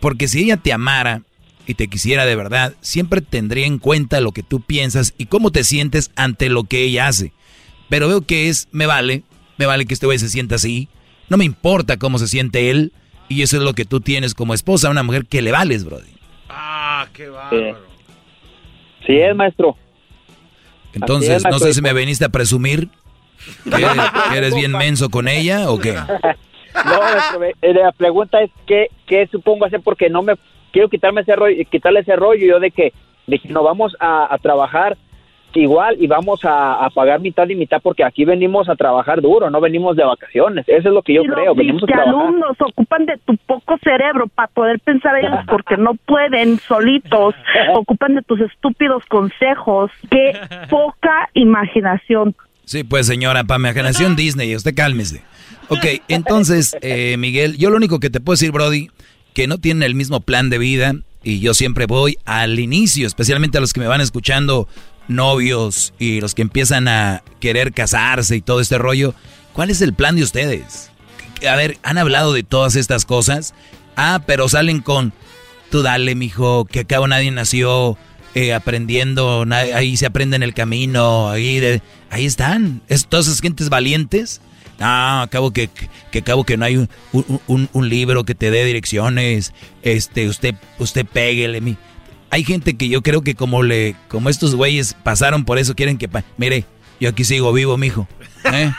porque 0.00 0.28
si 0.28 0.42
ella 0.42 0.56
te 0.56 0.72
amara 0.72 1.22
y 1.66 1.74
te 1.74 1.88
quisiera 1.88 2.24
de 2.24 2.36
verdad, 2.36 2.74
siempre 2.80 3.20
tendría 3.20 3.66
en 3.66 3.78
cuenta 3.78 4.20
lo 4.20 4.32
que 4.32 4.42
tú 4.42 4.60
piensas 4.60 5.14
y 5.18 5.26
cómo 5.26 5.52
te 5.52 5.62
sientes 5.62 6.10
ante 6.16 6.48
lo 6.48 6.64
que 6.64 6.82
ella 6.82 7.06
hace. 7.06 7.32
Pero 7.88 8.08
veo 8.08 8.22
que 8.22 8.48
es, 8.48 8.68
me 8.72 8.86
vale, 8.86 9.22
me 9.56 9.66
vale 9.66 9.86
que 9.86 9.94
este 9.94 10.06
güey 10.06 10.18
se 10.18 10.28
sienta 10.28 10.56
así, 10.56 10.88
no 11.28 11.36
me 11.36 11.44
importa 11.44 11.96
cómo 11.96 12.18
se 12.18 12.28
siente 12.28 12.70
él, 12.70 12.92
y 13.28 13.42
eso 13.42 13.56
es 13.56 13.62
lo 13.62 13.74
que 13.74 13.84
tú 13.84 14.00
tienes 14.00 14.34
como 14.34 14.54
esposa, 14.54 14.90
una 14.90 15.04
mujer 15.04 15.26
que 15.26 15.42
le 15.42 15.52
vales, 15.52 15.84
Brody. 15.84 16.19
Ah, 17.00 17.08
qué 17.14 17.30
bárbaro. 17.30 17.78
Sí, 19.06 19.18
es, 19.18 19.34
maestro. 19.34 19.74
Entonces, 20.92 21.42
no 21.50 21.58
sé 21.58 21.72
si 21.72 21.80
me 21.80 21.94
viniste 21.94 22.26
a 22.26 22.28
presumir 22.28 22.88
que 23.64 24.36
eres, 24.36 24.54
bien 24.54 24.72
menso 24.72 25.08
con 25.08 25.26
ella 25.26 25.70
o 25.70 25.78
qué. 25.78 25.96
No, 26.72 27.00
maestro, 27.00 27.44
eh, 27.44 27.74
la 27.74 27.90
pregunta 27.90 28.40
es 28.40 28.50
qué, 28.64 28.90
qué 29.04 29.26
supongo 29.26 29.64
hacer 29.64 29.80
porque 29.80 30.08
no 30.08 30.22
me 30.22 30.34
quiero 30.72 30.88
quitarme 30.88 31.22
ese 31.22 31.34
rollo, 31.34 31.56
quitarle 31.68 31.98
ese 31.98 32.14
rollo 32.14 32.46
yo 32.46 32.60
de 32.60 32.70
que, 32.70 32.92
de 33.26 33.40
que 33.40 33.48
no 33.48 33.64
vamos 33.64 33.96
a, 33.98 34.32
a 34.32 34.38
trabajar 34.38 34.96
igual 35.58 35.96
y 35.98 36.06
vamos 36.06 36.40
a, 36.44 36.88
pagar 36.94 37.20
mitad 37.20 37.48
y 37.48 37.54
mitad 37.54 37.80
porque 37.82 38.04
aquí 38.04 38.24
venimos 38.24 38.68
a 38.68 38.76
trabajar 38.76 39.20
duro, 39.20 39.50
no 39.50 39.60
venimos 39.60 39.96
de 39.96 40.04
vacaciones. 40.04 40.64
Eso 40.68 40.88
es 40.88 40.94
lo 40.94 41.02
que 41.02 41.14
yo 41.14 41.22
creo. 41.22 41.54
Venimos 41.54 41.82
a 41.92 42.02
alumnos 42.02 42.56
ocupan 42.60 43.06
de 43.06 43.18
tu 43.24 43.36
poco 43.38 43.76
cerebro 43.82 44.26
para 44.28 44.48
poder 44.48 44.78
pensar 44.80 45.16
ellos 45.18 45.40
porque 45.48 45.76
no 45.76 45.94
pueden 45.94 46.58
solitos, 46.58 47.34
ocupan 47.74 48.14
de 48.14 48.22
tus 48.22 48.40
estúpidos 48.40 49.04
consejos. 49.06 49.90
Qué 50.10 50.38
poca 50.70 51.28
imaginación. 51.34 52.34
Sí, 52.64 52.84
pues 52.84 53.06
señora, 53.06 53.42
para 53.42 53.58
imaginación 53.58 54.14
Disney, 54.14 54.54
usted 54.54 54.74
cálmese. 54.76 55.22
Ok, 55.68 56.02
entonces, 56.08 56.76
eh, 56.82 57.16
Miguel, 57.16 57.56
yo 57.56 57.70
lo 57.70 57.76
único 57.76 57.98
que 57.98 58.10
te 58.10 58.20
puedo 58.20 58.34
decir, 58.34 58.52
Brody, 58.52 58.90
que 59.34 59.46
no 59.46 59.58
tienen 59.58 59.82
el 59.82 59.94
mismo 59.94 60.20
plan 60.20 60.50
de 60.50 60.58
vida 60.58 60.94
y 61.22 61.40
yo 61.40 61.54
siempre 61.54 61.86
voy 61.86 62.18
al 62.24 62.58
inicio, 62.58 63.06
especialmente 63.06 63.58
a 63.58 63.60
los 63.60 63.72
que 63.72 63.80
me 63.80 63.86
van 63.86 64.00
escuchando 64.00 64.68
novios 65.08 65.92
y 65.98 66.20
los 66.20 66.34
que 66.34 66.42
empiezan 66.42 66.88
a 66.88 67.22
querer 67.40 67.72
casarse 67.72 68.36
y 68.36 68.40
todo 68.40 68.60
este 68.60 68.78
rollo, 68.78 69.14
¿cuál 69.52 69.70
es 69.70 69.80
el 69.82 69.94
plan 69.94 70.16
de 70.16 70.22
ustedes? 70.22 70.90
A 71.48 71.56
ver, 71.56 71.78
¿han 71.82 71.98
hablado 71.98 72.32
de 72.32 72.42
todas 72.42 72.76
estas 72.76 73.04
cosas? 73.04 73.54
Ah, 73.96 74.22
pero 74.26 74.48
salen 74.48 74.80
con, 74.80 75.12
tú 75.70 75.82
dale, 75.82 76.14
mijo, 76.14 76.64
que 76.64 76.80
acabo 76.80 77.06
nadie 77.06 77.30
nació 77.30 77.96
eh, 78.34 78.54
aprendiendo, 78.54 79.44
ahí 79.50 79.96
se 79.96 80.06
aprende 80.06 80.36
en 80.36 80.42
el 80.42 80.54
camino, 80.54 81.30
ahí, 81.30 81.58
de, 81.58 81.82
ahí 82.10 82.26
están, 82.26 82.82
es, 82.88 83.06
todas 83.06 83.26
esas 83.26 83.40
gentes 83.40 83.68
valientes. 83.68 84.40
Ah, 84.82 85.22
acabo 85.22 85.50
que, 85.50 85.68
que 86.10 86.20
acabo 86.20 86.44
que 86.44 86.56
no 86.56 86.64
hay 86.64 86.76
un, 87.12 87.68
un, 87.74 87.88
libro 87.90 88.24
que 88.24 88.34
te 88.34 88.50
dé 88.50 88.64
direcciones, 88.64 89.52
este, 89.82 90.26
usted, 90.26 90.54
usted 90.78 91.04
péguele, 91.04 91.60
mi 91.60 91.76
hay 92.30 92.44
gente 92.44 92.76
que 92.76 92.88
yo 92.88 93.02
creo 93.02 93.22
que 93.22 93.34
como 93.34 93.62
le, 93.62 93.96
como 94.08 94.28
estos 94.28 94.54
güeyes 94.54 94.94
pasaron 95.02 95.44
por 95.44 95.58
eso, 95.58 95.74
quieren 95.74 95.98
que, 95.98 96.08
mire, 96.38 96.64
yo 97.00 97.08
aquí 97.08 97.24
sigo 97.24 97.52
vivo, 97.52 97.76
mijo. 97.76 98.08
¿eh? 98.44 98.72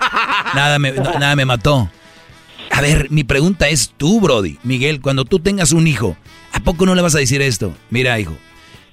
Nada, 0.55 0.79
me, 0.79 0.91
nada 0.91 1.35
me 1.35 1.45
mató. 1.45 1.89
A 2.71 2.81
ver, 2.81 3.11
mi 3.11 3.23
pregunta 3.23 3.67
es 3.67 3.93
tú, 3.97 4.21
Brody, 4.21 4.57
Miguel, 4.63 5.01
cuando 5.01 5.25
tú 5.25 5.39
tengas 5.39 5.73
un 5.73 5.87
hijo, 5.87 6.15
¿a 6.53 6.61
poco 6.61 6.85
no 6.85 6.95
le 6.95 7.01
vas 7.01 7.15
a 7.15 7.19
decir 7.19 7.41
esto? 7.41 7.75
Mira, 7.89 8.17
hijo, 8.19 8.37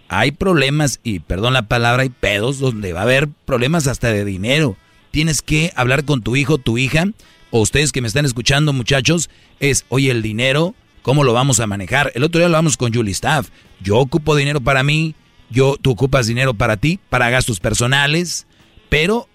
hay 0.09 0.33
problemas, 0.33 0.99
y 1.05 1.21
perdón 1.21 1.53
la 1.53 1.69
palabra, 1.69 2.03
hay 2.03 2.09
pedos 2.09 2.59
donde 2.59 2.93
va 2.93 3.01
a 3.01 3.05
haber 3.05 3.29
problemas 3.29 3.87
hasta 3.87 4.09
de 4.09 4.25
dinero. 4.25 4.77
Tienes 5.13 5.43
que 5.43 5.73
hablar 5.77 6.05
con 6.05 6.23
tu 6.23 6.35
hijo, 6.35 6.59
tu 6.59 6.77
hija, 6.77 7.07
o 7.51 7.61
ustedes 7.61 7.93
que 7.93 8.01
me 8.01 8.09
están 8.09 8.25
escuchando, 8.25 8.73
muchachos, 8.73 9.31
es, 9.61 9.85
oye, 9.89 10.11
el 10.11 10.23
dinero 10.23 10.75
¿Cómo 11.09 11.25
lo 11.25 11.33
vamos 11.33 11.59
a 11.59 11.67
manejar? 11.67 12.13
El 12.15 12.23
otro 12.23 12.39
día 12.39 12.51
lo 12.51 12.57
vamos 12.57 12.77
con 12.77 12.93
Julie 12.93 13.13
Staff. 13.13 13.49
Yo 13.81 13.97
ocupo 13.97 14.37
dinero 14.37 14.61
para 14.61 14.83
mí, 14.83 15.15
yo, 15.49 15.79
tú 15.81 15.93
ocupas 15.93 16.27
dinero 16.27 16.53
para 16.53 16.77
ti, 16.77 17.01
para 17.09 17.31
gastos 17.31 17.61
personales, 17.61 18.47
pero 18.91 19.27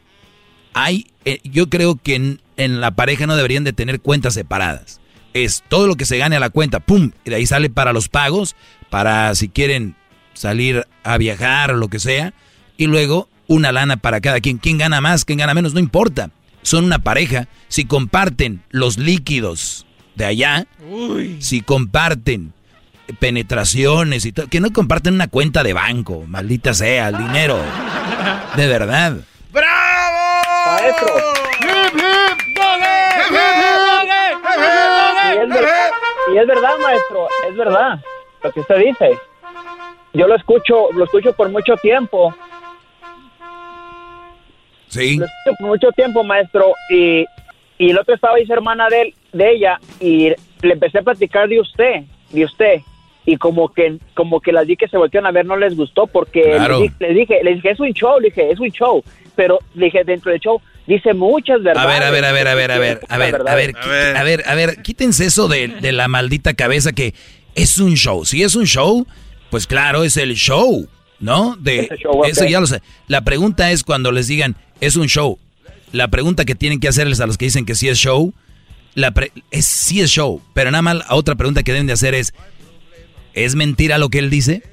hay, 0.75 1.07
eh, 1.25 1.39
yo 1.43 1.71
creo 1.71 1.95
que 1.95 2.37
en, 2.57 2.79
la 2.79 2.91
pareja 2.91 3.25
no 3.25 3.35
deberían 3.35 3.63
de 3.63 3.73
tener 3.73 4.01
cuentas 4.01 4.35
separadas. 4.35 5.01
Es 5.33 5.63
todo 5.67 5.87
lo 5.87 5.95
que 5.95 6.05
se 6.05 6.19
gane 6.19 6.35
a 6.35 6.39
la 6.39 6.51
cuenta, 6.51 6.79
¡pum! 6.79 7.09
Y 7.25 7.31
de 7.31 7.37
ahí 7.37 7.47
sale 7.47 7.71
para 7.71 7.91
los 7.91 8.07
pagos, 8.07 8.55
para 8.91 9.33
si 9.33 9.49
quieren 9.49 9.95
salir 10.35 10.85
a 11.03 11.17
viajar 11.17 11.71
o 11.71 11.77
lo 11.77 11.87
que 11.87 11.97
sea, 11.97 12.35
y 12.77 12.85
luego 12.85 13.29
una 13.47 13.71
lana 13.71 13.97
para 13.97 14.21
cada 14.21 14.41
quien. 14.41 14.59
¿Quién 14.59 14.77
gana 14.77 15.01
más? 15.01 15.25
¿Quién 15.25 15.39
gana 15.39 15.55
menos? 15.55 15.73
No 15.73 15.79
importa. 15.79 16.29
Son 16.61 16.85
una 16.85 16.99
pareja. 16.99 17.47
Si 17.67 17.85
comparten 17.85 18.61
los 18.69 18.99
líquidos 18.99 19.87
de 20.15 20.25
allá, 20.25 20.65
si 21.39 21.61
comparten 21.61 22.53
penetraciones 23.19 24.25
y 24.25 24.31
todo, 24.31 24.47
que 24.47 24.59
no 24.59 24.71
comparten 24.71 25.15
una 25.15 25.27
cuenta 25.27 25.63
de 25.63 25.73
banco, 25.73 26.23
maldita 26.27 26.73
sea, 26.73 27.09
el 27.09 27.17
dinero. 27.17 27.59
De 28.55 28.67
verdad. 28.67 29.17
¡Bravo! 29.51 30.23
Maestro. 30.67 31.13
Y 36.33 36.37
es, 36.37 36.47
verdad, 36.47 36.77
maestro, 36.81 37.27
es 37.49 37.55
verdad 37.55 37.99
lo 38.43 38.51
que 38.51 38.59
usted 38.59 38.77
dice. 38.77 39.17
Yo 40.13 40.27
lo 40.27 40.35
escucho, 40.35 40.91
lo 40.93 41.05
escucho 41.05 41.33
por 41.33 41.49
mucho 41.49 41.75
tiempo. 41.77 42.33
Sí. 44.87 45.17
Lo 45.17 45.25
escucho 45.25 45.57
por 45.57 45.67
mucho 45.67 45.91
tiempo, 45.91 46.23
maestro, 46.23 46.73
y 46.89 47.25
y 47.77 47.89
el 47.89 47.97
otro 47.97 48.15
estaba 48.15 48.35
ahí, 48.35 48.45
hermana 48.49 48.87
de, 48.89 49.01
él, 49.01 49.13
de 49.31 49.51
ella, 49.51 49.79
y 49.99 50.29
le 50.61 50.73
empecé 50.73 50.99
a 50.99 51.03
platicar 51.03 51.47
de 51.47 51.59
usted, 51.59 52.03
de 52.31 52.45
usted. 52.45 52.81
Y 53.25 53.37
como 53.37 53.69
que, 53.69 53.97
como 54.15 54.41
que 54.41 54.51
las 54.51 54.67
di 54.67 54.75
que 54.75 54.87
se 54.89 54.97
voltearon 54.97 55.27
a 55.27 55.31
ver 55.31 55.45
no 55.45 55.55
les 55.55 55.77
gustó 55.77 56.07
porque 56.07 56.59
le 56.99 57.13
dije, 57.13 57.39
le 57.41 57.55
dije, 57.55 57.71
es 57.71 57.79
un 57.79 57.93
show, 57.93 58.19
le 58.19 58.29
dije, 58.29 58.51
es 58.51 58.59
un 58.59 58.69
show. 58.69 59.01
Pero 59.35 59.59
le 59.75 59.85
dije, 59.85 60.03
dentro 60.03 60.31
del 60.31 60.41
show 60.41 60.61
dice 60.85 61.13
muchas 61.13 61.63
verdades. 61.63 61.89
A 61.89 61.93
ver, 61.93 62.03
a 62.03 62.11
ver, 62.11 62.25
a 62.25 62.31
ver, 62.33 62.47
a 62.47 62.53
ver, 62.53 62.71
a 62.71 62.77
ver, 62.77 62.99
a 63.07 63.17
ver, 63.17 63.35
a 63.47 63.55
ver, 63.55 63.75
a 64.17 64.23
ver, 64.23 64.43
a 64.45 64.55
ver, 64.55 64.81
quítense 64.81 65.25
eso 65.25 65.47
de, 65.47 65.69
de 65.69 65.91
la 65.93 66.09
maldita 66.09 66.53
cabeza 66.53 66.91
que 66.91 67.13
es 67.55 67.77
un 67.77 67.95
show. 67.95 68.25
Si 68.25 68.43
es 68.43 68.55
un 68.55 68.65
show, 68.65 69.07
pues 69.49 69.67
claro, 69.67 70.03
es 70.03 70.17
el 70.17 70.35
show, 70.35 70.87
¿no? 71.19 71.55
De, 71.55 71.89
eso 72.25 72.45
ya 72.45 72.59
lo 72.59 72.67
sé. 72.67 72.81
La 73.07 73.21
pregunta 73.21 73.71
es 73.71 73.83
cuando 73.83 74.11
les 74.11 74.27
digan, 74.27 74.55
es 74.81 74.95
un 74.95 75.07
show, 75.07 75.39
la 75.93 76.09
pregunta 76.09 76.43
que 76.43 76.55
tienen 76.55 76.79
que 76.79 76.89
hacerles 76.89 77.21
a 77.21 77.27
los 77.27 77.37
que 77.37 77.45
dicen 77.45 77.65
que 77.65 77.75
sí 77.75 77.87
es 77.87 77.97
show, 77.97 78.33
la 78.95 79.13
es 79.51 79.65
sí 79.65 80.01
es 80.01 80.09
show, 80.09 80.41
pero 80.53 80.71
nada 80.71 80.81
más 80.81 80.95
la 80.95 81.05
otra 81.09 81.35
pregunta 81.35 81.63
que 81.63 81.71
deben 81.71 81.87
de 81.87 81.93
hacer 81.93 82.15
es, 82.15 82.33
¿es 83.33 83.55
mentira 83.55 83.99
lo 83.99 84.09
que 84.09 84.17
él 84.19 84.29
dice? 84.29 84.63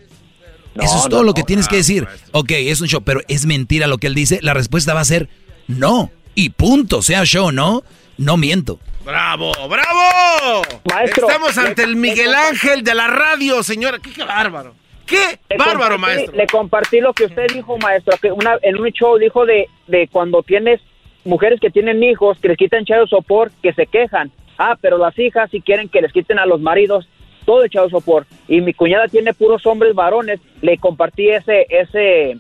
Eso 0.75 0.97
es 0.97 1.09
todo 1.09 1.23
lo 1.23 1.35
que 1.35 1.43
tienes 1.43 1.69
que 1.69 1.77
decir. 1.77 2.09
Ok, 2.33 2.53
es 2.53 2.81
un 2.81 2.89
show, 2.89 3.03
pero 3.03 3.21
¿es 3.29 3.45
mentira 3.45 3.87
lo 3.87 3.99
que 3.99 4.07
él 4.07 4.15
dice? 4.15 4.39
La 4.43 4.55
respuesta 4.55 4.95
va 4.95 5.01
a 5.01 5.05
ser 5.05 5.29
no. 5.69 6.11
Y 6.35 6.51
punto, 6.51 7.03
sea 7.03 7.25
show 7.27 7.49
o 7.49 7.53
no, 7.53 7.83
no 8.17 8.39
miento. 8.39 8.79
¡Bravo, 9.05 9.53
bravo! 9.69 10.63
Maestro, 10.91 11.29
Estamos 11.29 11.59
ante 11.59 11.83
el 11.83 11.97
Miguel 11.97 12.35
Ángel 12.35 12.83
de 12.83 12.95
la 12.95 13.09
radio, 13.09 13.63
señora. 13.63 13.99
¡Qué, 13.99 14.25
bárbaro! 14.25 14.75
¡Qué 15.05 15.39
bárbaro, 15.59 15.99
maestro! 15.99 16.35
Le 16.35 16.47
compartí 16.47 17.01
lo 17.01 17.13
que 17.13 17.25
usted 17.25 17.47
dijo, 17.53 17.77
maestro, 17.77 18.17
que 18.23 18.33
una, 18.33 18.57
en 18.63 18.79
un 18.79 18.89
show 18.93 19.19
dijo 19.19 19.45
de, 19.45 19.69
de 19.87 20.09
cuando 20.09 20.43
tienes 20.43 20.81
mujeres 21.25 21.61
que 21.61 21.71
tienen 21.71 22.03
hijos, 22.03 22.39
que 22.41 22.49
les 22.49 22.57
quitan 22.57 22.85
child 22.85 23.09
sopor, 23.09 23.51
que 23.63 23.73
se 23.73 23.87
quejan. 23.87 24.31
Ah, 24.59 24.77
pero 24.81 24.99
las 24.99 25.19
hijas 25.19 25.51
si 25.51 25.61
quieren 25.61 25.89
que 25.89 26.03
les 26.03 26.13
quiten 26.13 26.39
a 26.39 26.47
los 26.47 26.61
maridos 26.61 27.09
todo 27.45 27.65
el 27.65 27.71
child 27.71 27.91
sopor. 27.91 28.27
Y 28.49 28.61
mi 28.61 28.75
cuñada 28.75 29.09
tiene 29.09 29.35
puros 29.35 29.65
hombres 29.67 29.95
varones. 29.95 30.41
Le 30.61 30.77
compartí 30.79 31.29
ese, 31.31 31.67
ese, 31.71 32.39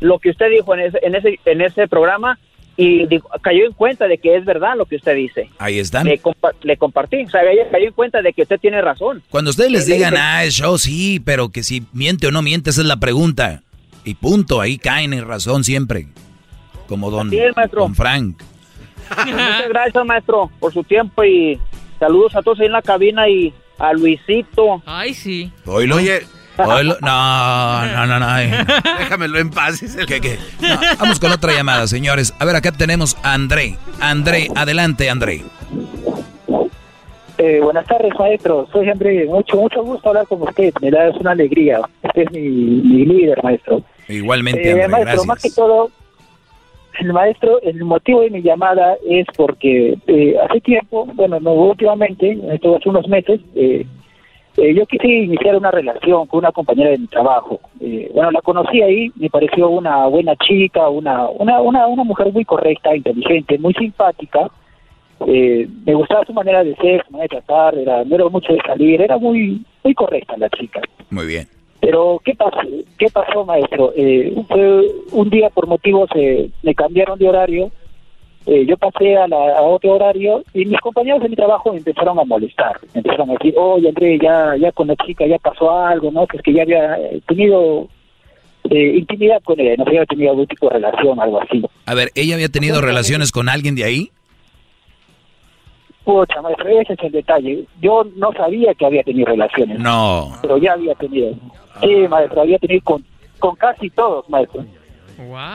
lo 0.00 0.18
que 0.18 0.30
usted 0.30 0.50
dijo 0.50 0.74
en 0.74 0.80
ese, 0.80 0.98
en 1.02 1.14
ese, 1.14 1.38
en 1.44 1.60
ese 1.60 1.88
programa 1.88 2.38
y 2.76 3.06
cayó 3.42 3.66
en 3.66 3.72
cuenta 3.72 4.08
de 4.08 4.16
que 4.16 4.36
es 4.36 4.44
verdad 4.46 4.74
lo 4.76 4.86
que 4.86 4.96
usted 4.96 5.14
dice. 5.14 5.50
Ahí 5.58 5.78
están. 5.78 6.06
Le, 6.06 6.18
compartí, 6.78 7.22
o 7.24 7.28
sea, 7.28 7.42
ella 7.42 7.68
cayó 7.70 7.88
en 7.88 7.92
cuenta 7.92 8.22
de 8.22 8.32
que 8.32 8.42
usted 8.42 8.58
tiene 8.58 8.80
razón. 8.80 9.22
Cuando 9.28 9.50
ustedes 9.50 9.70
les 9.70 9.86
digan, 9.86 10.14
ah, 10.16 10.44
es 10.44 10.54
show, 10.54 10.78
sí, 10.78 11.20
pero 11.20 11.50
que 11.50 11.62
si 11.62 11.82
miente 11.92 12.26
o 12.26 12.30
no 12.30 12.40
miente, 12.40 12.70
esa 12.70 12.80
es 12.80 12.86
la 12.86 12.96
pregunta. 12.96 13.62
Y 14.04 14.14
punto, 14.14 14.62
ahí 14.62 14.78
caen 14.78 15.12
en 15.12 15.26
razón 15.26 15.62
siempre 15.62 16.06
como 16.90 17.08
don, 17.10 17.30
don 17.72 17.94
Frank. 17.94 18.42
Muchas 19.24 19.68
gracias, 19.68 20.04
maestro, 20.04 20.50
por 20.58 20.72
su 20.74 20.82
tiempo 20.84 21.22
y 21.24 21.58
saludos 22.00 22.34
a 22.34 22.42
todos 22.42 22.58
ahí 22.60 22.66
en 22.66 22.72
la 22.72 22.82
cabina 22.82 23.28
y 23.28 23.54
a 23.78 23.92
Luisito. 23.92 24.82
Ay, 24.84 25.14
sí. 25.14 25.50
Oilo. 25.66 25.96
Oye. 25.96 26.20
Oilo. 26.58 26.96
No, 27.00 27.86
no, 27.86 28.06
no, 28.06 28.18
no. 28.20 28.36
Déjamelo 28.98 29.38
en 29.38 29.50
paz. 29.50 29.80
¿Qué, 30.06 30.20
qué? 30.20 30.38
vamos 30.98 31.18
con 31.20 31.30
otra 31.32 31.52
llamada, 31.54 31.86
señores. 31.86 32.34
A 32.40 32.44
ver, 32.44 32.56
acá 32.56 32.72
tenemos 32.72 33.16
a 33.22 33.32
André. 33.34 33.78
André, 34.00 34.48
adelante, 34.54 35.08
André. 35.08 35.42
Eh, 37.38 37.60
buenas 37.62 37.86
tardes, 37.86 38.12
maestro. 38.18 38.68
Soy 38.72 38.90
André. 38.90 39.24
Mucho, 39.26 39.56
mucho 39.56 39.82
gusto 39.82 40.08
hablar 40.10 40.26
con 40.26 40.42
usted. 40.42 40.72
Me 40.82 40.90
da 40.90 41.08
una 41.18 41.30
alegría. 41.30 41.80
Usted 42.02 42.22
es 42.22 42.30
mi, 42.32 42.40
mi 42.40 43.06
líder, 43.06 43.42
maestro. 43.42 43.82
Igualmente, 44.08 44.62
Eh, 44.68 44.72
André, 44.72 44.88
maestro, 44.88 45.04
gracias. 45.22 45.26
más 45.26 45.42
que 45.42 45.50
todo, 45.50 45.90
el 47.00 47.12
maestro, 47.12 47.60
el 47.62 47.84
motivo 47.84 48.20
de 48.22 48.30
mi 48.30 48.42
llamada 48.42 48.96
es 49.06 49.26
porque 49.36 49.96
eh, 50.06 50.36
hace 50.38 50.60
tiempo, 50.60 51.06
bueno, 51.14 51.40
no 51.40 51.52
últimamente, 51.52 52.38
esto 52.52 52.76
hace 52.76 52.88
unos 52.88 53.08
meses, 53.08 53.40
eh, 53.54 53.86
eh, 54.56 54.74
yo 54.74 54.84
quise 54.86 55.06
iniciar 55.06 55.56
una 55.56 55.70
relación 55.70 56.26
con 56.26 56.38
una 56.38 56.52
compañera 56.52 56.90
de 56.90 56.98
mi 56.98 57.06
trabajo. 57.06 57.60
Eh, 57.80 58.10
bueno, 58.14 58.30
la 58.30 58.40
conocí 58.42 58.82
ahí, 58.82 59.10
me 59.16 59.30
pareció 59.30 59.68
una 59.68 60.06
buena 60.06 60.34
chica, 60.36 60.88
una, 60.88 61.28
una, 61.28 61.60
una, 61.60 61.86
una 61.86 62.04
mujer 62.04 62.32
muy 62.32 62.44
correcta, 62.44 62.94
inteligente, 62.94 63.58
muy 63.58 63.74
simpática. 63.74 64.50
Me 65.26 65.94
gustaba 65.94 66.24
su 66.24 66.32
manera 66.32 66.64
de 66.64 66.74
ser, 66.76 67.04
su 67.06 67.12
manera 67.12 67.28
de 67.34 67.40
tratar, 67.40 67.74
era, 67.76 68.04
no 68.04 68.14
era 68.14 68.28
mucho 68.28 68.52
de 68.52 68.60
salir, 68.66 69.02
era 69.02 69.18
muy, 69.18 69.64
muy 69.84 69.94
correcta 69.94 70.34
la 70.38 70.48
chica. 70.48 70.80
Muy 71.10 71.26
bien. 71.26 71.59
Pero, 71.80 72.20
¿qué 72.24 72.34
pasó, 72.34 72.58
qué 72.98 73.06
pasó 73.12 73.44
maestro? 73.44 73.92
Eh, 73.96 74.34
fue 74.48 74.86
un 75.12 75.30
día 75.30 75.48
por 75.50 75.66
motivos, 75.66 76.10
eh, 76.14 76.50
me 76.62 76.74
cambiaron 76.74 77.18
de 77.18 77.28
horario, 77.28 77.70
eh, 78.46 78.64
yo 78.66 78.76
pasé 78.76 79.16
a, 79.16 79.26
la- 79.28 79.58
a 79.58 79.62
otro 79.62 79.92
horario 79.92 80.42
y 80.54 80.64
mis 80.66 80.80
compañeros 80.80 81.22
de 81.22 81.28
mi 81.28 81.36
trabajo 81.36 81.72
me 81.72 81.78
empezaron 81.78 82.18
a 82.18 82.24
molestar. 82.24 82.78
Me 82.94 82.98
empezaron 83.00 83.30
a 83.30 83.32
decir, 83.34 83.54
oye, 83.56 83.88
André, 83.88 84.18
ya, 84.22 84.54
ya 84.58 84.72
con 84.72 84.88
la 84.88 84.96
chica 84.96 85.26
ya 85.26 85.38
pasó 85.38 85.70
algo, 85.70 86.10
¿no? 86.10 86.26
Que 86.26 86.36
es 86.38 86.42
que 86.42 86.52
ya 86.52 86.62
había 86.62 86.96
eh, 86.98 87.20
tenido 87.26 87.88
eh, 88.70 88.96
intimidad 88.98 89.42
con 89.42 89.58
ella, 89.60 89.74
no 89.78 89.84
sé, 89.84 89.90
había 89.90 90.06
tenido 90.06 90.30
algún 90.30 90.46
tipo 90.46 90.68
de 90.68 90.74
relación, 90.74 91.18
algo 91.20 91.40
así. 91.42 91.62
A 91.86 91.94
ver, 91.94 92.10
¿ella 92.14 92.34
había 92.34 92.48
tenido 92.48 92.80
relaciones 92.80 93.32
con 93.32 93.48
alguien 93.48 93.74
de 93.74 93.84
ahí? 93.84 94.10
Pucha, 96.04 96.40
maestro, 96.40 96.68
ese 96.68 96.94
es 96.94 97.02
el 97.02 97.12
detalle. 97.12 97.64
Yo 97.80 98.04
no 98.16 98.32
sabía 98.32 98.74
que 98.74 98.86
había 98.86 99.02
tenido 99.02 99.26
relaciones. 99.26 99.78
No. 99.78 100.32
Pero 100.40 100.56
ya 100.56 100.72
había 100.72 100.94
tenido. 100.94 101.34
Sí, 101.80 101.94
maestro, 102.08 102.42
había 102.42 102.58
tenido 102.58 102.80
con, 102.82 103.04
con 103.38 103.54
casi 103.56 103.90
todos, 103.90 104.28
maestro. 104.28 104.64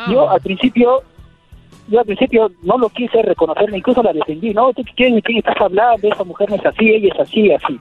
Yo 0.10 0.30
al 0.30 0.42
principio, 0.42 1.02
yo 1.88 2.00
al 2.00 2.06
principio 2.06 2.52
no 2.62 2.78
lo 2.78 2.90
quise 2.90 3.22
reconocer, 3.24 3.76
incluso 3.76 4.04
la 4.04 4.14
defendí. 4.14 4.54
No, 4.54 4.72
¿tú 4.74 4.84
quién, 4.96 5.20
quién 5.22 5.40
estás 5.40 5.60
hablando? 5.60 6.08
Esa 6.08 6.24
mujer 6.24 6.50
no 6.50 6.56
es 6.56 6.66
así, 6.66 6.90
ella 6.90 7.10
es 7.14 7.20
así, 7.20 7.52
así. 7.52 7.80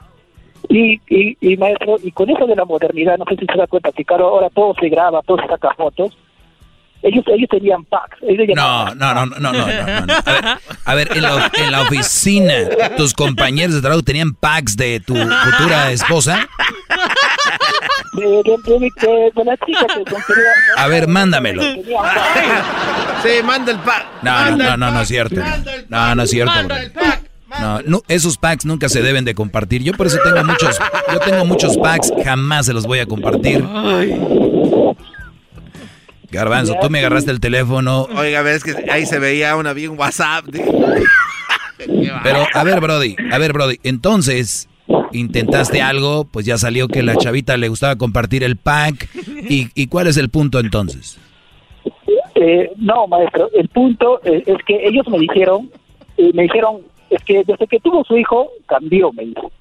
Y, 0.67 0.99
y, 1.07 1.37
y 1.39 1.57
maestro, 1.57 1.97
y 2.01 2.11
con 2.11 2.29
eso 2.29 2.47
de 2.47 2.55
la 2.55 2.65
modernidad, 2.65 3.19
no 3.19 3.25
sé 3.25 3.35
si 3.35 3.45
se 3.45 3.57
da 3.57 3.67
cuenta 3.67 3.91
que 3.91 4.03
claro, 4.03 4.29
ahora 4.29 4.49
todo 4.49 4.73
se 4.79 4.89
graba, 4.89 5.21
todo 5.21 5.37
se 5.37 5.47
saca 5.47 5.73
fotos. 5.75 6.17
Ellos, 7.07 7.23
ellos 7.27 7.47
tenían 7.51 7.83
packs. 7.85 8.17
Ellos 8.27 8.47
No, 8.55 8.85
no, 8.95 9.13
no, 9.13 9.25
no, 9.27 9.39
no, 9.39 9.53
no, 9.53 9.67
no, 9.67 10.05
no. 10.07 10.13
A 10.25 10.31
ver, 10.33 10.59
a 10.85 10.95
ver, 10.95 11.15
en, 11.17 11.21
la, 11.21 11.51
en 11.53 11.71
la 11.71 11.81
oficina, 11.83 12.53
tus 12.97 13.13
compañeros 13.13 13.75
de 13.75 13.81
trabajo 13.81 14.01
tenían 14.01 14.33
packs 14.33 14.75
de 14.75 14.99
tu 15.01 15.15
futura 15.15 15.91
esposa. 15.91 16.47
De, 18.13 18.23
de, 18.23 18.31
de, 18.65 18.79
de- 18.79 19.31
de 19.35 19.43
la 19.45 19.57
chica 19.57 19.85
que 19.87 20.03
conseguía. 20.09 20.51
A 20.77 20.87
ver, 20.87 21.07
mándamelo. 21.07 21.61
Sí, 21.63 23.29
manda 23.43 23.71
el 23.71 23.79
pack. 23.79 24.05
No, 24.23 24.51
no, 24.51 24.57
no, 24.57 24.77
no, 24.77 24.91
no 24.91 25.01
es 25.01 25.07
cierto. 25.07 25.41
No, 25.89 26.15
no 26.15 26.23
es 26.23 26.29
cierto. 26.31 26.53
bro. 26.63 26.75
No, 27.59 27.79
no, 27.85 28.01
esos 28.07 28.37
packs 28.37 28.65
nunca 28.65 28.89
se 28.89 29.01
deben 29.01 29.23
de 29.25 29.33
compartir. 29.35 29.81
Yo 29.83 29.93
por 29.93 30.07
eso 30.07 30.17
tengo 30.23 30.43
muchos, 30.43 30.77
yo 31.13 31.19
tengo 31.19 31.45
muchos 31.45 31.77
packs, 31.77 32.11
jamás 32.23 32.65
se 32.65 32.73
los 32.73 32.85
voy 32.85 32.99
a 32.99 33.05
compartir. 33.05 33.63
Garbanzo, 36.35 36.75
tú 36.81 36.89
me 36.89 36.99
agarraste 36.99 37.31
el 37.31 37.39
teléfono. 37.39 38.07
Oiga, 38.15 38.39
a 38.39 38.41
ver, 38.43 38.55
es 38.55 38.63
que 38.63 38.75
ahí 38.91 39.05
se 39.05 39.19
veía 39.19 39.55
una 39.55 39.73
bien 39.73 39.97
WhatsApp. 39.97 40.45
Pero, 42.23 42.45
a 42.53 42.63
ver, 42.63 42.79
Brody, 42.79 43.15
a 43.31 43.37
ver, 43.37 43.53
Brody, 43.53 43.79
entonces, 43.83 44.69
intentaste 45.11 45.81
algo, 45.81 46.25
pues 46.25 46.45
ya 46.45 46.57
salió 46.57 46.87
que 46.87 47.03
la 47.03 47.15
chavita 47.15 47.57
le 47.57 47.67
gustaba 47.67 47.95
compartir 47.95 48.43
el 48.43 48.57
pack. 48.57 49.09
¿Y, 49.49 49.69
y 49.75 49.87
cuál 49.87 50.07
es 50.07 50.17
el 50.17 50.29
punto 50.29 50.59
entonces? 50.59 51.19
Eh, 52.35 52.71
no, 52.77 53.07
maestro, 53.07 53.49
el 53.53 53.67
punto 53.69 54.19
eh, 54.25 54.43
es 54.45 54.57
que 54.65 54.85
ellos 54.85 55.07
me 55.07 55.19
dijeron, 55.19 55.69
eh, 56.17 56.31
me 56.33 56.43
dijeron, 56.43 56.81
es 57.09 57.23
que 57.23 57.43
desde 57.45 57.65
que 57.67 57.79
tuvo 57.79 58.03
su 58.03 58.17
hijo, 58.17 58.49
cambió, 58.65 59.11
me 59.13 59.25
dijo. 59.25 59.51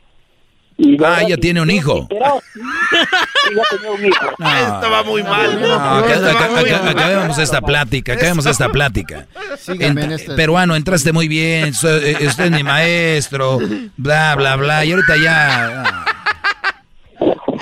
Y 0.76 1.02
Ah, 1.04 1.22
ella 1.22 1.36
tiene 1.36 1.60
un 1.60 1.70
hijo. 1.70 2.08
Ya 2.10 3.62
tenía 3.70 3.90
un 3.92 4.04
hijo. 4.06 4.26
Esto 4.30 4.90
va 4.90 5.02
muy 5.04 5.22
mal. 5.22 5.60
No, 5.60 5.74
acá- 5.74 6.16
acá- 6.30 6.60
acá- 6.60 6.90
acabemos 6.90 7.38
esta 7.38 7.60
plática, 7.60 8.14
acabemos 8.14 8.46
esta 8.46 8.68
plática. 8.70 9.26
En 9.68 9.94
Peruano, 10.36 10.74
entraste 10.74 11.12
muy 11.12 11.28
bien, 11.28 11.66
eh, 11.84 12.26
usted 12.26 12.44
es 12.46 12.50
mi 12.50 12.62
maestro, 12.64 13.58
bla, 13.96 14.34
bla, 14.34 14.56
bla, 14.56 14.84
y 14.84 14.92
ahorita 14.92 15.16
ya... 15.16 15.82
ah. 15.86 16.04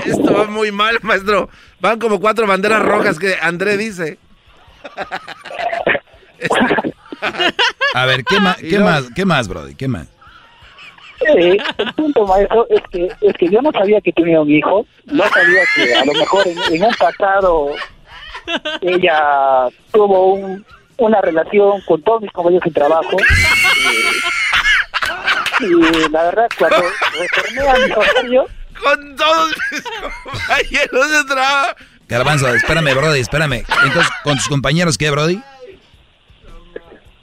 Esto 0.06 0.32
va 0.34 0.44
muy 0.46 0.72
mal, 0.72 0.98
maestro. 1.02 1.48
Van 1.80 1.98
como 1.98 2.18
cuatro 2.20 2.46
banderas 2.46 2.82
rojas 2.82 3.18
que 3.18 3.36
André 3.40 3.76
dice. 3.76 4.18
A 7.94 8.06
ver, 8.06 8.24
¿qué, 8.24 8.40
ma- 8.40 8.56
qué 8.56 8.78
más, 8.78 9.04
qué 9.14 9.24
más, 9.24 9.48
Brody? 9.48 9.74
¿Qué 9.74 9.86
más? 9.88 10.06
Eh, 11.28 11.56
el 11.78 11.92
punto, 11.94 12.26
maestro, 12.26 12.66
es 12.70 12.80
que, 12.90 13.08
es 13.20 13.34
que 13.38 13.48
yo 13.48 13.60
no 13.62 13.70
sabía 13.72 14.00
que 14.00 14.12
tenía 14.12 14.40
un 14.40 14.50
hijo, 14.50 14.86
no 15.06 15.24
sabía 15.28 15.62
que 15.74 15.94
a 15.94 16.04
lo 16.04 16.12
mejor 16.14 16.46
en, 16.48 16.74
en 16.74 16.84
un 16.84 16.94
pasado 16.94 17.70
ella 18.80 19.68
tuvo 19.92 20.34
un, 20.34 20.64
una 20.98 21.20
relación 21.20 21.80
con 21.82 22.02
todos 22.02 22.22
mis 22.22 22.32
compañeros 22.32 22.64
de 22.64 22.70
trabajo. 22.72 23.16
eh, 25.60 25.64
y 25.64 26.10
la 26.10 26.22
verdad, 26.24 26.48
cuando 26.58 26.82
retorné 27.18 27.68
a 27.68 27.86
mi 27.86 27.92
horario, 27.92 28.46
Con 28.82 29.16
todos 29.16 29.54
mis 29.70 29.82
compañeros 29.82 31.10
de 31.10 31.24
trabajo. 31.34 31.76
Garbanzo, 32.08 32.54
espérame, 32.54 32.94
Brody, 32.94 33.20
espérame. 33.20 33.64
Entonces, 33.84 34.10
¿con 34.24 34.36
tus 34.36 34.48
compañeros 34.48 34.98
qué, 34.98 35.10
Brody? 35.10 35.40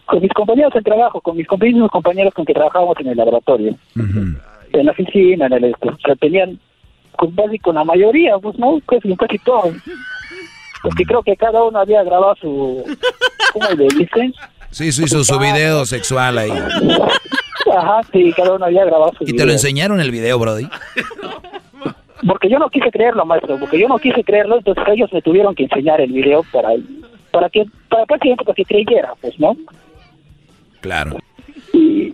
Con 0.10 0.22
mis 0.22 0.34
compañeros 0.34 0.74
de 0.74 0.82
trabajo, 0.82 1.22
con 1.22 1.38
mis 1.38 1.48
mismos 1.62 1.92
compañeros 1.92 2.34
con 2.34 2.44
que 2.44 2.54
trabajábamos 2.54 2.98
en 3.00 3.08
el 3.10 3.18
laboratorio, 3.18 3.76
en 3.96 4.86
la 4.86 4.92
oficina, 4.92 5.46
en 5.46 5.54
el 5.54 5.64
esto. 5.66 5.90
O 5.90 5.98
sea, 6.04 6.16
tenían 6.16 6.60
con 7.16 7.32
casi 7.32 7.60
con 7.60 7.76
la 7.76 7.84
mayoría, 7.84 8.38
pues 8.40 8.58
no, 8.58 8.80
casi, 8.88 9.16
casi 9.16 9.38
todos. 9.40 9.76
Porque 10.82 11.04
creo 11.04 11.22
que 11.22 11.36
cada 11.36 11.64
uno 11.64 11.80
había 11.80 12.04
grabado 12.04 12.36
su, 12.36 12.84
¿cómo 13.54 13.70
le 13.78 13.88
dicen? 13.98 14.34
Sí, 14.72 14.92
sí, 14.92 15.04
hizo 15.04 15.24
su 15.24 15.38
video 15.38 15.86
sexual 15.86 16.38
ahí. 16.38 16.52
Ajá, 16.52 18.02
sí, 18.12 18.34
cada 18.36 18.54
uno 18.54 18.66
había 18.66 18.86
grabado 18.86 19.12
su 19.18 19.24
¿Y 19.24 19.28
te 19.28 19.32
video. 19.34 19.46
lo 19.48 19.52
enseñaron 19.52 20.00
el 20.00 20.10
video, 20.10 20.40
Brody? 20.40 20.68
Porque 22.26 22.50
yo 22.50 22.58
no 22.58 22.70
quise 22.70 22.90
creerlo, 22.92 23.26
maestro, 23.26 23.60
porque 23.60 23.80
yo 23.80 23.88
no 23.88 24.00
quise 24.00 24.24
creerlo, 24.24 24.58
entonces 24.58 24.84
ellos 24.88 25.14
me 25.14 25.22
tuvieron 25.22 25.54
que 25.54 25.64
enseñar 25.64 26.02
el 26.02 26.12
video 26.12 26.44
para 26.52 26.70
para 27.32 27.48
que 27.50 27.66
para 27.90 28.06
prácticamente 28.08 28.44
para 28.44 28.56
que 28.56 28.66
creyera, 28.66 29.14
pues, 29.22 29.40
¿no? 29.40 29.56
Claro. 30.82 31.18
y, 31.74 32.14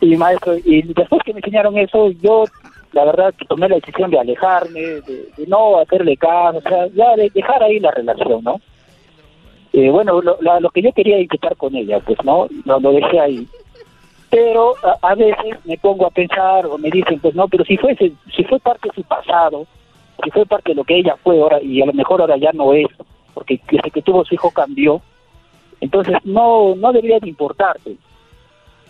y 0.00 0.16
maestro, 0.16 0.56
y 0.58 0.82
después 0.82 1.22
que 1.24 1.32
me 1.32 1.38
enseñaron 1.40 1.78
eso, 1.78 2.10
yo 2.20 2.44
la 2.92 3.04
verdad 3.04 3.32
tomé 3.48 3.68
la 3.68 3.76
decisión 3.76 4.10
de 4.10 4.18
alejarme, 4.18 4.80
de, 4.80 5.00
de 5.36 5.46
no 5.46 5.78
hacerle 5.78 6.16
caso, 6.16 6.58
o 6.58 6.62
sea, 6.62 6.86
ya 6.88 7.16
de 7.16 7.30
dejar 7.30 7.62
ahí 7.62 7.78
la 7.80 7.90
relación, 7.90 8.42
¿no? 8.44 8.60
Eh, 9.72 9.88
bueno, 9.88 10.20
lo, 10.20 10.36
la- 10.42 10.60
lo 10.60 10.68
que 10.70 10.82
yo 10.82 10.92
quería 10.92 11.18
intentar 11.18 11.56
con 11.56 11.74
ella, 11.74 12.00
pues, 12.00 12.18
¿no? 12.24 12.46
Lo, 12.66 12.80
dejé 12.92 13.18
ahí. 13.20 13.46
Pero 14.28 14.74
a, 15.02 15.14
veces 15.14 15.56
me 15.64 15.78
pongo 15.78 16.06
a 16.06 16.10
pensar 16.10 16.66
o 16.66 16.76
me 16.78 16.90
dicen, 16.90 17.18
pues, 17.20 17.34
no, 17.34 17.48
pero 17.48 17.64
si 17.64 17.76
fuese, 17.78 18.12
si 18.34 18.44
fue 18.44 18.58
parte 18.58 18.88
de 18.88 18.94
su 18.94 19.02
pasado, 19.04 19.66
si 20.22 20.30
fue 20.30 20.44
parte 20.46 20.70
de 20.72 20.74
lo 20.74 20.84
que 20.84 20.96
ella 20.98 21.16
fue 21.22 21.40
ahora 21.40 21.62
y 21.62 21.80
a 21.80 21.86
lo 21.86 21.92
mejor 21.94 22.20
ahora 22.20 22.36
ya 22.36 22.50
no 22.52 22.74
es, 22.74 22.86
porque 23.34 23.60
desde 23.70 23.90
que 23.90 24.02
tuvo 24.02 24.24
su 24.24 24.34
hijo 24.34 24.50
cambió, 24.50 25.00
entonces 25.82 26.14
no 26.24 26.74
no 26.76 26.92
debería 26.92 27.18
de 27.20 27.28
importarte 27.28 27.96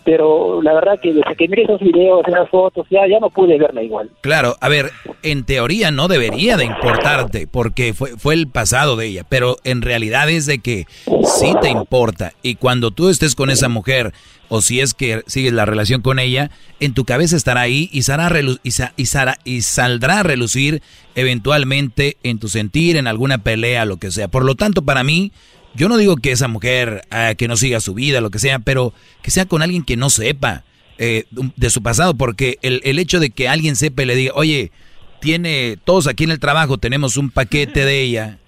pero 0.05 0.61
la 0.61 0.73
verdad 0.73 0.99
que 1.01 1.13
desde 1.13 1.33
que 1.37 1.47
miré 1.47 1.63
esos 1.63 1.79
videos 1.79 2.27
esas 2.27 2.49
fotos 2.49 2.85
ya 2.89 3.07
ya 3.09 3.19
no 3.21 3.29
pude 3.29 3.57
verla 3.57 3.81
igual. 3.81 4.09
Claro, 4.19 4.57
a 4.59 4.67
ver, 4.67 4.91
en 5.21 5.45
teoría 5.45 5.91
no 5.91 6.09
debería 6.09 6.57
de 6.57 6.65
importarte 6.65 7.47
porque 7.47 7.93
fue, 7.93 8.17
fue 8.17 8.33
el 8.33 8.47
pasado 8.49 8.97
de 8.97 9.07
ella, 9.07 9.23
pero 9.29 9.55
en 9.63 9.81
realidad 9.81 10.29
es 10.29 10.45
de 10.45 10.59
que 10.59 10.87
sí 11.23 11.53
te 11.61 11.69
importa. 11.69 12.33
Y 12.41 12.55
cuando 12.55 12.91
tú 12.91 13.07
estés 13.07 13.33
con 13.33 13.49
esa 13.49 13.69
mujer 13.69 14.11
o 14.49 14.61
si 14.61 14.81
es 14.81 14.93
que 14.93 15.21
sigues 15.25 15.53
la 15.53 15.63
relación 15.65 16.01
con 16.01 16.19
ella, 16.19 16.51
en 16.81 16.93
tu 16.93 17.05
cabeza 17.05 17.37
estará 17.37 17.61
ahí 17.61 17.87
y, 17.93 18.01
relu- 18.01 18.59
y, 18.61 19.01
y 19.01 19.05
sara- 19.05 19.37
y 19.45 19.61
saldrá 19.61 20.19
a 20.19 20.23
relucir 20.23 20.81
eventualmente 21.15 22.17
en 22.23 22.39
tu 22.39 22.49
sentir, 22.49 22.97
en 22.97 23.07
alguna 23.07 23.37
pelea, 23.37 23.85
lo 23.85 23.95
que 23.97 24.11
sea. 24.11 24.27
Por 24.27 24.43
lo 24.43 24.55
tanto, 24.55 24.81
para 24.81 25.05
mí, 25.05 25.31
yo 25.75 25.89
no 25.89 25.97
digo 25.97 26.17
que 26.17 26.31
esa 26.31 26.47
mujer 26.47 27.03
ah, 27.09 27.33
que 27.35 27.47
no 27.47 27.57
siga 27.57 27.79
su 27.79 27.93
vida, 27.93 28.21
lo 28.21 28.29
que 28.29 28.39
sea, 28.39 28.59
pero 28.59 28.93
que 29.21 29.31
sea 29.31 29.45
con 29.45 29.61
alguien 29.61 29.83
que 29.83 29.97
no 29.97 30.09
sepa 30.09 30.63
eh, 30.97 31.25
de 31.55 31.69
su 31.69 31.81
pasado, 31.81 32.13
porque 32.15 32.59
el, 32.61 32.81
el 32.83 32.99
hecho 32.99 33.19
de 33.19 33.29
que 33.29 33.47
alguien 33.47 33.75
sepa 33.75 34.03
y 34.03 34.05
le 34.05 34.15
diga, 34.15 34.33
oye, 34.35 34.71
tiene, 35.19 35.77
todos 35.83 36.07
aquí 36.07 36.25
en 36.25 36.31
el 36.31 36.39
trabajo 36.39 36.77
tenemos 36.77 37.17
un 37.17 37.29
paquete 37.29 37.85
de 37.85 38.01
ella, 38.01 38.39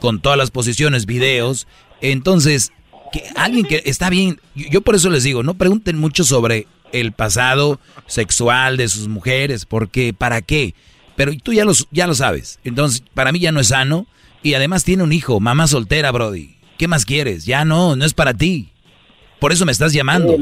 con 0.00 0.20
todas 0.20 0.38
las 0.38 0.50
posiciones, 0.50 1.06
videos, 1.06 1.66
entonces, 2.02 2.72
que 3.12 3.22
alguien 3.36 3.64
que 3.64 3.82
está 3.86 4.10
bien, 4.10 4.40
yo, 4.54 4.82
por 4.82 4.96
eso 4.96 5.08
les 5.08 5.22
digo, 5.22 5.42
no 5.42 5.54
pregunten 5.54 5.98
mucho 5.98 6.24
sobre 6.24 6.66
el 6.92 7.12
pasado 7.12 7.80
sexual 8.06 8.76
de 8.76 8.88
sus 8.88 9.08
mujeres, 9.08 9.64
porque 9.64 10.12
¿para 10.12 10.42
qué? 10.42 10.74
Pero 11.16 11.32
tú 11.42 11.52
ya 11.52 11.64
lo, 11.64 11.72
ya 11.90 12.06
lo 12.06 12.14
sabes. 12.14 12.58
Entonces, 12.64 13.02
para 13.14 13.32
mí 13.32 13.38
ya 13.38 13.52
no 13.52 13.60
es 13.60 13.68
sano. 13.68 14.06
Y 14.42 14.54
además 14.54 14.82
tiene 14.82 15.04
un 15.04 15.12
hijo, 15.12 15.38
mamá 15.38 15.68
soltera, 15.68 16.10
Brody. 16.10 16.56
¿Qué 16.82 16.88
más 16.88 17.06
quieres? 17.06 17.44
Ya 17.44 17.64
no, 17.64 17.94
no 17.94 18.04
es 18.04 18.12
para 18.12 18.34
ti. 18.34 18.72
Por 19.38 19.52
eso 19.52 19.64
me 19.64 19.70
estás 19.70 19.92
llamando. 19.92 20.36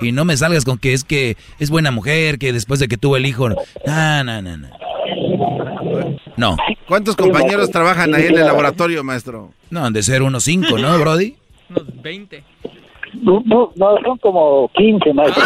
Y 0.00 0.12
no 0.12 0.24
me 0.24 0.34
salgas 0.34 0.64
con 0.64 0.78
que 0.78 0.94
es 0.94 1.04
que 1.04 1.36
es 1.58 1.68
buena 1.68 1.90
mujer, 1.90 2.38
que 2.38 2.54
después 2.54 2.80
de 2.80 2.88
que 2.88 2.96
tuvo 2.96 3.18
el 3.18 3.26
hijo. 3.26 3.50
No, 3.50 4.24
no, 4.24 4.40
no, 4.40 4.56
no. 4.56 4.68
No. 6.38 6.56
¿Cuántos 6.86 7.16
compañeros 7.16 7.70
trabajan 7.70 8.14
ahí 8.14 8.28
en 8.28 8.38
el 8.38 8.46
laboratorio, 8.46 9.04
maestro? 9.04 9.52
No, 9.68 9.84
han 9.84 9.92
de 9.92 10.02
ser 10.02 10.22
unos 10.22 10.44
cinco, 10.44 10.78
¿no, 10.78 10.98
Brody? 10.98 11.36
Unos 11.68 12.02
20. 12.02 12.42
No, 13.20 13.42
no, 13.44 13.70
no, 13.76 13.98
son 14.02 14.16
como 14.16 14.70
15, 14.72 15.12
maestro. 15.12 15.44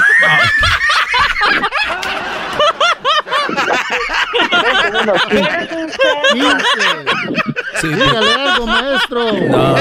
Sí. 7.80 7.88
Dígale 7.88 8.34
algo, 8.34 8.66
maestro. 8.66 9.32
No, 9.48 9.76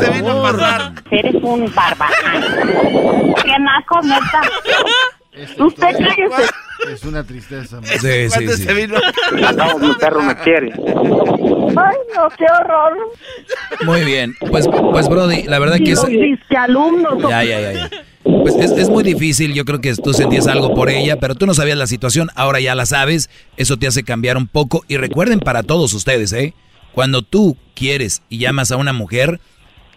Se 0.00 0.10
vino 0.10 0.30
a 0.46 0.52
pasar. 0.52 0.92
Eres 1.10 1.34
un 1.42 1.72
barbaján. 1.74 2.42
¡Qué 3.42 3.58
naco, 3.58 4.00
neta! 4.02 4.40
Usted 5.58 5.92
cállese. 5.98 6.50
Es 6.90 7.04
una 7.04 7.24
tristeza. 7.24 7.80
Sí, 7.82 7.98
sí, 7.98 8.28
¿Cuántos 8.28 8.56
sí. 8.56 8.64
se 8.64 8.74
vino? 8.74 8.96
No, 9.56 9.78
mi 9.78 9.94
perro 9.94 10.22
me 10.22 10.36
quiere. 10.38 10.72
Ay, 10.72 11.96
no, 12.14 12.28
qué 12.36 12.44
horror. 12.60 12.92
Muy 13.84 14.04
bien. 14.04 14.34
Pues, 14.50 14.68
pues 14.68 15.08
Brody, 15.08 15.44
la 15.44 15.58
verdad 15.58 15.78
que 15.78 15.92
es... 15.92 16.02
Ya, 16.50 16.66
ya, 17.42 17.60
ya, 17.60 17.72
ya. 17.72 17.90
Pues 18.24 18.54
es, 18.56 18.72
es 18.72 18.88
muy 18.88 19.04
difícil, 19.04 19.52
yo 19.54 19.64
creo 19.64 19.80
que 19.80 19.94
tú 19.96 20.14
sentías 20.14 20.46
algo 20.46 20.74
por 20.74 20.88
ella, 20.88 21.18
pero 21.18 21.34
tú 21.34 21.46
no 21.46 21.52
sabías 21.54 21.76
la 21.76 21.86
situación, 21.86 22.30
ahora 22.34 22.58
ya 22.58 22.74
la 22.74 22.86
sabes, 22.86 23.28
eso 23.58 23.76
te 23.76 23.86
hace 23.86 24.02
cambiar 24.02 24.36
un 24.38 24.46
poco. 24.46 24.82
Y 24.88 24.96
recuerden 24.96 25.40
para 25.40 25.62
todos 25.62 25.92
ustedes, 25.92 26.32
¿eh? 26.32 26.54
Cuando 26.94 27.22
tú 27.22 27.56
quieres 27.74 28.22
y 28.28 28.38
llamas 28.38 28.70
a 28.70 28.76
una 28.76 28.92
mujer 28.92 29.40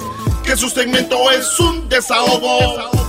Que 0.43 0.55
su 0.55 0.69
segmento 0.69 1.29
es 1.31 1.59
un 1.59 1.89
desahogo. 1.89 3.08